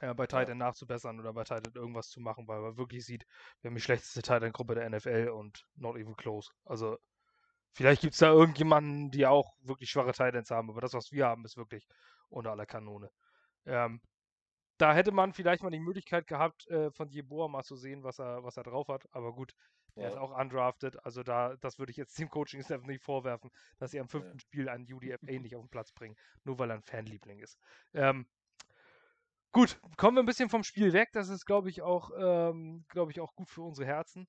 Äh, 0.00 0.12
bei 0.14 0.26
Titan 0.26 0.58
ja. 0.58 0.66
nachzubessern 0.66 1.18
oder 1.18 1.32
bei 1.32 1.44
Titan 1.44 1.72
irgendwas 1.74 2.10
zu 2.10 2.20
machen, 2.20 2.46
weil 2.46 2.60
man 2.60 2.76
wirklich 2.76 3.06
sieht, 3.06 3.26
wir 3.60 3.70
haben 3.70 3.76
die 3.76 3.80
schlechteste 3.80 4.22
Titan-Gruppe 4.22 4.74
der 4.74 4.90
NFL 4.90 5.30
und 5.34 5.66
not 5.76 5.96
even 5.96 6.16
close. 6.16 6.50
Also 6.64 6.98
vielleicht 7.72 8.02
gibt 8.02 8.14
es 8.14 8.20
da 8.20 8.30
irgendjemanden, 8.30 9.10
die 9.10 9.26
auch 9.26 9.54
wirklich 9.62 9.90
schwache 9.90 10.12
Titans 10.12 10.50
haben, 10.50 10.68
aber 10.68 10.80
das, 10.80 10.92
was 10.92 11.10
wir 11.10 11.26
haben, 11.26 11.44
ist 11.44 11.56
wirklich 11.56 11.86
unter 12.28 12.50
aller 12.50 12.66
Kanone. 12.66 13.10
Ähm, 13.64 14.00
da 14.78 14.92
hätte 14.92 15.12
man 15.12 15.32
vielleicht 15.32 15.62
mal 15.62 15.70
die 15.70 15.78
Möglichkeit 15.78 16.26
gehabt, 16.26 16.66
äh, 16.66 16.90
von 16.90 17.08
Jeboa 17.08 17.48
mal 17.48 17.62
zu 17.62 17.76
sehen, 17.76 18.02
was 18.02 18.18
er, 18.18 18.42
was 18.42 18.56
er 18.56 18.64
drauf 18.64 18.88
hat. 18.88 19.06
Aber 19.12 19.32
gut, 19.32 19.54
er 19.96 20.08
ist 20.08 20.16
auch 20.16 20.36
undrafted, 20.36 21.04
also 21.04 21.22
da, 21.22 21.56
das 21.56 21.78
würde 21.78 21.90
ich 21.90 21.96
jetzt 21.96 22.18
dem 22.18 22.28
Coaching-Staff 22.28 22.84
nicht 22.84 23.02
vorwerfen, 23.02 23.50
dass 23.78 23.92
sie 23.92 24.00
am 24.00 24.08
fünften 24.08 24.38
ja. 24.38 24.40
Spiel 24.40 24.68
einen 24.68 24.92
UDFA 24.92 25.26
nicht 25.40 25.56
auf 25.56 25.62
den 25.62 25.70
Platz 25.70 25.92
bringen, 25.92 26.16
nur 26.44 26.58
weil 26.58 26.70
er 26.70 26.76
ein 26.76 26.82
Fanliebling 26.82 27.38
ist. 27.38 27.58
Ähm, 27.92 28.26
gut, 29.52 29.80
kommen 29.96 30.16
wir 30.16 30.22
ein 30.22 30.26
bisschen 30.26 30.48
vom 30.48 30.64
Spiel 30.64 30.92
weg. 30.92 31.10
Das 31.12 31.28
ist, 31.28 31.46
glaube 31.46 31.70
ich, 31.70 31.82
auch, 31.82 32.10
ähm, 32.16 32.84
glaube 32.88 33.12
ich, 33.12 33.20
auch 33.20 33.34
gut 33.34 33.50
für 33.50 33.62
unsere 33.62 33.86
Herzen 33.86 34.26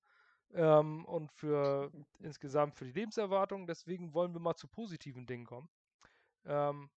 ähm, 0.53 1.05
und 1.05 1.31
für 1.31 1.91
insgesamt 2.19 2.75
für 2.75 2.85
die 2.85 2.91
Lebenserwartung. 2.91 3.65
Deswegen 3.65 4.13
wollen 4.13 4.33
wir 4.33 4.39
mal 4.39 4.55
zu 4.55 4.67
positiven 4.67 5.25
Dingen 5.25 5.45
kommen. 5.45 5.69
Ähm, 6.45 6.89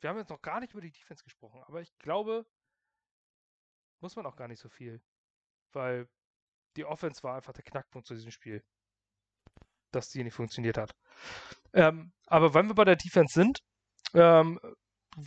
wir 0.00 0.10
haben 0.10 0.18
jetzt 0.18 0.30
noch 0.30 0.42
gar 0.42 0.60
nicht 0.60 0.72
über 0.72 0.82
die 0.82 0.90
Defense 0.90 1.22
gesprochen, 1.22 1.62
aber 1.62 1.80
ich 1.80 1.96
glaube, 1.98 2.44
muss 4.00 4.16
man 4.16 4.26
auch 4.26 4.36
gar 4.36 4.48
nicht 4.48 4.60
so 4.60 4.68
viel, 4.68 5.00
weil 5.72 6.08
die 6.76 6.84
Offense 6.84 7.22
war 7.22 7.36
einfach 7.36 7.52
der 7.52 7.64
Knackpunkt 7.64 8.06
zu 8.06 8.14
diesem 8.14 8.30
Spiel. 8.30 8.62
Dass 9.92 10.08
die 10.08 10.24
nicht 10.24 10.34
funktioniert 10.34 10.78
hat. 10.78 10.94
Ähm, 11.74 12.12
aber 12.26 12.54
wenn 12.54 12.68
wir 12.68 12.74
bei 12.74 12.84
der 12.84 12.96
Defense 12.96 13.34
sind, 13.34 13.60
ähm, 14.14 14.58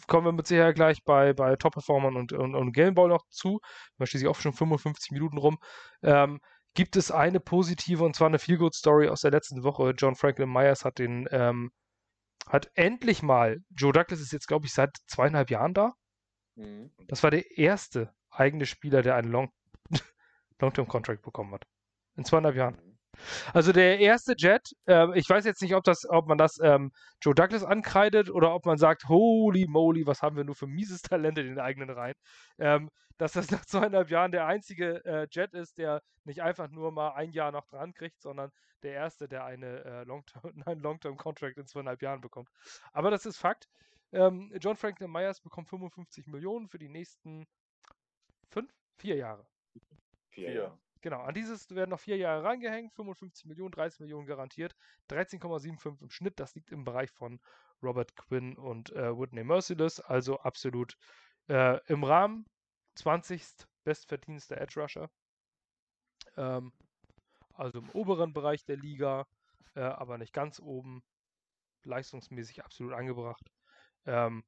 kommen 0.07 0.25
wir 0.25 0.31
mit 0.31 0.47
Sicherheit 0.47 0.75
gleich 0.75 1.03
bei, 1.03 1.33
bei 1.33 1.55
Top-Performern 1.55 2.15
und, 2.15 2.33
und, 2.33 2.55
und 2.55 2.71
Gameball 2.71 3.09
noch 3.09 3.25
zu. 3.29 3.59
Wir 3.97 4.07
schließlich 4.07 4.29
auch 4.29 4.39
schon 4.39 4.53
55 4.53 5.11
Minuten 5.11 5.37
rum. 5.37 5.57
Ähm, 6.01 6.39
gibt 6.73 6.95
es 6.95 7.11
eine 7.11 7.39
positive 7.39 8.03
und 8.03 8.15
zwar 8.15 8.27
eine 8.27 8.39
Feel-Good-Story 8.39 9.07
aus 9.09 9.21
der 9.21 9.31
letzten 9.31 9.63
Woche. 9.63 9.91
John 9.97 10.15
Franklin 10.15 10.51
Myers 10.51 10.83
hat 10.83 10.99
den, 10.99 11.27
ähm, 11.31 11.71
hat 12.47 12.69
endlich 12.75 13.23
mal, 13.23 13.57
Joe 13.69 13.93
Douglas 13.93 14.19
ist 14.19 14.33
jetzt, 14.33 14.47
glaube 14.47 14.65
ich, 14.65 14.73
seit 14.73 14.95
zweieinhalb 15.07 15.49
Jahren 15.49 15.73
da. 15.73 15.93
Mhm. 16.55 16.91
Das 17.07 17.23
war 17.23 17.31
der 17.31 17.57
erste 17.57 18.13
eigene 18.29 18.65
Spieler, 18.65 19.01
der 19.01 19.15
einen 19.15 19.31
Long 19.31 19.51
Long-Term-Contract 20.59 21.21
bekommen 21.21 21.53
hat. 21.53 21.63
In 22.15 22.25
zweieinhalb 22.25 22.55
Jahren. 22.55 22.95
Also 23.53 23.71
der 23.71 23.99
erste 23.99 24.33
Jet, 24.37 24.71
äh, 24.87 25.17
ich 25.17 25.29
weiß 25.29 25.45
jetzt 25.45 25.61
nicht, 25.61 25.75
ob, 25.75 25.83
das, 25.83 26.07
ob 26.09 26.27
man 26.27 26.37
das 26.37 26.59
ähm, 26.61 26.91
Joe 27.21 27.33
Douglas 27.33 27.63
ankreidet 27.63 28.29
oder 28.29 28.53
ob 28.53 28.65
man 28.65 28.77
sagt, 28.77 29.07
holy 29.07 29.67
moly, 29.67 30.05
was 30.05 30.21
haben 30.21 30.35
wir 30.35 30.43
nur 30.43 30.55
für 30.55 30.67
mieses 30.67 31.01
Talent 31.01 31.37
in 31.37 31.47
den 31.47 31.59
eigenen 31.59 31.89
Reihen. 31.89 32.15
Ähm, 32.59 32.89
dass 33.17 33.33
das 33.33 33.49
nach 33.51 33.65
zweieinhalb 33.65 34.09
Jahren 34.09 34.31
der 34.31 34.45
einzige 34.45 35.03
äh, 35.05 35.27
Jet 35.31 35.53
ist, 35.53 35.77
der 35.77 36.01
nicht 36.25 36.41
einfach 36.41 36.69
nur 36.69 36.91
mal 36.91 37.11
ein 37.11 37.31
Jahr 37.31 37.51
noch 37.51 37.65
dran 37.67 37.93
kriegt, 37.93 38.21
sondern 38.21 38.51
der 38.83 38.93
erste, 38.93 39.27
der 39.27 39.45
eine, 39.45 39.83
äh, 39.85 40.03
Long-Term, 40.03 40.43
einen 40.65 40.81
Long-Term-Contract 40.81 41.57
in 41.57 41.67
zweieinhalb 41.67 42.01
Jahren 42.01 42.21
bekommt. 42.21 42.49
Aber 42.91 43.11
das 43.11 43.25
ist 43.25 43.37
Fakt. 43.37 43.67
Ähm, 44.11 44.51
John 44.59 44.75
Franklin 44.75 45.11
Myers 45.11 45.41
bekommt 45.41 45.69
55 45.69 46.27
Millionen 46.27 46.67
für 46.67 46.77
die 46.77 46.89
nächsten 46.89 47.47
fünf, 48.49 48.71
vier 48.97 49.15
Jahre. 49.15 49.45
Vier. 50.35 50.51
vier. 50.51 50.79
Genau, 51.01 51.21
an 51.21 51.33
dieses 51.33 51.69
werden 51.73 51.91
noch 51.91 51.99
vier 51.99 52.17
Jahre 52.17 52.43
reingehängt, 52.43 52.93
55 52.93 53.45
Millionen, 53.45 53.71
30 53.71 53.99
Millionen 53.99 54.25
garantiert, 54.25 54.75
13,75 55.09 56.01
im 56.01 56.09
Schnitt, 56.09 56.39
das 56.39 56.55
liegt 56.55 56.71
im 56.71 56.83
Bereich 56.83 57.11
von 57.11 57.39
Robert 57.81 58.15
Quinn 58.15 58.57
und 58.57 58.91
äh, 58.91 59.15
Whitney 59.17 59.43
Merciless, 59.43 59.99
also 59.99 60.39
absolut 60.39 60.97
äh, 61.47 61.79
im 61.87 62.03
Rahmen. 62.03 62.45
20. 62.95 63.67
bestverdienster 63.83 64.59
Edge 64.59 64.79
Rusher. 64.79 65.09
Ähm, 66.37 66.73
also 67.53 67.79
im 67.79 67.89
oberen 67.91 68.33
Bereich 68.33 68.65
der 68.65 68.77
Liga, 68.77 69.27
äh, 69.75 69.81
aber 69.81 70.17
nicht 70.17 70.33
ganz 70.33 70.59
oben. 70.59 71.03
Leistungsmäßig 71.83 72.63
absolut 72.63 72.93
angebracht. 72.93 73.51
Ähm, 74.05 74.43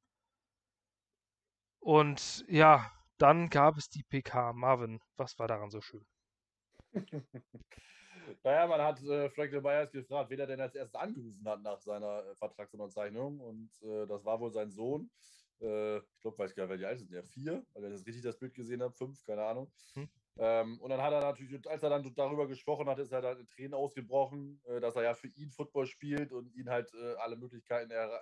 und 1.80 2.44
ja, 2.48 2.92
dann 3.18 3.50
gab 3.50 3.78
es 3.78 3.90
die 3.90 4.04
PK. 4.04 4.54
Marvin, 4.54 5.00
was 5.16 5.38
war 5.40 5.48
daran 5.48 5.70
so 5.70 5.82
schön? 5.82 6.06
naja, 8.44 8.68
man 8.68 8.82
hat 8.82 9.02
äh, 9.04 9.30
Franklin 9.30 9.62
Myers 9.62 9.92
gefragt, 9.92 10.30
wer 10.30 10.40
er 10.40 10.48
denn 10.48 10.62
als 10.62 10.76
erstes 10.76 10.96
angerufen 10.96 11.48
hat 11.48 11.62
nach 11.62 11.80
seiner 11.80 12.26
äh, 12.26 12.36
Vertragsunterzeichnung. 12.36 13.40
Und 13.40 13.72
äh, 13.82 14.06
das 14.08 14.24
war 14.26 14.40
wohl 14.40 14.52
sein 14.52 14.72
Sohn. 14.72 15.10
Äh, 15.60 15.98
ich 15.98 16.22
glaube, 16.22 16.38
weiß 16.38 16.56
gar 16.56 16.68
nicht, 16.68 16.80
wie 16.80 16.86
alt 16.86 17.02
ist 17.02 17.12
der? 17.12 17.24
Vier, 17.24 17.66
weil 17.74 17.86
er 17.86 17.90
das 17.90 18.06
richtig 18.06 18.24
das 18.24 18.38
Bild 18.38 18.54
gesehen 18.54 18.82
hat, 18.82 18.96
fünf, 18.96 19.24
keine 19.24 19.44
Ahnung. 19.44 19.72
Hm. 19.94 20.10
Ähm, 20.40 20.80
und 20.82 20.92
dann 20.92 21.02
hat 21.02 21.14
er 21.14 21.22
natürlich, 21.22 21.68
als 21.68 21.82
er 21.82 21.90
dann 21.90 22.14
darüber 22.14 22.48
gesprochen 22.48 22.88
hat, 22.88 23.00
ist 23.00 23.12
er 23.12 23.22
dann 23.22 23.40
in 23.40 23.48
Tränen 23.48 23.74
ausgebrochen, 23.74 24.62
äh, 24.66 24.80
dass 24.80 24.96
er 24.96 25.04
ja 25.04 25.14
für 25.16 25.28
ihn 25.30 25.52
Football 25.52 25.88
spielt 25.88 26.32
und 26.32 26.54
ihn 26.54 26.70
halt 26.70 26.94
äh, 26.94 27.16
alle 27.16 27.38
Möglichkeiten 27.38 27.90
er, 27.90 28.22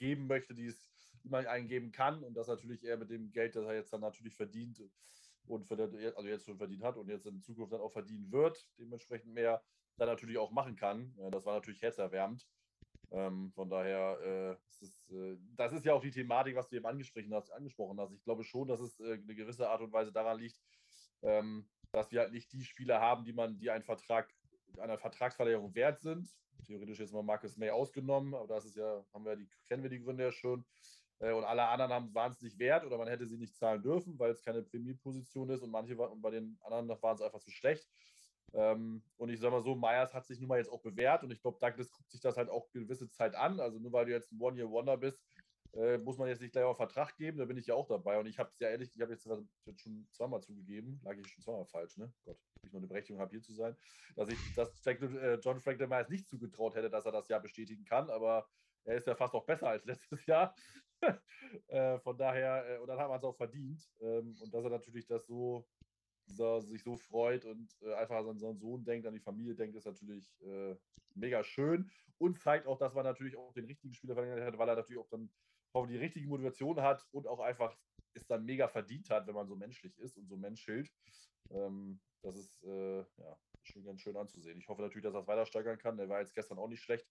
geben 0.00 0.26
möchte, 0.26 0.54
die 0.54 0.66
es 0.66 0.89
ihm 1.24 1.34
eingeben 1.34 1.92
kann. 1.92 2.22
Und 2.22 2.34
dass 2.34 2.48
natürlich 2.48 2.84
er 2.84 2.96
mit 2.96 3.10
dem 3.10 3.32
Geld, 3.32 3.56
das 3.56 3.66
er 3.66 3.74
jetzt 3.74 3.92
dann 3.92 4.00
natürlich 4.00 4.34
verdient, 4.34 4.82
und 5.46 5.68
der, 5.70 6.16
also 6.16 6.28
jetzt 6.28 6.44
schon 6.44 6.58
verdient 6.58 6.82
hat 6.82 6.96
und 6.96 7.08
jetzt 7.08 7.26
in 7.26 7.42
Zukunft 7.42 7.72
dann 7.72 7.80
auch 7.80 7.92
verdienen 7.92 8.30
wird, 8.30 8.66
dementsprechend 8.78 9.32
mehr, 9.32 9.62
dann 9.96 10.08
natürlich 10.08 10.38
auch 10.38 10.50
machen 10.50 10.76
kann. 10.76 11.14
Das 11.30 11.44
war 11.44 11.54
natürlich 11.54 11.82
herzerwärmend. 11.82 12.46
Ähm, 13.12 13.50
von 13.52 13.68
daher, 13.68 14.18
äh, 14.22 14.82
ist, 14.82 15.10
äh, 15.10 15.36
das 15.56 15.72
ist 15.72 15.84
ja 15.84 15.94
auch 15.94 16.00
die 16.00 16.12
Thematik, 16.12 16.54
was 16.54 16.68
du 16.68 16.76
eben 16.76 16.86
angesprochen 16.86 17.34
hast. 17.34 17.50
Angesprochen 17.50 18.00
hast. 18.00 18.12
Ich 18.12 18.22
glaube 18.22 18.44
schon, 18.44 18.68
dass 18.68 18.80
es 18.80 19.00
äh, 19.00 19.14
eine 19.14 19.34
gewisse 19.34 19.68
Art 19.68 19.80
und 19.80 19.92
Weise 19.92 20.12
daran 20.12 20.38
liegt, 20.38 20.60
ähm, 21.22 21.68
dass 21.92 22.12
wir 22.12 22.20
halt 22.20 22.32
nicht 22.32 22.52
die 22.52 22.64
Spieler 22.64 23.00
haben, 23.00 23.24
die 23.24 23.32
man, 23.32 23.58
die 23.58 23.70
einen 23.70 23.82
Vertrag, 23.82 24.32
einer 24.78 24.96
Vertragsverlängerung 24.98 25.74
wert 25.74 25.98
sind. 25.98 26.28
Theoretisch 26.66 27.00
jetzt 27.00 27.12
mal 27.12 27.22
Marcus 27.22 27.56
May 27.56 27.70
ausgenommen, 27.70 28.34
aber 28.34 28.46
das 28.46 28.64
ist 28.64 28.76
ja, 28.76 29.04
haben 29.12 29.24
wir 29.24 29.34
die, 29.34 29.48
kennen 29.66 29.82
wir 29.82 29.90
die 29.90 30.02
Gründe 30.02 30.24
ja 30.24 30.32
schon. 30.32 30.64
Äh, 31.20 31.32
und 31.32 31.44
alle 31.44 31.66
anderen 31.66 32.12
waren 32.14 32.32
es 32.32 32.42
nicht 32.42 32.58
wert 32.58 32.84
oder 32.84 32.98
man 32.98 33.08
hätte 33.08 33.26
sie 33.26 33.38
nicht 33.38 33.56
zahlen 33.56 33.82
dürfen, 33.82 34.18
weil 34.18 34.32
es 34.32 34.42
keine 34.42 34.62
Prämieposition 34.62 35.50
ist 35.50 35.62
und 35.62 35.70
manche 35.70 35.96
und 35.96 36.20
bei 36.20 36.30
den 36.30 36.58
anderen 36.62 36.88
waren 36.88 37.14
es 37.14 37.22
einfach 37.22 37.40
zu 37.40 37.50
schlecht. 37.50 37.88
Ähm, 38.52 39.02
und 39.16 39.28
ich 39.28 39.38
sage 39.38 39.52
mal 39.52 39.62
so, 39.62 39.76
Myers 39.76 40.12
hat 40.12 40.26
sich 40.26 40.40
nun 40.40 40.48
mal 40.48 40.58
jetzt 40.58 40.70
auch 40.70 40.82
bewährt 40.82 41.22
und 41.22 41.30
ich 41.30 41.40
glaube, 41.40 41.58
Douglas 41.60 41.90
guckt 41.90 42.10
sich 42.10 42.20
das 42.20 42.36
halt 42.36 42.48
auch 42.48 42.68
gewisse 42.72 43.08
Zeit 43.08 43.36
an. 43.36 43.60
Also 43.60 43.78
nur 43.78 43.92
weil 43.92 44.06
du 44.06 44.12
jetzt 44.12 44.32
ein 44.32 44.40
One-Year-Wonder 44.40 44.96
bist, 44.96 45.22
äh, 45.74 45.98
muss 45.98 46.18
man 46.18 46.28
jetzt 46.28 46.40
nicht 46.40 46.50
gleich 46.50 46.64
auf 46.64 46.76
Vertrag 46.76 47.16
geben, 47.16 47.38
da 47.38 47.44
bin 47.44 47.56
ich 47.56 47.66
ja 47.66 47.74
auch 47.74 47.86
dabei. 47.86 48.18
Und 48.18 48.26
ich 48.26 48.38
habe 48.38 48.50
es 48.50 48.58
ja 48.58 48.68
ehrlich, 48.68 48.90
ich 48.92 49.00
habe 49.00 49.12
jetzt, 49.12 49.28
jetzt, 49.66 49.80
schon 49.80 50.08
zweimal 50.10 50.42
zugegeben, 50.42 51.00
lag 51.04 51.16
ich 51.16 51.28
schon 51.28 51.44
zweimal 51.44 51.66
falsch, 51.66 51.96
ne? 51.96 52.12
Gott, 52.24 52.36
ob 52.36 52.66
ich 52.66 52.72
noch 52.72 52.80
eine 52.80 52.88
Berechtigung 52.88 53.20
habe, 53.20 53.30
hier 53.30 53.42
zu 53.42 53.54
sein, 53.54 53.76
dass 54.16 54.28
ich 54.30 54.38
das 54.56 54.84
äh, 54.84 55.38
John 55.40 55.60
Franklin 55.60 55.88
Myers 55.88 56.08
nicht 56.08 56.28
zugetraut 56.28 56.74
hätte, 56.74 56.90
dass 56.90 57.06
er 57.06 57.12
das 57.12 57.28
ja 57.28 57.38
bestätigen 57.38 57.84
kann, 57.84 58.10
aber 58.10 58.48
er 58.84 58.96
ist 58.96 59.06
ja 59.06 59.14
fast 59.14 59.34
noch 59.34 59.44
besser 59.44 59.68
als 59.68 59.84
letztes 59.86 60.26
Jahr. 60.26 60.54
äh, 61.68 61.98
von 61.98 62.16
daher, 62.16 62.66
äh, 62.68 62.78
und 62.78 62.88
dann 62.88 62.98
hat 62.98 63.08
man 63.08 63.18
es 63.18 63.24
auch 63.24 63.36
verdient. 63.36 63.82
Ähm, 64.00 64.36
und 64.40 64.52
dass 64.52 64.64
er 64.64 64.70
natürlich 64.70 65.06
das 65.06 65.26
so, 65.26 65.66
so 66.26 66.60
sich 66.60 66.82
so 66.82 66.96
freut 66.96 67.44
und 67.44 67.74
äh, 67.82 67.94
einfach 67.94 68.24
an 68.24 68.38
seinen 68.38 68.58
Sohn 68.58 68.84
denkt, 68.84 69.06
an 69.06 69.14
die 69.14 69.20
Familie 69.20 69.54
denkt, 69.54 69.76
ist 69.76 69.86
natürlich 69.86 70.28
äh, 70.42 70.76
mega 71.14 71.42
schön 71.42 71.90
und 72.18 72.38
zeigt 72.38 72.66
auch, 72.66 72.78
dass 72.78 72.94
man 72.94 73.04
natürlich 73.04 73.36
auch 73.36 73.52
den 73.52 73.64
richtigen 73.64 73.94
Spieler 73.94 74.14
verlängert 74.14 74.44
hat, 74.44 74.58
weil 74.58 74.68
er 74.68 74.76
natürlich 74.76 75.00
auch 75.02 75.08
dann 75.08 75.30
hoffentlich 75.74 75.98
die 75.98 76.04
richtige 76.04 76.28
Motivation 76.28 76.80
hat 76.80 77.06
und 77.12 77.26
auch 77.26 77.40
einfach 77.40 77.76
es 78.14 78.26
dann 78.26 78.44
mega 78.44 78.68
verdient 78.68 79.08
hat, 79.10 79.26
wenn 79.26 79.34
man 79.34 79.48
so 79.48 79.56
menschlich 79.56 79.96
ist 79.98 80.16
und 80.16 80.26
so 80.28 80.36
menschelt. 80.36 80.90
Ähm, 81.50 82.00
das 82.22 82.36
ist 82.36 82.62
äh, 82.64 82.98
ja, 82.98 83.38
schon 83.62 83.84
ganz 83.84 84.00
schön 84.00 84.16
anzusehen. 84.16 84.58
Ich 84.58 84.68
hoffe 84.68 84.82
natürlich, 84.82 85.04
dass 85.04 85.14
er 85.14 85.20
es 85.20 85.26
weiter 85.26 85.46
steigern 85.46 85.78
kann. 85.78 85.98
Er 85.98 86.08
war 86.08 86.20
jetzt 86.20 86.34
gestern 86.34 86.58
auch 86.58 86.68
nicht 86.68 86.82
schlecht. 86.82 87.06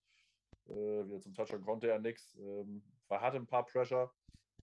Äh, 0.70 1.08
wieder 1.08 1.20
zum 1.20 1.34
Touchdown 1.34 1.62
konnte 1.62 1.90
er 1.90 2.00
nichts. 2.00 2.36
Ähm, 2.36 2.84
war, 3.08 3.22
hatte 3.22 3.38
ein 3.38 3.48
paar 3.48 3.66
Pressure, 3.66 4.12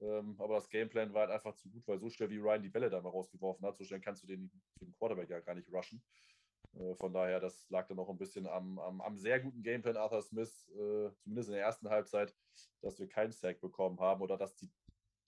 ähm, 0.00 0.36
aber 0.38 0.54
das 0.54 0.68
Gameplan 0.68 1.12
war 1.12 1.22
halt 1.22 1.32
einfach 1.32 1.54
zu 1.54 1.68
gut, 1.70 1.86
weil 1.88 1.98
so 1.98 2.09
schnell 2.09 2.30
wie 2.30 2.38
Ryan 2.38 2.62
die 2.62 2.68
Bälle 2.68 2.90
da 2.90 3.00
mal 3.00 3.11
rausgeworfen 3.11 3.66
hat, 3.66 3.76
so 3.76 3.84
schnell 3.84 4.00
kannst 4.00 4.22
du 4.22 4.26
den, 4.26 4.50
den 4.80 4.94
Quarterback 4.94 5.30
ja 5.30 5.40
gar 5.40 5.54
nicht 5.54 5.70
rushen. 5.72 6.02
Äh, 6.74 6.94
von 6.94 7.12
daher, 7.12 7.40
das 7.40 7.68
lag 7.70 7.86
dann 7.88 7.98
auch 7.98 8.09
ein 8.09 8.18
bisschen 8.18 8.46
am, 8.46 8.78
am, 8.78 9.00
am 9.00 9.16
sehr 9.16 9.40
guten 9.40 9.62
Gameplan 9.62 9.96
Arthur 9.96 10.22
Smith, 10.22 10.68
äh, 10.70 11.11
zumindest 11.18 11.48
in 11.48 11.54
der 11.54 11.64
ersten 11.64 11.88
Halbzeit, 11.88 12.34
dass 12.82 12.98
wir 12.98 13.09
keinen 13.09 13.32
Sack 13.32 13.61
bekommen 13.61 13.98
haben 14.00 14.20
oder 14.20 14.36
dass 14.36 14.54
die 14.57 14.70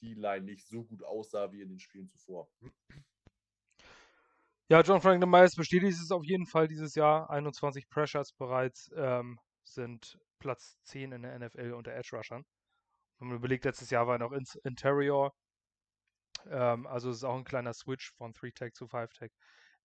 D-Line 0.02 0.44
nicht 0.44 0.66
so 0.66 0.84
gut 0.84 1.02
aussah 1.02 1.50
wie 1.50 1.62
in 1.62 1.70
den 1.70 1.80
Spielen 1.80 2.06
zuvor. 2.06 2.48
Ja, 4.70 4.82
John 4.82 5.00
Franklin 5.00 5.30
Myers 5.30 5.56
bestätigt 5.56 5.98
es 5.98 6.10
auf 6.10 6.24
jeden 6.24 6.46
Fall 6.46 6.68
dieses 6.68 6.94
Jahr. 6.94 7.30
21 7.30 7.88
Pressures 7.88 8.32
bereits 8.34 8.92
ähm, 8.94 9.40
sind 9.74 10.18
Platz 10.38 10.78
10 10.84 11.12
in 11.12 11.22
der 11.22 11.38
NFL 11.38 11.72
unter 11.72 11.92
Edge 11.92 12.16
Rushern. 12.16 12.44
Wenn 13.18 13.28
man 13.28 13.36
überlegt, 13.38 13.64
letztes 13.64 13.90
Jahr 13.90 14.06
war 14.06 14.16
er 14.16 14.18
noch 14.18 14.32
in 14.32 14.44
Interior. 14.64 15.34
Ähm, 16.46 16.86
also 16.86 17.10
ist 17.10 17.24
auch 17.24 17.36
ein 17.36 17.44
kleiner 17.44 17.74
Switch 17.74 18.12
von 18.12 18.32
3-Tag 18.32 18.74
zu 18.74 18.86
5-Tag. 18.86 19.32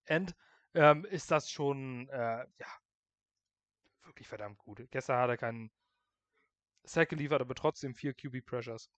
And 0.08 0.36
ähm, 0.76 1.06
ist 1.06 1.32
das 1.32 1.50
schon, 1.50 2.10
äh, 2.10 2.46
ja, 2.58 2.68
wirklich 4.04 4.28
verdammt 4.28 4.58
gut. 4.60 4.86
Gestern 4.92 5.20
hat 5.20 5.30
er 5.30 5.38
keinen 5.38 5.72
Sack 6.84 7.10
geliefert, 7.10 7.42
aber 7.42 7.56
trotzdem 7.56 7.96
4 7.96 8.14
QB 8.14 8.46
Pressures. 8.46 8.90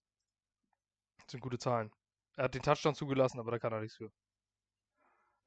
Das 1.18 1.32
sind 1.32 1.40
gute 1.40 1.58
Zahlen. 1.58 1.90
Er 2.36 2.44
hat 2.44 2.54
den 2.54 2.62
Touchdown 2.62 2.94
zugelassen, 2.94 3.40
aber 3.40 3.50
da 3.50 3.58
kann 3.58 3.72
er 3.72 3.80
nichts 3.80 3.96
für. 3.96 4.10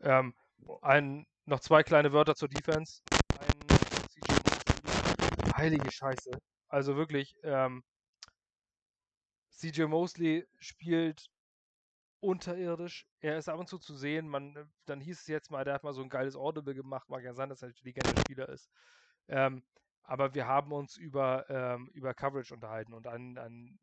Ähm, 0.02 0.34
ein, 0.82 1.26
noch 1.46 1.60
zwei 1.60 1.84
kleine 1.84 2.12
Wörter 2.14 2.36
zur 2.36 2.50
Defense. 2.50 3.02
Heilige 5.60 5.91
Scheiße. 5.91 6.32
Also 6.70 6.95
wirklich, 6.95 7.36
ähm, 7.43 7.84
CJ 9.49 9.84
Mosley 9.84 10.47
spielt 10.60 11.28
unterirdisch. 12.22 13.07
Er 13.20 13.38
ist 13.38 13.49
ab 13.49 13.60
und 13.60 13.68
zu 13.68 13.78
zu 13.78 13.95
sehen. 13.95 14.30
Man, 14.30 14.55
äh, 14.55 14.66
dann 14.86 15.01
hieß 15.01 15.20
es 15.22 15.28
jetzt 15.28 15.51
mal, 15.51 15.66
der 15.66 15.74
hat 15.74 15.84
mal 15.84 15.93
so 15.93 16.01
ein 16.01 16.10
geiles 16.10 16.36
Audible 16.38 16.76
gemacht. 16.76 17.10
Mag 17.10 17.24
ja 17.24 17.34
sein, 17.34 17.49
dass 17.49 17.62
er 17.62 17.68
ein 17.68 17.72
intelligenter 17.72 18.16
Spieler 18.22 18.47
ist. 18.49 18.70
Ähm, 19.28 19.64
aber 20.03 20.34
wir 20.34 20.47
haben 20.47 20.72
uns 20.72 20.95
über, 20.97 21.49
ähm, 21.49 21.89
über 21.93 22.14
Coverage 22.14 22.53
unterhalten 22.53 22.93
und 22.93 23.05
ein, 23.05 23.38
ein 23.38 23.80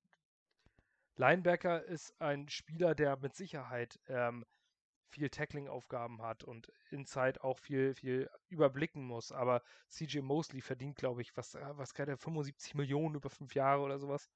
Linebacker 1.16 1.84
ist 1.84 2.18
ein 2.20 2.48
Spieler, 2.48 2.94
der 2.94 3.16
mit 3.18 3.34
Sicherheit 3.34 4.00
ähm, 4.08 4.44
viel 5.08 5.30
Tackling-Aufgaben 5.30 6.22
hat 6.22 6.44
und 6.44 6.72
Inside 6.90 7.42
auch 7.42 7.58
viel, 7.58 7.94
viel 7.94 8.30
überblicken 8.48 9.04
muss. 9.04 9.32
Aber 9.32 9.62
CJ 9.88 10.20
Mosley 10.20 10.60
verdient, 10.60 10.96
glaube 10.96 11.22
ich, 11.22 11.36
was, 11.36 11.54
äh, 11.54 11.78
was 11.78 11.94
kann 11.94 12.06
der, 12.06 12.16
75 12.16 12.74
Millionen 12.74 13.14
über 13.14 13.30
fünf 13.30 13.54
Jahre 13.54 13.82
oder 13.82 13.98
sowas. 13.98 14.28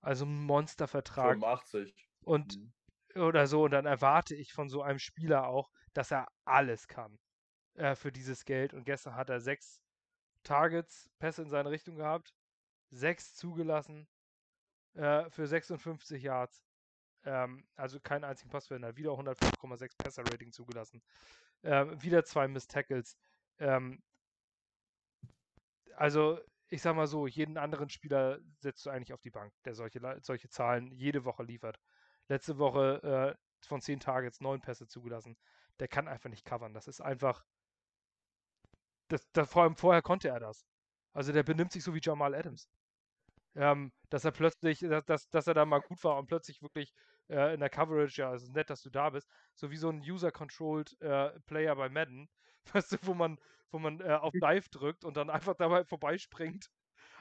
Also 0.00 0.24
ein 0.24 0.44
Monstervertrag. 0.44 1.34
85. 1.34 2.08
Und 2.22 2.58
mhm. 2.58 3.22
oder 3.22 3.46
so. 3.46 3.64
Und 3.64 3.70
dann 3.72 3.86
erwarte 3.86 4.34
ich 4.34 4.52
von 4.52 4.68
so 4.68 4.82
einem 4.82 4.98
Spieler 4.98 5.46
auch, 5.48 5.70
dass 5.94 6.10
er 6.10 6.28
alles 6.44 6.88
kann 6.88 7.18
äh, 7.74 7.94
für 7.94 8.12
dieses 8.12 8.44
Geld. 8.44 8.74
Und 8.74 8.84
gestern 8.84 9.14
hat 9.14 9.30
er 9.30 9.40
sechs 9.40 9.80
Targets, 10.42 11.08
Pässe 11.18 11.42
in 11.42 11.50
seine 11.50 11.70
Richtung 11.70 11.96
gehabt, 11.96 12.34
sechs 12.90 13.34
zugelassen 13.34 14.08
äh, 14.94 15.30
für 15.30 15.46
56 15.46 16.22
Yards. 16.22 16.62
Ähm, 17.24 17.64
also 17.76 18.00
keinen 18.00 18.24
einzigen 18.24 18.50
Passverhindert. 18.50 18.96
Wieder 18.96 19.12
105,6 19.12 19.98
Passer-Rating 19.98 20.52
zugelassen. 20.52 21.02
Ähm, 21.62 22.00
wieder 22.02 22.24
zwei 22.24 22.48
Miss 22.48 22.66
Tackles. 22.66 23.16
Ähm, 23.58 24.02
also 25.96 26.40
ich 26.68 26.80
sag 26.82 26.96
mal 26.96 27.06
so, 27.06 27.26
jeden 27.26 27.58
anderen 27.58 27.90
Spieler 27.90 28.38
setzt 28.58 28.86
du 28.86 28.90
eigentlich 28.90 29.12
auf 29.12 29.20
die 29.20 29.30
Bank, 29.30 29.52
der 29.64 29.74
solche, 29.74 30.00
solche 30.22 30.48
Zahlen 30.48 30.90
jede 30.92 31.24
Woche 31.24 31.42
liefert. 31.42 31.78
letzte 32.28 32.58
Woche 32.58 33.36
äh, 33.36 33.66
von 33.66 33.80
zehn 33.82 34.00
Targets 34.00 34.40
neun 34.40 34.60
Pässe 34.62 34.88
zugelassen. 34.88 35.36
Der 35.80 35.88
kann 35.88 36.08
einfach 36.08 36.30
nicht 36.30 36.44
covern. 36.46 36.74
Das 36.74 36.88
ist 36.88 37.00
einfach. 37.02 37.44
Das, 39.08 39.26
das, 39.32 39.50
vor 39.50 39.62
allem 39.64 39.76
vorher 39.76 40.02
konnte 40.02 40.28
er 40.28 40.40
das. 40.40 40.64
Also 41.12 41.32
der 41.32 41.42
benimmt 41.42 41.72
sich 41.72 41.84
so 41.84 41.94
wie 41.94 42.00
Jamal 42.02 42.34
Adams. 42.34 42.68
Ähm, 43.54 43.92
dass 44.10 44.24
er 44.24 44.32
plötzlich, 44.32 44.80
dass, 44.80 45.04
dass, 45.04 45.28
dass 45.30 45.46
er 45.46 45.54
da 45.54 45.66
mal 45.66 45.80
gut 45.80 46.02
war 46.04 46.18
und 46.18 46.26
plötzlich 46.26 46.62
wirklich 46.62 46.92
äh, 47.32 47.54
in 47.54 47.60
der 47.60 47.70
Coverage, 47.70 48.20
ja, 48.20 48.34
es 48.34 48.44
ist 48.44 48.54
nett, 48.54 48.70
dass 48.70 48.82
du 48.82 48.90
da 48.90 49.10
bist, 49.10 49.28
so 49.54 49.70
wie 49.70 49.76
so 49.76 49.88
ein 49.88 50.00
User-Controlled 50.00 51.00
äh, 51.00 51.40
Player 51.46 51.76
bei 51.76 51.88
Madden, 51.88 52.28
weißt 52.72 52.92
du, 52.92 52.96
wo 53.02 53.14
man, 53.14 53.38
wo 53.70 53.78
man 53.78 54.00
äh, 54.00 54.14
auf 54.14 54.36
Dive 54.38 54.68
drückt 54.70 55.04
und 55.04 55.16
dann 55.16 55.30
einfach 55.30 55.54
dabei 55.56 55.84
vorbeispringt. 55.84 56.70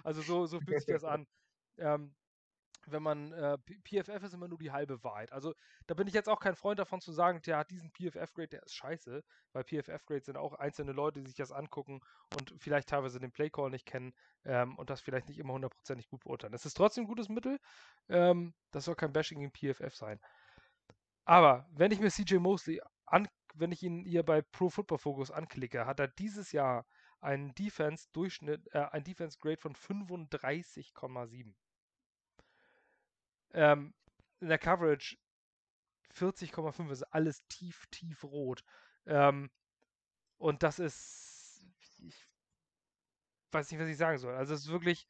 Also 0.04 0.22
so, 0.22 0.46
so 0.48 0.60
fühlt 0.62 0.80
sich 0.80 0.88
das 0.88 1.04
an. 1.04 1.28
Ähm, 1.78 2.16
wenn 2.88 3.04
man, 3.04 3.32
äh, 3.32 3.58
PFF 3.84 4.24
ist 4.24 4.34
immer 4.34 4.48
nur 4.48 4.58
die 4.58 4.72
halbe 4.72 5.04
Wahrheit. 5.04 5.32
Also 5.32 5.54
da 5.88 5.94
bin 5.94 6.08
ich 6.08 6.14
jetzt 6.14 6.30
auch 6.30 6.40
kein 6.40 6.56
Freund 6.56 6.80
davon 6.80 7.02
zu 7.02 7.12
sagen, 7.12 7.42
der 7.46 7.58
hat 7.58 7.72
diesen 7.72 7.92
PFF-Grade, 7.92 8.48
der 8.48 8.64
ist 8.64 8.76
scheiße, 8.76 9.24
weil 9.54 9.64
PFF-Grades 9.64 10.26
sind 10.26 10.38
auch 10.38 10.54
einzelne 10.54 10.92
Leute, 10.92 11.22
die 11.22 11.28
sich 11.28 11.38
das 11.38 11.52
angucken 11.52 12.02
und 12.36 12.54
vielleicht 12.58 12.90
teilweise 12.90 13.20
den 13.20 13.32
Playcall 13.32 13.70
nicht 13.70 13.86
kennen 13.86 14.14
ähm, 14.46 14.78
und 14.78 14.90
das 14.90 15.02
vielleicht 15.02 15.30
nicht 15.30 15.40
immer 15.40 15.54
hundertprozentig 15.54 16.08
gut 16.08 16.24
beurteilen. 16.24 16.54
Es 16.54 16.66
ist 16.66 16.76
trotzdem 16.76 17.04
ein 17.04 17.08
gutes 17.08 17.30
Mittel, 17.30 17.60
ähm, 18.10 18.54
das 18.72 18.86
soll 18.86 18.96
kein 18.96 19.14
Bashing 19.14 19.40
gegen 19.40 19.52
PFF 19.52 19.96
sein. 19.96 20.20
Aber 21.26 21.68
wenn 21.72 21.92
ich 21.92 22.00
mir 22.00 22.10
CJ 22.10 22.38
Mosley 22.38 22.82
an, 23.06 23.28
wenn 23.54 23.72
ich 23.72 23.84
ihn 23.84 24.06
hier 24.06 24.24
bei 24.24 24.42
Pro 24.42 24.70
Football 24.70 24.98
Focus 24.98 25.32
anklicke, 25.32 25.86
hat 25.86 26.00
er 26.00 26.08
dieses 26.08 26.52
Jahr 26.52 26.86
einen 27.20 27.54
Defense-Durchschnitt, 27.54 28.74
äh, 28.74 28.88
ein 28.92 29.04
Defense-Grade 29.04 29.58
von 29.58 29.76
35,7. 29.76 31.54
Ähm, 33.54 33.94
in 34.40 34.50
der 34.50 34.58
Coverage 34.58 35.18
40,5 36.14 36.92
ist 36.92 37.04
alles 37.04 37.46
tief, 37.48 37.86
tief 37.92 38.24
rot. 38.24 38.64
Ähm, 39.06 39.50
und 40.38 40.64
das 40.64 40.80
ist, 40.80 41.66
ich 42.00 42.28
weiß 43.52 43.72
nicht, 43.72 43.80
was 43.80 43.88
ich 43.88 43.98
sagen 43.98 44.18
soll. 44.18 44.36
Also 44.36 44.54
es 44.54 44.62
ist 44.62 44.72
wirklich 44.72 45.08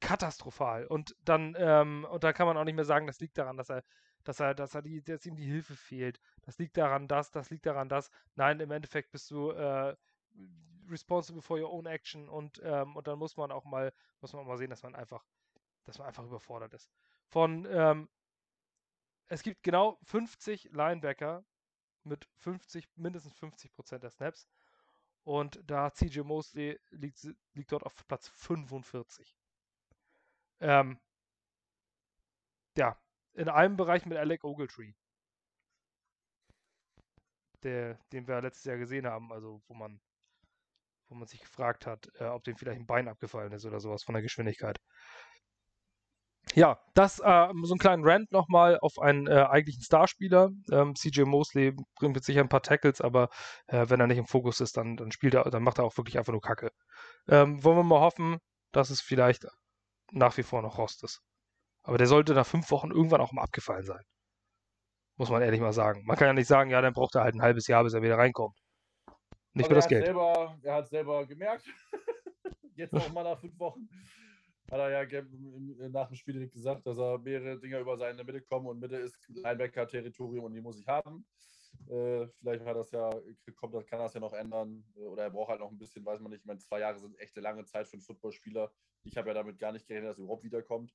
katastrophal. 0.00 0.86
Und 0.86 1.16
dann, 1.20 1.54
ähm, 1.58 2.06
und 2.10 2.24
da 2.24 2.32
kann 2.32 2.46
man 2.46 2.56
auch 2.56 2.64
nicht 2.64 2.74
mehr 2.74 2.84
sagen, 2.84 3.06
das 3.06 3.20
liegt 3.20 3.38
daran, 3.38 3.56
dass 3.56 3.70
er, 3.70 3.84
dass 4.24 4.40
er, 4.40 4.54
dass 4.54 4.74
er 4.74 4.82
die, 4.82 5.02
dass 5.02 5.26
ihm 5.26 5.36
die 5.36 5.46
Hilfe 5.46 5.76
fehlt. 5.76 6.20
Das 6.42 6.58
liegt 6.58 6.76
daran, 6.76 7.08
das, 7.08 7.30
das 7.30 7.50
liegt 7.50 7.66
daran, 7.66 7.88
das. 7.88 8.10
Nein, 8.34 8.60
im 8.60 8.70
Endeffekt 8.70 9.10
bist 9.12 9.30
du 9.30 9.50
äh, 9.50 9.96
responsible 10.88 11.42
for 11.42 11.58
your 11.58 11.72
own 11.72 11.86
action 11.86 12.28
und, 12.28 12.60
ähm, 12.64 12.96
und 12.96 13.06
dann 13.06 13.18
muss 13.18 13.36
man 13.36 13.50
auch 13.50 13.64
mal, 13.64 13.92
muss 14.20 14.32
man 14.32 14.42
auch 14.42 14.46
mal 14.46 14.58
sehen, 14.58 14.70
dass 14.70 14.82
man 14.82 14.94
einfach, 14.94 15.24
dass 15.84 15.98
man 15.98 16.08
einfach 16.08 16.24
überfordert 16.24 16.74
ist 16.74 16.90
von, 17.28 17.66
ähm, 17.68 18.08
es 19.28 19.42
gibt 19.42 19.62
genau 19.62 19.98
50 20.04 20.70
Linebacker 20.72 21.44
mit 22.04 22.28
50, 22.36 22.88
mindestens 22.96 23.34
50 23.34 23.72
Prozent 23.72 24.02
der 24.02 24.10
Snaps. 24.10 24.48
Und 25.24 25.58
da 25.66 25.90
CJ 25.90 26.20
Mosley 26.20 26.78
liegt, 26.90 27.26
liegt 27.54 27.72
dort 27.72 27.84
auf 27.84 27.94
Platz 28.06 28.28
45. 28.28 29.34
Ähm, 30.60 31.00
ja, 32.76 32.98
in 33.34 33.48
einem 33.48 33.76
Bereich 33.76 34.04
mit 34.06 34.18
Alec 34.18 34.44
Ogletree. 34.44 34.92
Der, 37.62 37.98
den 38.12 38.28
wir 38.28 38.42
letztes 38.42 38.64
Jahr 38.64 38.76
gesehen 38.76 39.06
haben, 39.06 39.32
also 39.32 39.62
wo 39.66 39.74
man, 39.74 39.98
wo 41.08 41.14
man 41.14 41.26
sich 41.26 41.40
gefragt 41.40 41.86
hat, 41.86 42.10
äh, 42.20 42.24
ob 42.24 42.44
dem 42.44 42.56
vielleicht 42.56 42.78
ein 42.78 42.86
Bein 42.86 43.08
abgefallen 43.08 43.52
ist 43.52 43.64
oder 43.64 43.80
sowas 43.80 44.02
von 44.02 44.12
der 44.12 44.22
Geschwindigkeit. 44.22 44.78
Ja, 46.54 46.78
das 46.94 47.18
äh, 47.18 47.48
so 47.62 47.74
einen 47.74 47.78
kleinen 47.78 48.06
Rant 48.06 48.30
nochmal 48.30 48.78
auf 48.78 49.00
einen 49.00 49.26
äh, 49.26 49.42
eigentlichen 49.42 49.82
Starspieler. 49.82 50.50
Ähm, 50.70 50.94
CJ 50.94 51.22
Mosley 51.22 51.74
bringt 51.96 52.14
mit 52.14 52.24
sicher 52.24 52.40
ein 52.40 52.48
paar 52.48 52.62
Tackles, 52.62 53.00
aber 53.00 53.28
äh, 53.66 53.86
wenn 53.88 53.98
er 53.98 54.06
nicht 54.06 54.18
im 54.18 54.26
Fokus 54.26 54.60
ist, 54.60 54.76
dann, 54.76 54.96
dann 54.96 55.10
spielt 55.10 55.34
er, 55.34 55.50
dann 55.50 55.64
macht 55.64 55.78
er 55.78 55.84
auch 55.84 55.96
wirklich 55.96 56.16
einfach 56.16 56.32
nur 56.32 56.40
Kacke. 56.40 56.70
Ähm, 57.28 57.62
wollen 57.64 57.78
wir 57.78 57.82
mal 57.82 58.00
hoffen, 58.00 58.38
dass 58.70 58.90
es 58.90 59.00
vielleicht 59.00 59.46
nach 60.12 60.36
wie 60.36 60.44
vor 60.44 60.62
noch 60.62 60.78
Rost 60.78 61.02
ist. 61.02 61.20
Aber 61.82 61.98
der 61.98 62.06
sollte 62.06 62.34
nach 62.34 62.46
fünf 62.46 62.70
Wochen 62.70 62.92
irgendwann 62.92 63.20
auch 63.20 63.32
mal 63.32 63.42
abgefallen 63.42 63.84
sein. 63.84 64.02
Muss 65.16 65.30
man 65.30 65.42
ehrlich 65.42 65.60
mal 65.60 65.72
sagen. 65.72 66.04
Man 66.04 66.16
kann 66.16 66.28
ja 66.28 66.32
nicht 66.34 66.48
sagen, 66.48 66.70
ja, 66.70 66.80
dann 66.80 66.92
braucht 66.92 67.16
er 67.16 67.22
halt 67.22 67.34
ein 67.34 67.42
halbes 67.42 67.66
Jahr, 67.66 67.82
bis 67.82 67.94
er 67.94 68.02
wieder 68.02 68.18
reinkommt. 68.18 68.56
Nicht 69.54 69.68
für 69.68 69.74
das 69.74 69.88
Geld. 69.88 70.06
Selber, 70.06 70.56
er 70.62 70.74
hat 70.74 70.88
selber 70.88 71.26
gemerkt. 71.26 71.64
Jetzt 72.76 72.92
noch 72.92 73.12
mal 73.12 73.24
nach 73.24 73.38
fünf 73.38 73.58
Wochen 73.58 73.88
hat 74.70 74.80
er 74.80 75.12
ja 75.12 75.22
nach 75.90 76.08
dem 76.08 76.16
Spiel 76.16 76.48
gesagt, 76.48 76.86
dass 76.86 76.98
er 76.98 77.18
mehrere 77.18 77.60
Dinger 77.60 77.80
über 77.80 77.96
seine 77.96 78.24
Mitte 78.24 78.42
kommen 78.42 78.66
und 78.66 78.80
Mitte 78.80 78.96
ist 78.96 79.28
Linebacker-Territorium 79.28 80.44
und 80.44 80.54
die 80.54 80.60
muss 80.60 80.78
ich 80.80 80.88
haben. 80.88 81.26
Äh, 81.88 82.28
vielleicht 82.28 82.64
hat 82.64 82.76
das 82.76 82.90
ja, 82.92 83.10
kommt, 83.56 83.74
kann 83.86 83.98
das 83.98 84.14
ja 84.14 84.20
noch 84.20 84.32
ändern 84.32 84.84
äh, 84.96 85.00
oder 85.00 85.24
er 85.24 85.30
braucht 85.30 85.50
halt 85.50 85.60
noch 85.60 85.70
ein 85.70 85.78
bisschen, 85.78 86.04
weiß 86.04 86.20
man 86.20 86.30
nicht. 86.30 86.40
Ich 86.40 86.46
meine, 86.46 86.60
zwei 86.60 86.80
Jahre 86.80 86.98
sind 86.98 87.18
echt 87.18 87.36
eine 87.36 87.42
lange 87.42 87.64
Zeit 87.64 87.88
für 87.88 87.94
einen 87.94 88.02
Footballspieler. 88.02 88.72
Ich 89.02 89.16
habe 89.16 89.28
ja 89.28 89.34
damit 89.34 89.58
gar 89.58 89.72
nicht 89.72 89.86
gerechnet, 89.86 90.10
dass 90.10 90.18
er 90.18 90.24
überhaupt 90.24 90.44
wiederkommt. 90.44 90.94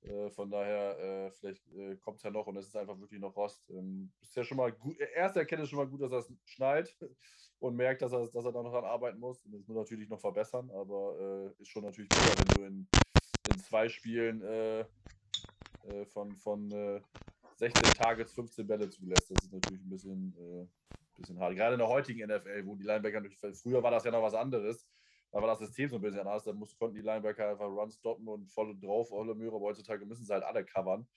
Äh, 0.00 0.30
von 0.30 0.50
daher, 0.50 0.98
äh, 0.98 1.30
vielleicht 1.32 1.66
äh, 1.68 1.96
kommt 1.96 2.18
es 2.18 2.24
ja 2.24 2.30
noch 2.30 2.46
und 2.46 2.56
es 2.56 2.66
ist 2.66 2.76
einfach 2.76 2.98
wirklich 2.98 3.20
noch 3.20 3.36
Rost. 3.36 3.68
Ähm, 3.70 4.12
ist 4.20 4.34
ja 4.36 4.44
schon 4.44 4.56
mal 4.58 4.72
gut. 4.72 4.98
Erst 4.98 5.36
erkennt 5.36 5.62
es 5.62 5.70
schon 5.70 5.78
mal 5.78 5.88
gut, 5.88 6.02
dass 6.02 6.12
er 6.12 6.18
es 6.18 6.32
schneit 6.44 6.96
und 7.58 7.76
merkt, 7.76 8.02
dass 8.02 8.12
er, 8.12 8.28
dass 8.30 8.44
er 8.44 8.52
da 8.52 8.62
noch 8.62 8.72
dran 8.72 8.84
arbeiten 8.84 9.18
muss. 9.18 9.42
Das 9.42 9.66
muss 9.66 9.76
natürlich 9.76 10.08
noch 10.08 10.20
verbessern, 10.20 10.70
aber 10.70 11.54
äh, 11.58 11.62
ist 11.62 11.68
schon 11.68 11.84
natürlich 11.84 12.12
besser, 12.12 12.36
wenn 12.38 12.50
du 12.50 12.62
in, 12.64 12.90
in 13.48 13.58
zwei 13.58 13.88
Spielen 13.88 14.42
äh, 14.42 14.80
äh, 14.80 16.06
von, 16.06 16.34
von 16.36 16.70
16 17.56 17.94
Targets 17.94 18.32
15 18.32 18.66
Bälle 18.66 18.88
zulässt. 18.90 19.30
Das 19.30 19.44
ist 19.44 19.52
natürlich 19.52 19.80
ein 19.80 19.88
bisschen, 19.88 20.68
bisschen 21.16 21.38
hart. 21.38 21.54
Gerade 21.54 21.74
in 21.74 21.78
der 21.78 21.88
heutigen 21.88 22.26
NFL, 22.28 22.66
wo 22.66 22.74
die 22.74 22.84
Linebacker 22.84 23.20
natürlich, 23.20 23.60
früher 23.60 23.82
war 23.82 23.90
das 23.90 24.04
ja 24.04 24.10
noch 24.10 24.22
was 24.22 24.34
anderes 24.34 24.88
da 25.34 25.40
war 25.40 25.48
das 25.48 25.58
System 25.58 25.88
so 25.88 25.96
ein 25.96 26.00
bisschen 26.00 26.20
anders. 26.20 26.44
Da 26.44 26.52
mussten, 26.52 26.78
konnten 26.78 26.94
die 26.94 27.02
Linebacker 27.02 27.50
einfach 27.50 27.66
Run 27.66 27.90
stoppen 27.90 28.28
und 28.28 28.46
voll 28.52 28.78
drauf, 28.78 29.08
volle 29.08 29.34
Möhre. 29.34 29.56
Aber 29.56 29.64
heutzutage 29.64 30.06
müssen 30.06 30.24
sie 30.24 30.32
halt 30.32 30.44
alle 30.44 30.64
covern. 30.64 31.08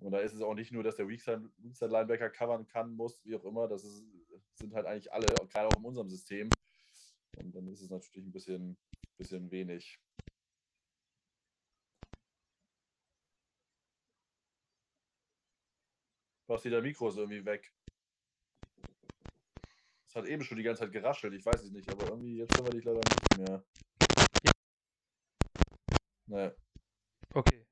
Und 0.00 0.10
da 0.10 0.18
ist 0.18 0.34
es 0.34 0.40
auch 0.40 0.54
nicht 0.54 0.72
nur, 0.72 0.82
dass 0.82 0.96
der 0.96 1.06
Weakside-Linebacker 1.06 2.30
covern 2.30 2.66
kann, 2.66 2.96
muss, 2.96 3.24
wie 3.24 3.36
auch 3.36 3.44
immer. 3.44 3.68
Das 3.68 3.84
ist, 3.84 4.04
sind 4.54 4.74
halt 4.74 4.86
eigentlich 4.86 5.12
alle, 5.12 5.26
gerade 5.46 5.68
auch 5.68 5.78
in 5.78 5.84
unserem 5.84 6.08
System. 6.08 6.50
Und 7.36 7.54
dann 7.54 7.68
ist 7.68 7.80
es 7.80 7.90
natürlich 7.90 8.26
ein 8.26 8.32
bisschen, 8.32 8.76
bisschen 9.16 9.48
wenig. 9.52 10.00
Was 16.50 16.62
der 16.62 16.82
Mikro 16.82 17.08
ist 17.08 17.16
irgendwie 17.16 17.44
weg. 17.44 17.72
Es 20.08 20.16
hat 20.16 20.26
eben 20.26 20.42
schon 20.42 20.56
die 20.56 20.64
ganze 20.64 20.82
Zeit 20.82 20.90
geraschelt, 20.90 21.32
ich 21.32 21.46
weiß 21.46 21.62
es 21.62 21.70
nicht, 21.70 21.88
aber 21.88 22.08
irgendwie 22.08 22.38
jetzt 22.38 22.56
hören 22.56 22.66
wir 22.66 22.72
dich 22.72 22.84
leider 22.84 22.98
nicht 22.98 23.38
mehr. 23.38 23.62
Ja. 24.42 24.56
Nee. 26.26 26.50
Okay. 27.34 27.64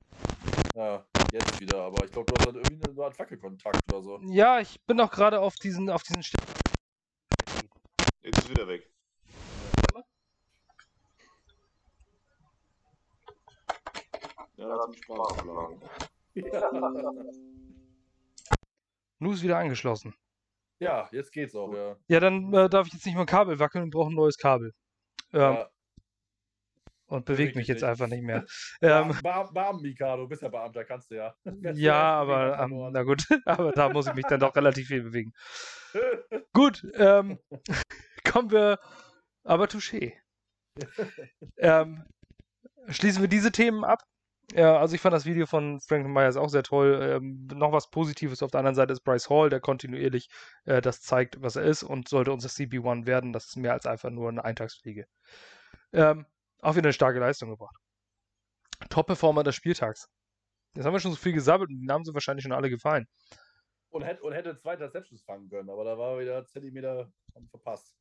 Ja, 0.75 1.05
jetzt 1.33 1.59
wieder, 1.59 1.81
aber 1.83 2.05
ich 2.05 2.11
glaube, 2.13 2.31
du 2.31 2.39
hast 2.39 2.45
halt 2.45 2.55
irgendwie 2.55 2.89
eine 2.89 3.03
Art 3.03 3.17
Fackelkontakt 3.17 3.81
oder 3.91 4.01
so. 4.01 4.21
Ja, 4.29 4.61
ich 4.61 4.79
bin 4.87 4.95
doch 4.95 5.11
gerade 5.11 5.41
auf 5.41 5.55
diesen, 5.55 5.89
auf 5.89 6.03
diesen 6.03 6.23
St 6.23 6.37
Jetzt 8.21 8.37
ist 8.37 8.49
wieder 8.49 8.65
weg. 8.65 8.89
Ja, 14.55 14.67
da 14.69 14.87
hat 14.87 14.95
Spaß 14.95 15.33
verlagen. 15.35 15.81
Nu 19.19 19.33
ist 19.33 19.43
wieder 19.43 19.57
angeschlossen. 19.57 20.15
Ja, 20.79 21.09
jetzt 21.11 21.31
geht's 21.33 21.55
auch, 21.55 21.73
ja. 21.73 21.97
Ja, 22.07 22.19
dann 22.21 22.53
äh, 22.53 22.69
darf 22.69 22.87
ich 22.87 22.93
jetzt 22.93 23.05
nicht 23.05 23.15
mehr 23.15 23.25
Kabel 23.25 23.59
wackeln 23.59 23.83
und 23.83 23.89
brauche 23.89 24.09
ein 24.09 24.15
neues 24.15 24.37
Kabel. 24.37 24.73
Ähm, 25.33 25.39
ja. 25.41 25.69
Und 27.07 27.25
bewegt 27.25 27.55
mich 27.55 27.67
jetzt 27.67 27.81
nicht. 27.81 27.89
einfach 27.89 28.07
nicht 28.07 28.23
mehr. 28.23 28.45
Ähm, 28.81 29.09
Beam, 29.21 29.53
Beam, 29.53 29.81
Mikado, 29.81 30.27
bist 30.27 30.41
ja 30.41 30.47
Beamter, 30.47 30.85
kannst 30.85 31.11
du 31.11 31.15
ja. 31.15 31.35
ja, 31.73 32.01
aber 32.21 32.59
ähm, 32.59 32.91
na 32.93 33.03
gut, 33.03 33.23
aber 33.45 33.71
da 33.73 33.89
muss 33.89 34.07
ich 34.07 34.13
mich 34.13 34.25
dann 34.25 34.39
doch 34.39 34.55
relativ 34.55 34.87
viel 34.87 35.03
bewegen. 35.03 35.33
gut, 36.53 36.87
ähm, 36.93 37.39
kommen 38.23 38.51
wir, 38.51 38.79
aber 39.43 39.65
touché. 39.65 40.13
ähm, 41.57 42.05
schließen 42.87 43.21
wir 43.21 43.27
diese 43.27 43.51
Themen 43.51 43.83
ab 43.83 44.03
ja, 44.53 44.77
also 44.77 44.95
ich 44.95 45.01
fand 45.01 45.13
das 45.13 45.25
Video 45.25 45.45
von 45.45 45.79
Franklin 45.79 46.11
Myers 46.11 46.37
auch 46.37 46.49
sehr 46.49 46.63
toll. 46.63 46.99
Ähm, 47.01 47.47
noch 47.53 47.71
was 47.71 47.89
Positives 47.89 48.41
auf 48.41 48.51
der 48.51 48.59
anderen 48.59 48.75
Seite 48.75 48.93
ist 48.93 49.01
Bryce 49.01 49.29
Hall, 49.29 49.49
der 49.49 49.59
kontinuierlich 49.59 50.29
äh, 50.65 50.81
das 50.81 51.01
zeigt, 51.01 51.41
was 51.41 51.55
er 51.55 51.63
ist 51.63 51.83
und 51.83 52.09
sollte 52.09 52.31
unser 52.31 52.49
CB1 52.49 53.05
werden. 53.05 53.31
Das 53.31 53.45
ist 53.45 53.57
mehr 53.57 53.73
als 53.73 53.85
einfach 53.85 54.09
nur 54.09 54.29
eine 54.29 54.43
Eintagsfliege. 54.43 55.05
Ähm, 55.93 56.25
auch 56.61 56.75
wieder 56.75 56.87
eine 56.87 56.93
starke 56.93 57.19
Leistung 57.19 57.49
gebracht. 57.49 57.75
Top-Performer 58.89 59.43
des 59.43 59.55
Spieltags. 59.55 60.09
Jetzt 60.75 60.85
haben 60.85 60.93
wir 60.93 60.99
schon 60.99 61.11
so 61.11 61.17
viel 61.17 61.33
gesabbelt 61.33 61.69
und 61.69 61.79
die 61.79 61.85
Namen 61.85 62.05
sind 62.05 62.13
wahrscheinlich 62.13 62.43
schon 62.43 62.51
alle 62.51 62.69
gefallen. 62.69 63.07
Und 63.89 64.03
hätte, 64.03 64.21
und 64.21 64.33
hätte 64.33 64.57
zwei 64.57 64.73
Interceptions 64.73 65.23
fangen 65.23 65.49
können, 65.49 65.69
aber 65.69 65.83
da 65.83 65.97
war 65.97 66.19
wieder 66.19 66.45
Zentimeter 66.45 67.11
verpasst. 67.49 67.95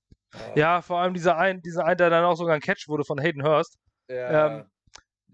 Ja, 0.55 0.83
vor 0.83 0.99
allem 1.01 1.15
dieser 1.15 1.39
ein, 1.39 1.63
dieser 1.63 1.85
ein, 1.87 1.97
der 1.97 2.11
dann 2.11 2.25
auch 2.25 2.37
sogar 2.37 2.55
ein 2.55 2.61
Catch 2.61 2.89
wurde 2.89 3.05
von 3.05 3.19
Hayden 3.19 3.43
Hurst. 3.43 3.79
Ja. 4.09 4.59
Ähm, 4.59 4.71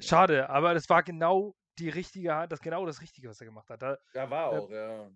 Schade, 0.01 0.49
aber 0.51 0.75
das 0.75 0.89
war 0.89 1.03
genau 1.03 1.55
die 1.79 1.89
richtige, 1.89 2.47
das 2.49 2.61
genau 2.61 2.87
das 2.87 3.01
Richtige, 3.01 3.29
was 3.29 3.41
er 3.41 3.47
gemacht 3.47 3.69
hat. 3.71 3.83
Da, 3.83 3.99
ja, 4.15 4.31
war 4.31 4.49
auch, 4.49 4.71
ja. 4.71 5.11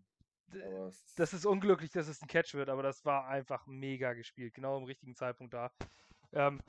Das 1.17 1.35
ist 1.35 1.45
unglücklich, 1.45 1.91
dass 1.91 2.09
es 2.09 2.23
ein 2.23 2.29
Catch 2.29 2.55
wird, 2.55 2.71
aber 2.71 2.83
das 2.83 3.05
war 3.05 3.27
einfach 3.27 3.67
mega 3.67 4.15
gespielt. 4.15 4.55
Genau 4.55 4.79
im 4.79 4.85
richtigen 4.85 5.15
Zeitpunkt 5.15 5.53
da. 5.53 5.71
Ähm, 6.33 6.61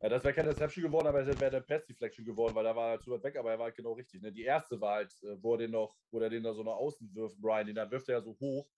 ja, 0.00 0.08
das 0.08 0.22
wäre 0.22 0.34
keine 0.34 0.50
Deception 0.50 0.84
geworden, 0.84 1.08
aber 1.08 1.20
es 1.20 1.40
wäre 1.40 1.56
eine 1.56 1.60
Pass 1.60 1.84
Deflection 1.84 2.24
geworden, 2.24 2.54
weil 2.54 2.64
da 2.64 2.74
war 2.74 2.92
er 2.92 3.00
zu 3.00 3.10
weit 3.10 3.22
weg, 3.24 3.36
aber 3.36 3.50
er 3.50 3.58
war 3.58 3.66
halt 3.66 3.76
genau 3.76 3.92
richtig. 3.92 4.22
Ne? 4.22 4.32
Die 4.32 4.44
erste 4.44 4.80
war 4.80 4.96
halt, 4.96 5.12
äh, 5.22 5.42
wo 5.42 5.54
er 5.54 5.58
den 5.58 5.72
noch, 5.72 5.96
wo 6.10 6.20
er 6.20 6.30
den 6.30 6.42
da 6.42 6.52
so 6.52 6.62
nach 6.62 6.76
außen 6.76 7.12
wirft, 7.14 7.40
Brian, 7.40 7.66
den 7.66 7.74
dann 7.74 7.90
wirft 7.90 8.08
er 8.08 8.18
ja 8.18 8.22
so 8.22 8.36
hoch, 8.40 8.68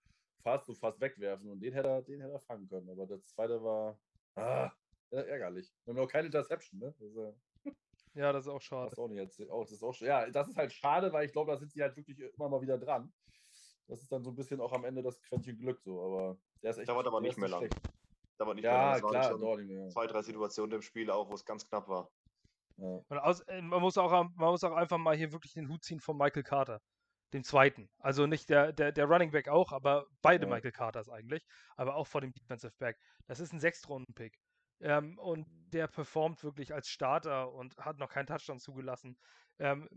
fast 0.42 0.66
so 0.66 0.74
fast 0.74 1.00
wegwerfen 1.00 1.50
und 1.50 1.60
den 1.60 1.74
hätte 1.74 1.88
er, 1.88 2.02
den 2.02 2.20
hätte 2.20 2.32
er 2.32 2.40
fangen 2.40 2.68
können. 2.68 2.88
Aber 2.88 3.06
das 3.06 3.26
zweite 3.26 3.62
war 3.62 3.98
ah, 4.36 4.70
ärgerlich. 5.10 5.70
Wir 5.84 5.92
haben 5.92 6.00
noch 6.00 6.08
keine 6.08 6.26
Interception, 6.26 6.80
ne? 6.80 6.94
Das, 6.98 7.14
äh, 7.16 7.32
ja, 8.14 8.32
das 8.32 8.46
ist 8.46 8.52
auch 8.52 8.60
schade. 8.60 8.90
Das 8.90 8.98
ist 8.98 8.98
auch 8.98 9.08
nicht. 9.08 9.50
Oh, 9.50 9.62
das 9.62 9.72
ist 9.72 9.82
auch, 9.82 9.94
ja, 10.00 10.28
das 10.30 10.48
ist 10.48 10.56
halt 10.56 10.72
schade, 10.72 11.12
weil 11.12 11.26
ich 11.26 11.32
glaube, 11.32 11.52
da 11.52 11.58
sind 11.58 11.70
sie 11.70 11.82
halt 11.82 11.96
wirklich 11.96 12.18
immer 12.18 12.48
mal 12.48 12.60
wieder 12.60 12.78
dran. 12.78 13.12
Das 13.86 14.02
ist 14.02 14.12
dann 14.12 14.22
so 14.22 14.30
ein 14.30 14.36
bisschen 14.36 14.60
auch 14.60 14.72
am 14.72 14.84
Ende 14.84 15.02
das 15.02 15.20
Quäntchen 15.22 15.58
Glück 15.58 15.80
so, 15.80 16.00
aber 16.00 16.38
der 16.62 16.70
ist 16.70 16.78
echt. 16.78 16.88
Dauert 16.88 17.06
aber 17.06 17.20
nicht 17.20 17.36
mehr 17.36 17.48
lang. 17.48 17.68
Dauert 18.38 18.54
nicht 18.54 18.64
ja, 18.64 18.72
mehr 18.72 19.00
lang. 19.00 19.10
klar, 19.10 19.38
dauert 19.38 19.60
nicht 19.60 19.68
mehr. 19.68 19.88
Zwei, 19.88 20.06
drei 20.06 20.22
Situationen 20.22 20.76
im 20.76 20.82
Spiel 20.82 21.10
auch, 21.10 21.28
wo 21.28 21.34
es 21.34 21.44
ganz 21.44 21.68
knapp 21.68 21.88
war. 21.88 22.08
Ja. 22.76 23.02
Aus, 23.22 23.40
äh, 23.42 23.60
man, 23.60 23.80
muss 23.80 23.98
auch, 23.98 24.10
man 24.10 24.32
muss 24.36 24.64
auch 24.64 24.72
einfach 24.72 24.98
mal 24.98 25.16
hier 25.16 25.32
wirklich 25.32 25.52
den 25.52 25.68
Hut 25.68 25.84
ziehen 25.84 26.00
von 26.00 26.16
Michael 26.16 26.44
Carter, 26.44 26.80
dem 27.32 27.42
zweiten. 27.44 27.90
Also 27.98 28.26
nicht 28.26 28.48
der, 28.48 28.72
der, 28.72 28.92
der 28.92 29.06
Running 29.06 29.32
Back 29.32 29.48
auch, 29.48 29.72
aber 29.72 30.06
beide 30.22 30.46
ja. 30.46 30.54
Michael 30.54 30.72
Carters 30.72 31.08
eigentlich, 31.08 31.44
aber 31.76 31.96
auch 31.96 32.06
vor 32.06 32.20
dem 32.20 32.32
Defensive 32.32 32.72
Back. 32.78 32.98
Das 33.26 33.40
ist 33.40 33.52
ein 33.52 33.60
Sechstrunden-Pick. 33.60 34.38
Ähm, 34.80 35.18
und 35.18 35.46
der 35.72 35.86
performt 35.86 36.42
wirklich 36.42 36.74
als 36.74 36.88
Starter 36.88 37.52
und 37.52 37.76
hat 37.78 37.98
noch 37.98 38.10
keinen 38.10 38.26
Touchdown 38.26 38.58
zugelassen. 38.58 39.16
Ähm, 39.58 39.88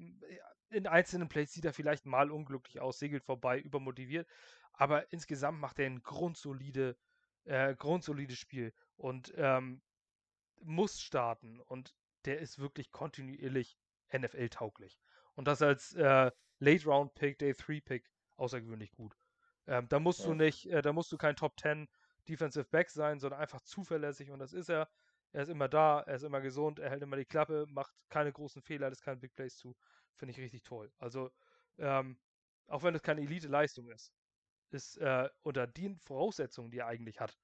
in 0.70 0.88
einzelnen 0.88 1.30
Plays 1.30 1.54
sieht 1.54 1.66
er 1.66 1.74
vielleicht 1.74 2.06
mal 2.06 2.32
unglücklich 2.32 2.80
aus, 2.80 3.00
segelt 3.00 3.24
vorbei, 3.24 3.60
übermotiviert, 3.60 4.28
aber 4.74 5.12
insgesamt 5.12 5.60
macht 5.60 5.80
er 5.80 5.86
ein 5.86 6.04
grundsolide, 6.04 6.98
äh, 7.46 7.76
grundsolides 7.76 8.38
Spiel 8.38 8.74
und 8.98 9.34
ähm, 9.38 9.82
muss 10.62 11.00
starten 11.00 11.60
und 11.60 11.96
der 12.26 12.40
ist 12.40 12.60
wirklich 12.60 12.92
kontinuierlich 12.92 13.78
NFL-tauglich. 14.12 15.00
Und 15.36 15.48
das 15.48 15.62
als 15.62 15.94
äh, 15.94 16.32
Late-Round-Pick, 16.60 17.40
Day-3-Pick 17.40 18.10
außergewöhnlich 18.38 18.92
gut. 18.92 19.18
Ähm, 19.68 19.88
da 19.90 20.00
musst 20.00 20.22
ja. 20.22 20.28
du 20.28 20.34
nicht, 20.36 20.70
äh, 20.70 20.82
da 20.82 20.94
musst 20.94 21.12
du 21.12 21.18
kein 21.18 21.36
Top 21.36 21.60
10 21.60 21.88
Defensive 22.28 22.66
Back 22.66 22.90
sein, 22.90 23.20
sondern 23.20 23.40
einfach 23.40 23.62
zuverlässig 23.62 24.32
und 24.32 24.40
das 24.40 24.54
ist 24.54 24.70
er. 24.70 24.90
Er 25.32 25.44
ist 25.44 25.50
immer 25.50 25.68
da, 25.68 26.02
er 26.02 26.16
ist 26.16 26.24
immer 26.24 26.42
gesund, 26.42 26.80
er 26.80 26.92
hält 26.92 27.02
immer 27.02 27.16
die 27.16 27.26
Klappe, 27.26 27.66
macht 27.68 27.92
keine 28.10 28.32
großen 28.32 28.62
Fehler, 28.62 28.90
lässt 28.90 29.02
keine 29.02 29.18
Big 29.18 29.34
Plays 29.34 29.58
zu. 29.58 29.76
Finde 30.16 30.32
ich 30.32 30.38
richtig 30.38 30.62
toll. 30.62 30.92
Also, 31.00 31.32
ähm, 31.80 32.20
auch 32.68 32.84
wenn 32.84 32.94
es 32.94 33.02
keine 33.02 33.22
Elite-Leistung 33.22 33.90
ist, 33.90 34.14
ist 34.70 34.98
äh, 34.98 35.28
unter 35.42 35.66
den 35.66 35.98
Voraussetzungen, 35.98 36.70
die 36.70 36.80
er 36.80 36.88
eigentlich 36.88 37.20
hat, 37.20 37.36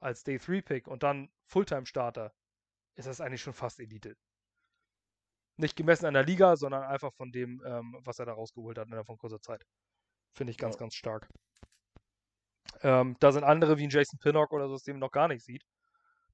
als 0.00 0.22
Day-3-Pick 0.22 0.86
und 0.86 1.02
dann 1.02 1.30
Fulltime-Starter, 1.46 2.34
ist 2.94 3.08
das 3.08 3.22
eigentlich 3.22 3.42
schon 3.42 3.54
fast 3.54 3.80
Elite. 3.80 4.16
Nicht 5.56 5.76
gemessen 5.76 6.06
an 6.06 6.14
der 6.14 6.24
Liga, 6.24 6.56
sondern 6.56 6.82
einfach 6.82 7.12
von 7.14 7.32
dem, 7.32 7.62
ähm, 7.64 7.96
was 8.00 8.18
er 8.18 8.26
da 8.26 8.32
rausgeholt 8.32 8.76
hat 8.76 8.88
innerhalb 8.88 9.06
von 9.06 9.18
kurzer 9.18 9.40
Zeit. 9.40 9.64
Finde 10.32 10.50
ich 10.50 10.58
ganz, 10.58 10.74
ja. 10.74 10.80
ganz 10.80 10.94
stark. 10.94 11.28
Ähm, 12.84 13.16
da 13.18 13.32
sind 13.32 13.44
andere 13.44 13.78
wie 13.78 13.84
ein 13.84 13.90
Jason 13.90 14.18
Pinnock 14.18 14.52
oder 14.52 14.68
so, 14.68 14.74
das 14.74 14.82
dem 14.82 14.98
noch 14.98 15.10
gar 15.10 15.26
nicht 15.26 15.42
sieht. 15.42 15.64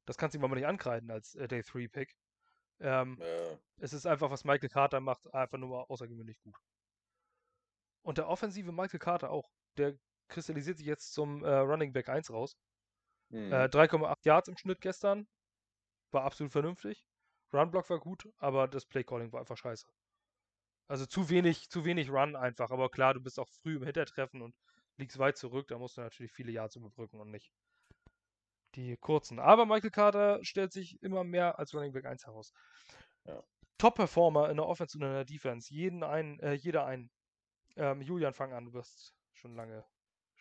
Das 0.05 0.19
kannst 0.19 0.35
du 0.35 0.39
ihm 0.41 0.45
aber 0.45 0.57
nicht 0.57 0.67
ankreiden 0.67 1.09
als 1.11 1.37
äh, 1.37 1.47
Day 1.47 1.63
3 1.63 1.87
Pick. 1.87 2.17
Ähm, 2.81 3.19
ja. 3.21 3.27
Es 3.79 3.93
ist 3.93 4.05
einfach, 4.05 4.31
was 4.31 4.45
Michael 4.45 4.69
Carter 4.69 4.99
macht, 4.99 5.33
einfach 5.33 5.59
nur 5.59 5.89
außergewöhnlich 5.89 6.37
gut. 6.41 6.57
Und 8.03 8.19
der 8.19 8.29
offensive 8.29 8.73
Michael 8.73 8.99
Carter 8.99 9.31
auch. 9.31 9.49
Der 9.77 9.95
kristallisiert 10.27 10.79
sich 10.79 10.87
jetzt 10.87 11.13
zum 11.13 11.45
äh, 11.45 11.55
Running 11.55 11.93
Back 11.93 12.09
1 12.09 12.33
raus. 12.33 12.57
Mhm. 13.29 13.53
Äh, 13.53 13.67
3,8 13.67 14.17
Yards 14.25 14.49
im 14.49 14.57
Schnitt 14.57 14.81
gestern. 14.81 15.29
War 16.11 16.25
absolut 16.25 16.51
vernünftig. 16.51 17.07
Runblock 17.53 17.89
war 17.91 18.01
gut, 18.01 18.29
aber 18.39 18.67
das 18.67 18.87
Playcalling 18.87 19.33
war 19.33 19.41
einfach 19.41 19.57
scheiße. 19.57 19.87
Also 20.89 21.07
zu 21.07 21.29
wenig, 21.29 21.69
zu 21.71 21.85
wenig 21.85 22.11
Run 22.11 22.35
einfach. 22.35 22.71
Aber 22.71 22.91
klar, 22.91 23.15
du 23.15 23.21
bist 23.21 23.39
auch 23.39 23.49
früh 23.49 23.77
im 23.77 23.85
Hintertreffen 23.85 24.43
und 24.43 24.57
liegst 25.01 25.19
weit 25.19 25.37
zurück. 25.37 25.69
Da 25.69 25.79
musst 25.79 25.97
du 25.97 26.03
natürlich 26.03 26.33
viele 26.33 26.53
Yards 26.53 26.77
überbrücken 26.77 27.21
und 27.21 27.31
nicht 27.31 27.53
die 28.77 28.97
kurzen. 28.97 29.41
Aber 29.41 29.67
Michael 29.67 29.91
Carter 29.91 30.45
stellt 30.45 30.73
sich 30.73 31.03
immer 31.03 31.25
mehr 31.25 31.59
als 31.59 31.75
Running 31.75 31.93
Back 31.93 32.07
1 32.07 32.27
heraus. 32.27 32.53
Ja. 33.27 33.43
Top-Performer 33.79 34.51
in 34.51 34.57
der 34.57 34.67
Offense 34.67 34.97
und 34.97 35.05
in 35.05 35.13
der 35.13 35.25
Defense. 35.25 35.73
Jeden 35.73 36.05
ein, 36.05 36.39
äh, 36.41 36.53
jeder 36.53 36.85
ein. 36.87 37.11
Ähm, 37.77 38.03
Julian, 38.03 38.35
fang 38.35 38.53
an, 38.53 38.67
du 38.67 38.73
wirst 38.75 39.15
schon 39.33 39.57
lange 39.57 39.85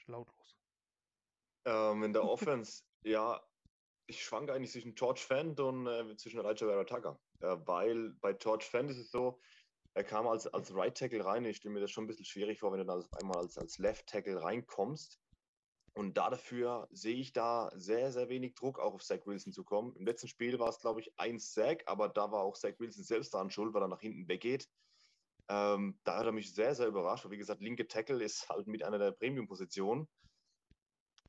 lautlos. 0.05 0.57
Ähm, 1.65 2.03
in 2.03 2.13
der 2.13 2.23
Offense, 2.29 2.83
ja, 3.03 3.41
ich 4.07 4.23
schwanke 4.23 4.53
eigentlich 4.53 4.71
zwischen 4.71 4.95
George 4.95 5.21
Fent 5.21 5.59
und 5.59 5.87
äh, 5.87 6.15
zwischen 6.17 6.39
Elijah 6.39 6.65
Vera 6.65 6.83
Tucker. 6.83 7.19
Äh, 7.41 7.55
weil 7.65 8.11
bei 8.21 8.33
George 8.33 8.65
Fent 8.69 8.89
ist 8.89 8.97
es 8.97 9.11
so, 9.11 9.39
er 9.93 10.03
kam 10.03 10.27
als, 10.27 10.47
als 10.47 10.73
Right 10.73 10.97
Tackle 10.97 11.25
rein. 11.25 11.45
Ich 11.45 11.57
stelle 11.57 11.73
mir 11.73 11.81
das 11.81 11.91
schon 11.91 12.05
ein 12.05 12.07
bisschen 12.07 12.25
schwierig 12.25 12.59
vor, 12.59 12.71
wenn 12.71 12.79
du 12.79 12.85
dann 12.85 13.03
einmal 13.19 13.39
als, 13.39 13.57
als 13.57 13.77
Left 13.77 14.07
Tackle 14.07 14.41
reinkommst. 14.41 15.19
Und 15.93 16.17
dafür 16.17 16.87
sehe 16.91 17.15
ich 17.15 17.33
da 17.33 17.71
sehr, 17.73 18.11
sehr 18.11 18.29
wenig 18.29 18.53
Druck, 18.55 18.79
auch 18.79 18.93
auf 18.93 19.03
Zach 19.03 19.25
Wilson 19.25 19.51
zu 19.51 19.63
kommen. 19.63 19.95
Im 19.95 20.05
letzten 20.05 20.27
Spiel 20.27 20.59
war 20.59 20.69
es, 20.69 20.79
glaube 20.79 21.01
ich, 21.01 21.11
ein 21.17 21.39
Sack, 21.39 21.83
aber 21.87 22.09
da 22.09 22.31
war 22.31 22.41
auch 22.41 22.55
Zach 22.55 22.73
Wilson 22.77 23.03
selbst 23.03 23.33
daran 23.33 23.49
schuld, 23.49 23.73
weil 23.73 23.81
er 23.81 23.87
nach 23.87 23.99
hinten 23.99 24.27
weggeht. 24.27 24.69
Ähm, 25.49 25.99
da 26.03 26.19
hat 26.19 26.27
er 26.27 26.31
mich 26.31 26.53
sehr, 26.53 26.75
sehr 26.75 26.87
überrascht. 26.87 27.25
Weil, 27.25 27.31
wie 27.31 27.37
gesagt, 27.37 27.61
linke 27.61 27.87
Tackle 27.87 28.23
ist 28.23 28.47
halt 28.49 28.67
mit 28.67 28.83
einer 28.83 28.99
der 28.99 29.11
Premium-Positionen. 29.11 30.07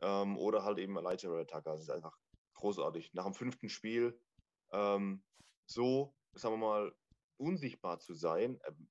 Ähm, 0.02 0.38
oder 0.38 0.62
halt 0.62 0.78
eben 0.78 0.96
Elijah 0.96 1.34
Attacker. 1.34 1.72
Das 1.72 1.82
ist 1.82 1.90
einfach 1.90 2.16
großartig. 2.54 3.12
Nach 3.14 3.24
dem 3.24 3.34
fünften 3.34 3.68
Spiel 3.68 4.20
ähm, 4.72 5.22
so, 5.66 6.14
sagen 6.34 6.54
wir 6.54 6.66
mal, 6.68 6.94
unsichtbar 7.41 7.99
zu 7.99 8.14
sein. 8.14 8.61
Ähm, 8.66 8.88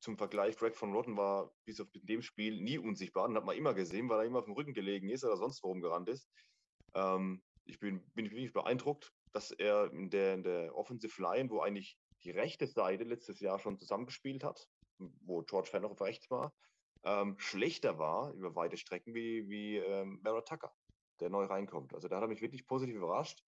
zum 0.00 0.18
Vergleich, 0.18 0.56
Greg 0.56 0.74
von 0.74 0.92
Rotten 0.92 1.16
war 1.16 1.52
bis 1.64 1.80
auf 1.80 1.88
dem 1.92 2.22
Spiel 2.22 2.60
nie 2.60 2.78
unsichtbar. 2.78 3.28
Den 3.28 3.36
hat 3.36 3.44
man 3.44 3.56
immer 3.56 3.72
gesehen, 3.72 4.08
weil 4.08 4.20
er 4.20 4.26
immer 4.26 4.40
auf 4.40 4.46
dem 4.46 4.54
Rücken 4.54 4.74
gelegen 4.74 5.08
ist 5.08 5.24
oder 5.24 5.36
sonst 5.36 5.62
worum 5.62 5.80
gerannt 5.80 6.08
ist. 6.08 6.28
Ähm, 6.94 7.42
ich 7.64 7.78
bin, 7.78 8.02
bin 8.14 8.30
wirklich 8.30 8.52
beeindruckt, 8.52 9.12
dass 9.32 9.52
er 9.52 9.92
in 9.92 10.10
der, 10.10 10.34
in 10.34 10.42
der 10.42 10.76
Offensive 10.76 11.22
Line, 11.22 11.50
wo 11.50 11.60
eigentlich 11.60 11.96
die 12.24 12.32
rechte 12.32 12.66
Seite 12.66 13.04
letztes 13.04 13.38
Jahr 13.40 13.60
schon 13.60 13.78
zusammengespielt 13.78 14.42
hat, 14.42 14.66
wo 14.98 15.42
George 15.42 15.70
noch 15.80 15.92
auf 15.92 16.00
rechts 16.00 16.28
war, 16.30 16.52
ähm, 17.04 17.36
schlechter 17.38 17.98
war 17.98 18.32
über 18.32 18.54
weite 18.54 18.76
Strecken 18.76 19.14
wie, 19.14 19.48
wie 19.48 19.76
ähm, 19.76 20.20
Mara 20.22 20.42
Tucker, 20.42 20.72
der 21.20 21.30
neu 21.30 21.44
reinkommt. 21.44 21.94
Also 21.94 22.08
da 22.08 22.16
hat 22.16 22.22
er 22.22 22.28
mich 22.28 22.42
wirklich 22.42 22.66
positiv 22.66 22.96
überrascht. 22.96 23.42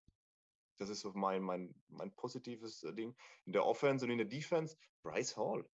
Das 0.78 0.90
ist 0.90 1.02
so 1.02 1.12
mein, 1.14 1.42
mein, 1.42 1.74
mein 1.88 2.12
positives 2.16 2.84
äh, 2.84 2.94
Ding. 2.94 3.16
In 3.46 3.54
der 3.54 3.66
Offense 3.66 4.06
und 4.06 4.12
in 4.12 4.18
der 4.18 4.28
Defense, 4.28 4.76
Bryce 5.04 5.38
Hall. 5.38 5.66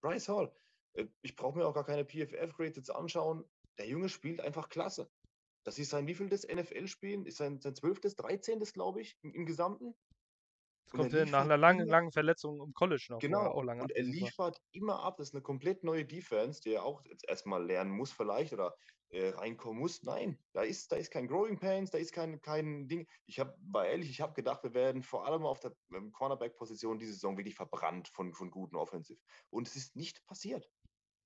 Bryce 0.00 0.28
Hall. 0.28 0.52
Äh, 0.94 1.06
ich 1.22 1.36
brauche 1.36 1.58
mir 1.58 1.66
auch 1.66 1.74
gar 1.74 1.84
keine 1.84 2.04
PFF-Grades 2.04 2.76
jetzt 2.76 2.90
anschauen. 2.90 3.44
Der 3.78 3.86
Junge 3.86 4.08
spielt 4.08 4.40
einfach 4.40 4.68
klasse. 4.68 5.10
Das 5.64 5.78
ist 5.78 5.90
sein 5.90 6.06
wievieltes 6.06 6.46
NFL-Spielen? 6.46 7.26
Ist 7.26 7.38
sein, 7.38 7.60
sein 7.60 7.74
12., 7.74 8.00
13. 8.14 8.60
glaube 8.60 9.00
ich, 9.00 9.18
im, 9.22 9.34
im 9.34 9.46
Gesamten. 9.46 9.94
Das 10.86 10.92
kommt 10.92 11.12
ja 11.12 11.24
nach 11.24 11.42
einer 11.42 11.56
langen, 11.56 11.88
langen 11.88 12.12
Verletzung 12.12 12.62
im 12.62 12.72
College 12.72 13.06
noch. 13.08 13.18
Genau, 13.18 13.40
auch 13.40 13.64
lange 13.64 13.82
und 13.82 13.90
er 13.90 14.04
liefert 14.04 14.62
immer 14.70 15.00
ab. 15.02 15.16
Das 15.16 15.28
ist 15.28 15.34
eine 15.34 15.42
komplett 15.42 15.82
neue 15.82 16.04
Defense, 16.04 16.60
die 16.60 16.74
er 16.74 16.84
auch 16.84 17.04
jetzt 17.04 17.28
erstmal 17.28 17.64
lernen 17.64 17.90
muss 17.90 18.12
vielleicht 18.12 18.52
oder 18.52 18.76
äh, 19.10 19.28
reinkommen 19.30 19.78
muss. 19.80 20.02
Nein, 20.02 20.38
da 20.52 20.62
ist, 20.62 20.90
da 20.90 20.96
ist 20.96 21.10
kein 21.10 21.28
Growing 21.28 21.58
Pains, 21.58 21.90
da 21.90 21.98
ist 21.98 22.12
kein, 22.12 22.40
kein 22.40 22.88
Ding. 22.88 23.06
Ich 23.26 23.38
habe, 23.38 23.56
war 23.60 23.86
ehrlich, 23.86 24.10
ich 24.10 24.20
habe 24.20 24.34
gedacht, 24.34 24.62
wir 24.62 24.74
werden 24.74 25.02
vor 25.02 25.26
allem 25.26 25.44
auf 25.46 25.60
der 25.60 25.76
ähm, 25.94 26.12
Cornerback-Position 26.12 26.98
diese 26.98 27.12
Saison 27.12 27.36
wirklich 27.36 27.54
verbrannt 27.54 28.08
von, 28.08 28.32
von 28.34 28.50
guten 28.50 28.76
Offensive. 28.76 29.20
Und 29.50 29.68
es 29.68 29.76
ist 29.76 29.96
nicht 29.96 30.24
passiert. 30.26 30.68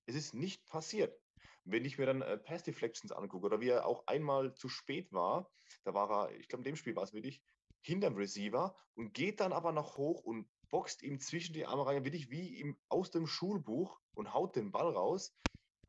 Es 0.05 0.15
ist 0.15 0.33
nicht 0.33 0.65
passiert. 0.67 1.17
Wenn 1.63 1.85
ich 1.85 1.97
mir 1.97 2.05
dann 2.05 2.21
äh, 2.21 2.37
Pass 2.37 2.63
Deflections 2.63 3.11
angucke 3.11 3.45
oder 3.45 3.61
wie 3.61 3.69
er 3.69 3.85
auch 3.85 4.05
einmal 4.07 4.53
zu 4.53 4.69
spät 4.69 5.11
war, 5.11 5.49
da 5.83 5.93
war 5.93 6.29
er, 6.29 6.35
ich 6.39 6.47
glaube, 6.47 6.61
in 6.61 6.71
dem 6.71 6.75
Spiel 6.75 6.95
war 6.95 7.03
es 7.03 7.13
wirklich, 7.13 7.41
hinterm 7.83 8.15
Receiver 8.15 8.75
und 8.95 9.13
geht 9.13 9.39
dann 9.39 9.53
aber 9.53 9.71
noch 9.71 9.97
hoch 9.97 10.23
und 10.23 10.47
boxt 10.69 11.03
ihm 11.03 11.19
zwischen 11.19 11.53
die 11.53 11.65
Arme 11.65 11.85
rein, 11.85 12.05
wirklich 12.05 12.29
wie 12.29 12.59
ihm 12.59 12.77
aus 12.89 13.11
dem 13.11 13.27
Schulbuch 13.27 13.99
und 14.13 14.33
haut 14.33 14.55
den 14.55 14.71
Ball 14.71 14.91
raus 14.91 15.35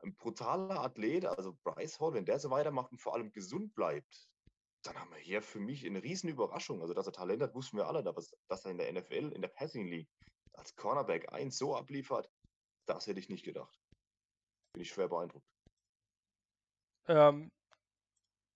ein 0.03 0.15
brutaler 0.15 0.79
Athlet, 0.81 1.25
also 1.25 1.57
Bryce 1.63 1.99
Hall, 1.99 2.13
wenn 2.13 2.25
der 2.25 2.39
so 2.39 2.49
weitermacht 2.49 2.91
und 2.91 2.99
vor 2.99 3.13
allem 3.13 3.31
gesund 3.31 3.73
bleibt, 3.75 4.27
dann 4.83 4.99
haben 4.99 5.11
wir 5.11 5.17
hier 5.17 5.41
für 5.41 5.59
mich 5.59 5.85
eine 5.85 6.03
riesen 6.03 6.29
Überraschung. 6.29 6.81
Also, 6.81 6.93
dass 6.93 7.07
er 7.07 7.13
Talent 7.13 7.41
hat, 7.41 7.55
wussten 7.55 7.77
wir 7.77 7.87
alle, 7.87 7.99
aber 7.99 8.21
dass 8.47 8.65
er 8.65 8.71
in 8.71 8.77
der 8.77 8.91
NFL, 8.91 9.31
in 9.33 9.41
der 9.41 9.49
Passing 9.49 9.87
League 9.87 10.09
als 10.53 10.75
Cornerback 10.75 11.31
1 11.31 11.57
so 11.57 11.75
abliefert, 11.75 12.29
das 12.85 13.07
hätte 13.07 13.19
ich 13.19 13.29
nicht 13.29 13.45
gedacht. 13.45 13.79
Bin 14.73 14.81
ich 14.81 14.89
schwer 14.89 15.07
beeindruckt. 15.07 15.47
Ähm, 17.07 17.51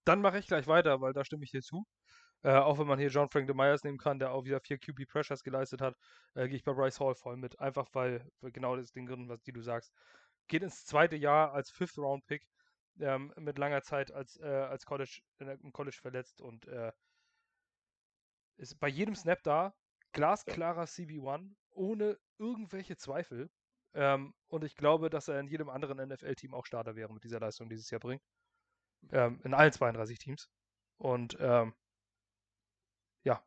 dann 0.06 0.22
mache 0.22 0.40
ich 0.40 0.48
gleich 0.48 0.68
weiter, 0.68 1.02
weil 1.02 1.14
da 1.14 1.24
stimme 1.24 1.44
ich 1.44 1.52
dir 1.52 1.62
zu. 1.62 1.86
Äh, 2.44 2.56
auch 2.56 2.78
wenn 2.78 2.88
man 2.88 3.00
hier 3.00 3.10
John 3.10 3.30
Frank 3.30 3.48
de 3.48 3.56
Myers 3.56 3.84
nehmen 3.84 3.98
kann, 3.98 4.20
der 4.20 4.32
auch 4.32 4.46
wieder 4.46 4.60
vier 4.62 4.78
QB 4.78 5.08
Pressures 5.08 5.44
geleistet 5.44 5.82
hat, 5.82 5.96
äh, 6.36 6.48
gehe 6.48 6.58
ich 6.58 6.64
bei 6.64 6.74
Bryce 6.74 7.00
Hall 7.00 7.16
voll 7.16 7.38
mit. 7.38 7.60
Einfach 7.60 7.88
weil, 7.94 8.30
genau 8.42 8.76
das 8.76 8.92
Ding 8.92 9.08
drin, 9.08 9.28
was 9.28 9.42
die 9.42 9.52
du 9.52 9.62
sagst. 9.62 9.92
Geht 10.48 10.64
ins 10.64 10.86
zweite 10.86 11.16
Jahr 11.16 11.54
als 11.54 11.70
Fifth 11.70 11.98
Round 11.98 12.26
Pick 12.26 12.48
ähm, 13.00 13.34
mit 13.38 13.58
langer 13.58 13.82
Zeit 13.82 14.12
als, 14.12 14.40
äh, 14.40 14.46
als 14.46 14.86
College, 14.86 15.22
im 15.40 15.72
College 15.72 15.98
verletzt 16.02 16.42
und 16.42 16.66
äh, 16.68 16.92
ist 18.58 18.80
bei 18.80 18.88
jedem 18.88 19.16
Snap 19.16 19.44
da, 19.44 19.76
glasklarer 20.14 20.86
CB1, 20.86 21.56
ohne 21.72 22.18
irgendwelche 22.38 22.98
Zweifel. 22.98 23.50
Ähm, 23.94 24.34
und 24.48 24.64
ich 24.64 24.76
glaube, 24.76 25.10
dass 25.10 25.28
er 25.28 25.40
in 25.40 25.48
jedem 25.48 25.70
anderen 25.70 26.10
NFL-Team 26.10 26.54
auch 26.54 26.66
Starter 26.66 26.96
wäre 26.96 27.14
mit 27.14 27.24
dieser 27.24 27.40
Leistung, 27.40 27.70
die 27.70 27.76
dieses 27.76 27.90
Jahr 27.90 28.00
bringt. 28.00 28.22
Ähm, 29.12 29.40
in 29.44 29.54
allen 29.54 29.72
32 29.72 30.18
Teams. 30.18 30.50
Und 30.98 31.38
ähm, 31.40 31.76
ja, 33.24 33.44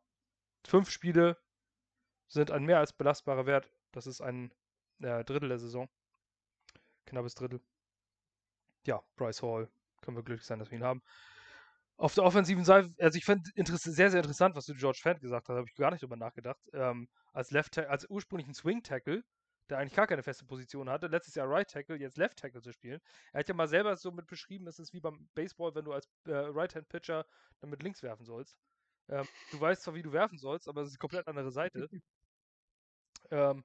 fünf 0.65 0.89
Spiele 0.89 1.37
sind 2.27 2.51
ein 2.51 2.63
mehr 2.63 2.79
als 2.79 2.93
belastbarer 2.93 3.45
Wert. 3.45 3.69
Das 3.91 4.07
ist 4.07 4.21
ein 4.21 4.53
äh, 4.99 5.23
Drittel 5.25 5.49
der 5.49 5.59
Saison. 5.59 5.89
Knappes 7.11 7.35
Drittel. 7.35 7.61
Ja, 8.85 9.01
Bryce 9.17 9.41
Hall. 9.43 9.69
Können 10.01 10.17
wir 10.17 10.23
glücklich 10.23 10.47
sein, 10.47 10.59
dass 10.59 10.71
wir 10.71 10.77
ihn 10.77 10.83
haben. 10.83 11.03
Auf 11.97 12.15
der 12.15 12.23
offensiven 12.23 12.63
Seite, 12.63 12.91
also 12.99 13.17
ich 13.17 13.25
fand 13.25 13.47
sehr, 13.55 14.09
sehr 14.09 14.21
interessant, 14.21 14.55
was 14.55 14.65
du 14.65 14.73
George 14.73 14.99
Fant 15.03 15.19
gesagt 15.19 15.47
hast, 15.47 15.55
habe 15.55 15.67
ich 15.69 15.75
gar 15.75 15.91
nicht 15.91 16.01
drüber 16.01 16.15
nachgedacht. 16.15 16.59
Ähm, 16.73 17.09
als 17.33 17.51
Left 17.51 17.77
als 17.77 18.09
ursprünglichen 18.09 18.53
Swing 18.55 18.81
Tackle, 18.81 19.23
der 19.69 19.77
eigentlich 19.77 19.93
gar 19.93 20.07
keine 20.07 20.23
feste 20.23 20.45
Position 20.45 20.89
hatte, 20.89 21.07
letztes 21.07 21.35
Jahr 21.35 21.47
Right 21.49 21.69
Tackle, 21.69 21.97
jetzt 21.97 22.17
Left 22.17 22.39
Tackle 22.39 22.61
zu 22.61 22.71
spielen. 22.71 23.01
Er 23.33 23.41
hat 23.41 23.49
ja 23.49 23.53
mal 23.53 23.67
selber 23.67 23.95
so 23.97 24.11
mit 24.11 24.25
beschrieben, 24.25 24.67
es 24.67 24.79
ist 24.79 24.93
wie 24.93 25.01
beim 25.01 25.29
Baseball, 25.35 25.75
wenn 25.75 25.85
du 25.85 25.91
als 25.91 26.09
äh, 26.25 26.31
Right-Hand 26.31 26.87
Pitcher 26.87 27.25
dann 27.59 27.69
mit 27.69 27.83
links 27.83 28.01
werfen 28.01 28.25
sollst. 28.25 28.57
Ähm, 29.09 29.27
du 29.51 29.59
weißt 29.59 29.83
zwar, 29.83 29.93
wie 29.93 30.01
du 30.01 30.13
werfen 30.13 30.37
sollst, 30.37 30.67
aber 30.69 30.81
es 30.81 30.87
ist 30.87 30.93
die 30.95 30.99
komplett 30.99 31.27
andere 31.27 31.51
Seite. 31.51 31.89
ähm, 33.31 33.63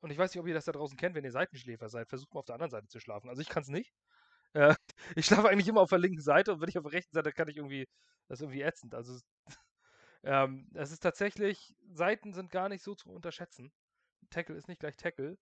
und 0.00 0.10
ich 0.10 0.18
weiß 0.18 0.32
nicht, 0.32 0.40
ob 0.40 0.46
ihr 0.46 0.54
das 0.54 0.66
da 0.66 0.72
draußen 0.72 0.96
kennt, 0.96 1.14
wenn 1.14 1.24
ihr 1.24 1.32
Seitenschläfer 1.32 1.88
seid. 1.88 2.08
Versucht 2.08 2.32
mal 2.34 2.40
auf 2.40 2.46
der 2.46 2.54
anderen 2.54 2.70
Seite 2.70 2.88
zu 2.88 3.00
schlafen. 3.00 3.28
Also 3.28 3.42
ich 3.42 3.48
kann 3.48 3.62
es 3.62 3.68
nicht. 3.68 3.92
Äh, 4.52 4.74
ich 5.16 5.26
schlafe 5.26 5.48
eigentlich 5.48 5.68
immer 5.68 5.80
auf 5.80 5.90
der 5.90 5.98
linken 5.98 6.20
Seite 6.20 6.52
und 6.52 6.60
wenn 6.60 6.68
ich 6.68 6.78
auf 6.78 6.84
der 6.84 6.92
rechten 6.92 7.14
Seite 7.14 7.32
kann 7.32 7.48
ich 7.48 7.56
irgendwie, 7.56 7.88
das 8.28 8.40
ist 8.40 8.42
irgendwie 8.42 8.62
ätzend. 8.62 8.94
Also 8.94 9.18
ähm, 10.24 10.68
es 10.74 10.92
ist 10.92 11.00
tatsächlich, 11.00 11.74
Seiten 11.90 12.32
sind 12.32 12.50
gar 12.50 12.68
nicht 12.68 12.82
so 12.82 12.94
zu 12.94 13.10
unterschätzen. 13.10 13.72
Tackle 14.30 14.56
ist 14.56 14.68
nicht 14.68 14.80
gleich 14.80 14.96
Tackle. 14.96 15.38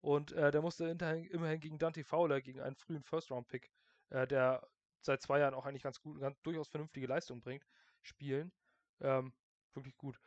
Und 0.00 0.32
äh, 0.32 0.50
der 0.50 0.62
musste 0.62 0.86
immerhin 0.86 1.60
gegen 1.60 1.78
Dante 1.78 2.04
Fowler, 2.04 2.40
gegen 2.40 2.60
einen 2.60 2.76
frühen 2.76 3.02
First-Round-Pick, 3.02 3.68
äh, 4.10 4.26
der 4.28 4.66
seit 5.00 5.22
zwei 5.22 5.40
Jahren 5.40 5.54
auch 5.54 5.66
eigentlich 5.66 5.82
ganz 5.82 6.00
gut, 6.00 6.20
ganz 6.20 6.40
durchaus 6.42 6.68
vernünftige 6.68 7.06
Leistung 7.06 7.40
bringt, 7.40 7.64
spielen. 8.02 8.52
Ähm, 9.00 9.32
wirklich 9.74 9.96
gut. 9.96 10.18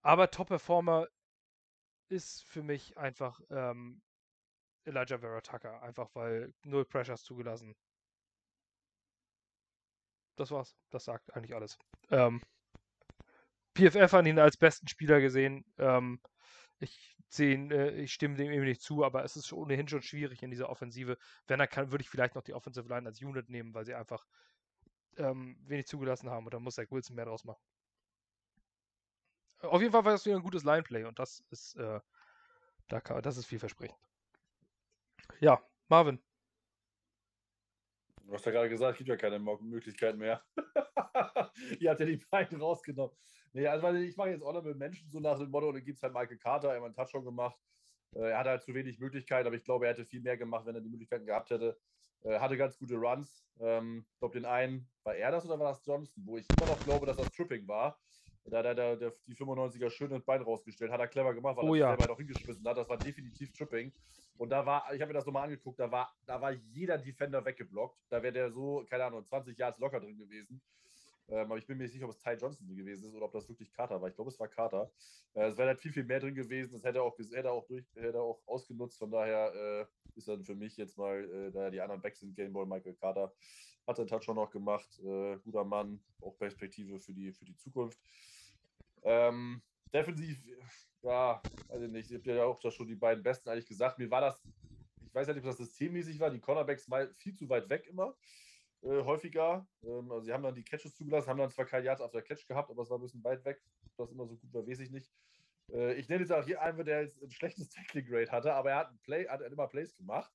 Aber 0.00 0.30
Top-Performer 0.30 1.08
ist 2.08 2.44
für 2.44 2.62
mich 2.62 2.96
einfach 2.96 3.40
ähm, 3.50 4.02
Elijah 4.84 5.18
Vera 5.18 5.40
Tucker, 5.40 5.82
einfach 5.82 6.08
weil 6.14 6.54
null 6.62 6.84
Pressures 6.84 7.22
zugelassen. 7.22 7.74
Das 10.36 10.50
war's. 10.50 10.76
Das 10.90 11.04
sagt 11.04 11.34
eigentlich 11.34 11.54
alles. 11.54 11.78
Ähm, 12.10 12.40
PFF 13.74 14.12
hat 14.12 14.26
ihn 14.26 14.38
als 14.38 14.56
besten 14.56 14.88
Spieler 14.88 15.20
gesehen. 15.20 15.64
Ähm, 15.78 16.20
ich 16.78 17.16
sehe 17.28 17.56
äh, 17.72 18.02
ich 18.02 18.12
stimme 18.12 18.36
dem 18.36 18.50
eben 18.50 18.64
nicht 18.64 18.82
zu, 18.82 19.04
aber 19.04 19.24
es 19.24 19.36
ist 19.36 19.52
ohnehin 19.52 19.88
schon 19.88 20.02
schwierig 20.02 20.42
in 20.42 20.50
dieser 20.50 20.68
Offensive. 20.70 21.18
Wenn 21.46 21.60
er 21.60 21.66
kann, 21.66 21.90
würde 21.90 22.02
ich 22.02 22.10
vielleicht 22.10 22.34
noch 22.34 22.42
die 22.42 22.54
Offensive 22.54 22.88
Line 22.88 23.06
als 23.08 23.20
Unit 23.20 23.48
nehmen, 23.50 23.74
weil 23.74 23.84
sie 23.84 23.94
einfach 23.94 24.24
ähm, 25.16 25.56
wenig 25.66 25.86
zugelassen 25.86 26.30
haben 26.30 26.46
und 26.46 26.54
dann 26.54 26.62
muss 26.62 26.76
Zach 26.76 26.90
Wilson 26.90 27.16
mehr 27.16 27.26
draus 27.26 27.44
machen. 27.44 27.62
Auf 29.60 29.80
jeden 29.80 29.92
Fall 29.92 30.04
war 30.04 30.12
das 30.12 30.24
wieder 30.24 30.36
ein 30.36 30.42
gutes 30.42 30.64
Lineplay 30.64 31.04
und 31.04 31.18
das 31.18 31.40
ist, 31.50 31.74
äh, 31.76 32.00
da 32.88 33.00
kann, 33.00 33.22
das 33.22 33.36
ist 33.36 33.46
vielversprechend. 33.46 33.98
Ja, 35.40 35.60
Marvin. 35.88 36.20
Du 38.24 38.34
hast 38.34 38.44
ja 38.44 38.52
gerade 38.52 38.68
gesagt, 38.68 38.92
es 38.92 38.98
gibt 38.98 39.08
ja 39.08 39.16
keine 39.16 39.38
Möglichkeiten 39.38 40.18
mehr. 40.18 40.44
Ihr 41.80 41.90
habt 41.90 42.00
ja 42.00 42.06
die 42.06 42.16
beiden 42.30 42.60
rausgenommen. 42.60 43.16
Nee, 43.52 43.66
also 43.66 43.88
ich 43.94 44.16
mache 44.16 44.30
jetzt 44.30 44.42
Honorable 44.42 44.74
Menschen 44.74 45.10
so 45.10 45.18
nach 45.18 45.38
dem 45.38 45.50
Motto, 45.50 45.72
dann 45.72 45.82
gibt 45.82 45.96
es 45.96 46.02
halt 46.02 46.12
Michael 46.12 46.38
Carter, 46.38 46.68
er 46.68 46.76
hat 46.76 46.84
einen 46.84 46.94
Touchdown 46.94 47.24
gemacht. 47.24 47.58
Äh, 48.14 48.30
er 48.30 48.38
hatte 48.38 48.50
halt 48.50 48.62
zu 48.62 48.74
wenig 48.74 48.98
Möglichkeiten, 48.98 49.46
aber 49.46 49.56
ich 49.56 49.64
glaube, 49.64 49.86
er 49.86 49.92
hätte 49.92 50.04
viel 50.04 50.20
mehr 50.20 50.36
gemacht, 50.36 50.66
wenn 50.66 50.74
er 50.74 50.80
die 50.80 50.90
Möglichkeiten 50.90 51.26
gehabt 51.26 51.50
hätte. 51.50 51.78
Er 52.22 52.40
hatte 52.40 52.56
ganz 52.56 52.78
gute 52.78 52.96
Runs. 52.96 53.44
Ähm, 53.60 54.04
ich 54.12 54.18
glaube, 54.18 54.38
den 54.38 54.44
einen, 54.44 54.88
war 55.04 55.14
er 55.14 55.30
das 55.30 55.46
oder 55.46 55.58
war 55.58 55.70
das 55.70 55.84
Johnson? 55.84 56.22
Wo 56.26 56.36
ich 56.36 56.46
immer 56.56 56.66
noch 56.70 56.80
glaube, 56.84 57.06
dass 57.06 57.16
das 57.16 57.30
Tripping 57.30 57.66
war. 57.66 57.98
Da 58.44 58.58
hat 58.58 58.78
er 58.78 58.96
die 58.96 59.34
95er 59.34 59.90
schön 59.90 60.10
ins 60.10 60.24
Bein 60.24 60.42
rausgestellt. 60.42 60.90
Hat 60.90 61.00
er 61.00 61.08
clever 61.08 61.34
gemacht, 61.34 61.56
weil 61.56 61.68
oh, 61.68 61.74
er 61.74 61.80
ja. 61.80 61.88
selber 61.88 62.12
noch 62.12 62.18
hingeschmissen 62.18 62.66
hat. 62.66 62.76
Das 62.76 62.88
war 62.88 62.96
definitiv 62.96 63.52
Tripping. 63.52 63.92
Und 64.38 64.50
da 64.50 64.64
war, 64.64 64.92
ich 64.94 65.00
habe 65.00 65.08
mir 65.08 65.18
das 65.18 65.26
nochmal 65.26 65.44
angeguckt, 65.44 65.80
da 65.80 65.90
war, 65.90 66.14
da 66.24 66.40
war 66.40 66.52
jeder 66.52 66.96
Defender 66.96 67.44
weggeblockt. 67.44 67.98
Da 68.08 68.22
wäre 68.22 68.32
der 68.32 68.50
so, 68.50 68.86
keine 68.88 69.04
Ahnung, 69.04 69.24
20 69.24 69.58
Yards 69.58 69.78
locker 69.78 70.00
drin 70.00 70.16
gewesen. 70.16 70.62
Ähm, 71.30 71.40
aber 71.40 71.58
ich 71.58 71.66
bin 71.66 71.76
mir 71.76 71.84
nicht 71.84 71.92
sicher, 71.92 72.06
ob 72.06 72.12
es 72.12 72.18
Ty 72.18 72.34
Johnson 72.34 72.74
gewesen 72.74 73.08
ist 73.08 73.14
oder 73.14 73.26
ob 73.26 73.32
das 73.32 73.48
wirklich 73.48 73.70
Carter 73.72 74.00
war. 74.00 74.08
Ich 74.08 74.14
glaube, 74.14 74.30
es 74.30 74.40
war 74.40 74.48
Carter. 74.48 74.90
Äh, 75.34 75.48
es 75.48 75.58
wäre 75.58 75.68
halt 75.68 75.80
viel, 75.80 75.92
viel 75.92 76.04
mehr 76.04 76.20
drin 76.20 76.34
gewesen. 76.34 76.72
Das 76.72 76.84
hätte 76.84 76.98
er 76.98 77.02
auch, 77.02 77.18
hätte 77.18 77.50
auch, 77.50 77.66
durch, 77.66 77.84
hätte 77.94 78.20
auch 78.20 78.40
ausgenutzt. 78.46 78.98
Von 78.98 79.10
daher 79.10 79.52
äh, 79.54 79.86
ist 80.16 80.28
dann 80.28 80.44
für 80.44 80.54
mich 80.54 80.76
jetzt 80.76 80.96
mal, 80.96 81.24
äh, 81.24 81.50
da 81.50 81.70
die 81.70 81.80
anderen 81.80 82.00
Backs 82.00 82.20
sind, 82.20 82.34
Gameboy 82.34 82.64
Michael 82.64 82.94
Carter 82.94 83.32
hat 83.88 83.98
den 83.98 84.06
Touchdown 84.06 84.36
noch 84.36 84.50
gemacht. 84.50 84.88
Äh, 85.00 85.38
guter 85.38 85.64
Mann, 85.64 86.00
auch 86.20 86.36
Perspektive 86.36 86.98
für 87.00 87.12
die, 87.12 87.32
für 87.32 87.44
die 87.44 87.56
Zukunft. 87.56 87.98
Ähm, 89.02 89.62
defensiv, 89.92 90.38
ja, 91.02 91.40
ich 91.72 91.90
nicht. 91.90 92.10
Ich 92.10 92.18
habe 92.18 92.34
ja 92.34 92.44
auch 92.44 92.60
schon 92.70 92.86
die 92.86 92.94
beiden 92.94 93.22
Besten 93.22 93.48
eigentlich 93.48 93.66
gesagt. 93.66 93.98
Mir 93.98 94.10
war 94.10 94.20
das, 94.20 94.40
ich 95.06 95.14
weiß 95.14 95.28
nicht, 95.28 95.38
ob 95.38 95.44
das 95.44 95.56
systemmäßig 95.56 96.20
war, 96.20 96.30
die 96.30 96.40
Cornerbacks 96.40 96.86
mal 96.86 97.12
viel 97.14 97.34
zu 97.34 97.48
weit 97.48 97.68
weg 97.70 97.86
immer 97.86 98.14
äh, 98.82 99.02
häufiger. 99.02 99.66
Ähm, 99.82 100.10
also 100.10 100.24
sie 100.24 100.32
haben 100.32 100.42
dann 100.42 100.54
die 100.54 100.64
Catches 100.64 100.94
zugelassen, 100.94 101.28
haben 101.28 101.38
dann 101.38 101.50
zwar 101.50 101.64
kein 101.64 101.84
Yards 101.84 102.02
auf 102.02 102.10
der 102.10 102.22
Catch 102.22 102.46
gehabt, 102.46 102.70
aber 102.70 102.82
es 102.82 102.90
war 102.90 102.98
ein 102.98 103.02
bisschen 103.02 103.24
weit 103.24 103.44
weg. 103.44 103.62
Ob 103.86 103.96
das 103.96 104.12
immer 104.12 104.26
so 104.26 104.36
gut 104.36 104.52
war, 104.52 104.66
weiß 104.66 104.80
ich 104.80 104.90
nicht. 104.90 105.10
Äh, 105.72 105.94
ich 105.94 106.08
nenne 106.08 106.22
jetzt 106.22 106.32
auch 106.32 106.44
hier 106.44 106.60
einen, 106.60 106.84
der 106.84 107.02
jetzt 107.02 107.22
ein 107.22 107.30
schlechtes 107.30 107.68
Tackling 107.70 108.06
Grade 108.06 108.30
hatte, 108.30 108.52
aber 108.52 108.70
er 108.70 108.76
hat, 108.78 108.90
ein 108.90 108.98
Play, 108.98 109.26
hat 109.26 109.40
immer 109.40 109.66
Plays 109.66 109.96
gemacht. 109.96 110.30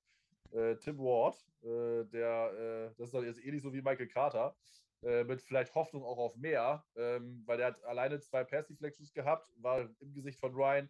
Äh, 0.53 0.75
Tim 0.77 0.99
Ward, 0.99 1.35
äh, 1.63 2.05
der, 2.05 2.91
äh, 2.91 2.95
das 2.97 3.07
ist 3.07 3.13
dann 3.13 3.25
jetzt 3.25 3.43
ähnlich 3.43 3.63
so 3.63 3.73
wie 3.73 3.81
Michael 3.81 4.07
Carter, 4.07 4.55
äh, 5.01 5.23
mit 5.23 5.41
vielleicht 5.41 5.73
Hoffnung 5.73 6.03
auch 6.03 6.17
auf 6.17 6.35
mehr, 6.35 6.85
ähm, 6.95 7.41
weil 7.45 7.57
der 7.57 7.67
hat 7.67 7.83
alleine 7.83 8.19
zwei 8.19 8.43
Pass 8.43 8.67
Deflections 8.67 9.13
gehabt, 9.13 9.51
war 9.57 9.89
im 9.99 10.13
Gesicht 10.13 10.39
von 10.39 10.53
Ryan. 10.53 10.89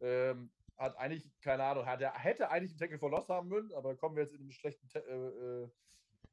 Ähm, 0.00 0.50
hat 0.78 0.96
eigentlich, 0.96 1.30
keine 1.40 1.62
Ahnung, 1.62 1.86
hat, 1.86 2.00
er 2.00 2.14
hätte 2.14 2.50
eigentlich 2.50 2.72
einen 2.72 2.90
Tackle 2.90 3.08
Loss 3.10 3.28
haben 3.28 3.48
müssen, 3.48 3.72
aber 3.74 3.94
kommen 3.96 4.16
wir 4.16 4.22
jetzt 4.22 4.34
in 4.34 4.40
einen 4.40 4.50
schlechten 4.50 4.88
äh, 4.98 5.64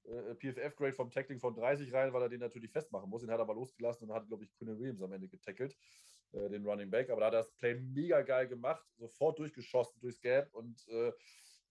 äh, 0.10 0.36
PFF-Grade 0.36 0.94
vom 0.94 1.12
Tackling 1.12 1.40
von 1.40 1.54
30 1.54 1.94
rein, 1.94 2.14
weil 2.14 2.22
er 2.22 2.30
den 2.30 2.40
natürlich 2.40 2.72
festmachen 2.72 3.10
muss. 3.10 3.22
Den 3.22 3.30
hat 3.30 3.40
er 3.40 3.44
aber 3.44 3.54
losgelassen 3.54 4.10
und 4.10 4.16
hat, 4.16 4.28
glaube 4.28 4.46
ich, 4.46 4.54
Quinn 4.54 4.80
Williams 4.80 5.02
am 5.02 5.12
Ende 5.12 5.28
getackelt, 5.28 5.78
den 6.32 6.66
Running 6.66 6.90
Back. 6.90 7.10
Aber 7.10 7.20
da 7.20 7.28
hat 7.28 7.34
er 7.34 7.42
das 7.42 7.52
Play 7.52 7.76
mega 7.76 8.22
geil 8.22 8.48
gemacht, 8.48 8.84
sofort 8.98 9.38
durchgeschossen 9.38 10.00
durchs 10.00 10.22
Gap 10.22 10.54
und 10.54 10.88
äh, 10.88 11.12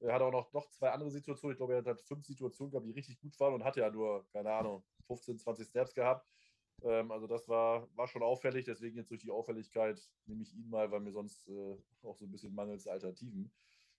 er 0.01 0.15
hat 0.15 0.23
auch 0.23 0.33
noch, 0.33 0.53
noch 0.53 0.69
zwei 0.70 0.91
andere 0.91 1.11
Situationen. 1.11 1.55
Ich 1.55 1.59
glaube, 1.59 1.75
er 1.75 1.85
hat 1.85 2.01
fünf 2.03 2.25
Situationen 2.25 2.70
gehabt, 2.70 2.87
die 2.87 2.93
richtig 2.93 3.19
gut 3.20 3.39
waren 3.41 3.55
und 3.55 3.65
hatte 3.65 3.81
ja 3.81 3.91
nur, 3.91 4.27
keine 4.33 4.53
Ahnung, 4.53 4.85
15, 5.07 5.39
20 5.39 5.66
Snaps 5.66 5.95
gehabt. 5.95 6.27
Ähm, 6.83 7.11
also 7.11 7.27
das 7.27 7.49
war, 7.49 7.89
war 7.97 8.07
schon 8.07 8.23
auffällig, 8.23 8.65
deswegen 8.65 8.97
jetzt 8.97 9.11
durch 9.11 9.23
die 9.23 9.31
Auffälligkeit 9.31 10.01
nehme 10.27 10.43
ich 10.43 10.55
ihn 10.55 10.69
mal, 10.69 10.91
weil 10.91 11.01
mir 11.01 11.12
sonst 11.12 11.49
äh, 11.49 11.77
auch 12.03 12.16
so 12.16 12.25
ein 12.25 12.31
bisschen 12.31 12.55
mangels 12.55 12.87
Alternativen. 12.87 13.53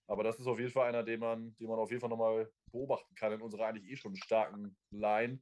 Aber 0.07 0.23
das 0.23 0.39
ist 0.39 0.47
auf 0.47 0.59
jeden 0.59 0.71
Fall 0.71 0.89
einer, 0.89 1.03
den 1.03 1.19
man, 1.19 1.55
den 1.57 1.67
man 1.67 1.77
auf 1.77 1.91
jeden 1.91 2.01
Fall 2.01 2.09
nochmal 2.09 2.51
beobachten 2.71 3.13
kann 3.15 3.34
in 3.34 3.41
unserer 3.41 3.67
eigentlich 3.67 3.91
eh 3.91 3.95
schon 3.95 4.15
starken 4.15 4.76
Line. 4.91 5.39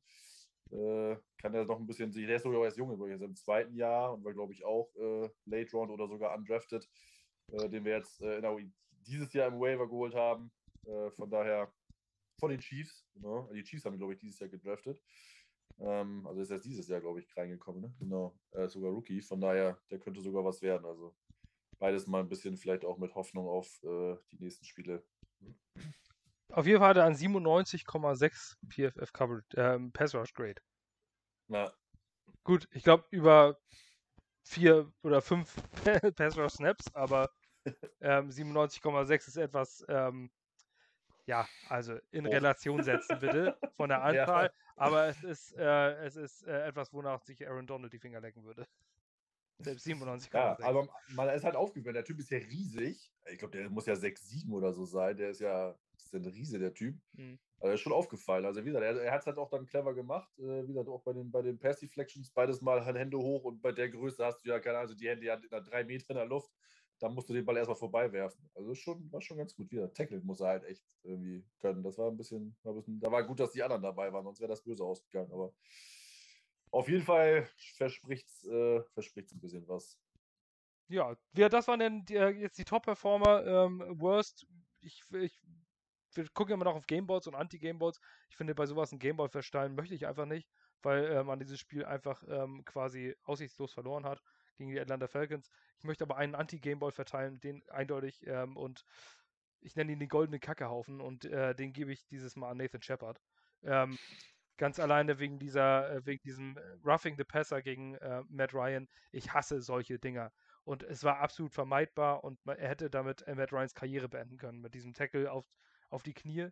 Äh, 0.71 1.15
kann 1.37 1.53
er 1.53 1.63
noch 1.63 1.79
ein 1.79 1.87
bisschen, 1.87 2.11
der 2.11 2.35
ist 2.35 2.43
sogar 2.43 2.65
erst 2.65 2.77
junge, 2.77 3.13
ist 3.13 3.21
im 3.21 3.35
zweiten 3.35 3.75
Jahr 3.75 4.13
und 4.13 4.25
war, 4.25 4.33
glaube 4.33 4.51
ich, 4.51 4.65
auch 4.65 4.93
äh, 4.95 5.29
Late 5.45 5.71
Round 5.71 5.91
oder 5.91 6.07
sogar 6.09 6.35
undrafted, 6.35 6.89
äh, 7.53 7.69
den 7.69 7.85
wir 7.85 7.95
jetzt 7.95 8.21
äh, 8.21 8.41
der, 8.41 8.57
dieses 9.07 9.33
Jahr 9.33 9.47
im 9.47 9.59
Waiver 9.59 9.87
geholt 9.87 10.15
haben. 10.15 10.51
Äh, 10.85 11.11
von 11.11 11.29
daher 11.29 11.71
von 12.39 12.49
den 12.49 12.59
Chiefs. 12.59 13.05
Genau. 13.13 13.49
Die 13.53 13.63
Chiefs 13.63 13.85
haben, 13.85 13.97
glaube 13.97 14.13
ich, 14.13 14.19
dieses 14.19 14.39
Jahr 14.39 14.49
gedraftet. 14.49 15.01
Ähm, 15.79 16.25
also 16.27 16.41
ist 16.41 16.51
erst 16.51 16.65
dieses 16.65 16.87
Jahr, 16.87 17.01
glaube 17.01 17.19
ich, 17.19 17.35
reingekommen. 17.35 17.81
Ne? 17.81 17.95
Genau. 17.99 18.37
Ist 18.51 18.73
sogar 18.73 18.91
Rookie. 18.91 19.21
Von 19.21 19.41
daher, 19.41 19.79
der 19.89 19.99
könnte 19.99 20.21
sogar 20.21 20.43
was 20.43 20.61
werden. 20.61 20.85
Also 20.85 21.15
beides 21.79 22.07
mal 22.07 22.21
ein 22.21 22.29
bisschen 22.29 22.57
vielleicht 22.57 22.85
auch 22.85 22.97
mit 22.97 23.15
Hoffnung 23.15 23.47
auf 23.47 23.67
äh, 23.83 24.15
die 24.31 24.39
nächsten 24.39 24.65
Spiele. 24.65 25.03
Auf 26.49 26.65
jeden 26.65 26.79
Fall 26.79 26.89
hat 26.89 26.97
er 26.97 27.05
ein 27.05 27.15
97,6 27.15 28.55
PFF 28.69 29.13
Coverage, 29.13 29.57
äh, 29.57 29.79
Pass 29.91 30.15
Rush 30.15 30.33
Grade. 30.33 30.61
Na. 31.47 31.71
Gut, 32.43 32.67
ich 32.71 32.83
glaube 32.83 33.05
über 33.11 33.59
vier 34.43 34.91
oder 35.03 35.21
fünf 35.21 35.55
Pass 36.15 36.37
Rush 36.37 36.53
Snaps, 36.53 36.93
aber 36.93 37.29
ähm, 38.01 38.29
97,6 38.31 39.27
ist 39.27 39.37
etwas, 39.37 39.85
ähm, 39.89 40.31
Ja, 41.25 41.47
also 41.69 41.97
in 42.11 42.25
Oh. 42.25 42.29
Relation 42.29 42.83
setzen 42.83 43.19
bitte 43.19 43.57
von 43.75 43.89
der 43.89 43.99
Ja. 44.13 44.25
Anzahl, 44.25 44.51
aber 44.75 45.07
es 45.07 45.23
ist, 45.23 45.53
äh, 45.57 45.93
es 46.05 46.15
ist 46.15 46.43
äh, 46.47 46.67
etwas, 46.67 46.93
wonach 46.93 47.21
sich 47.21 47.45
Aaron 47.47 47.67
Donald 47.67 47.91
die 47.93 47.99
Finger 47.99 48.21
lecken 48.21 48.43
würde. 48.43 48.65
Selbst 49.59 49.85
97,6. 49.87 50.33
Ja, 50.33 50.57
aber 50.61 50.87
man 51.07 51.29
ist 51.29 51.43
halt 51.43 51.55
aufgefallen. 51.55 51.95
Der 51.95 52.05
Typ 52.05 52.19
ist 52.19 52.29
ja 52.29 52.37
riesig. 52.37 53.11
Ich 53.31 53.39
glaube, 53.39 53.57
der 53.57 53.69
muss 53.69 53.87
ja 53.87 53.95
6'7 53.95 54.53
oder 54.53 54.71
so 54.71 54.85
sein. 54.85 55.17
Der 55.17 55.31
ist 55.31 55.39
ja 55.41 55.75
ist 55.97 56.13
ja 56.13 56.19
ein 56.19 56.25
Riese, 56.25 56.59
der 56.59 56.73
Typ. 56.73 56.95
Mhm. 57.13 57.39
Also, 57.59 57.73
ist 57.73 57.81
schon 57.81 57.93
aufgefallen. 57.93 58.45
Also, 58.45 58.61
wie 58.61 58.67
gesagt, 58.67 58.85
er, 58.85 59.01
er 59.01 59.11
hat 59.11 59.21
es 59.21 59.25
halt 59.25 59.37
auch 59.39 59.49
dann 59.49 59.65
clever 59.65 59.95
gemacht. 59.95 60.29
Äh, 60.37 60.63
wie 60.63 60.67
gesagt, 60.73 60.87
auch 60.89 61.01
bei 61.03 61.13
den, 61.13 61.31
bei 61.31 61.41
den 61.41 61.57
Pass 61.57 61.79
Deflections 61.79 62.29
beides 62.31 62.61
mal 62.61 62.85
halt 62.85 62.97
Hände 62.97 63.17
hoch 63.17 63.45
und 63.45 63.61
bei 63.61 63.71
der 63.71 63.89
Größe 63.89 64.23
hast 64.23 64.45
du 64.45 64.49
ja 64.49 64.59
keine 64.59 64.77
Ahnung, 64.77 64.89
also 64.89 64.95
die 64.95 65.09
Hände 65.09 65.25
ja 65.25 65.37
drei 65.37 65.83
Meter 65.83 66.11
in 66.11 66.17
der 66.17 66.25
Luft. 66.27 66.51
Da 66.99 67.09
musst 67.09 67.29
du 67.29 67.33
den 67.33 67.45
Ball 67.45 67.57
erstmal 67.57 67.77
vorbei 67.77 68.11
werfen. 68.11 68.49
Also 68.55 68.73
schon, 68.73 69.11
war 69.11 69.21
schon 69.21 69.37
ganz 69.37 69.55
gut. 69.55 69.71
Wieder 69.71 69.93
Tackle 69.93 70.19
muss 70.21 70.39
er 70.39 70.47
halt 70.47 70.63
echt 70.63 70.83
irgendwie 71.03 71.45
können. 71.59 71.83
Das 71.83 71.97
war 71.97 72.09
ein 72.09 72.17
bisschen, 72.17 72.55
war 72.63 72.73
ein 72.73 72.77
bisschen 72.77 72.99
da 72.99 73.11
war 73.11 73.23
gut, 73.23 73.39
dass 73.39 73.51
die 73.51 73.61
anderen 73.61 73.83
dabei 73.83 74.11
waren, 74.11 74.23
sonst 74.23 74.39
wäre 74.39 74.49
das 74.49 74.63
böse 74.63 74.83
ausgegangen. 74.83 75.31
Aber 75.31 75.53
auf 76.71 76.89
jeden 76.89 77.03
Fall 77.03 77.47
verspricht 77.75 78.27
es 78.27 78.43
äh, 78.45 78.79
ein 78.79 79.39
bisschen 79.39 79.67
was. 79.67 79.99
Ja, 80.89 81.17
das 81.33 81.67
waren 81.67 81.79
denn 81.79 82.05
die, 82.05 82.15
äh, 82.15 82.29
jetzt 82.29 82.57
die 82.57 82.65
Top-Performer. 82.65 83.45
Ähm, 83.45 83.83
Worst, 83.99 84.47
ich, 84.79 85.03
ich, 85.13 85.39
wir 86.13 86.27
gucken 86.29 86.53
immer 86.53 86.65
noch 86.65 86.75
auf 86.75 86.87
Gameballs 86.87 87.27
und 87.27 87.35
Anti-Gameballs. 87.35 87.99
Ich 88.29 88.37
finde, 88.37 88.55
bei 88.55 88.65
sowas 88.65 88.91
ein 88.91 88.99
Gameball 88.99 89.29
verstellen 89.29 89.75
möchte 89.75 89.95
ich 89.95 90.07
einfach 90.07 90.25
nicht, 90.25 90.49
weil 90.81 91.05
äh, 91.05 91.23
man 91.23 91.39
dieses 91.39 91.59
Spiel 91.59 91.85
einfach 91.85 92.23
ähm, 92.27 92.63
quasi 92.65 93.15
aussichtslos 93.23 93.73
verloren 93.73 94.05
hat 94.05 94.21
gegen 94.57 94.71
die 94.71 94.79
Atlanta 94.79 95.07
Falcons. 95.07 95.49
Ich 95.77 95.85
möchte 95.85 96.03
aber 96.03 96.17
einen 96.17 96.35
Anti-Gameball 96.35 96.91
verteilen, 96.91 97.39
den 97.39 97.67
eindeutig 97.69 98.25
ähm, 98.27 98.57
und 98.57 98.83
ich 99.61 99.75
nenne 99.75 99.91
ihn 99.91 99.99
den 99.99 100.09
goldenen 100.09 100.39
Kackehaufen 100.39 101.01
und 101.01 101.25
äh, 101.25 101.55
den 101.55 101.73
gebe 101.73 101.91
ich 101.91 102.05
dieses 102.07 102.35
Mal 102.35 102.51
an 102.51 102.57
Nathan 102.57 102.81
Shepard. 102.81 103.19
Ähm, 103.63 103.97
ganz 104.57 104.79
alleine 104.79 105.19
wegen 105.19 105.39
dieser, 105.39 105.91
äh, 105.91 106.05
wegen 106.05 106.21
diesem 106.23 106.57
äh, 106.57 106.61
Roughing 106.83 107.15
the 107.17 107.23
Passer 107.23 107.61
gegen 107.61 107.95
äh, 107.95 108.23
Matt 108.29 108.53
Ryan. 108.53 108.87
Ich 109.11 109.33
hasse 109.33 109.61
solche 109.61 109.99
Dinger. 109.99 110.31
Und 110.63 110.83
es 110.83 111.03
war 111.03 111.19
absolut 111.19 111.53
vermeidbar 111.53 112.23
und 112.23 112.43
man, 112.45 112.57
er 112.57 112.69
hätte 112.69 112.89
damit 112.89 113.21
äh, 113.27 113.35
Matt 113.35 113.53
Ryans 113.53 113.73
Karriere 113.73 114.09
beenden 114.09 114.37
können 114.37 114.59
mit 114.59 114.73
diesem 114.73 114.93
Tackle 114.93 115.31
auf, 115.31 115.45
auf 115.89 116.03
die 116.03 116.13
Knie. 116.13 116.49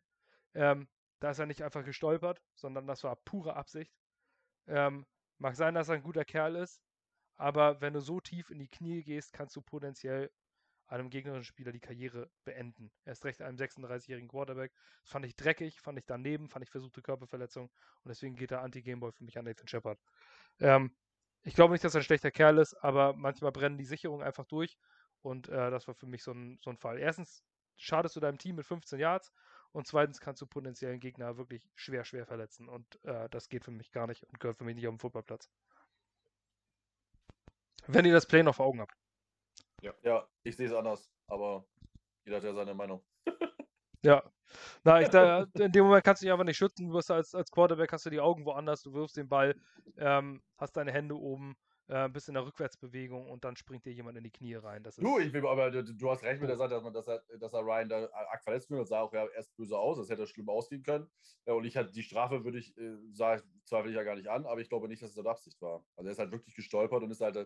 Ähm, 0.54 0.88
da 1.20 1.32
ist 1.32 1.40
er 1.40 1.46
nicht 1.46 1.64
einfach 1.64 1.84
gestolpert, 1.84 2.42
sondern 2.54 2.88
das 2.88 3.04
war 3.04 3.16
pure 3.18 3.56
Absicht. 3.56 3.94
Ähm, 4.68 5.06
mag 5.38 5.56
sein, 5.56 5.76
dass 5.76 5.90
er 5.90 5.96
ein 5.96 6.04
guter 6.04 6.26
Kerl 6.26 6.56
ist, 6.56 6.82
aber 7.38 7.82
wenn 7.82 7.94
du 7.94 8.02
so 8.02 8.20
tief 8.20 8.50
in 8.50 8.60
die 8.60 8.68
Knie 8.68 9.04
gehst, 9.04 9.34
kannst 9.34 9.56
du 9.56 9.62
potenziell 9.62 10.32
einem 10.88 11.10
gegnerischen 11.10 11.46
Spieler 11.46 11.72
die 11.72 11.80
Karriere 11.80 12.30
beenden. 12.44 12.92
Erst 13.06 13.26
recht 13.26 13.42
einem 13.42 13.58
36-jährigen 13.58 14.30
Quarterback. 14.30 14.72
Das 15.04 15.12
fand 15.12 15.26
ich 15.26 15.36
dreckig, 15.36 15.80
fand 15.82 15.98
ich 15.98 16.06
daneben, 16.06 16.48
fand 16.48 16.64
ich 16.64 16.72
versuchte 16.72 17.02
Körperverletzung 17.02 17.66
und 18.04 18.10
deswegen 18.10 18.36
geht 18.36 18.52
der 18.52 18.62
Anti-Gameboy 18.62 19.12
für 19.12 19.24
mich 19.24 19.38
an 19.38 19.46
Nathan 19.46 19.68
Shepard. 19.68 20.00
Ähm, 20.60 20.96
ich 21.44 21.56
glaube 21.56 21.74
nicht, 21.74 21.84
dass 21.84 21.96
er 21.96 22.02
ein 22.02 22.06
schlechter 22.06 22.32
Kerl 22.32 22.58
ist, 22.60 22.74
aber 22.76 23.14
manchmal 23.14 23.52
brennen 23.52 23.78
die 23.78 23.86
Sicherungen 23.86 24.26
einfach 24.26 24.46
durch 24.46 24.78
und 25.22 25.50
äh, 25.50 25.72
das 25.72 25.88
war 25.88 25.96
für 25.96 26.08
mich 26.08 26.24
so 26.24 26.32
ein, 26.32 26.60
so 26.62 26.70
ein 26.70 26.78
Fall. 26.78 27.00
Erstens 27.00 27.44
schadest 27.78 28.16
du 28.16 28.20
deinem 28.20 28.38
Team 28.38 28.56
mit 28.56 28.66
15 28.66 29.00
Yards 29.00 29.32
und 29.72 29.88
zweitens 29.88 30.20
kannst 30.20 30.42
du 30.42 30.48
potenziellen 30.48 31.00
Gegner 31.00 31.38
wirklich 31.38 31.68
schwer, 31.76 32.06
schwer 32.06 32.26
verletzen 32.26 32.70
und 32.70 33.04
äh, 33.04 33.28
das 33.30 33.50
geht 33.50 33.66
für 33.66 33.72
mich 33.72 33.92
gar 33.92 34.08
nicht 34.08 34.24
und 34.24 34.40
gehört 34.40 34.58
für 34.58 34.64
mich 34.64 34.76
nicht 34.76 34.88
auf 34.88 34.94
den 34.94 35.00
Footballplatz. 35.00 35.50
Wenn 37.88 38.06
ihr 38.06 38.14
das 38.14 38.26
Play 38.26 38.44
noch 38.44 38.56
vor 38.56 38.66
Augen 38.66 38.82
habt. 38.82 38.94
Ja, 40.04 40.28
ich 40.44 40.56
sehe 40.56 40.68
es 40.68 40.74
anders, 40.74 41.12
aber 41.28 41.66
jeder 42.26 42.38
hat 42.38 42.44
ja 42.44 42.54
seine 42.54 42.74
Meinung. 42.74 43.04
Ja. 44.04 44.24
Na, 44.84 45.02
ich, 45.02 45.10
da, 45.10 45.46
in 45.60 45.72
dem 45.72 45.86
Moment 45.86 46.04
kannst 46.04 46.22
du 46.22 46.26
dich 46.26 46.32
einfach 46.32 46.46
nicht 46.46 46.58
schützen. 46.58 46.88
Du 46.88 46.94
wirst 46.94 47.12
als, 47.12 47.36
als 47.36 47.52
Quarterback 47.52 47.92
hast 47.92 48.06
du 48.06 48.10
die 48.10 48.20
Augen 48.20 48.46
woanders, 48.46 48.84
du 48.84 48.94
wirfst 48.94 49.18
den 49.18 49.28
Ball, 49.28 49.56
ähm, 49.98 50.42
hast 50.58 50.78
deine 50.78 50.92
Hände 50.92 51.16
oben, 51.16 51.56
äh, 51.88 52.10
bist 52.10 52.28
in 52.28 52.34
der 52.34 52.46
Rückwärtsbewegung 52.46 53.30
und 53.30 53.44
dann 53.44 53.56
springt 53.56 53.86
dir 53.86 53.94
jemand 53.94 54.18
in 54.18 54.24
die 54.24 54.32
Knie 54.32 54.56
rein. 54.56 54.84
Das 54.84 54.98
ist, 54.98 55.04
Du, 55.04 55.20
ich 55.20 55.32
will, 55.34 55.46
aber 55.46 55.70
du, 55.70 56.10
hast 56.10 56.24
recht 56.24 56.42
mit 56.42 56.50
der 56.50 56.58
Sache, 56.58 56.70
dass, 56.70 56.84
man, 56.84 56.94
dass, 56.94 57.08
er, 57.08 57.22
dass 57.40 57.54
er 57.54 57.62
Ryan 57.62 57.90
da 57.90 58.10
arg 58.12 58.44
verletzt 58.44 58.70
wird. 58.70 58.82
Das 58.82 58.90
sah 58.90 59.02
auch 59.02 59.14
ja 59.14 59.28
erst 59.36 59.56
böse 59.56 59.78
aus. 59.78 59.98
Das 59.98 60.10
hätte 60.10 60.26
schlimm 60.26 60.50
ausgehen 60.50 60.84
können. 60.84 61.08
Ja, 61.46 61.54
und 61.54 61.66
ich 61.66 61.78
hatte 61.78 61.92
die 61.92 62.04
Strafe, 62.04 62.44
würde 62.44 62.58
ich, 62.58 62.76
äh, 62.78 62.98
sag, 63.12 63.44
zweifle 63.66 63.92
ich 63.92 63.96
ja 63.96 64.04
gar 64.04 64.16
nicht 64.16 64.30
an, 64.30 64.46
aber 64.46 64.62
ich 64.62 64.70
glaube 64.70 64.88
nicht, 64.88 65.04
dass 65.04 65.12
es 65.12 65.18
eine 65.18 65.30
Absicht 65.30 65.62
war. 65.62 65.86
Also 65.96 66.08
er 66.08 66.12
ist 66.12 66.20
halt 66.20 66.32
wirklich 66.32 66.56
gestolpert 66.56 67.04
und 67.04 67.12
ist 67.12 67.22
halt, 67.22 67.36
äh, 67.36 67.46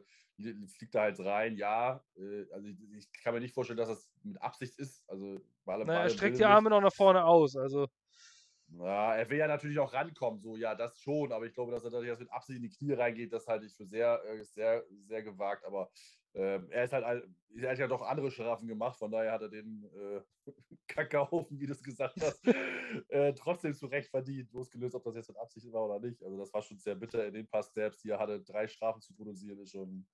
fliegt 0.68 0.95
da 0.95 1.02
halt 1.02 1.20
rein. 1.20 1.57
Ja, 1.57 2.03
äh, 2.16 2.45
also 2.53 2.68
ich, 2.68 2.78
ich, 2.98 3.11
kann 3.24 3.34
mir 3.34 3.41
nicht 3.41 3.53
vorstellen, 3.53 3.78
dass 3.78 3.90
das 3.90 4.10
mit 4.24 4.41
Absicht 4.41 4.80
ist. 4.80 5.03
Also, 5.10 5.41
weil 5.66 5.84
naja, 5.84 6.03
er 6.03 6.10
streckt 6.10 6.40
die 6.40 6.45
Arme 6.45 6.70
noch 6.70 6.82
nach 6.82 6.94
vorne 6.94 7.26
aus. 7.26 7.56
Also. 7.57 7.88
Ja, 8.72 9.16
er 9.16 9.30
will 9.30 9.40
ja 9.40 9.48
natürlich 9.48 9.80
auch 9.80 9.94
rankommen, 9.94 10.40
so, 10.40 10.56
ja, 10.56 10.76
das 10.76 11.00
schon, 11.00 11.32
aber 11.32 11.46
ich 11.46 11.54
glaube, 11.54 11.72
dass 11.72 11.84
er 11.84 11.90
da 11.90 12.02
jetzt 12.02 12.20
mit 12.20 12.32
Absicht 12.32 12.58
in 12.58 12.64
die 12.64 12.70
Knie 12.70 12.94
reingeht, 12.94 13.34
das 13.34 13.48
halte 13.48 13.66
ich 13.66 13.76
für 13.76 13.86
sehr, 13.88 14.24
äh, 14.26 14.44
sehr, 14.44 14.86
sehr 15.00 15.24
gewagt, 15.24 15.66
aber 15.66 15.90
äh, 16.34 16.60
er 16.70 16.84
ist 16.84 16.94
halt, 16.94 17.26
er 17.56 17.72
hat 17.72 17.80
ja 17.80 17.88
doch 17.88 18.04
andere 18.04 18.30
Strafen 18.30 18.68
gemacht, 18.68 19.00
von 19.00 19.10
daher 19.12 19.32
hat 19.32 19.41
er 19.41 19.50
den 19.50 19.84
äh, 19.86 20.22
Kackerhaufen, 20.88 21.60
wie 21.60 21.66
du 21.66 21.74
es 21.74 21.82
gesagt 21.82 22.22
hast, 22.22 22.46
äh, 23.10 23.34
trotzdem 23.34 23.74
zu 23.74 23.88
Recht 23.88 24.10
verdient, 24.10 24.52
losgelöst, 24.52 24.94
ob 24.94 25.04
das 25.04 25.16
jetzt 25.16 25.30
mit 25.30 25.38
Absicht 25.38 25.72
war 25.72 25.86
oder 25.86 26.00
nicht. 26.00 26.24
Also 26.24 26.38
das 26.38 26.54
war 26.54 26.62
schon 26.62 26.78
sehr 26.78 26.96
bitter 26.96 27.26
in 27.26 27.34
dem 27.34 27.48
Pass 27.48 27.74
selbst, 27.74 28.02
hier 28.04 28.20
hatte 28.20 28.44
drei 28.44 28.68
Strafen 28.68 29.02
zu 29.02 29.16
produzieren, 29.16 29.60
ist 29.60 29.72
schon, 29.72 30.08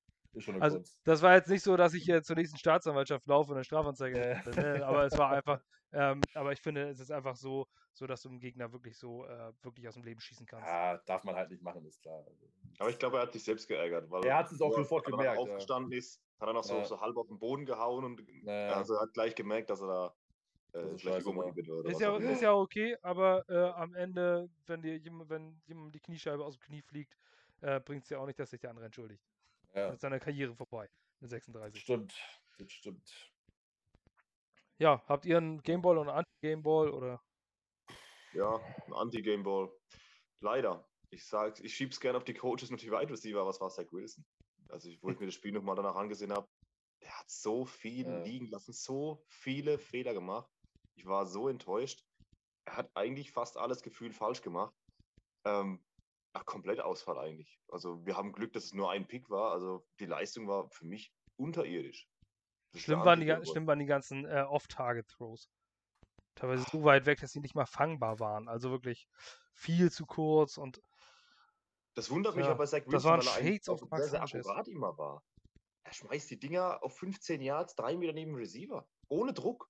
Also, 0.59 0.77
Kunst. 0.77 0.99
das 1.03 1.21
war 1.21 1.35
jetzt 1.35 1.49
nicht 1.49 1.63
so, 1.63 1.77
dass 1.77 1.93
ich 1.93 2.03
hier 2.03 2.21
zur 2.23 2.35
nächsten 2.35 2.57
Staatsanwaltschaft 2.57 3.25
laufe 3.27 3.51
und 3.51 3.57
eine 3.57 3.63
Strafanzeige 3.63 4.17
Äh. 4.19 4.35
hätte, 4.35 4.85
aber 4.85 5.05
es 5.05 5.17
war 5.17 5.31
einfach, 5.31 5.61
ähm, 5.93 6.21
aber 6.33 6.51
ich 6.51 6.61
finde, 6.61 6.89
es 6.89 6.99
ist 6.99 7.11
einfach 7.11 7.35
so, 7.35 7.67
so 7.93 8.05
dass 8.07 8.21
du 8.21 8.29
dem 8.29 8.39
Gegner 8.39 8.71
wirklich 8.73 8.97
so, 8.97 9.25
äh, 9.25 9.53
wirklich 9.61 9.87
aus 9.87 9.93
dem 9.93 10.03
Leben 10.03 10.19
schießen 10.19 10.45
kannst. 10.45 10.67
Ja, 10.67 10.97
darf 11.05 11.23
man 11.23 11.35
halt 11.35 11.49
nicht 11.49 11.61
machen, 11.63 11.85
ist 11.85 12.01
klar. 12.01 12.23
Also, 12.27 12.49
Aber 12.79 12.89
ich 12.89 12.99
glaube, 12.99 13.17
er 13.17 13.23
hat 13.23 13.33
sich 13.33 13.43
selbst 13.43 13.67
geärgert. 13.67 14.09
Weil 14.11 14.25
Er 14.25 14.37
hat 14.37 14.51
es 14.51 14.61
auch 14.61 14.71
er 14.71 14.83
sofort 14.83 15.05
gemerkt, 15.05 15.35
ja. 15.35 15.41
aufgestanden 15.41 15.91
ist, 15.93 16.21
hat 16.39 16.49
er 16.49 16.53
noch 16.53 16.63
so, 16.63 16.75
Ja. 16.75 16.85
so 16.85 16.99
halb 16.99 17.15
auf 17.17 17.27
den 17.27 17.39
Boden 17.39 17.65
gehauen 17.65 18.03
und 18.03 18.21
naja, 18.43 18.73
also 18.73 18.95
er 18.95 19.01
hat 19.01 19.13
gleich 19.13 19.35
gemerkt, 19.35 19.69
dass 19.69 19.81
er 19.81 19.87
da 19.87 20.15
äh, 20.73 20.83
wurde. 20.83 21.89
Ist 21.89 21.95
was 21.95 22.01
ja, 22.01 22.17
ist 22.17 22.41
ja 22.41 22.53
okay, 22.53 22.97
aber 23.01 23.47
äh, 23.47 23.55
am 23.55 23.93
Ende, 23.93 24.49
wenn 24.65 24.81
dir 24.81 24.97
jemand, 24.97 25.29
wenn 25.29 25.61
jemand 25.65 25.95
die 25.95 25.99
Kniescheibe 26.01 26.43
aus 26.43 26.57
dem 26.57 26.61
Knie 26.61 26.81
fliegt, 26.81 27.15
äh, 27.61 27.79
bringt 27.79 28.03
es 28.03 28.09
ja 28.09 28.19
auch 28.19 28.25
nicht, 28.25 28.39
dass 28.39 28.49
sich 28.49 28.59
der 28.59 28.69
andere 28.71 28.85
entschuldigt. 28.85 29.23
Ja, 29.75 29.91
Mit 29.91 29.99
seiner 29.99 30.19
Karriere 30.19 30.55
vorbei. 30.55 30.89
Mit 31.19 31.29
36. 31.29 31.81
stimmt, 31.81 32.13
das 32.57 32.71
stimmt. 32.71 33.31
Ja, 34.77 35.03
habt 35.07 35.25
ihr 35.25 35.37
einen 35.37 35.61
Gameball 35.61 35.97
oder 35.97 36.11
einen 36.11 36.19
Anti-Gameball 36.19 36.89
oder? 36.91 37.21
Ja, 38.33 38.55
ein 38.87 38.93
Anti-Gameball. 38.93 39.71
Leider. 40.41 40.89
Ich 41.11 41.25
sag's, 41.25 41.61
ich 41.61 41.73
schieb's 41.73 41.99
gerne 41.99 42.17
auf 42.17 42.25
die 42.25 42.33
Coaches 42.33 42.71
und 42.71 42.81
die 42.81 42.91
Wide 42.91 43.11
Receiver, 43.11 43.45
was 43.45 43.61
war 43.61 43.69
Zach 43.69 43.91
Wilson? 43.91 44.25
Also, 44.69 44.89
ich, 44.89 45.01
wo 45.01 45.09
ich 45.09 45.19
mir 45.19 45.27
das 45.27 45.35
Spiel 45.35 45.53
nochmal 45.53 45.75
danach 45.75 45.95
angesehen 45.95 46.33
habe, 46.33 46.47
der 47.01 47.17
hat 47.17 47.29
so 47.29 47.65
viel 47.65 48.05
Ja. 48.05 48.23
liegen 48.23 48.47
lassen, 48.47 48.73
so 48.73 49.23
viele 49.29 49.77
Fehler 49.79 50.13
gemacht. 50.13 50.49
Ich 50.95 51.05
war 51.05 51.25
so 51.25 51.47
enttäuscht. 51.47 52.03
Er 52.65 52.77
hat 52.77 52.89
eigentlich 52.95 53.31
fast 53.31 53.57
alles 53.57 53.81
gefühlt 53.81 54.13
falsch 54.13 54.41
gemacht. 54.41 54.73
Ähm, 55.45 55.85
ach, 56.35 56.45
komplett 56.45 56.79
Ausfall 56.79 57.17
eigentlich. 57.17 57.59
Also, 57.69 58.05
wir 58.05 58.15
haben 58.15 58.33
Glück, 58.33 58.53
dass 58.53 58.65
es 58.65 58.73
nur 58.73 58.91
ein 58.91 59.07
Pick 59.07 59.29
war. 59.29 59.51
Also, 59.51 59.85
die 59.99 60.05
Leistung 60.05 60.47
war 60.47 60.69
für 60.69 60.85
mich 60.85 61.13
unterirdisch. 61.37 62.07
Das 62.73 62.81
Schlimm 62.81 62.99
waren, 63.05 63.21
die, 63.21 63.45
schlimm 63.45 63.67
waren 63.67 63.79
die 63.79 63.85
ganzen 63.85 64.25
äh, 64.25 64.43
Off-Target-Throws. 64.47 65.49
Teilweise 66.35 66.65
so 66.69 66.83
weit 66.83 67.05
weg, 67.05 67.21
dass 67.21 67.31
sie 67.31 67.39
nicht 67.39 67.55
mal 67.55 67.65
fangbar 67.65 68.19
waren. 68.19 68.49
Also 68.49 68.69
wirklich 68.69 69.07
viel 69.53 69.89
zu 69.89 70.05
kurz 70.05 70.57
und 70.57 70.81
Das 71.93 72.09
wundert 72.09 72.35
mich 72.35 72.43
Ja, 72.43 72.51
aber 72.51 72.59
bei 72.59 72.65
Zach 72.65 72.79
das 72.83 72.91
Wilson, 72.91 73.09
waren 73.09 73.19
weil 73.21 73.27
er 73.27 73.35
eigentlich 73.35 73.63
Shades 73.63 73.69
auch 73.69 73.89
Mark 73.89 74.01
sehr, 74.01 74.09
sehr 74.09 74.21
akkurat 74.21 74.67
immer 74.67 74.97
war. 74.97 75.23
Er 75.83 75.93
schmeißt 75.93 76.29
die 76.31 76.39
Dinger 76.39 76.83
auf 76.83 76.97
15 76.97 77.41
Yards, 77.41 77.75
drei 77.75 77.95
Meter 77.95 78.11
neben 78.11 78.31
dem 78.31 78.35
Receiver. 78.35 78.85
Ohne 79.07 79.33
Druck. 79.33 79.69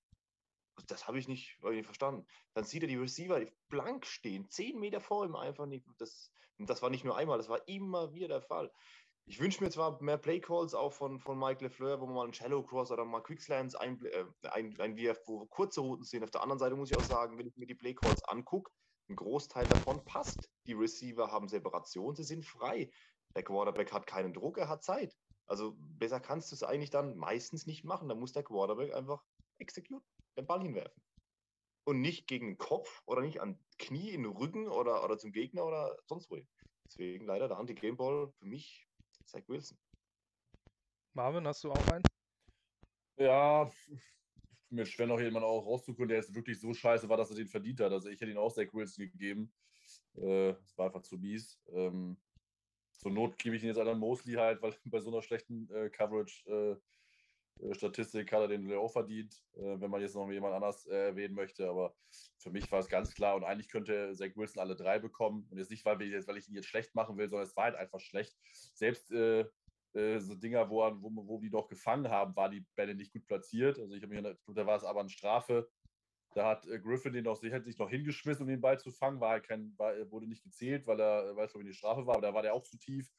Also 0.75 0.85
Das 0.87 1.07
habe 1.07 1.19
ich 1.19 1.27
nicht, 1.27 1.57
hab 1.61 1.71
ich 1.71 1.77
nicht 1.77 1.85
verstanden. 1.85 2.25
Dann 2.53 2.65
sieht 2.65 2.83
er 2.83 2.87
die 2.87 2.97
Receiver 2.97 3.41
blank 3.69 4.05
stehen, 4.05 4.49
10 4.49 4.79
Meter 4.79 5.01
vor 5.01 5.25
ihm 5.25 5.35
einfach 5.35 5.65
nicht. 5.65 5.85
Das, 5.97 6.31
das 6.57 6.81
war 6.81 6.89
nicht 6.89 7.05
nur 7.05 7.17
einmal, 7.17 7.37
das 7.37 7.49
war 7.49 7.67
immer 7.67 8.13
wieder 8.13 8.27
der 8.27 8.41
Fall. 8.41 8.71
Ich 9.27 9.39
wünsche 9.39 9.63
mir 9.63 9.71
zwar 9.71 10.01
mehr 10.03 10.19
Playcalls 10.19 10.75
auch 10.75 10.93
von, 10.93 11.19
von 11.19 11.39
Mike 11.39 11.63
LeFleur, 11.63 11.99
wo 11.99 12.05
man 12.05 12.15
mal 12.15 12.23
einen 12.25 12.33
Shallow 12.33 12.61
Cross 12.61 12.91
oder 12.91 13.05
mal 13.05 13.21
Quickslants 13.21 13.73
ein, 13.73 14.03
äh, 14.05 14.25
ein, 14.51 14.79
einwirft, 14.79 15.27
wo 15.27 15.47
kurze 15.47 15.81
Routen 15.81 16.05
sind. 16.05 16.23
Auf 16.23 16.29
der 16.29 16.43
anderen 16.43 16.59
Seite 16.59 16.75
muss 16.75 16.91
ich 16.91 16.97
auch 16.97 17.03
sagen, 17.03 17.37
wenn 17.39 17.47
ich 17.47 17.57
mir 17.57 17.65
die 17.65 17.73
Playcalls 17.73 18.23
angucke, 18.25 18.71
ein 19.09 19.15
Großteil 19.15 19.65
davon 19.65 20.03
passt. 20.05 20.49
Die 20.67 20.73
Receiver 20.73 21.31
haben 21.31 21.47
Separation, 21.47 22.15
sie 22.15 22.23
sind 22.23 22.45
frei. 22.45 22.91
Der 23.35 23.43
Quarterback 23.43 23.91
hat 23.91 24.05
keinen 24.05 24.33
Druck, 24.33 24.59
er 24.59 24.69
hat 24.69 24.83
Zeit. 24.83 25.15
Also 25.47 25.75
besser 25.77 26.19
kannst 26.19 26.51
du 26.51 26.55
es 26.55 26.63
eigentlich 26.63 26.89
dann 26.89 27.15
meistens 27.17 27.65
nicht 27.65 27.83
machen. 27.83 28.09
Da 28.09 28.15
muss 28.15 28.31
der 28.31 28.43
Quarterback 28.43 28.93
einfach 28.93 29.23
execute, 29.57 30.03
den 30.35 30.45
Ball 30.45 30.61
hinwerfen. 30.61 31.01
Und 31.87 32.01
nicht 32.01 32.27
gegen 32.27 32.47
den 32.47 32.57
Kopf 32.57 33.03
oder 33.05 33.21
nicht 33.21 33.41
an 33.41 33.59
Knie, 33.77 34.09
in 34.09 34.23
den 34.23 34.31
Rücken 34.31 34.67
oder, 34.67 35.03
oder 35.03 35.17
zum 35.17 35.31
Gegner 35.31 35.65
oder 35.65 35.95
sonst 36.05 36.29
wohin. 36.31 36.47
Deswegen 36.87 37.25
leider 37.25 37.47
der 37.47 37.57
Anti-Gameball 37.57 38.31
für 38.31 38.45
mich 38.45 38.87
Zach 39.25 39.43
Wilson. 39.47 39.77
Marvin, 41.13 41.47
hast 41.47 41.63
du 41.63 41.71
auch 41.71 41.87
einen? 41.87 42.03
Ja, 43.17 43.71
mir 44.69 44.85
schwer 44.85 45.07
noch 45.07 45.19
jemanden 45.19 45.47
auch 45.47 45.65
rauszukommen, 45.65 46.09
der 46.09 46.17
jetzt 46.17 46.33
wirklich 46.33 46.59
so 46.59 46.73
scheiße 46.73 47.07
war, 47.07 47.17
dass 47.17 47.29
er 47.29 47.37
den 47.37 47.47
verdient 47.47 47.79
hat. 47.79 47.91
Also 47.91 48.09
ich 48.09 48.19
hätte 48.19 48.31
ihn 48.31 48.37
auch 48.37 48.51
Zach 48.51 48.73
Wilson 48.73 49.09
gegeben. 49.09 49.53
Äh, 50.15 50.49
es 50.49 50.73
äh, 50.73 50.77
war 50.77 50.87
einfach 50.87 51.01
zu 51.01 51.17
mies. 51.17 51.59
Ähm, 51.67 52.17
zur 52.91 53.11
Not 53.11 53.37
gebe 53.37 53.55
ich 53.55 53.63
ihn 53.63 53.69
jetzt 53.69 53.77
an 53.77 53.99
Mosley 53.99 54.33
halt, 54.33 54.61
weil 54.61 54.75
bei 54.85 54.99
so 54.99 55.11
einer 55.11 55.21
schlechten 55.21 55.69
äh, 55.73 55.89
Coverage 55.89 56.45
äh, 56.49 56.75
Statistik 57.71 58.31
hat 58.31 58.41
er 58.41 58.47
den 58.47 58.71
auch 58.73 58.91
verdient, 58.91 59.33
äh, 59.55 59.79
wenn 59.79 59.89
man 59.89 60.01
jetzt 60.01 60.15
noch 60.15 60.29
jemand 60.29 60.53
anders 60.53 60.85
äh, 60.87 61.07
erwähnen 61.07 61.35
möchte. 61.35 61.69
Aber 61.69 61.95
für 62.37 62.51
mich 62.51 62.71
war 62.71 62.79
es 62.79 62.89
ganz 62.89 63.13
klar 63.13 63.35
und 63.35 63.43
eigentlich 63.43 63.69
könnte 63.69 64.13
Zach 64.13 64.35
Wilson 64.35 64.61
alle 64.61 64.75
drei 64.75 64.99
bekommen. 64.99 65.47
Und 65.49 65.57
jetzt 65.57 65.71
nicht, 65.71 65.85
weil, 65.85 65.99
wir, 65.99 66.27
weil 66.27 66.37
ich 66.37 66.47
ihn 66.49 66.55
jetzt 66.55 66.67
schlecht 66.67 66.93
machen 66.95 67.17
will, 67.17 67.29
sondern 67.29 67.47
es 67.47 67.55
war 67.55 67.65
halt 67.65 67.75
einfach 67.75 67.99
schlecht. 67.99 68.35
Selbst 68.73 69.11
äh, 69.11 69.45
äh, 69.93 70.19
so 70.19 70.35
Dinger, 70.35 70.69
wo, 70.69 70.81
wo, 71.01 71.27
wo 71.27 71.39
die 71.39 71.49
noch 71.49 71.67
gefangen 71.67 72.09
haben, 72.09 72.35
war 72.35 72.49
die 72.49 72.65
Bälle 72.75 72.95
nicht 72.95 73.13
gut 73.13 73.25
platziert. 73.25 73.79
Also 73.79 73.93
ich 73.95 74.03
habe 74.03 74.13
mir, 74.13 74.37
da 74.47 74.65
war 74.65 74.75
es 74.75 74.83
aber 74.83 74.99
eine 74.99 75.09
Strafe. 75.09 75.69
Da 76.33 76.49
hat 76.49 76.67
äh, 76.67 76.79
Griffin 76.79 77.13
den 77.13 77.27
auch 77.27 77.37
sicher 77.37 77.61
sich 77.61 77.77
noch 77.77 77.89
hingeschmissen, 77.89 78.43
um 78.43 78.49
den 78.49 78.61
Ball 78.61 78.79
zu 78.79 78.91
fangen. 78.91 79.21
War 79.21 79.31
halt 79.31 79.47
kein, 79.47 79.73
war, 79.77 79.93
wurde 80.11 80.27
nicht 80.27 80.43
gezählt, 80.43 80.85
weil 80.85 80.99
er, 80.99 81.35
weil 81.35 81.45
es 81.45 81.53
glaube 81.53 81.67
ich 81.67 81.77
Strafe 81.77 82.05
war, 82.05 82.15
aber 82.15 82.27
da 82.27 82.33
war 82.33 82.41
der 82.41 82.53
auch 82.53 82.63
zu 82.63 82.77
tief. 82.77 83.09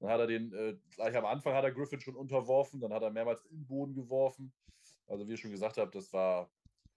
Dann 0.00 0.10
hat 0.10 0.20
er 0.20 0.26
den, 0.26 0.52
äh, 0.54 0.76
gleich 0.94 1.14
am 1.14 1.26
Anfang 1.26 1.54
hat 1.54 1.64
er 1.64 1.72
Griffin 1.72 2.00
schon 2.00 2.16
unterworfen, 2.16 2.80
dann 2.80 2.92
hat 2.92 3.02
er 3.02 3.10
mehrmals 3.10 3.44
in 3.44 3.58
den 3.58 3.66
Boden 3.66 3.94
geworfen. 3.94 4.52
Also 5.06 5.28
wie 5.28 5.34
ich 5.34 5.40
schon 5.40 5.50
gesagt 5.50 5.76
habe, 5.76 5.90
das 5.90 6.12
war, 6.12 6.50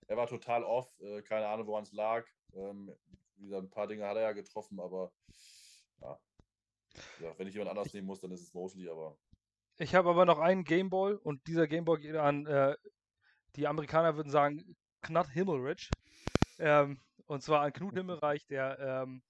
er 0.07 0.17
war 0.17 0.27
total 0.27 0.63
off, 0.63 0.89
äh, 1.01 1.21
keine 1.21 1.47
Ahnung, 1.47 1.67
woran 1.67 1.83
es 1.83 1.91
lag. 1.91 2.25
Ähm, 2.53 2.95
wie 3.35 3.45
gesagt, 3.45 3.63
ein 3.63 3.69
paar 3.69 3.87
Dinge 3.87 4.07
hat 4.07 4.15
er 4.15 4.23
ja 4.23 4.31
getroffen, 4.31 4.79
aber 4.79 5.11
ja. 6.01 6.17
ja 7.19 7.37
wenn 7.37 7.47
ich 7.47 7.53
jemand 7.53 7.71
anders 7.71 7.93
nehmen 7.93 8.07
muss, 8.07 8.21
dann 8.21 8.31
ist 8.31 8.41
es 8.41 8.53
Mosley, 8.53 8.87
aber. 8.87 9.17
Ich 9.79 9.95
habe 9.95 10.09
aber 10.09 10.25
noch 10.25 10.39
einen 10.39 10.63
Gameball 10.63 11.15
und 11.15 11.45
dieser 11.47 11.67
Gameball 11.67 11.97
geht 11.97 12.15
an, 12.15 12.45
äh, 12.45 12.75
die 13.55 13.67
Amerikaner 13.67 14.15
würden 14.15 14.29
sagen, 14.29 14.77
Knut 15.01 15.27
Himmelrich. 15.29 15.89
Ähm, 16.59 17.01
und 17.25 17.41
zwar 17.41 17.61
an 17.61 17.73
Knut 17.73 17.95
Himmelreich, 17.95 18.45
der 18.47 18.79
ähm, 18.79 19.23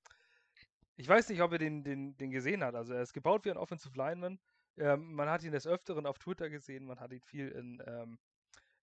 ich 0.96 1.08
weiß 1.08 1.30
nicht, 1.30 1.42
ob 1.42 1.52
er 1.54 1.58
den, 1.58 1.84
den, 1.84 2.18
den 2.18 2.32
gesehen 2.32 2.64
hat. 2.64 2.76
Also 2.76 2.94
er 2.94 3.02
ist 3.02 3.14
gebaut 3.14 3.46
wie 3.46 3.52
ein 3.52 3.58
Offensive 3.58 3.98
Lineman. 3.98 4.40
Ähm, 4.78 5.14
man 5.14 5.30
hat 5.30 5.44
ihn 5.44 5.52
des 5.52 5.68
Öfteren 5.68 6.06
auf 6.06 6.20
Twitter 6.20 6.50
gesehen, 6.50 6.86
man 6.86 7.00
hat 7.00 7.12
ihn 7.12 7.22
viel 7.22 7.50
in, 7.50 7.82
ähm, 7.86 8.18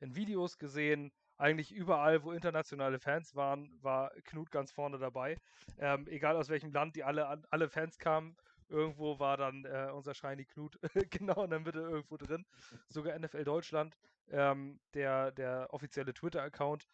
in 0.00 0.14
Videos 0.14 0.58
gesehen. 0.58 1.12
Eigentlich 1.36 1.72
überall, 1.72 2.22
wo 2.22 2.32
internationale 2.32 2.98
Fans 2.98 3.34
waren, 3.34 3.70
war 3.80 4.10
Knut 4.24 4.50
ganz 4.50 4.72
vorne 4.72 4.98
dabei. 4.98 5.36
Ähm, 5.78 6.06
egal 6.08 6.36
aus 6.36 6.48
welchem 6.48 6.72
Land 6.72 6.96
die 6.96 7.02
alle, 7.02 7.42
alle 7.50 7.68
Fans 7.68 7.98
kamen, 7.98 8.36
irgendwo 8.68 9.18
war 9.18 9.36
dann 9.36 9.64
äh, 9.64 9.90
unser 9.92 10.14
Shiny 10.14 10.44
Knut 10.44 10.78
genau 11.10 11.44
in 11.44 11.50
der 11.50 11.60
Mitte 11.60 11.80
irgendwo 11.80 12.16
drin. 12.16 12.44
Sogar 12.88 13.18
NFL 13.18 13.44
Deutschland, 13.44 13.96
ähm, 14.30 14.78
der, 14.94 15.32
der 15.32 15.68
offizielle 15.72 16.14
Twitter-Account, 16.14 16.86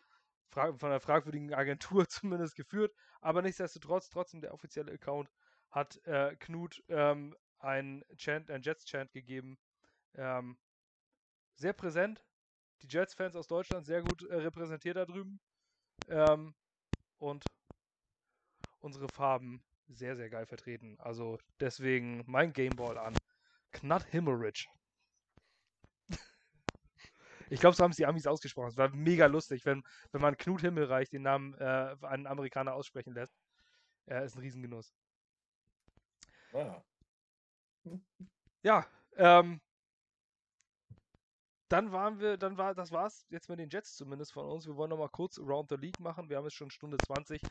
von 0.51 0.79
einer 0.83 1.01
fragwürdigen 1.01 1.53
Agentur 1.55 2.09
zumindest 2.09 2.57
geführt. 2.57 2.95
Aber 3.21 3.43
nichtsdestotrotz, 3.43 4.11
trotzdem 4.11 4.41
der 4.41 4.55
offizielle 4.55 4.93
Account 4.93 5.31
hat 5.71 5.97
äh, 6.07 6.37
Knut 6.37 6.83
ähm, 6.89 7.37
ein 7.59 8.05
Chant, 8.17 8.51
ein 8.51 8.63
Jets-Chant 8.63 9.13
gegeben. 9.13 9.59
Ähm, 10.15 10.59
sehr 11.57 11.73
präsent. 11.73 12.25
Die 12.83 12.89
Jets-Fans 12.89 13.37
aus 13.37 13.47
Deutschland 13.47 13.87
sehr 13.87 14.03
gut 14.03 14.23
äh, 14.25 14.37
repräsentiert 14.37 14.97
da 14.97 15.05
drüben. 15.05 15.41
Ähm, 16.09 16.55
und 17.19 17.45
unsere 18.81 19.09
Farben 19.09 19.65
sehr, 19.89 20.17
sehr 20.17 20.31
geil 20.31 20.47
vertreten. 20.47 20.97
Also 20.99 21.39
deswegen 21.61 22.23
mein 22.27 22.53
Gameball 22.53 22.99
an 22.99 23.17
Knut 23.73 24.05
Himmelrich. 24.05 24.69
Ich 27.51 27.61
glaube, 27.61 27.77
so 27.77 27.85
haben 27.85 27.91
es 27.91 27.97
die 27.97 28.07
Amis 28.07 28.27
ausgesprochen. 28.27 28.69
Es 28.69 28.77
war 28.77 28.89
mega 28.91 29.27
lustig, 29.27 29.65
wenn, 29.65 29.83
wenn 30.13 30.21
man 30.21 30.37
Knut 30.37 30.61
Himmelreich 30.61 31.11
den 31.11 31.23
Namen 31.23 31.55
äh, 31.55 31.97
einen 32.03 32.27
Amerikaner 32.27 32.75
aussprechen 32.75 33.15
lässt. 33.15 33.37
Er 34.07 34.25
ist 34.25 34.37
ein 34.37 34.41
Riesengenuss. 34.41 34.93
Ja. 36.53 36.83
Ja, 38.63 38.87
ähm, 39.17 39.61
dann 41.69 41.91
waren 41.91 42.21
wir, 42.21 42.37
dann 42.37 42.57
war, 42.59 42.75
das 42.75 42.93
war's 42.93 43.27
jetzt 43.29 43.49
mit 43.49 43.59
den 43.59 43.69
Jets 43.69 43.97
zumindest 43.97 44.33
von 44.33 44.47
uns. 44.47 44.67
Wir 44.67 44.77
wollen 44.77 44.91
nochmal 44.91 45.09
kurz 45.09 45.39
Around 45.39 45.71
the 45.71 45.77
League 45.77 45.99
machen. 45.99 46.29
Wir 46.29 46.37
haben 46.37 46.45
jetzt 46.45 46.55
schon 46.55 46.71
Stunde 46.71 46.97
20. 46.99 47.43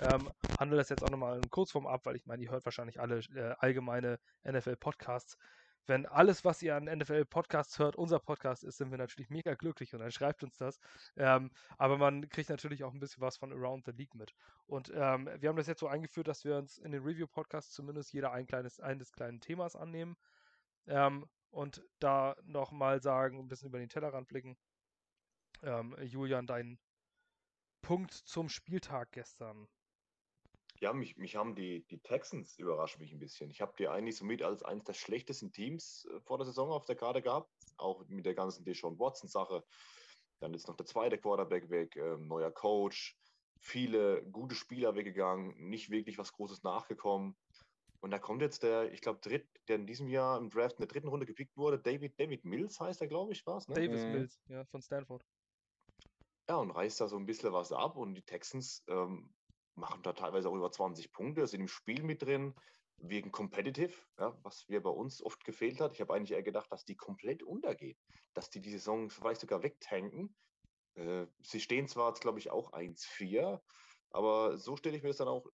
Ähm, 0.00 0.30
handle 0.58 0.76
das 0.76 0.90
jetzt 0.90 1.02
auch 1.02 1.10
nochmal 1.10 1.38
in 1.38 1.50
Kurzform 1.50 1.86
ab, 1.86 2.06
weil 2.06 2.14
ich 2.14 2.26
meine, 2.26 2.42
ihr 2.42 2.50
hört 2.50 2.64
wahrscheinlich 2.64 3.00
alle 3.00 3.18
äh, 3.34 3.54
allgemeine 3.58 4.20
NFL-Podcasts 4.44 5.36
wenn 5.86 6.06
alles, 6.06 6.44
was 6.44 6.62
ihr 6.62 6.76
an 6.76 6.84
NFL-Podcasts 6.84 7.78
hört, 7.78 7.96
unser 7.96 8.18
Podcast 8.18 8.64
ist, 8.64 8.78
sind 8.78 8.90
wir 8.90 8.98
natürlich 8.98 9.30
mega 9.30 9.54
glücklich 9.54 9.92
und 9.92 10.00
dann 10.00 10.12
schreibt 10.12 10.42
uns 10.42 10.56
das. 10.56 10.78
Ähm, 11.16 11.50
aber 11.76 11.98
man 11.98 12.28
kriegt 12.28 12.48
natürlich 12.48 12.84
auch 12.84 12.92
ein 12.92 13.00
bisschen 13.00 13.20
was 13.20 13.36
von 13.36 13.52
Around 13.52 13.84
the 13.86 13.92
League 13.92 14.14
mit. 14.14 14.34
Und 14.66 14.90
ähm, 14.94 15.28
wir 15.38 15.48
haben 15.48 15.56
das 15.56 15.66
jetzt 15.66 15.80
so 15.80 15.88
eingeführt, 15.88 16.28
dass 16.28 16.44
wir 16.44 16.56
uns 16.56 16.78
in 16.78 16.92
den 16.92 17.02
Review-Podcasts 17.02 17.72
zumindest 17.72 18.12
jeder 18.12 18.32
ein 18.32 18.46
kleines, 18.46 18.80
eines 18.80 19.12
kleinen 19.12 19.40
Themas 19.40 19.76
annehmen 19.76 20.16
ähm, 20.86 21.26
und 21.50 21.84
da 21.98 22.36
nochmal 22.44 23.00
sagen, 23.00 23.38
ein 23.38 23.48
bisschen 23.48 23.68
über 23.68 23.78
den 23.78 23.88
Tellerrand 23.88 24.28
blicken. 24.28 24.56
Ähm, 25.62 25.96
Julian, 26.00 26.46
dein 26.46 26.78
Punkt 27.82 28.12
zum 28.12 28.48
Spieltag 28.48 29.12
gestern. 29.12 29.68
Ja, 30.80 30.92
mich, 30.92 31.16
mich 31.16 31.36
haben 31.36 31.54
die, 31.54 31.84
die 31.86 32.00
Texans 32.00 32.58
überrascht 32.58 32.98
mich 32.98 33.12
ein 33.12 33.18
bisschen. 33.18 33.50
Ich 33.50 33.60
habe 33.60 33.74
die 33.78 33.88
eigentlich 33.88 34.16
somit 34.16 34.42
als 34.42 34.62
eines 34.62 34.84
der 34.84 34.92
schlechtesten 34.92 35.52
Teams 35.52 36.06
äh, 36.12 36.20
vor 36.20 36.38
der 36.38 36.46
Saison 36.46 36.70
auf 36.70 36.84
der 36.84 36.96
Karte 36.96 37.22
gehabt, 37.22 37.50
auch 37.76 38.04
mit 38.08 38.26
der 38.26 38.34
ganzen 38.34 38.64
Deshaun 38.64 38.98
Watson-Sache. 38.98 39.64
Dann 40.40 40.52
ist 40.52 40.68
noch 40.68 40.76
der 40.76 40.86
zweite 40.86 41.16
Quarterback 41.18 41.70
weg, 41.70 41.96
äh, 41.96 42.16
neuer 42.18 42.50
Coach, 42.50 43.16
viele 43.60 44.22
gute 44.24 44.54
Spieler 44.54 44.94
weggegangen, 44.94 45.54
nicht 45.56 45.90
wirklich 45.90 46.18
was 46.18 46.32
Großes 46.32 46.62
nachgekommen. 46.64 47.36
Und 48.00 48.10
da 48.10 48.18
kommt 48.18 48.42
jetzt 48.42 48.62
der, 48.62 48.92
ich 48.92 49.00
glaube, 49.00 49.20
Dritt, 49.20 49.48
der 49.68 49.76
in 49.76 49.86
diesem 49.86 50.08
Jahr 50.08 50.36
im 50.36 50.50
Draft 50.50 50.76
in 50.76 50.82
der 50.82 50.88
dritten 50.88 51.08
Runde 51.08 51.24
gepickt 51.24 51.56
wurde, 51.56 51.78
David, 51.78 52.20
David 52.20 52.44
Mills 52.44 52.78
heißt 52.78 53.00
er, 53.00 53.06
glaube 53.06 53.32
ich, 53.32 53.46
war 53.46 53.56
es, 53.56 53.68
ne? 53.68 53.74
Davis 53.76 54.04
mhm. 54.04 54.12
Mills, 54.12 54.38
ja, 54.48 54.64
von 54.66 54.82
Stanford. 54.82 55.24
Ja, 56.50 56.56
und 56.56 56.72
reißt 56.72 57.00
da 57.00 57.08
so 57.08 57.16
ein 57.16 57.24
bisschen 57.24 57.54
was 57.54 57.72
ab 57.72 57.96
und 57.96 58.14
die 58.14 58.22
Texans 58.22 58.84
ähm, 58.88 59.32
machen 59.76 60.02
da 60.02 60.12
teilweise 60.12 60.48
auch 60.48 60.54
über 60.54 60.70
20 60.70 61.12
Punkte, 61.12 61.46
sind 61.46 61.60
im 61.60 61.68
Spiel 61.68 62.02
mit 62.02 62.22
drin, 62.22 62.54
wegen 62.98 63.32
competitive, 63.32 63.94
ja, 64.18 64.36
was 64.42 64.68
mir 64.68 64.82
bei 64.82 64.90
uns 64.90 65.22
oft 65.22 65.44
gefehlt 65.44 65.80
hat. 65.80 65.94
Ich 65.94 66.00
habe 66.00 66.14
eigentlich 66.14 66.32
eher 66.32 66.42
gedacht, 66.42 66.70
dass 66.70 66.84
die 66.84 66.96
komplett 66.96 67.42
untergehen, 67.42 67.98
dass 68.34 68.50
die 68.50 68.60
die 68.60 68.70
Saison 68.70 69.10
vielleicht 69.10 69.40
sogar 69.40 69.62
wegtanken. 69.62 70.34
Äh, 70.94 71.26
sie 71.42 71.60
stehen 71.60 71.88
zwar 71.88 72.08
jetzt, 72.08 72.20
glaube 72.20 72.38
ich, 72.38 72.50
auch 72.50 72.72
1-4, 72.72 73.60
aber 74.10 74.56
so 74.56 74.76
stelle 74.76 74.96
ich 74.96 75.02
mir 75.02 75.08
das 75.08 75.18
dann 75.18 75.28
auch, 75.28 75.46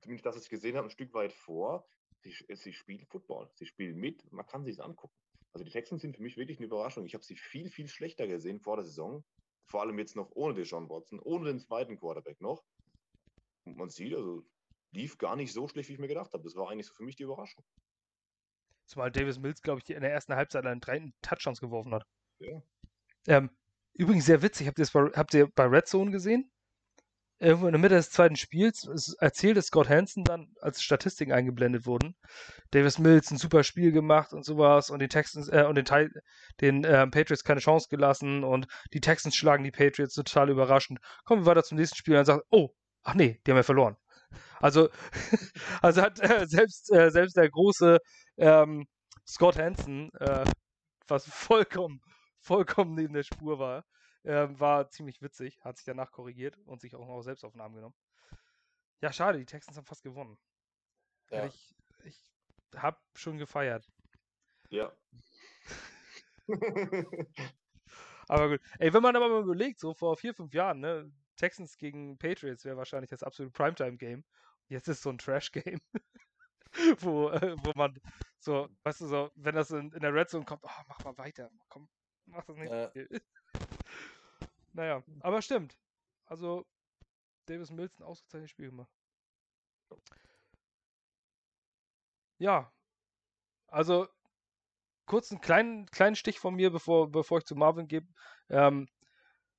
zumindest 0.00 0.26
das, 0.26 0.36
was 0.36 0.44
ich 0.44 0.50
gesehen 0.50 0.76
habe, 0.76 0.88
ein 0.88 0.90
Stück 0.90 1.14
weit 1.14 1.32
vor. 1.32 1.86
Sie, 2.22 2.34
sie 2.54 2.72
spielen 2.72 3.06
Football, 3.06 3.50
sie 3.54 3.66
spielen 3.66 3.96
mit, 3.96 4.30
man 4.32 4.46
kann 4.46 4.64
sich 4.64 4.74
es 4.74 4.80
angucken. 4.80 5.14
Also 5.52 5.64
die 5.64 5.70
Texans 5.70 6.02
sind 6.02 6.16
für 6.16 6.22
mich 6.22 6.36
wirklich 6.36 6.58
eine 6.58 6.66
Überraschung. 6.66 7.04
Ich 7.04 7.14
habe 7.14 7.22
sie 7.22 7.36
viel, 7.36 7.70
viel 7.70 7.86
schlechter 7.86 8.26
gesehen 8.26 8.60
vor 8.60 8.76
der 8.76 8.84
Saison. 8.84 9.24
Vor 9.66 9.82
allem 9.82 9.98
jetzt 9.98 10.16
noch 10.16 10.30
ohne 10.32 10.54
Deshaun 10.54 10.88
Watson, 10.88 11.20
ohne 11.20 11.46
den 11.46 11.60
zweiten 11.60 11.96
Quarterback 11.96 12.40
noch 12.40 12.64
man 13.64 13.90
sieht, 13.90 14.14
also 14.14 14.44
lief 14.92 15.18
gar 15.18 15.36
nicht 15.36 15.52
so 15.52 15.68
schlecht, 15.68 15.88
wie 15.88 15.94
ich 15.94 15.98
mir 15.98 16.08
gedacht 16.08 16.32
habe. 16.32 16.44
Das 16.44 16.54
war 16.54 16.70
eigentlich 16.70 16.86
so 16.86 16.94
für 16.94 17.04
mich 17.04 17.16
die 17.16 17.24
Überraschung. 17.24 17.64
Zumal 18.86 19.10
Davis 19.10 19.38
Mills, 19.38 19.62
glaube 19.62 19.80
ich, 19.82 19.90
in 19.90 20.02
der 20.02 20.12
ersten 20.12 20.34
Halbzeit 20.34 20.66
einen 20.66 20.80
drei 20.80 21.12
Touchdowns 21.22 21.60
geworfen 21.60 21.94
hat. 21.94 22.06
Ja. 22.38 22.62
Ähm, 23.26 23.50
übrigens 23.94 24.26
sehr 24.26 24.42
witzig, 24.42 24.66
habt 24.66 24.78
ihr, 24.78 24.86
bei, 24.92 25.10
habt 25.16 25.34
ihr 25.34 25.48
bei 25.54 25.64
Red 25.64 25.86
Zone 25.86 26.10
gesehen? 26.10 26.50
Irgendwo 27.40 27.66
in 27.66 27.72
der 27.72 27.80
Mitte 27.80 27.96
des 27.96 28.10
zweiten 28.10 28.36
Spiels 28.36 29.16
erzählt 29.18 29.56
es 29.56 29.66
Scott 29.66 29.88
Hansen 29.88 30.22
dann, 30.22 30.54
als 30.60 30.82
Statistiken 30.82 31.32
eingeblendet 31.32 31.84
wurden. 31.84 32.14
Davis 32.70 32.98
Mills 32.98 33.30
ein 33.30 33.38
super 33.38 33.64
Spiel 33.64 33.90
gemacht 33.90 34.32
und 34.32 34.44
sowas 34.44 34.88
und 34.88 35.00
die 35.00 35.08
Texans 35.08 35.48
äh, 35.48 35.64
und 35.68 35.74
den, 35.74 35.84
Teil, 35.84 36.10
den 36.60 36.84
äh, 36.84 37.06
Patriots 37.08 37.42
keine 37.42 37.60
Chance 37.60 37.88
gelassen 37.90 38.44
und 38.44 38.68
die 38.92 39.00
Texans 39.00 39.34
schlagen 39.34 39.64
die 39.64 39.72
Patriots 39.72 40.14
total 40.14 40.48
überraschend. 40.48 41.00
Kommen 41.24 41.42
wir 41.42 41.46
weiter 41.46 41.64
zum 41.64 41.76
nächsten 41.76 41.96
Spiel 41.96 42.16
und 42.16 42.24
sagt, 42.24 42.44
oh, 42.50 42.70
Ach 43.04 43.14
nee, 43.14 43.40
die 43.46 43.50
haben 43.50 43.58
ja 43.58 43.62
verloren. 43.62 43.96
Also, 44.60 44.88
also 45.82 46.02
hat 46.02 46.20
äh, 46.20 46.46
selbst, 46.46 46.90
äh, 46.92 47.10
selbst 47.10 47.36
der 47.36 47.50
große 47.50 47.98
ähm, 48.38 48.86
Scott 49.26 49.58
Hansen, 49.58 50.10
äh, 50.14 50.44
was 51.06 51.26
vollkommen, 51.26 52.00
vollkommen 52.38 52.94
neben 52.94 53.14
der 53.14 53.22
Spur 53.22 53.58
war, 53.58 53.84
ähm, 54.24 54.58
war 54.58 54.88
ziemlich 54.88 55.20
witzig, 55.22 55.60
hat 55.62 55.76
sich 55.76 55.84
danach 55.84 56.10
korrigiert 56.10 56.56
und 56.64 56.80
sich 56.80 56.94
auch 56.96 57.06
noch 57.06 57.22
selbst 57.22 57.44
auf 57.44 57.52
den 57.52 57.60
Arm 57.60 57.74
genommen. 57.74 57.94
Ja, 59.02 59.12
schade, 59.12 59.38
die 59.38 59.44
Texans 59.44 59.76
haben 59.76 59.84
fast 59.84 60.02
gewonnen. 60.02 60.38
Ja. 61.30 61.44
Ich, 61.46 61.74
ich 62.04 62.18
hab 62.74 63.02
schon 63.14 63.36
gefeiert. 63.36 63.86
Ja. 64.70 64.92
aber 68.28 68.48
gut. 68.48 68.60
Ey, 68.78 68.92
wenn 68.92 69.02
man 69.02 69.14
aber 69.14 69.28
mal 69.28 69.42
überlegt, 69.42 69.80
so 69.80 69.92
vor 69.94 70.16
vier, 70.16 70.34
fünf 70.34 70.54
Jahren, 70.54 70.80
ne, 70.80 71.12
Texans 71.36 71.76
gegen 71.76 72.18
Patriots 72.18 72.64
wäre 72.64 72.76
wahrscheinlich 72.76 73.10
das 73.10 73.22
absolute 73.22 73.52
Primetime-Game. 73.52 74.24
Jetzt 74.68 74.88
ist 74.88 75.02
so 75.02 75.10
ein 75.10 75.18
Trash-Game, 75.18 75.80
wo, 76.98 77.30
äh, 77.30 77.56
wo 77.64 77.72
man 77.74 77.98
so, 78.38 78.68
weißt 78.82 79.02
du, 79.02 79.06
so, 79.06 79.30
wenn 79.34 79.54
das 79.54 79.70
in, 79.70 79.92
in 79.92 80.00
der 80.00 80.14
Red 80.14 80.30
Zone 80.30 80.44
kommt, 80.44 80.62
oh, 80.64 80.82
mach 80.88 81.04
mal 81.04 81.18
weiter, 81.18 81.50
komm, 81.68 81.88
mach 82.26 82.44
das 82.44 82.56
nicht. 82.56 82.70
Äh. 82.70 83.20
naja, 84.72 85.02
aber 85.20 85.42
stimmt. 85.42 85.76
Also, 86.26 86.66
Davis 87.46 87.70
Mills 87.70 87.98
ein 87.98 88.04
ausgezeichnetes 88.04 88.50
Spiel 88.50 88.70
gemacht. 88.70 88.90
Ja, 92.38 92.72
also 93.68 94.08
kurz 95.06 95.30
einen 95.30 95.40
kleinen, 95.40 95.86
kleinen 95.86 96.16
Stich 96.16 96.38
von 96.38 96.54
mir, 96.54 96.70
bevor, 96.70 97.10
bevor 97.10 97.38
ich 97.38 97.44
zu 97.44 97.54
Marvin 97.54 97.88
gebe. 97.88 98.06
Ähm, 98.48 98.88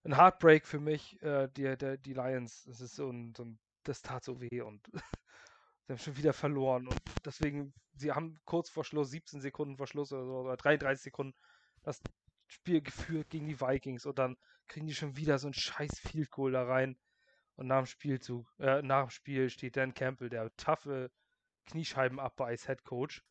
ein 0.06 0.18
Heartbreak 0.18 0.68
für 0.68 0.80
mich, 0.80 1.22
äh, 1.23 1.49
die, 1.49 1.76
der, 1.77 1.98
die 1.98 2.14
Lions. 2.14 2.64
Das 2.65 2.80
ist 2.80 2.95
so 2.95 3.10
ein, 3.10 3.34
so 3.36 3.44
ein, 3.44 3.60
das 3.84 4.02
tat 4.02 4.23
so 4.23 4.40
weh 4.40 4.61
und 4.61 4.86
sie 4.94 5.94
haben 5.94 5.98
schon 5.98 6.18
wieder 6.18 6.34
verloren. 6.34 6.88
Und 6.88 7.02
deswegen, 7.26 7.73
sie 7.95 8.11
haben 8.11 8.40
kurz 8.45 8.69
vor 8.69 8.86
Schluss, 8.86 9.10
17 9.10 9.41
Sekunden 9.41 9.77
vor 9.77 9.88
Schluss 9.88 10.14
oder 10.14 10.26
so, 10.26 10.34
oder 10.40 10.57
33 10.57 11.03
Sekunden, 11.03 11.36
das 11.84 12.02
Spiel 12.48 12.82
geführt 12.82 13.30
gegen 13.30 13.48
die 13.48 13.60
Vikings 13.60 14.06
und 14.06 14.19
dann 14.19 14.38
kriegen 14.68 14.86
die 14.86 14.94
schon 14.94 15.18
wieder 15.18 15.40
so 15.40 15.48
ein 15.48 15.53
scheiß 15.53 15.99
Field 15.99 16.30
Goal 16.32 16.52
da 16.52 16.64
rein. 16.64 16.98
Und 17.56 17.68
nach 17.68 17.77
dem 17.77 17.86
Spielzug, 17.86 18.48
äh, 18.60 18.82
nach 18.82 19.06
dem 19.06 19.10
Spiel 19.10 19.49
steht 19.49 19.77
Dan 19.77 19.94
Campbell, 19.94 20.30
der 20.30 20.56
taffe 20.57 21.10
Kniescheibenabbeiß 21.68 22.68
Head 22.68 22.84
Coach, 22.84 23.23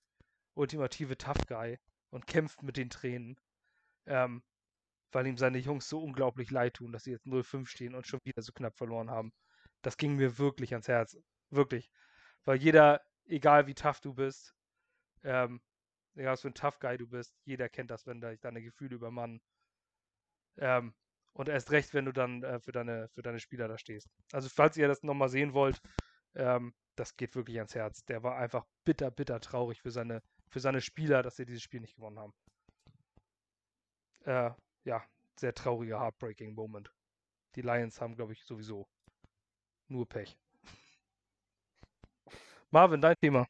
ultimative 0.54 1.16
Tough 1.16 1.46
Guy 1.46 1.78
und 2.10 2.26
kämpft 2.26 2.62
mit 2.62 2.76
den 2.76 2.90
Tränen, 2.90 3.38
ähm, 4.06 4.42
weil 5.14 5.26
ihm 5.26 5.36
seine 5.36 5.58
Jungs 5.58 5.88
so 5.88 6.02
unglaublich 6.02 6.50
leid 6.50 6.74
tun, 6.74 6.92
dass 6.92 7.04
sie 7.04 7.12
jetzt 7.12 7.26
0-5 7.26 7.66
stehen 7.66 7.94
und 7.94 8.06
schon 8.06 8.20
wieder 8.24 8.42
so 8.42 8.52
knapp 8.52 8.76
verloren 8.76 9.10
haben. 9.10 9.32
Das 9.82 9.96
ging 9.96 10.16
mir 10.16 10.38
wirklich 10.38 10.72
ans 10.72 10.88
Herz. 10.88 11.16
Wirklich. 11.50 11.90
Weil 12.44 12.58
jeder, 12.58 13.00
egal 13.26 13.66
wie 13.66 13.74
tough 13.74 14.00
du 14.00 14.14
bist, 14.14 14.54
ähm, 15.22 15.60
egal 16.14 16.32
was 16.32 16.42
für 16.42 16.48
ein 16.48 16.54
Tough 16.54 16.78
Guy 16.78 16.98
du 16.98 17.06
bist, 17.06 17.34
jeder 17.44 17.68
kennt 17.68 17.90
das, 17.90 18.06
wenn 18.06 18.20
deine 18.20 18.62
Gefühle 18.62 18.96
übermannen. 18.96 19.40
Ähm, 20.58 20.94
und 21.32 21.48
erst 21.48 21.70
recht, 21.72 21.94
wenn 21.94 22.04
du 22.04 22.12
dann 22.12 22.42
äh, 22.42 22.60
für, 22.60 22.72
deine, 22.72 23.08
für 23.08 23.22
deine 23.22 23.40
Spieler 23.40 23.66
da 23.66 23.76
stehst. 23.78 24.08
Also, 24.32 24.48
falls 24.48 24.76
ihr 24.76 24.86
das 24.88 25.02
nochmal 25.02 25.28
sehen 25.28 25.52
wollt, 25.52 25.80
ähm, 26.36 26.74
das 26.96 27.16
geht 27.16 27.34
wirklich 27.34 27.56
ans 27.58 27.74
Herz. 27.74 28.04
Der 28.04 28.22
war 28.22 28.36
einfach 28.36 28.64
bitter, 28.84 29.10
bitter 29.10 29.40
traurig 29.40 29.80
für 29.82 29.90
seine, 29.90 30.22
für 30.48 30.60
seine 30.60 30.80
Spieler, 30.80 31.22
dass 31.22 31.36
sie 31.36 31.44
dieses 31.44 31.62
Spiel 31.62 31.80
nicht 31.80 31.96
gewonnen 31.96 32.18
haben. 32.18 32.32
Äh, 34.24 34.50
ja, 34.84 35.02
sehr 35.36 35.54
trauriger, 35.54 36.00
heartbreaking 36.00 36.54
Moment. 36.54 36.92
Die 37.54 37.62
Lions 37.62 38.00
haben, 38.00 38.16
glaube 38.16 38.32
ich, 38.32 38.44
sowieso 38.44 38.88
nur 39.88 40.08
Pech. 40.08 40.36
Marvin, 42.70 43.00
dein 43.00 43.14
Thema. 43.20 43.46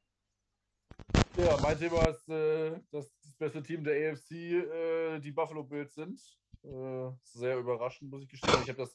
Ja, 1.37 1.59
mein 1.59 1.77
Thema 1.77 2.09
ist, 2.09 2.29
äh, 2.29 2.79
dass 2.93 3.13
das 3.21 3.35
beste 3.37 3.63
Team 3.63 3.83
der 3.83 4.13
AFC 4.13 4.31
äh, 4.33 5.19
die 5.19 5.33
Buffalo 5.33 5.65
Bills 5.65 5.95
sind. 5.95 6.21
Äh, 6.63 7.11
sehr 7.25 7.59
überraschend, 7.59 8.11
muss 8.11 8.23
ich 8.23 8.29
gestehen. 8.29 8.63
Ich 8.63 8.69
habe 8.69 8.89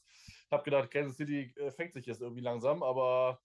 habe 0.50 0.64
gedacht, 0.64 0.90
Kansas 0.90 1.18
City 1.18 1.54
fängt 1.76 1.94
sich 1.94 2.06
jetzt 2.06 2.22
irgendwie 2.22 2.42
langsam, 2.42 2.82
aber 2.82 3.40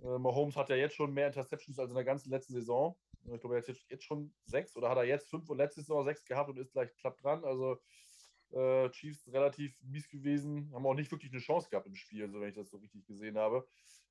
Mahomes 0.00 0.56
hat 0.56 0.70
ja 0.70 0.74
jetzt 0.74 0.96
schon 0.96 1.12
mehr 1.12 1.28
Interceptions 1.28 1.78
als 1.78 1.90
in 1.90 1.94
der 1.94 2.04
ganzen 2.04 2.30
letzten 2.30 2.54
Saison. 2.54 2.96
Ich 3.32 3.40
glaube, 3.40 3.54
er 3.54 3.62
hat 3.62 3.68
jetzt, 3.68 4.02
schon 4.02 4.34
sechs 4.44 4.76
oder 4.76 4.88
hat 4.88 4.96
er 4.96 5.04
jetzt 5.04 5.30
fünf 5.30 5.48
und 5.48 5.58
letzte 5.58 5.82
Saison 5.82 6.04
sechs 6.04 6.24
gehabt 6.24 6.50
und 6.50 6.58
ist 6.58 6.72
gleich 6.72 6.92
knapp 6.96 7.16
dran. 7.18 7.44
Also 7.44 7.78
äh, 8.52 8.90
Chiefs 8.90 9.26
relativ 9.32 9.74
mies 9.82 10.08
gewesen, 10.08 10.70
haben 10.72 10.86
auch 10.86 10.94
nicht 10.94 11.10
wirklich 11.10 11.32
eine 11.32 11.40
Chance 11.40 11.68
gehabt 11.70 11.86
im 11.86 11.94
Spiel, 11.94 12.30
so 12.30 12.40
wenn 12.40 12.48
ich 12.48 12.54
das 12.54 12.70
so 12.70 12.76
richtig 12.78 13.06
gesehen 13.06 13.38
habe. 13.38 13.66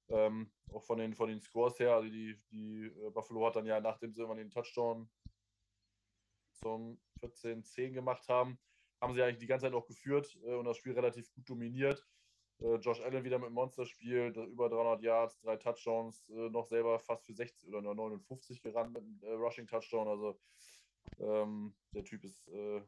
Ähm, 0.10 0.52
auch 0.74 0.84
von 0.84 0.98
den, 0.98 1.14
von 1.14 1.30
den 1.30 1.40
Scores 1.40 1.80
her, 1.80 1.96
also 1.96 2.10
die, 2.10 2.38
die 2.52 2.86
äh, 2.86 3.10
Buffalo 3.12 3.46
hat 3.46 3.56
dann 3.56 3.66
ja, 3.66 3.80
nachdem 3.80 4.14
sie 4.14 4.24
immer 4.24 4.36
den 4.36 4.50
Touchdown 4.50 5.10
zum 6.54 7.00
14-10 7.22 7.92
gemacht 7.94 8.28
haben, 8.28 8.60
haben 9.00 9.14
sie 9.14 9.22
eigentlich 9.22 9.40
die 9.40 9.48
ganze 9.48 9.68
Zeit 9.68 9.74
auch 9.74 9.86
geführt 9.86 10.38
äh, 10.44 10.54
und 10.54 10.66
das 10.66 10.78
Spiel 10.78 10.94
relativ 10.94 11.32
gut 11.34 11.50
dominiert. 11.50 12.06
Äh, 12.60 12.76
Josh 12.76 13.02
Allen 13.02 13.24
wieder 13.24 13.40
mit 13.40 13.52
Monsterspiel, 13.52 14.34
über 14.52 14.70
300 14.70 15.02
Yards, 15.02 15.40
drei 15.40 15.58
Touchdowns, 15.58 16.28
äh, 16.30 16.50
noch 16.50 16.66
selber 16.66 17.00
fast 17.00 17.26
für 17.26 17.34
60 17.34 17.70
oder 17.70 17.82
nur 17.82 17.96
59 17.96 18.62
gerannt 18.62 18.94
mit 18.94 19.04
einem 19.04 19.20
äh, 19.24 19.32
Rushing 19.32 19.68
Touchdown. 19.68 20.08
Also 20.08 20.40
ähm, 21.20 21.74
der 21.94 22.04
Typ 22.04 22.24
ist. 22.24 22.48
Äh, 22.50 22.82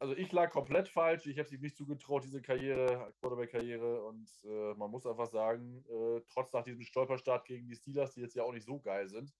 also 0.00 0.16
ich 0.16 0.32
lag 0.32 0.50
komplett 0.50 0.88
falsch. 0.88 1.26
Ich 1.26 1.38
habe 1.38 1.48
ihm 1.54 1.60
nicht 1.60 1.76
zugetraut, 1.76 2.24
diese 2.24 2.42
Karriere, 2.42 3.12
Quarterback-Karriere. 3.20 4.02
Und 4.04 4.28
äh, 4.44 4.74
man 4.74 4.90
muss 4.90 5.06
einfach 5.06 5.28
sagen, 5.28 5.84
trotz 6.28 6.52
nach 6.52 6.64
diesem 6.64 6.82
Stolperstart 6.82 7.44
gegen 7.44 7.68
die 7.68 7.76
Steelers, 7.76 8.14
die 8.14 8.20
jetzt 8.22 8.34
ja 8.34 8.42
auch 8.42 8.52
nicht 8.52 8.66
so 8.66 8.80
geil 8.80 9.08
sind, 9.08 9.32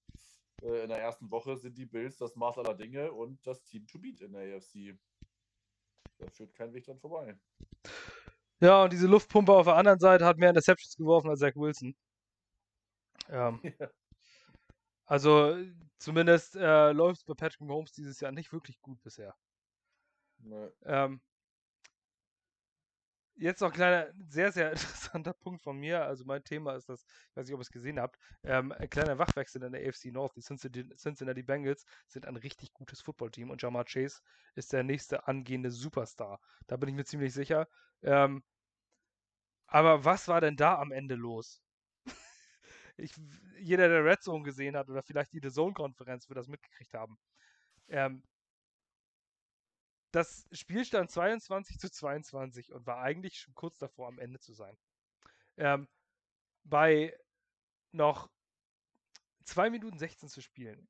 in 0.63 0.89
der 0.89 0.99
ersten 0.99 1.31
Woche 1.31 1.57
sind 1.57 1.79
die 1.79 1.87
Bills 1.87 2.19
das 2.19 2.37
Maß 2.37 2.59
aller 2.59 2.75
Dinge 2.75 3.13
und 3.13 3.45
das 3.47 3.65
Team 3.65 3.87
to 3.87 3.99
beat 3.99 4.21
in 4.21 4.33
der 4.33 4.57
AFC. 4.57 4.95
Da 6.19 6.29
führt 6.31 6.55
kein 6.55 6.73
Weg 6.75 6.85
dran 6.85 6.99
vorbei. 6.99 7.35
Ja, 8.61 8.85
und 8.85 8.93
diese 8.93 9.07
Luftpumpe 9.07 9.53
auf 9.53 9.65
der 9.65 9.77
anderen 9.77 9.99
Seite 9.99 10.27
hat 10.27 10.37
mehr 10.37 10.51
Interceptions 10.51 10.97
geworfen 10.97 11.31
als 11.31 11.41
Zach 11.41 11.57
Wilson. 11.57 11.97
Ähm, 13.31 13.61
ja. 13.81 13.91
Also 15.07 15.57
zumindest 15.99 16.57
äh, 16.57 16.93
läuft 16.93 17.21
es 17.21 17.25
bei 17.25 17.35
Patrick 17.35 17.63
Mahomes 17.63 17.93
dieses 17.93 18.21
Jahr 18.21 18.33
nicht 18.33 18.53
wirklich 18.53 18.79
gut 18.81 19.01
bisher. 19.03 19.35
Nee. 20.43 20.69
Ähm, 20.85 21.21
jetzt 23.41 23.61
noch 23.61 23.69
ein 23.69 23.75
kleiner, 23.75 24.13
sehr, 24.29 24.53
sehr 24.53 24.71
interessanter 24.73 25.33
Punkt 25.33 25.63
von 25.63 25.77
mir. 25.79 26.05
Also 26.05 26.25
mein 26.25 26.45
Thema 26.45 26.75
ist 26.75 26.89
das, 26.89 27.05
ich 27.31 27.37
weiß 27.37 27.47
nicht, 27.47 27.55
ob 27.55 27.61
ihr 27.61 27.63
es 27.63 27.71
gesehen 27.71 27.99
habt, 27.99 28.19
ähm, 28.45 28.73
ein 28.73 28.91
kleiner 28.91 29.19
Wachwechsel 29.19 29.63
in 29.63 29.73
der 29.73 29.89
AFC 29.89 30.07
North. 30.13 30.37
Die 30.37 30.43
Cincinnati 30.43 31.43
Bengals 31.43 31.85
sind 32.07 32.27
ein 32.27 32.37
richtig 32.37 32.73
gutes 32.73 33.01
Footballteam 33.01 33.51
und 33.51 33.63
Jamar 33.63 33.85
Chase 33.85 34.21
ist 34.55 34.73
der 34.73 34.83
nächste 34.83 35.27
angehende 35.27 35.71
Superstar. 35.71 36.41
Da 36.67 36.77
bin 36.77 36.89
ich 36.89 36.95
mir 36.95 37.05
ziemlich 37.05 37.33
sicher. 37.33 37.67
Ähm, 38.03 38.43
aber 39.67 40.05
was 40.05 40.29
war 40.29 40.41
denn 40.41 40.57
da 40.57 40.79
am 40.79 40.93
Ende 40.93 41.15
los? 41.15 41.63
ich, 42.97 43.15
jeder, 43.59 43.89
der 43.89 44.05
Red 44.05 44.23
Zone 44.23 44.43
gesehen 44.45 44.77
hat 44.77 44.91
oder 44.91 45.03
vielleicht 45.03 45.33
die 45.33 45.41
The 45.43 45.51
Zone-Konferenz 45.51 46.29
wird 46.29 46.39
das 46.39 46.49
mitgekriegt 46.49 46.93
haben. 46.95 47.19
Ähm, 47.89 48.23
das 50.13 50.47
Spiel 50.53 50.85
stand 50.85 51.11
22 51.11 51.79
zu 51.79 51.91
22 51.91 52.73
und 52.73 52.87
war 52.87 52.99
eigentlich 52.99 53.39
schon 53.39 53.55
kurz 53.55 53.79
davor, 53.79 54.09
am 54.09 54.19
Ende 54.19 54.41
zu 54.41 54.53
sein. 54.53 54.77
Ähm, 55.57 55.89
bei 56.65 57.17
noch 57.93 58.31
2 59.45 59.71
Minuten 59.71 59.99
16 59.99 60.29
zu 60.29 60.41
spielen, 60.41 60.89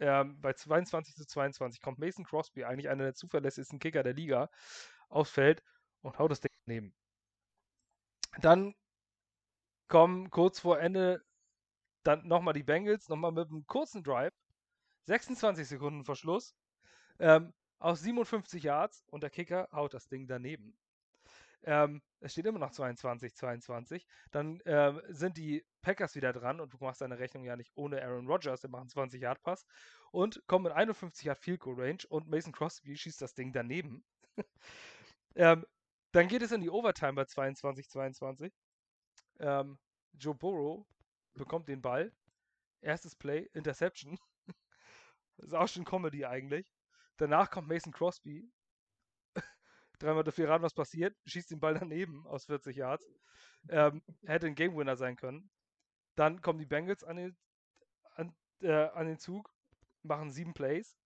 ähm, 0.00 0.40
bei 0.40 0.52
22 0.52 1.14
zu 1.16 1.26
22 1.26 1.80
kommt 1.80 1.98
Mason 1.98 2.24
Crosby, 2.24 2.64
eigentlich 2.64 2.88
einer 2.88 3.04
der 3.04 3.14
zuverlässigsten 3.14 3.78
Kicker 3.78 4.02
der 4.02 4.14
Liga, 4.14 4.50
aufs 5.08 5.30
Feld 5.30 5.62
und 6.02 6.18
haut 6.18 6.30
das 6.30 6.40
Ding 6.40 6.52
daneben. 6.66 6.94
Dann 8.40 8.74
kommen 9.88 10.30
kurz 10.30 10.60
vor 10.60 10.78
Ende 10.80 11.24
dann 12.04 12.26
nochmal 12.26 12.54
die 12.54 12.62
Bengals, 12.62 13.08
nochmal 13.08 13.32
mit 13.32 13.48
einem 13.48 13.66
kurzen 13.66 14.02
Drive, 14.02 14.34
26 15.06 15.66
Sekunden 15.66 16.04
Verschluss, 16.04 16.54
ähm, 17.18 17.52
aus 17.78 18.00
57 18.00 18.62
Yards 18.62 19.04
und 19.10 19.22
der 19.22 19.30
Kicker 19.30 19.68
haut 19.72 19.94
das 19.94 20.08
Ding 20.08 20.26
daneben. 20.26 20.76
Ähm, 21.64 22.02
es 22.20 22.32
steht 22.32 22.46
immer 22.46 22.58
noch 22.58 22.70
22, 22.70 23.34
22. 23.34 24.06
Dann 24.30 24.60
ähm, 24.64 25.02
sind 25.08 25.36
die 25.36 25.64
Packers 25.82 26.14
wieder 26.14 26.32
dran 26.32 26.60
und 26.60 26.72
du 26.72 26.78
machst 26.80 27.00
deine 27.00 27.18
Rechnung 27.18 27.44
ja 27.44 27.56
nicht 27.56 27.72
ohne 27.74 28.02
Aaron 28.02 28.26
Rodgers, 28.26 28.60
der 28.60 28.70
macht 28.70 28.82
einen 28.82 28.90
20 28.90 29.22
Yard 29.22 29.42
Pass 29.42 29.66
und 30.10 30.42
kommen 30.46 30.66
in 30.66 30.72
51 30.72 31.24
Yard 31.26 31.38
Field 31.38 31.60
Goal 31.60 31.80
Range 31.80 32.02
und 32.08 32.28
Mason 32.28 32.52
Crosby 32.52 32.96
schießt 32.96 33.20
das 33.20 33.34
Ding 33.34 33.52
daneben. 33.52 34.04
ähm, 35.34 35.66
dann 36.12 36.28
geht 36.28 36.42
es 36.42 36.52
in 36.52 36.60
die 36.60 36.70
Overtime 36.70 37.14
bei 37.14 37.24
22, 37.24 37.88
22. 37.88 38.52
Ähm, 39.40 39.78
Joe 40.14 40.34
Burrow 40.34 40.86
bekommt 41.34 41.68
den 41.68 41.82
Ball. 41.82 42.12
Erstes 42.80 43.14
Play, 43.16 43.48
Interception. 43.52 44.18
ist 45.38 45.54
auch 45.54 45.68
schon 45.68 45.84
Comedy 45.84 46.24
eigentlich. 46.24 46.72
Danach 47.18 47.50
kommt 47.50 47.68
Mason 47.68 47.92
Crosby. 47.92 48.50
Dreimal 49.98 50.24
dafür 50.24 50.48
raten, 50.48 50.64
was 50.64 50.74
passiert. 50.74 51.16
Schießt 51.26 51.50
den 51.50 51.60
Ball 51.60 51.74
daneben 51.74 52.26
aus 52.26 52.46
40 52.46 52.76
Yards. 52.76 53.04
Ähm, 53.68 54.02
hätte 54.24 54.46
ein 54.46 54.54
Game 54.54 54.76
Winner 54.76 54.96
sein 54.96 55.16
können. 55.16 55.50
Dann 56.14 56.40
kommen 56.40 56.58
die 56.58 56.66
Bengals 56.66 57.04
an 57.04 57.16
den, 57.16 57.36
an, 58.14 58.34
äh, 58.60 58.72
an 58.72 59.06
den 59.06 59.18
Zug, 59.18 59.52
machen 60.02 60.30
sieben 60.30 60.54
Plays, 60.54 60.96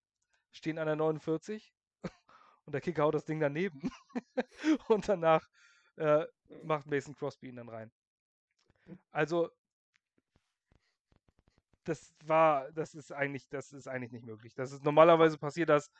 stehen 0.51 0.77
an 0.77 0.87
der 0.87 0.95
49, 0.95 1.73
und 2.65 2.73
der 2.73 2.81
Kicker 2.81 3.03
haut 3.03 3.15
das 3.15 3.25
Ding 3.25 3.39
daneben. 3.39 3.91
und 4.87 5.09
danach 5.09 5.47
äh, 5.97 6.25
macht 6.63 6.85
Mason 6.85 7.15
Crosby 7.15 7.49
ihn 7.49 7.57
dann 7.57 7.69
rein. 7.69 7.91
Also, 9.11 9.49
das 11.83 12.13
war, 12.25 12.71
das 12.71 12.95
ist 12.95 13.11
eigentlich, 13.11 13.49
das 13.49 13.73
ist 13.73 13.87
eigentlich 13.87 14.11
nicht 14.11 14.25
möglich. 14.25 14.53
Das 14.55 14.71
ist 14.71 14.83
normalerweise 14.83 15.37
passiert 15.37 15.69
das 15.69 15.91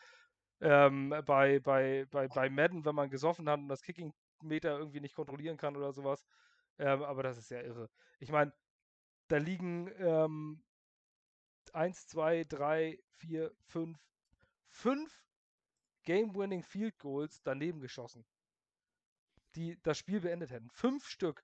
ähm, 0.61 1.09
bei, 1.25 1.59
bei, 1.59 2.05
bei, 2.11 2.27
bei 2.27 2.49
Madden, 2.49 2.85
wenn 2.85 2.95
man 2.95 3.09
gesoffen 3.09 3.49
hat 3.49 3.59
und 3.59 3.67
das 3.69 3.83
Kicking-Meter 3.83 4.77
irgendwie 4.77 5.01
nicht 5.01 5.15
kontrollieren 5.15 5.57
kann 5.57 5.75
oder 5.77 5.93
sowas. 5.93 6.25
Ähm, 6.79 7.03
aber 7.03 7.23
das 7.23 7.37
ist 7.37 7.51
ja 7.51 7.61
irre. 7.61 7.89
Ich 8.19 8.31
meine, 8.31 8.53
da 9.27 9.37
liegen 9.37 9.91
ähm, 9.99 10.63
1, 11.73 12.07
2, 12.07 12.45
3, 12.45 12.99
4, 13.17 13.51
5, 13.65 13.99
5 14.69 15.23
Game-Winning 16.03 16.63
Field 16.63 16.97
Goals 16.99 17.41
daneben 17.43 17.81
geschossen. 17.81 18.25
die 19.55 19.79
das 19.83 19.97
Spiel 19.97 20.21
beendet 20.21 20.51
hätten. 20.51 20.69
Fünf 20.71 21.07
Stück. 21.07 21.43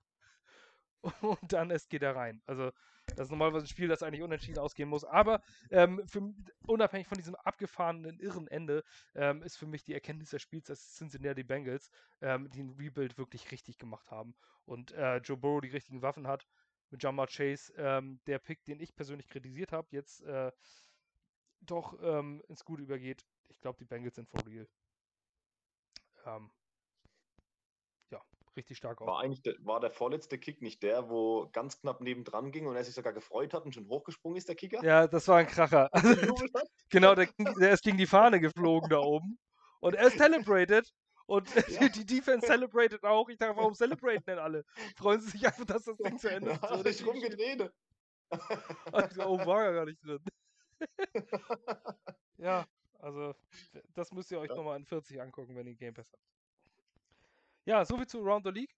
Und 1.22 1.52
dann 1.52 1.70
es 1.70 1.88
geht 1.88 2.02
er 2.02 2.16
rein. 2.16 2.42
Also, 2.46 2.72
das 3.16 3.26
ist 3.26 3.30
normalerweise 3.30 3.64
ein 3.64 3.68
Spiel, 3.68 3.88
das 3.88 4.02
eigentlich 4.02 4.22
unentschieden 4.22 4.58
ausgehen 4.58 4.88
muss. 4.88 5.04
Aber 5.04 5.42
ähm, 5.70 6.06
für, 6.06 6.32
unabhängig 6.66 7.06
von 7.06 7.18
diesem 7.18 7.34
abgefahrenen, 7.34 8.18
irren 8.18 8.48
Ende, 8.48 8.84
ähm, 9.14 9.42
ist 9.42 9.56
für 9.56 9.66
mich 9.66 9.84
die 9.84 9.94
Erkenntnis 9.94 10.30
des 10.30 10.42
Spiels, 10.42 10.66
dass 10.66 10.94
Cincinnati 10.94 11.42
Bengals 11.42 11.90
ähm, 12.20 12.50
den 12.50 12.70
Rebuild 12.70 13.18
wirklich 13.18 13.50
richtig 13.50 13.78
gemacht 13.78 14.10
haben. 14.10 14.34
Und 14.64 14.92
äh, 14.92 15.16
Joe 15.18 15.36
Burrow 15.36 15.60
die 15.60 15.68
richtigen 15.68 16.02
Waffen 16.02 16.26
hat. 16.26 16.46
Mit 16.92 17.02
Jamar 17.04 17.28
Chase, 17.28 17.72
ähm, 17.76 18.20
der 18.26 18.40
Pick, 18.40 18.64
den 18.64 18.80
ich 18.80 18.96
persönlich 18.96 19.28
kritisiert 19.28 19.70
habe, 19.70 19.86
jetzt 19.92 20.22
äh, 20.22 20.50
doch 21.60 21.96
ähm, 22.02 22.42
ins 22.48 22.64
Gute 22.64 22.82
übergeht. 22.82 23.24
Ich 23.48 23.60
glaube, 23.60 23.78
die 23.78 23.84
Bengals 23.84 24.16
sind 24.16 24.28
for 24.28 24.44
real. 24.44 24.66
Ähm, 26.26 26.50
richtig 28.56 28.78
stark 28.78 29.00
War 29.00 29.20
eigentlich 29.20 29.42
der, 29.42 29.54
war 29.60 29.80
der 29.80 29.90
vorletzte 29.90 30.38
Kick 30.38 30.62
nicht 30.62 30.82
der, 30.82 31.08
wo 31.08 31.48
ganz 31.52 31.80
knapp 31.80 32.00
nebendran 32.00 32.50
ging 32.52 32.66
und 32.66 32.76
er 32.76 32.84
sich 32.84 32.94
sogar 32.94 33.12
gefreut 33.12 33.54
hat 33.54 33.64
und 33.64 33.74
schon 33.74 33.88
hochgesprungen 33.88 34.36
ist, 34.36 34.48
der 34.48 34.56
Kicker? 34.56 34.82
Ja, 34.84 35.06
das 35.06 35.28
war 35.28 35.38
ein 35.38 35.46
Kracher. 35.46 35.88
genau, 36.90 37.14
der, 37.14 37.28
der 37.38 37.72
ist 37.72 37.82
gegen 37.82 37.98
die 37.98 38.06
Fahne 38.06 38.40
geflogen 38.40 38.88
da 38.90 38.98
oben. 38.98 39.38
Und 39.80 39.94
er 39.94 40.10
celebrated. 40.10 40.88
Und 41.26 41.48
Ja. 41.68 41.88
die 41.88 42.04
Defense 42.04 42.46
celebrated 42.46 43.04
auch. 43.04 43.28
Ich 43.28 43.38
dachte, 43.38 43.56
warum 43.56 43.74
celebraten 43.74 44.24
denn 44.26 44.38
alle? 44.38 44.64
Freuen 44.96 45.20
sie 45.20 45.30
sich 45.30 45.46
einfach, 45.46 45.64
dass 45.64 45.84
das 45.84 45.96
Ding 45.98 46.18
zu 46.18 46.28
Ende 46.28 46.50
ist. 46.52 46.62
hat 46.62 46.70
So, 46.70 46.82
sich 46.82 47.06
rumgedreht. 47.06 47.70
Also, 48.92 49.24
oh, 49.26 49.38
war 49.46 49.64
ja 49.64 49.72
gar 49.72 49.84
nicht 49.86 50.04
drin. 50.04 50.18
ja, 52.36 52.66
also 52.98 53.34
das 53.94 54.12
müsst 54.12 54.30
ihr 54.30 54.40
euch 54.40 54.50
Ja. 54.50 54.56
nochmal 54.56 54.76
in 54.78 54.84
40 54.86 55.20
angucken, 55.20 55.54
wenn 55.56 55.66
ihr 55.66 55.76
Game 55.76 55.94
Pass 55.94 56.12
habt. 56.12 56.22
Ja, 57.70 57.84
soviel 57.84 58.08
zu 58.08 58.18
Around 58.18 58.44
the 58.46 58.50
League. 58.50 58.74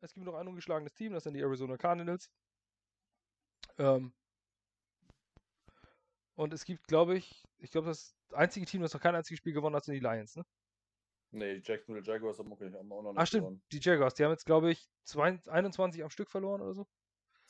Es 0.00 0.12
gibt 0.12 0.26
noch 0.26 0.34
ein 0.34 0.48
ungeschlagenes 0.48 0.92
Team, 0.94 1.12
das 1.12 1.22
sind 1.22 1.34
die 1.34 1.40
Arizona 1.42 1.76
Cardinals. 1.76 2.28
Ähm, 3.78 4.12
und 6.34 6.52
es 6.52 6.64
gibt, 6.64 6.88
glaube 6.88 7.16
ich, 7.16 7.44
ich 7.58 7.70
glaube, 7.70 7.86
das 7.86 8.16
einzige 8.32 8.66
Team, 8.66 8.82
das 8.82 8.94
noch 8.94 9.00
kein 9.00 9.14
einziges 9.14 9.38
Spiel 9.38 9.52
gewonnen 9.52 9.76
hat, 9.76 9.84
sind 9.84 9.94
die 9.94 10.00
Lions, 10.00 10.34
ne? 10.34 10.42
Nee, 11.30 11.60
die 11.60 11.62
Jacksonville 11.64 12.04
Jaguars 12.04 12.40
haben, 12.40 12.50
okay, 12.50 12.72
haben 12.72 12.90
auch 12.90 13.02
noch 13.02 13.12
nicht 13.12 13.20
Ah, 13.20 13.26
stimmt, 13.26 13.42
gewonnen. 13.44 13.62
die 13.70 13.78
Jaguars, 13.78 14.14
die 14.14 14.24
haben 14.24 14.32
jetzt, 14.32 14.44
glaube 14.44 14.72
ich, 14.72 14.88
zwei, 15.04 15.38
21 15.46 16.02
am 16.02 16.10
Stück 16.10 16.28
verloren 16.28 16.62
oder 16.62 16.74
so. 16.74 16.84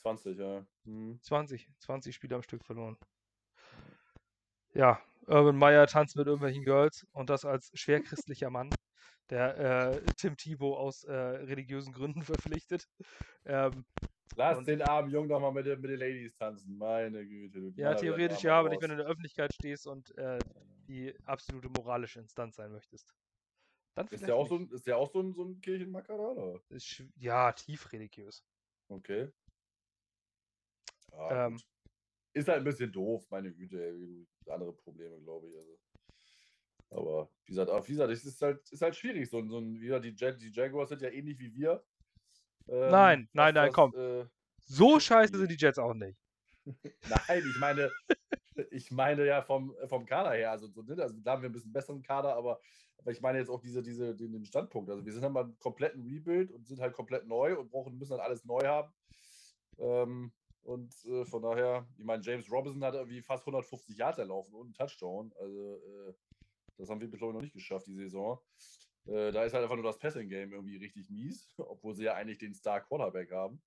20, 0.02 0.38
ja. 0.38 0.66
Mhm. 0.84 1.18
20, 1.22 1.70
20 1.78 2.14
Spiele 2.14 2.36
am 2.36 2.42
Stück 2.42 2.66
verloren. 2.66 2.98
Ja, 4.74 5.00
Urban 5.26 5.56
Meyer 5.56 5.86
tanzt 5.86 6.16
mit 6.16 6.26
irgendwelchen 6.26 6.64
Girls 6.64 7.06
und 7.12 7.30
das 7.30 7.46
als 7.46 7.70
schwerchristlicher 7.72 8.50
Mann, 8.50 8.68
der 9.30 9.58
äh, 9.58 10.02
Tim 10.16 10.36
Thibault 10.36 10.78
aus 10.78 11.04
äh, 11.04 11.12
religiösen 11.12 11.92
Gründen 11.92 12.22
verpflichtet. 12.24 12.88
Ähm, 13.44 13.84
Lass 14.36 14.64
den 14.64 14.80
armen 14.82 15.10
Jungen 15.10 15.28
doch 15.28 15.40
mal 15.40 15.52
mit, 15.52 15.66
den- 15.66 15.80
mit 15.80 15.90
den 15.90 15.98
Ladies 15.98 16.34
tanzen. 16.36 16.76
Meine 16.78 17.26
Güte. 17.26 17.72
ja, 17.76 17.94
theoretisch 17.94 18.42
ja, 18.42 18.58
aber 18.58 18.70
nicht, 18.70 18.80
wenn 18.80 18.88
du 18.88 18.94
in 18.94 18.98
der 19.00 19.08
Öffentlichkeit 19.08 19.52
stehst 19.52 19.86
und 19.86 20.16
äh, 20.16 20.38
die 20.88 21.14
absolute 21.26 21.68
moralische 21.68 22.20
Instanz 22.20 22.56
sein 22.56 22.72
möchtest. 22.72 23.14
Dann 23.94 24.06
Ist 24.08 24.26
der 24.26 24.34
auch 24.34 24.48
so 24.48 24.56
ein, 24.56 24.70
ist 24.70 24.86
der 24.86 24.96
auch 24.96 25.10
so 25.12 25.20
ein, 25.20 25.34
so 25.34 25.44
ein 25.44 25.60
schw- 26.78 27.10
ja, 27.16 27.52
tief 27.52 27.92
religiös. 27.92 28.42
Okay. 28.88 29.28
Ja, 31.10 31.46
Ähm, 31.46 31.52
gut. 31.56 31.66
Ist 32.34 32.48
halt 32.48 32.58
ein 32.58 32.64
bisschen 32.64 32.90
doof, 32.90 33.26
meine 33.30 33.52
Güte, 33.52 33.84
ey. 33.84 34.26
andere 34.50 34.72
Probleme, 34.72 35.20
glaube 35.20 35.48
ich. 35.48 35.56
Also. 35.56 35.78
Aber 36.92 37.28
wie 37.44 37.52
gesagt, 37.52 37.70
aber 37.70 37.86
wie 37.86 37.92
gesagt, 37.92 38.12
es 38.12 38.24
ist 38.24 38.42
halt, 38.42 38.68
ist 38.70 38.82
halt 38.82 38.94
schwierig. 38.94 39.28
So, 39.28 39.38
ein- 39.38 39.48
so 39.48 39.58
ein, 39.58 39.74
wie 39.80 39.86
gesagt, 39.86 40.04
die, 40.04 40.14
Jag 40.16 40.36
die 40.38 40.50
Jaguars 40.50 40.90
sind 40.90 41.02
ja 41.02 41.08
ähnlich 41.10 41.38
wie 41.38 41.52
wir. 41.54 41.82
Ähm, 42.68 42.90
Nein, 42.90 43.28
nein, 43.32 43.54
nein, 43.54 43.66
das, 43.66 43.74
komm. 43.74 43.94
Äh, 43.94 44.26
So 44.58 45.00
scheiße 45.00 45.36
sind 45.36 45.50
die 45.50 45.56
Jets 45.56 45.78
auch 45.78 45.94
nicht. 45.94 46.16
nein, 47.28 47.42
ich 47.48 47.58
meine, 47.58 47.90
ich 48.70 48.90
meine 48.90 49.26
ja 49.26 49.42
vom, 49.42 49.74
vom 49.86 50.04
Kader 50.06 50.32
her. 50.32 50.50
Also, 50.52 50.68
so, 50.68 50.82
ne, 50.82 51.02
also 51.02 51.14
da 51.20 51.32
haben 51.32 51.42
wir 51.42 51.48
ein 51.48 51.52
bisschen 51.52 51.72
besseren 51.72 52.02
Kader, 52.02 52.36
aber, 52.36 52.60
aber 52.98 53.10
ich 53.10 53.20
meine 53.20 53.38
jetzt 53.38 53.48
auch 53.48 53.60
diese, 53.60 53.82
diese, 53.82 54.14
den, 54.14 54.32
den 54.32 54.44
Standpunkt. 54.44 54.90
Also 54.90 55.04
wir 55.04 55.12
sind 55.12 55.22
halt 55.22 55.32
mal 55.32 55.44
einen 55.44 55.58
kompletten 55.58 56.02
Rebuild 56.02 56.52
und 56.52 56.66
sind 56.66 56.80
halt 56.80 56.92
komplett 56.92 57.26
neu 57.26 57.58
und 57.58 57.70
brauchen, 57.70 57.96
müssen 57.98 58.12
halt 58.12 58.22
alles 58.22 58.44
neu 58.44 58.60
haben. 58.64 58.92
Ähm, 59.78 60.32
und 60.62 60.94
äh, 61.06 61.24
von 61.24 61.42
daher, 61.42 61.86
ich 61.98 62.04
meine, 62.04 62.22
James 62.22 62.50
Robinson 62.50 62.84
hat 62.84 62.94
irgendwie 62.94 63.22
fast 63.22 63.42
150 63.44 63.96
Yards 63.96 64.18
erlaufen 64.18 64.54
und 64.54 64.66
einen 64.66 64.74
Touchdown. 64.74 65.32
Also 65.40 65.76
äh, 66.08 66.12
das 66.78 66.88
haben 66.90 67.00
wir, 67.00 67.12
ich, 67.12 67.20
noch 67.20 67.40
nicht 67.40 67.54
geschafft, 67.54 67.86
die 67.86 67.94
Saison. 67.94 68.40
Äh, 69.06 69.32
da 69.32 69.44
ist 69.44 69.52
halt 69.52 69.64
einfach 69.64 69.76
nur 69.76 69.84
das 69.84 69.98
Passing-Game 69.98 70.52
irgendwie 70.52 70.76
richtig 70.76 71.10
mies, 71.10 71.52
obwohl 71.58 71.94
sie 71.94 72.04
ja 72.04 72.14
eigentlich 72.14 72.38
den 72.38 72.54
Star-Quarterback 72.54 73.30
haben. 73.32 73.60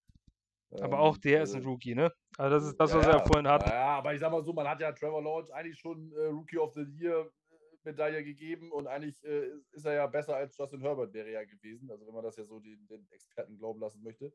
Aber 0.82 1.00
auch 1.00 1.18
der 1.18 1.44
ist 1.44 1.52
ein 1.52 1.58
also- 1.58 1.70
Rookie, 1.70 1.96
ne? 1.96 2.12
Also 2.38 2.58
das 2.58 2.66
ist 2.66 2.78
das, 2.78 2.92
ja, 2.92 2.98
was 2.98 3.06
wir 3.06 3.12
ja 3.12 3.18
ja. 3.20 3.26
vorhin 3.26 3.48
hatten. 3.48 3.70
Ja, 3.70 3.98
aber 3.98 4.14
ich 4.14 4.20
sag 4.20 4.32
mal 4.32 4.44
so, 4.44 4.52
man 4.52 4.68
hat 4.68 4.82
ja 4.82 4.92
Trevor 4.92 5.24
Lawrence 5.24 5.54
eigentlich 5.54 5.78
schon 5.78 6.12
äh, 6.14 6.26
Rookie 6.26 6.58
of 6.58 6.74
the 6.74 6.82
Year 6.82 7.32
äh, 7.50 7.56
Medaille 7.84 8.24
gegeben 8.24 8.72
und 8.72 8.88
eigentlich 8.88 9.24
äh, 9.24 9.52
ist 9.72 9.86
er 9.86 9.94
ja 9.94 10.08
besser 10.08 10.36
als 10.36 10.58
Justin 10.58 10.82
Herbert 10.82 11.14
wäre 11.14 11.32
ja 11.32 11.44
gewesen, 11.46 11.90
also 11.92 12.06
wenn 12.06 12.14
man 12.14 12.24
das 12.24 12.36
ja 12.36 12.46
so 12.46 12.60
den, 12.60 12.86
den 12.88 13.08
Experten 13.12 13.58
glauben 13.58 13.80
lassen 13.80 14.04
möchte. 14.04 14.34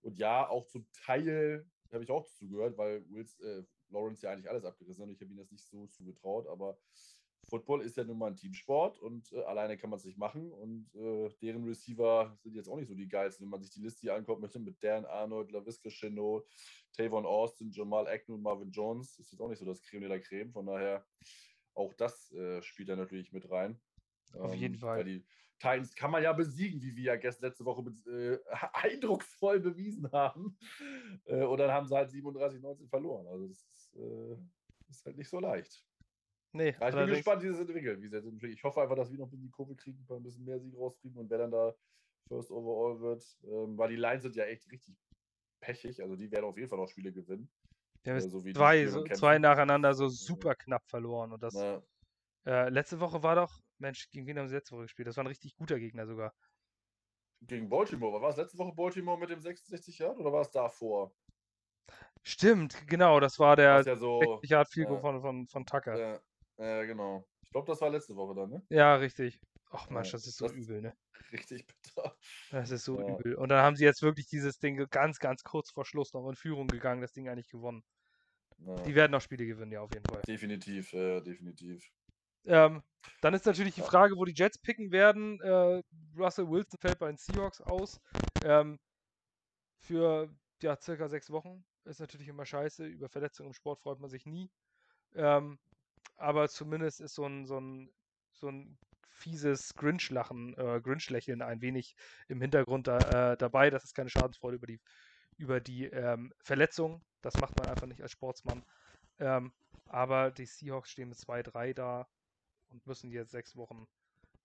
Und 0.00 0.18
ja, 0.18 0.48
auch 0.48 0.66
zum 0.66 0.86
Teil 1.04 1.66
habe 1.92 2.04
ich 2.04 2.10
auch 2.10 2.26
zugehört, 2.26 2.76
weil 2.76 3.04
Wills, 3.10 3.38
äh, 3.40 3.64
Lawrence 3.88 4.24
ja 4.24 4.32
eigentlich 4.32 4.48
alles 4.48 4.64
abgerissen 4.64 5.02
hat 5.02 5.08
und 5.08 5.14
ich 5.14 5.20
habe 5.20 5.30
ihm 5.30 5.36
das 5.36 5.50
nicht 5.50 5.64
so 5.64 5.86
zugetraut, 5.86 6.46
aber 6.46 6.78
Football 7.48 7.82
ist 7.82 7.96
ja 7.96 8.04
nun 8.04 8.18
mal 8.18 8.28
ein 8.28 8.36
Teamsport 8.36 8.98
und 8.98 9.32
äh, 9.32 9.42
alleine 9.44 9.76
kann 9.76 9.90
man 9.90 9.98
es 9.98 10.04
nicht 10.04 10.18
machen 10.18 10.52
und 10.52 10.88
äh, 10.94 11.30
deren 11.42 11.64
Receiver 11.64 12.36
sind 12.42 12.54
jetzt 12.54 12.68
auch 12.68 12.76
nicht 12.76 12.88
so 12.88 12.94
die 12.94 13.08
geilsten, 13.08 13.44
wenn 13.44 13.50
man 13.50 13.60
sich 13.60 13.70
die 13.70 13.80
Liste 13.80 14.02
hier 14.02 14.14
anguckt 14.14 14.40
möchte 14.40 14.58
mit 14.58 14.82
Dan 14.82 15.04
Arnold, 15.04 15.50
LaVisca 15.52 15.88
Chenault, 15.90 16.46
Tavon 16.96 17.26
Austin, 17.26 17.70
Jamal 17.70 18.06
Agnew 18.06 18.34
und 18.34 18.42
Marvin 18.42 18.70
Jones. 18.70 19.18
Ist 19.18 19.32
jetzt 19.32 19.40
auch 19.40 19.48
nicht 19.48 19.58
so 19.58 19.64
das 19.64 19.82
Creme 19.82 20.02
de 20.02 20.10
la 20.10 20.18
Creme. 20.18 20.52
Von 20.52 20.66
daher, 20.66 21.04
auch 21.74 21.92
das 21.94 22.32
äh, 22.32 22.62
spielt 22.62 22.88
da 22.88 22.96
natürlich 22.96 23.32
mit 23.32 23.50
rein. 23.50 23.80
Auf 24.38 24.54
jeden 24.54 24.76
Fall. 24.76 24.98
Weil 24.98 25.04
die 25.04 25.24
Titans 25.58 25.94
kann 25.94 26.10
man 26.10 26.22
ja 26.22 26.32
besiegen, 26.32 26.80
wie 26.82 26.96
wir 26.96 27.04
ja 27.04 27.16
gestern 27.16 27.46
letzte 27.46 27.64
Woche 27.64 27.84
äh, 28.06 28.38
eindrucksvoll 28.72 29.60
bewiesen 29.60 30.10
haben. 30.12 30.56
Äh, 31.24 31.44
und 31.44 31.58
dann 31.58 31.70
haben 31.70 31.86
sie 31.86 31.94
halt 31.94 32.10
37-19 32.10 32.88
verloren. 32.88 33.26
Also 33.26 33.48
das 33.48 33.64
ist, 33.64 33.96
äh, 33.96 34.36
ist 34.88 35.04
halt 35.04 35.16
nicht 35.16 35.28
so 35.28 35.40
leicht. 35.40 35.84
Nee, 36.54 36.74
Ja, 36.80 36.88
ich 36.88 36.94
bin 36.94 37.06
gespannt, 37.08 37.42
wie 37.42 37.48
das 37.48 37.58
entwickelt. 37.58 38.00
Wie 38.00 38.08
sie 38.08 38.14
jetzt 38.16 38.26
entwickelt. 38.26 38.52
Ich 38.52 38.62
hoffe 38.62 38.80
einfach, 38.80 38.94
dass 38.94 39.10
wir 39.10 39.18
noch 39.18 39.26
ein 39.26 39.30
bisschen 39.30 39.46
die 39.46 39.50
Kurve 39.50 39.74
kriegen, 39.74 40.06
ein 40.08 40.22
bisschen 40.22 40.44
mehr 40.44 40.60
Sieg 40.60 40.76
rauskriegen 40.76 41.18
und 41.18 41.28
wer 41.28 41.38
dann 41.38 41.50
da 41.50 41.74
First 42.28 42.50
Overall 42.50 43.00
wird. 43.00 43.24
Ähm, 43.42 43.76
weil 43.76 43.90
die 43.90 43.96
Lines 43.96 44.22
sind 44.22 44.36
ja 44.36 44.44
echt 44.44 44.70
richtig 44.70 44.96
pechig. 45.60 46.00
Also 46.00 46.14
die 46.14 46.30
werden 46.30 46.44
auf 46.44 46.56
jeden 46.56 46.68
Fall 46.68 46.78
noch 46.78 46.88
Spiele 46.88 47.12
gewinnen. 47.12 47.50
Äh, 48.04 48.14
jetzt 48.14 48.30
so 48.30 48.40
zwei, 48.40 48.86
so, 48.86 49.02
zwei 49.04 49.38
nacheinander 49.38 49.94
so 49.94 50.08
super 50.08 50.54
knapp 50.54 50.86
verloren. 50.88 51.32
Und 51.32 51.42
das 51.42 51.54
äh, 52.46 52.68
letzte 52.68 53.00
Woche 53.00 53.22
war 53.22 53.34
doch, 53.34 53.60
Mensch, 53.78 54.08
gegen 54.10 54.26
wen 54.26 54.38
haben 54.38 54.48
sie 54.48 54.54
letzte 54.54 54.76
Woche 54.76 54.82
gespielt? 54.82 55.08
Das 55.08 55.16
war 55.16 55.24
ein 55.24 55.28
richtig 55.28 55.56
guter 55.56 55.78
Gegner 55.80 56.06
sogar. 56.06 56.32
gegen 57.40 57.68
Baltimore. 57.68 58.20
War 58.22 58.30
es 58.30 58.36
letzte 58.36 58.58
Woche 58.58 58.74
Baltimore 58.74 59.18
mit 59.18 59.30
dem 59.30 59.40
66 59.40 59.98
Yard 59.98 60.18
oder 60.18 60.32
war 60.32 60.42
es 60.42 60.50
davor? 60.50 61.12
Stimmt, 62.22 62.86
genau, 62.86 63.20
das 63.20 63.38
war 63.38 63.56
der 63.56 63.78
Das 63.78 63.86
ja 63.86 63.96
so. 63.96 64.20
60 64.20 64.50
Yard 64.50 64.68
Field 64.70 64.88
Goal 64.88 64.98
ja. 64.98 65.02
von, 65.02 65.20
von, 65.20 65.46
von 65.48 65.66
Tucker. 65.66 65.98
Ja, 65.98 66.20
ja, 66.58 66.84
genau. 66.84 67.26
Ich 67.44 67.50
glaube, 67.50 67.66
das 67.66 67.80
war 67.80 67.90
letzte 67.90 68.16
Woche 68.16 68.34
dann, 68.34 68.50
ne? 68.50 68.62
Ja, 68.68 68.96
richtig. 68.96 69.40
Ach 69.70 69.88
Mensch, 69.90 70.10
das 70.12 70.26
ist 70.26 70.36
so 70.36 70.46
das- 70.46 70.54
übel, 70.54 70.80
ne? 70.80 70.96
Richtig 71.32 71.66
bitter. 71.66 72.16
Das 72.50 72.70
ist 72.70 72.84
so 72.84 73.00
Ja. 73.00 73.06
übel. 73.08 73.34
Und 73.36 73.48
dann 73.48 73.62
haben 73.62 73.76
sie 73.76 73.84
jetzt 73.84 74.02
wirklich 74.02 74.26
dieses 74.28 74.58
Ding 74.58 74.76
ganz, 74.90 75.18
ganz 75.18 75.42
kurz 75.42 75.70
vor 75.70 75.84
Schluss 75.84 76.12
noch 76.12 76.28
in 76.28 76.36
Führung 76.36 76.68
gegangen, 76.68 77.00
das 77.00 77.12
Ding 77.12 77.28
eigentlich 77.28 77.48
gewonnen. 77.48 77.82
Ja, 78.58 78.82
Die 78.82 78.94
werden 78.94 79.10
noch 79.12 79.20
Spiele 79.20 79.46
gewinnen, 79.46 79.72
ja, 79.72 79.80
auf 79.80 79.90
jeden 79.92 80.04
Fall. 80.04 80.22
definitiv, 80.22 80.92
äh, 80.92 81.20
definitiv. 81.22 81.90
Ähm, 82.44 82.82
dann 83.20 83.34
ist 83.34 83.46
natürlich 83.46 83.74
die. 83.74 83.80
Frage, 83.80 84.16
wo 84.16 84.24
die 84.24 84.34
Jets 84.34 84.58
picken 84.58 84.92
werden. 84.92 85.40
Äh, 85.40 85.82
Russell 86.16 86.48
Wilson 86.48 86.78
fällt 86.78 86.98
bei 86.98 87.08
den 87.08 87.16
Seahawks 87.16 87.60
aus. 87.60 88.00
Ähm, 88.42 88.78
für 89.80 90.32
ja, 90.62 90.76
circa 90.80 91.08
sechs 91.08 91.30
Wochen. 91.30 91.64
Ist 91.84 92.00
natürlich 92.00 92.28
immer 92.28 92.46
scheiße. 92.46 92.86
Über 92.86 93.08
Verletzungen 93.08 93.48
im 93.48 93.54
Sport 93.54 93.80
freut 93.80 93.98
man 94.00 94.10
sich 94.10 94.24
nie. 94.26 94.50
Ähm, 95.14 95.58
aber 96.16 96.48
zumindest 96.48 97.00
ist 97.00 97.14
so 97.14 97.24
ein, 97.26 97.46
so 97.46 97.58
ein, 97.58 97.90
so 98.32 98.48
ein 98.48 98.78
fieses 99.08 99.74
Grinch-Lachen, 99.74 100.54
äh, 100.58 100.80
Grinch-Lächeln 100.80 101.42
ein 101.42 101.60
wenig 101.60 101.96
im 102.28 102.40
Hintergrund 102.40 102.86
da, 102.88 103.32
äh, 103.32 103.36
dabei. 103.36 103.70
Das 103.70 103.84
ist 103.84 103.94
keine 103.94 104.10
Schadensfreude 104.10 104.56
über 104.56 104.66
die, 104.66 104.80
über 105.36 105.60
die 105.60 105.84
ähm, 105.86 106.32
Verletzung. 106.42 107.02
Das 107.22 107.38
macht 107.38 107.56
man 107.56 107.68
einfach 107.68 107.86
nicht 107.86 108.02
als 108.02 108.12
Sportsmann. 108.12 108.64
Ähm, 109.18 109.52
aber 109.86 110.30
die 110.30 110.46
Seahawks 110.46 110.90
stehen 110.90 111.08
mit 111.08 111.18
2-3 111.18 111.74
da 111.74 112.08
und 112.70 112.86
müssen 112.86 113.10
jetzt 113.10 113.30
sechs 113.30 113.56
Wochen 113.56 113.86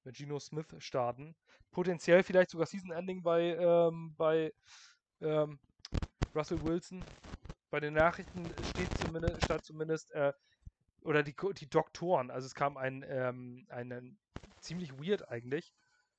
mit 0.04 0.16
Geno 0.16 0.40
Smith 0.40 0.68
starten. 0.78 1.36
Potenziell 1.72 2.24
vielleicht 2.24 2.52
sogar 2.52 2.68
Season-Ending 2.68 3.24
bei, 3.24 3.56
ähm, 3.56 4.16
bei 4.18 4.54
ähm, 5.22 5.60
Russell 6.36 6.62
Wilson. 6.64 7.04
Bei 7.70 7.80
den 7.80 7.94
Nachrichten 7.94 8.46
steht 8.72 8.98
zumindest, 8.98 9.44
stand 9.44 9.64
zumindest, 9.64 10.12
äh, 10.12 10.34
oder 11.02 11.24
die, 11.24 11.36
die 11.58 11.70
Doktoren, 11.70 12.32
also 12.32 12.46
es 12.46 12.56
kam 12.56 12.78
ein, 12.78 13.04
ähm, 13.08 13.66
ein 13.70 14.18
ziemlich 14.60 14.94
weird 14.94 15.30
eigentlich, 15.30 15.74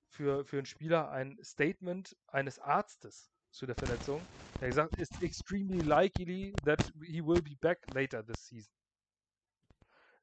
für, 0.09 0.44
für 0.44 0.59
einen 0.59 0.66
Spieler 0.66 1.11
ein 1.11 1.39
Statement 1.43 2.16
eines 2.27 2.59
Arztes 2.59 3.31
zu 3.51 3.66
der 3.66 3.77
Verletzung. 3.77 4.28
Der 4.59 4.66
hat 4.66 4.70
gesagt, 4.70 4.98
it's 4.98 5.20
extremely 5.20 5.82
likely 5.82 6.55
that 6.65 6.93
he 7.02 7.24
will 7.24 7.40
be 7.43 7.57
back 7.57 7.86
later 7.94 8.24
this 8.24 8.47
season. 8.47 8.73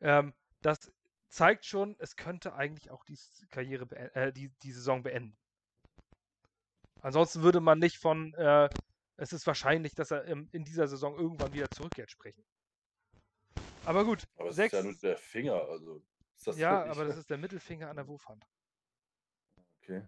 Ähm, 0.01 0.33
das 0.61 0.91
zeigt 1.29 1.65
schon, 1.65 1.95
es 1.99 2.15
könnte 2.15 2.53
eigentlich 2.53 2.91
auch 2.91 3.03
die 3.05 3.17
Karriere, 3.49 3.89
äh, 4.13 4.31
die, 4.31 4.49
die 4.63 4.71
Saison 4.71 5.03
beenden. 5.03 5.37
Ansonsten 7.01 7.41
würde 7.41 7.61
man 7.61 7.79
nicht 7.79 7.97
von, 7.97 8.33
äh, 8.33 8.69
es 9.17 9.33
ist 9.33 9.47
wahrscheinlich, 9.47 9.95
dass 9.95 10.11
er 10.11 10.25
im, 10.25 10.49
in 10.51 10.63
dieser 10.63 10.87
Saison 10.87 11.17
irgendwann 11.17 11.53
wieder 11.53 11.71
zurückkehrt, 11.71 12.11
sprechen. 12.11 12.43
Aber 13.87 14.03
gut. 14.03 14.27
Aber 14.35 14.51
sechs, 14.51 14.73
ist 14.73 14.79
ja 14.79 14.83
nur 14.83 14.99
der 14.99 15.17
Finger, 15.17 15.61
also. 15.69 16.03
ja, 16.55 16.83
aber 16.85 17.05
das 17.05 17.17
ist 17.17 17.29
der 17.29 17.37
Mittelfinger 17.37 17.89
an 17.89 17.95
der 17.95 18.07
Wurfhand. 18.07 18.45
Okay. 19.81 20.05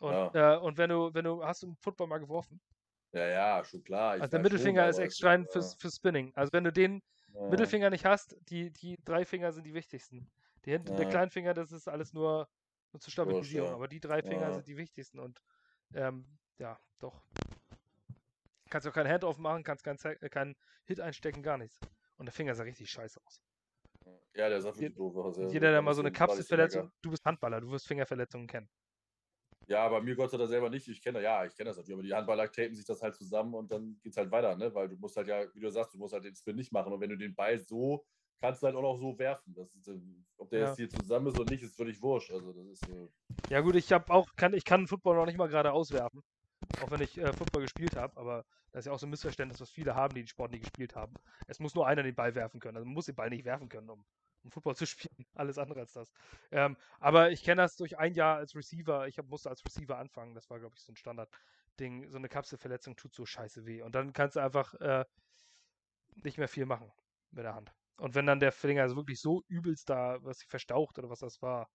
Und, 0.00 0.12
ja. 0.12 0.54
äh, 0.54 0.58
und 0.58 0.76
wenn 0.76 0.90
du, 0.90 1.14
wenn 1.14 1.24
du, 1.24 1.42
hast 1.42 1.62
du 1.62 1.68
einen 1.68 1.76
Football 1.76 2.08
mal 2.08 2.18
geworfen? 2.18 2.60
Ja, 3.12 3.26
ja, 3.26 3.64
schon 3.64 3.82
klar. 3.84 4.12
also 4.12 4.26
der 4.26 4.40
Mittelfinger 4.40 4.82
schon, 4.82 4.90
ist 4.90 4.98
extra 4.98 5.44
fürs, 5.50 5.74
für 5.74 5.90
Spinning. 5.90 6.32
Also 6.34 6.52
wenn 6.52 6.64
du 6.64 6.72
den 6.72 7.02
ja. 7.32 7.48
Mittelfinger 7.48 7.88
nicht 7.88 8.04
hast, 8.04 8.36
die, 8.50 8.70
die 8.70 8.98
drei 9.04 9.24
Finger 9.24 9.52
sind 9.52 9.64
die 9.64 9.74
wichtigsten. 9.74 10.30
Die 10.64 10.70
hinten, 10.70 10.90
ja. 10.90 10.96
der 10.96 11.08
Kleinfinger, 11.08 11.54
das 11.54 11.72
ist 11.72 11.88
alles 11.88 12.12
nur, 12.12 12.48
nur 12.92 13.00
zur 13.00 13.12
Stabilisierung. 13.12 13.68
Wurscht, 13.68 13.76
aber 13.76 13.88
die 13.88 14.00
drei 14.00 14.22
Finger 14.22 14.52
sind 14.52 14.66
die 14.66 14.76
wichtigsten. 14.76 15.18
Und 15.18 15.40
ähm, 15.94 16.26
ja, 16.58 16.78
doch. 16.98 17.22
Kannst 18.68 18.86
auch 18.86 18.92
kein 18.92 19.08
Handoff 19.08 19.38
machen, 19.38 19.62
kannst 19.62 19.84
keinen 19.84 19.98
kein 19.98 20.54
Hit 20.84 21.00
einstecken, 21.00 21.42
gar 21.42 21.58
nichts. 21.58 21.78
Und 22.22 22.26
der 22.26 22.32
Finger 22.32 22.54
sah 22.54 22.62
richtig 22.62 22.88
scheiße 22.88 23.20
aus. 23.26 23.42
Ja, 24.36 24.48
der 24.48 24.60
sah 24.60 24.68
wirklich 24.68 24.94
doof 24.94 25.16
aus. 25.16 25.52
Jeder, 25.52 25.72
der 25.72 25.82
mal 25.82 25.92
so 25.92 26.02
eine 26.02 26.12
Kapselverletzung, 26.12 26.92
du 27.02 27.10
bist 27.10 27.24
Handballer, 27.24 27.60
du 27.60 27.68
wirst 27.72 27.88
Fingerverletzungen 27.88 28.46
kennen. 28.46 28.68
Ja, 29.66 29.88
bei 29.88 30.00
mir 30.00 30.14
Gott 30.14 30.30
sei 30.30 30.36
Dank 30.36 30.48
selber 30.48 30.70
nicht. 30.70 30.86
Ich 30.86 31.02
kenne 31.02 31.20
ja, 31.20 31.44
ich 31.44 31.56
kenne 31.56 31.70
das 31.70 31.78
natürlich, 31.78 31.94
aber 31.94 32.02
die 32.04 32.14
Handballer 32.14 32.52
tapen 32.52 32.76
sich 32.76 32.84
das 32.84 33.02
halt 33.02 33.16
zusammen 33.16 33.54
und 33.54 33.72
dann 33.72 33.98
geht 34.04 34.12
es 34.12 34.16
halt 34.16 34.30
weiter, 34.30 34.54
ne? 34.54 34.72
Weil 34.72 34.88
du 34.88 34.96
musst 34.98 35.16
halt 35.16 35.26
ja, 35.26 35.52
wie 35.52 35.58
du 35.58 35.68
sagst, 35.68 35.94
du 35.94 35.98
musst 35.98 36.14
halt 36.14 36.22
den 36.22 36.36
Spin 36.36 36.54
nicht 36.54 36.70
machen. 36.70 36.92
Und 36.92 37.00
wenn 37.00 37.10
du 37.10 37.18
den 37.18 37.34
Ball 37.34 37.58
so 37.58 38.06
kannst 38.40 38.62
du 38.62 38.66
halt 38.66 38.76
auch 38.76 38.82
noch 38.82 38.98
so 38.98 39.18
werfen. 39.18 39.52
Das 39.52 39.74
ist, 39.74 39.88
äh, 39.88 39.98
ob 40.36 40.48
der 40.50 40.60
ja. 40.60 40.66
jetzt 40.68 40.76
hier 40.76 40.88
zusammen 40.88 41.26
ist 41.26 41.36
oder 41.36 41.48
nicht, 41.48 41.64
ist 41.64 41.74
völlig 41.74 42.00
wurscht. 42.00 42.30
Also 42.30 42.52
das 42.52 42.66
ist. 42.66 42.88
Äh 42.88 43.08
ja 43.50 43.60
gut, 43.62 43.74
ich 43.74 43.90
habe 43.90 44.12
auch, 44.12 44.28
kann, 44.36 44.54
ich 44.54 44.64
kann 44.64 44.86
Football 44.86 45.16
noch 45.16 45.26
nicht 45.26 45.38
mal 45.38 45.48
gerade 45.48 45.72
auswerfen. 45.72 46.22
Auch 46.80 46.90
wenn 46.90 47.00
ich 47.00 47.18
äh, 47.18 47.32
Football 47.32 47.62
gespielt 47.62 47.96
habe, 47.96 48.16
aber 48.18 48.44
das 48.72 48.80
ist 48.80 48.86
ja 48.86 48.92
auch 48.92 48.98
so 48.98 49.06
ein 49.06 49.10
Missverständnis, 49.10 49.60
was 49.60 49.70
viele 49.70 49.94
haben, 49.94 50.14
die 50.14 50.22
den 50.22 50.28
Sport 50.28 50.52
nie 50.52 50.58
gespielt 50.58 50.94
haben. 50.96 51.18
Es 51.46 51.60
muss 51.60 51.74
nur 51.74 51.86
einer 51.86 52.02
den 52.02 52.14
Ball 52.14 52.34
werfen 52.34 52.60
können. 52.60 52.76
Also 52.76 52.86
man 52.86 52.94
muss 52.94 53.06
den 53.06 53.14
Ball 53.14 53.30
nicht 53.30 53.44
werfen 53.44 53.68
können, 53.68 53.90
um, 53.90 54.04
um 54.42 54.50
Football 54.50 54.76
zu 54.76 54.86
spielen. 54.86 55.26
Alles 55.34 55.58
andere 55.58 55.80
als 55.80 55.92
das. 55.92 56.12
Ähm, 56.50 56.76
aber 56.98 57.30
ich 57.30 57.42
kenne 57.44 57.62
das 57.62 57.76
durch 57.76 57.98
ein 57.98 58.14
Jahr 58.14 58.36
als 58.36 58.54
Receiver. 58.54 59.06
Ich 59.08 59.18
hab, 59.18 59.26
musste 59.26 59.50
als 59.50 59.64
Receiver 59.64 59.98
anfangen. 59.98 60.34
Das 60.34 60.48
war, 60.50 60.58
glaube 60.58 60.74
ich, 60.76 60.82
so 60.82 60.92
ein 60.92 60.96
Standard-Ding. 60.96 62.08
So 62.10 62.18
eine 62.18 62.28
Kapselverletzung 62.28 62.96
tut 62.96 63.14
so 63.14 63.26
scheiße 63.26 63.66
weh. 63.66 63.82
Und 63.82 63.94
dann 63.94 64.12
kannst 64.12 64.36
du 64.36 64.40
einfach 64.40 64.74
äh, 64.74 65.04
nicht 66.24 66.38
mehr 66.38 66.48
viel 66.48 66.66
machen 66.66 66.90
mit 67.30 67.44
der 67.44 67.54
Hand. 67.54 67.72
Und 67.98 68.14
wenn 68.14 68.26
dann 68.26 68.40
der 68.40 68.52
Finger 68.52 68.82
also 68.82 68.96
wirklich 68.96 69.20
so 69.20 69.42
übelst 69.48 69.88
da, 69.90 70.18
was 70.22 70.38
sie 70.38 70.46
verstaucht 70.46 70.98
oder 70.98 71.10
was 71.10 71.20
das 71.20 71.42
war. 71.42 71.68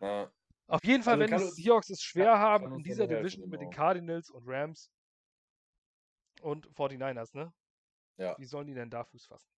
Ja. 0.00 0.30
Auf 0.66 0.84
jeden 0.84 1.02
Fall, 1.02 1.20
also 1.20 1.32
wenn 1.32 1.40
die 1.40 1.62
Seahawks 1.62 1.90
es 1.90 2.02
schwer 2.02 2.24
ja, 2.24 2.38
haben 2.38 2.74
in 2.74 2.82
dieser 2.82 3.06
Division 3.06 3.48
mit 3.48 3.60
den. 3.60 3.70
Cardinals 3.70 4.30
und 4.30 4.44
Rams 4.46 4.90
und 6.40 6.66
49ers, 6.74 7.36
ne? 7.36 7.52
Ja. 8.16 8.36
Wie 8.38 8.46
sollen 8.46 8.66
die 8.66 8.74
denn 8.74 8.90
da 8.90 9.04
Fuß 9.04 9.26
fassen? 9.26 9.50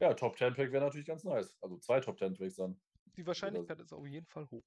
Ja, 0.00 0.14
Top 0.14 0.36
10 0.36 0.54
Pick 0.54 0.72
wäre 0.72 0.84
natürlich 0.84 1.06
ganz 1.06 1.24
nice. 1.24 1.56
Also 1.60 1.78
zwei 1.78 2.00
Top 2.00 2.18
10 2.18 2.34
Picks 2.34 2.56
dann. 2.56 2.80
Die 3.16 3.26
Wahrscheinlichkeit 3.26 3.80
ist 3.80 3.92
auf 3.92 4.06
jeden 4.06 4.26
Fall 4.26 4.48
hoch. 4.50 4.64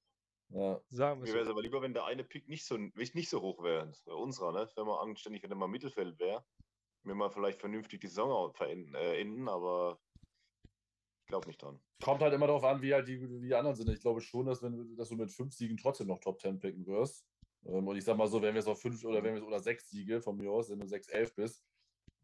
Ja. 0.48 0.80
Sagen 0.90 1.20
wir 1.20 1.28
Mir 1.28 1.34
wäre 1.34 1.44
es 1.44 1.50
aber 1.50 1.62
lieber, 1.62 1.80
wenn 1.80 1.94
der 1.94 2.04
eine 2.04 2.24
Pick 2.24 2.48
nicht 2.48 2.66
so, 2.66 2.76
nicht 2.76 3.28
so 3.28 3.40
hoch 3.40 3.62
wäre. 3.62 3.92
Unserer, 4.06 4.52
ne? 4.52 4.68
Wenn 4.74 4.86
man 4.86 4.98
anständig, 4.98 5.42
wenn 5.42 5.50
er 5.50 5.56
mal 5.56 5.68
Mittelfeld 5.68 6.18
wäre 6.18 6.44
mir 7.04 7.14
mal 7.14 7.30
vielleicht 7.30 7.60
vernünftig 7.60 8.00
die 8.00 8.06
Saison 8.06 8.52
verenden, 8.54 8.94
äh, 8.94 9.50
aber 9.50 10.00
glaube 11.32 11.48
nicht 11.48 11.62
dran. 11.62 11.80
Kommt 12.02 12.20
halt 12.20 12.34
immer 12.34 12.46
darauf 12.46 12.64
an, 12.64 12.82
wie 12.82 12.92
halt 12.92 13.08
die, 13.08 13.18
die 13.40 13.54
anderen 13.54 13.74
sind. 13.74 13.88
Ich 13.88 14.00
glaube 14.00 14.20
schon, 14.20 14.44
dass, 14.44 14.62
wenn, 14.62 14.94
dass 14.96 15.08
du 15.08 15.16
mit 15.16 15.30
fünf 15.30 15.54
Siegen 15.54 15.78
trotzdem 15.78 16.06
noch 16.08 16.20
Top 16.20 16.40
10 16.40 16.58
picken 16.58 16.86
wirst. 16.86 17.26
Ähm, 17.64 17.88
und 17.88 17.96
ich 17.96 18.04
sag 18.04 18.18
mal 18.18 18.28
so, 18.28 18.42
wenn 18.42 18.54
wir 18.54 18.60
es 18.60 18.66
auf 18.66 18.80
fünf 18.80 19.02
oder 19.04 19.22
wenn 19.22 19.34
wir 19.34 19.46
oder 19.46 19.60
sechs 19.60 19.88
Siege 19.88 20.20
von 20.20 20.36
mir 20.36 20.50
aus, 20.50 20.70
wenn 20.70 20.78
du 20.78 20.86
6-11 20.86 21.34
bist, 21.34 21.64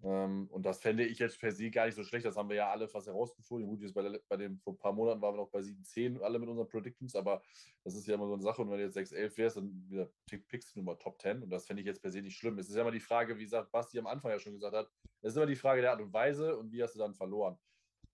ähm, 0.05 0.47
und 0.53 0.65
das 0.65 0.79
fände 0.79 1.05
ich 1.05 1.19
jetzt 1.19 1.41
per 1.41 1.51
se 1.51 1.71
gar 1.71 1.87
nicht 1.87 1.97
so 1.97 2.05
schlecht. 2.05 2.25
Das 2.25 2.37
haben 2.37 2.49
wir 2.49 2.57
ja 2.57 2.71
alle 2.71 2.87
fast 2.87 3.09
herausgefunden. 3.09 3.69
Gut, 3.69 3.81
jetzt 3.81 3.95
bei, 3.95 4.21
bei 4.29 4.37
den 4.37 4.59
vor 4.59 4.75
ein 4.75 4.79
paar 4.79 4.93
Monaten 4.93 5.21
waren 5.21 5.35
wir 5.35 5.43
noch 5.43 5.51
bei 5.51 5.61
7-10 5.61 6.21
alle 6.21 6.39
mit 6.39 6.49
unseren 6.49 6.69
Predictions, 6.69 7.17
aber 7.17 7.43
das 7.83 7.97
ist 7.97 8.07
ja 8.07 8.15
immer 8.15 8.29
so 8.29 8.35
eine 8.35 8.43
Sache. 8.43 8.63
Und 8.63 8.71
wenn 8.71 8.79
du 8.79 8.85
jetzt 8.85 8.97
6-11 8.97 9.37
wärst, 9.39 9.57
dann 9.57 9.87
wieder 9.89 10.09
pickst 10.27 10.77
du 10.77 10.83
nur 10.83 10.99
Top 10.99 11.21
10. 11.21 11.43
Und 11.43 11.51
das 11.51 11.67
fände 11.67 11.81
ich 11.81 11.87
jetzt 11.87 12.01
per 12.01 12.13
se 12.13 12.21
nicht 12.21 12.37
schlimm. 12.37 12.59
Es 12.59 12.69
ist 12.69 12.77
ja 12.77 12.83
immer 12.83 12.93
die 12.93 13.01
Frage, 13.01 13.37
wie 13.39 13.45
gesagt, 13.45 13.73
Basti 13.73 13.99
am 13.99 14.07
Anfang 14.07 14.31
ja 14.31 14.39
schon 14.39 14.53
gesagt 14.53 14.77
hat, 14.77 14.89
es 15.23 15.31
ist 15.31 15.37
immer 15.37 15.47
die 15.47 15.57
Frage 15.57 15.81
der 15.81 15.93
Art 15.93 16.01
und 16.01 16.13
Weise 16.13 16.57
und 16.57 16.71
wie 16.71 16.83
hast 16.83 16.95
du 16.95 17.01
dann 17.01 17.15
verloren. 17.15 17.59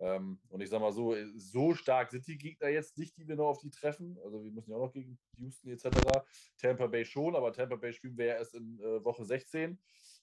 Ähm, 0.01 0.41
und 0.49 0.61
ich 0.61 0.69
sag 0.71 0.81
mal 0.81 0.93
so, 0.93 1.15
so 1.37 1.75
stark 1.75 2.11
sind 2.11 2.27
die 2.27 2.37
Gegner 2.37 2.69
jetzt 2.69 2.99
nicht, 2.99 3.17
die 3.17 3.29
wir 3.29 3.37
noch 3.37 3.49
auf 3.49 3.61
die 3.61 3.71
treffen. 3.71 4.19
Also 4.25 4.43
wir 4.43 4.51
müssen 4.51 4.71
ja 4.71 4.77
auch 4.77 4.87
noch 4.87 4.93
gegen 4.93 5.19
Houston 5.39 5.71
etc. 5.71 5.87
Tampa 6.59 6.87
Bay 6.89 7.05
schon, 7.05 7.37
aber 7.37 7.53
Tampa 7.53 7.77
Bay 7.77 7.93
spielen 7.93 8.17
wir 8.17 8.27
ja 8.27 8.35
erst 8.35 8.55
in 8.55 8.81
äh, 8.81 9.05
Woche 9.05 9.25
16. 9.25 9.79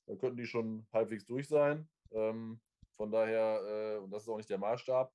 Da 0.07 0.15
könnten 0.15 0.37
die 0.37 0.45
schon 0.45 0.87
halbwegs 0.91 1.25
durch 1.25 1.47
sein. 1.47 1.87
Ähm, 2.11 2.59
von 2.95 3.11
daher, 3.11 3.97
äh, 3.97 3.97
und 3.99 4.11
das 4.11 4.23
ist 4.23 4.29
auch 4.29 4.37
nicht 4.37 4.49
der 4.49 4.57
Maßstab. 4.57 5.13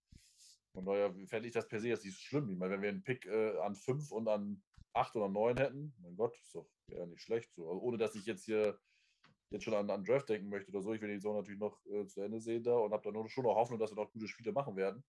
Von 0.72 0.84
daher 0.84 1.14
fände 1.26 1.48
ich 1.48 1.54
das 1.54 1.68
per 1.68 1.80
se 1.80 1.88
jetzt 1.88 2.04
nicht 2.04 2.18
schlimm. 2.18 2.50
Ich 2.50 2.56
meine, 2.56 2.74
wenn 2.74 2.82
wir 2.82 2.88
einen 2.88 3.02
Pick 3.02 3.26
äh, 3.26 3.58
an 3.58 3.74
5 3.74 4.10
und 4.12 4.28
an 4.28 4.62
8 4.92 5.16
oder 5.16 5.28
9 5.28 5.56
hätten, 5.58 5.94
mein 6.02 6.16
Gott, 6.16 6.36
ist 6.40 6.54
doch 6.54 6.68
ja 6.88 7.06
nicht 7.06 7.22
schlecht. 7.22 7.54
So. 7.54 7.68
Also 7.68 7.80
ohne 7.80 7.98
dass 7.98 8.14
ich 8.14 8.26
jetzt 8.26 8.44
hier 8.44 8.78
jetzt 9.50 9.64
schon 9.64 9.74
an, 9.74 9.90
an 9.90 10.04
Draft 10.04 10.28
denken 10.28 10.48
möchte 10.48 10.70
oder 10.70 10.82
so. 10.82 10.92
Ich 10.92 11.00
will 11.00 11.08
die 11.08 11.16
Saison 11.16 11.36
natürlich 11.36 11.60
noch 11.60 11.84
äh, 11.86 12.06
zu 12.06 12.20
Ende 12.20 12.40
sehen 12.40 12.62
da 12.62 12.76
und 12.76 12.92
habe 12.92 13.12
da 13.12 13.28
schon 13.28 13.44
noch 13.44 13.54
Hoffnung, 13.54 13.78
dass 13.78 13.90
wir 13.90 13.96
noch 13.96 14.10
gute 14.10 14.28
Spiele 14.28 14.52
machen 14.52 14.76
werden. 14.76 15.04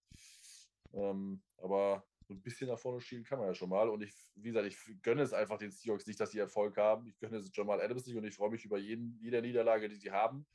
Ähm, 0.94 1.42
aber 1.58 2.06
so 2.28 2.34
ein 2.34 2.42
bisschen 2.42 2.68
nach 2.68 2.80
vorne 2.80 3.02
schielen 3.02 3.24
kann 3.24 3.40
man 3.40 3.48
ja 3.48 3.54
schon 3.54 3.70
mal. 3.70 3.90
Und 3.90 4.04
ich, 4.04 4.14
wie 4.36 4.50
gesagt, 4.50 4.68
ich 4.68 4.78
gönne 5.02 5.22
es 5.22 5.34
einfach 5.34 5.58
den 5.58 5.72
Seahawks 5.72 6.06
nicht, 6.08 6.20
dass 6.20 6.32
sie 6.32 6.40
Erfolg 6.40 6.78
haben. 6.78 7.08
Ich 7.08 7.18
gönne 7.20 7.38
es 7.38 7.50
Jamal 7.54 7.82
Adams 7.82 8.06
nicht 8.06 8.18
und 8.18 8.26
ich 8.26 8.36
freue 8.36 8.50
mich 8.50 8.66
über 8.66 8.78
jeden, 8.78 9.18
jede 9.22 9.42
Niederlage, 9.42 9.88
die 9.88 9.96
sie 9.96 10.12
haben. 10.12 10.46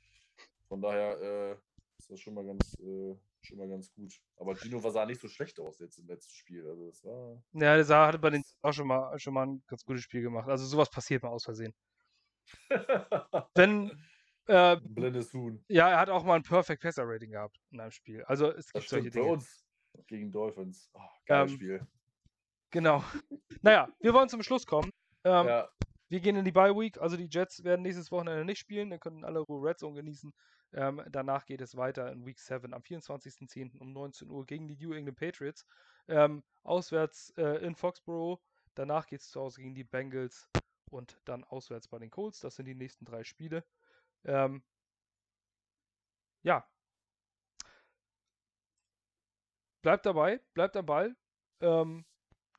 Von 0.68 0.80
daher 0.80 1.20
äh, 1.20 1.52
ist 1.98 2.10
das 2.10 2.20
schon 2.20 2.34
mal 2.34 2.44
ganz, 2.44 2.74
äh, 2.80 3.16
schon 3.42 3.58
mal 3.58 3.68
ganz 3.68 3.92
gut. 3.92 4.12
Aber 4.36 4.54
Gino 4.54 4.78
sah 4.90 5.06
nicht 5.06 5.20
so 5.20 5.28
schlecht 5.28 5.58
aus 5.60 5.78
jetzt 5.78 5.98
im 5.98 6.06
letzten 6.06 6.34
Spiel. 6.34 6.66
Also 6.66 6.86
das 6.86 7.04
war. 7.04 7.42
Ja, 7.52 7.74
der 7.74 7.84
sah, 7.84 8.06
hatte 8.06 8.18
bei 8.18 8.30
den 8.30 8.42
auch 8.60 8.72
schon 8.72 8.86
mal, 8.86 9.18
schon 9.18 9.34
mal 9.34 9.46
ein 9.46 9.62
ganz 9.66 9.84
gutes 9.84 10.02
Spiel 10.02 10.22
gemacht. 10.22 10.48
Also 10.48 10.66
sowas 10.66 10.90
passiert 10.90 11.22
mal 11.22 11.30
aus 11.30 11.44
Versehen. 11.44 11.74
Wenn. 13.54 13.90
Äh, 14.46 14.76
Blindes 14.82 15.32
Huhn. 15.32 15.64
Ja, 15.68 15.88
er 15.88 16.00
hat 16.00 16.10
auch 16.10 16.24
mal 16.24 16.34
ein 16.34 16.42
Perfect 16.42 16.82
Passer 16.82 17.04
Rating 17.06 17.30
gehabt 17.30 17.60
in 17.70 17.80
einem 17.80 17.92
Spiel. 17.92 18.24
Also 18.24 18.50
es 18.50 18.72
gibt 18.72 18.84
das 18.84 18.90
solche 18.90 19.10
Dinge. 19.10 19.26
Bei 19.26 19.32
uns 19.32 19.64
gegen 20.06 20.32
Dolphins. 20.32 20.90
Oh, 20.94 21.00
geiles 21.26 21.52
ähm, 21.52 21.56
Spiel. 21.56 21.86
Genau. 22.70 23.04
naja, 23.62 23.88
wir 24.00 24.12
wollen 24.14 24.28
zum 24.28 24.42
Schluss 24.42 24.66
kommen. 24.66 24.90
Ähm, 25.24 25.46
ja. 25.46 25.68
Wir 26.08 26.20
gehen 26.20 26.36
in 26.36 26.44
die 26.44 26.52
Bye 26.52 26.76
Week, 26.76 27.00
also 27.00 27.16
die 27.16 27.28
Jets 27.30 27.64
werden 27.64 27.82
nächstes 27.82 28.10
Wochenende 28.10 28.44
nicht 28.44 28.58
spielen, 28.58 28.90
dann 28.90 29.00
können 29.00 29.24
alle 29.24 29.38
Ruhe 29.38 29.66
Red 29.66 29.78
Zone 29.78 29.94
genießen. 29.94 30.32
Ähm, 30.74 31.02
danach 31.10 31.46
geht 31.46 31.60
es 31.60 31.76
weiter 31.76 32.10
in 32.12 32.26
Week 32.26 32.38
7 32.38 32.74
am 32.74 32.82
24.10. 32.82 33.78
um 33.78 33.92
19 33.92 34.28
Uhr 34.28 34.44
gegen 34.44 34.68
die 34.68 34.76
New 34.76 34.92
England 34.92 35.18
Patriots. 35.18 35.66
Ähm, 36.08 36.42
auswärts 36.64 37.32
äh, 37.36 37.64
in 37.64 37.74
Foxborough. 37.74 38.40
Danach 38.74 39.06
geht 39.06 39.20
es 39.20 39.30
zu 39.30 39.40
Hause 39.40 39.60
gegen 39.62 39.74
die 39.74 39.84
Bengals 39.84 40.50
und 40.92 41.20
dann 41.24 41.44
auswärts 41.44 41.88
bei 41.88 41.98
den 41.98 42.10
Colts. 42.10 42.40
Das 42.40 42.56
sind 42.56 42.66
die 42.66 42.74
nächsten 42.74 43.04
drei 43.04 43.24
Spiele. 43.24 43.64
Ähm, 44.24 44.62
ja, 46.42 46.66
bleibt 49.82 50.06
dabei, 50.06 50.40
bleibt 50.54 50.76
am 50.76 50.86
Ball. 50.86 51.16
Ähm, 51.60 52.04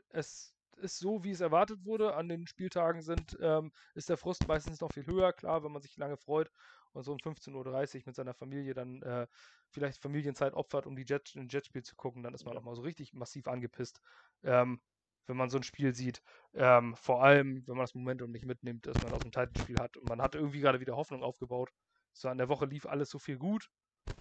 es 0.09 0.53
ist 0.77 0.99
so, 0.99 1.23
wie 1.23 1.31
es 1.31 1.41
erwartet 1.41 1.85
wurde. 1.85 2.15
An 2.15 2.27
den 2.27 2.47
Spieltagen 2.47 3.01
sind, 3.01 3.37
ähm, 3.41 3.71
ist 3.95 4.09
der 4.09 4.17
Frust 4.17 4.47
meistens 4.47 4.81
noch 4.81 4.91
viel 4.91 5.05
höher. 5.05 5.33
Klar, 5.33 5.63
wenn 5.63 5.71
man 5.71 5.81
sich 5.81 5.97
lange 5.97 6.17
freut 6.17 6.51
und 6.91 7.03
so 7.03 7.11
um 7.11 7.17
15.30 7.17 7.97
Uhr 7.97 8.03
mit 8.05 8.15
seiner 8.15 8.33
Familie 8.33 8.73
dann 8.73 9.01
äh, 9.01 9.27
vielleicht 9.69 10.01
Familienzeit 10.01 10.53
opfert, 10.53 10.85
um 10.85 10.95
die 10.95 11.05
Jet, 11.05 11.33
ein 11.35 11.47
Jetspiel 11.49 11.83
zu 11.83 11.95
gucken, 11.95 12.23
dann 12.23 12.33
ist 12.33 12.45
man 12.45 12.53
ja. 12.53 12.59
nochmal 12.59 12.75
so 12.75 12.81
richtig 12.83 13.13
massiv 13.13 13.47
angepisst. 13.47 14.01
Ähm, 14.43 14.79
wenn 15.27 15.37
man 15.37 15.49
so 15.49 15.57
ein 15.57 15.63
Spiel 15.63 15.93
sieht. 15.93 16.21
Ähm, 16.53 16.95
vor 16.95 17.23
allem, 17.23 17.65
wenn 17.67 17.75
man 17.75 17.83
das 17.83 17.95
Momentum 17.95 18.31
nicht 18.31 18.45
mitnimmt, 18.45 18.85
dass 18.85 19.01
man 19.03 19.13
aus 19.13 19.21
dem 19.21 19.31
Titanspiel 19.31 19.79
hat 19.79 19.97
und 19.97 20.09
man 20.09 20.21
hat 20.21 20.35
irgendwie 20.35 20.59
gerade 20.59 20.79
wieder 20.79 20.95
Hoffnung 20.95 21.23
aufgebaut. 21.23 21.71
So 22.13 22.29
an 22.29 22.37
der 22.37 22.49
Woche 22.49 22.65
lief 22.65 22.85
alles 22.85 23.09
so 23.09 23.19
viel 23.19 23.37
gut 23.37 23.69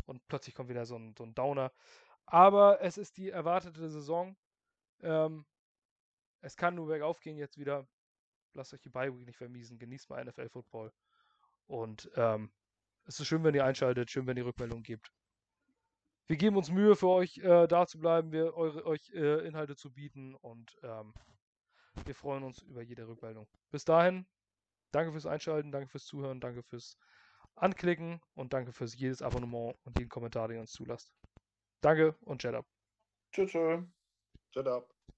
und 0.06 0.26
plötzlich 0.28 0.54
kommt 0.54 0.68
wieder 0.68 0.86
so 0.86 0.96
ein, 0.96 1.14
so 1.16 1.24
ein 1.24 1.34
Downer. 1.34 1.72
Aber 2.26 2.80
es 2.80 2.98
ist 2.98 3.16
die 3.16 3.30
erwartete 3.30 3.88
Saison. 3.90 4.36
Ähm, 5.00 5.44
es 6.40 6.56
kann 6.56 6.74
nur 6.74 6.86
bergauf 6.86 7.20
gehen 7.20 7.36
jetzt 7.36 7.58
wieder. 7.58 7.86
Lasst 8.54 8.74
euch 8.74 8.80
die 8.80 8.90
Bye 8.90 9.14
Week 9.14 9.26
nicht 9.26 9.36
vermiesen. 9.36 9.78
Genießt 9.78 10.10
mal 10.10 10.24
NFL 10.24 10.48
Football. 10.48 10.92
Und 11.66 12.10
ähm, 12.16 12.52
es 13.04 13.18
ist 13.18 13.26
schön, 13.26 13.44
wenn 13.44 13.54
ihr 13.54 13.64
einschaltet. 13.64 14.10
Schön, 14.10 14.26
wenn 14.26 14.36
ihr 14.36 14.46
Rückmeldungen 14.46 14.82
gebt. 14.82 15.10
Wir 16.28 16.36
geben 16.36 16.56
uns 16.56 16.70
Mühe 16.70 16.96
für 16.96 17.08
euch, 17.08 17.38
äh, 17.38 17.66
da 17.68 17.86
zu 17.86 17.98
bleiben, 17.98 18.32
wir 18.32 18.54
eure, 18.54 18.86
euch 18.86 19.10
äh, 19.10 19.46
Inhalte 19.46 19.76
zu 19.76 19.92
bieten. 19.92 20.34
Und 20.36 20.78
ähm, 20.82 21.14
Wir 22.06 22.14
freuen 22.14 22.44
uns 22.44 22.62
über 22.62 22.82
jede 22.82 23.06
Rückmeldung. 23.08 23.48
Bis 23.70 23.84
dahin, 23.84 24.26
danke 24.92 25.12
fürs 25.12 25.26
Einschalten, 25.26 25.72
danke 25.72 25.88
fürs 25.88 26.06
Zuhören, 26.06 26.40
danke 26.40 26.62
fürs 26.62 26.96
Anklicken 27.56 28.20
und 28.34 28.52
danke 28.54 28.72
fürs 28.72 28.96
jedes 28.96 29.22
Abonnement 29.22 29.76
und 29.84 29.98
jeden 29.98 30.10
Kommentar, 30.10 30.48
den 30.48 30.56
ihr 30.56 30.60
uns 30.62 30.72
zulasst. 30.72 31.12
Danke 31.82 32.16
und 32.22 32.42
Jet 32.42 32.54
up. 32.54 32.66
Tschüss. 33.32 33.52
Shut 34.50 34.66
up. 34.68 34.91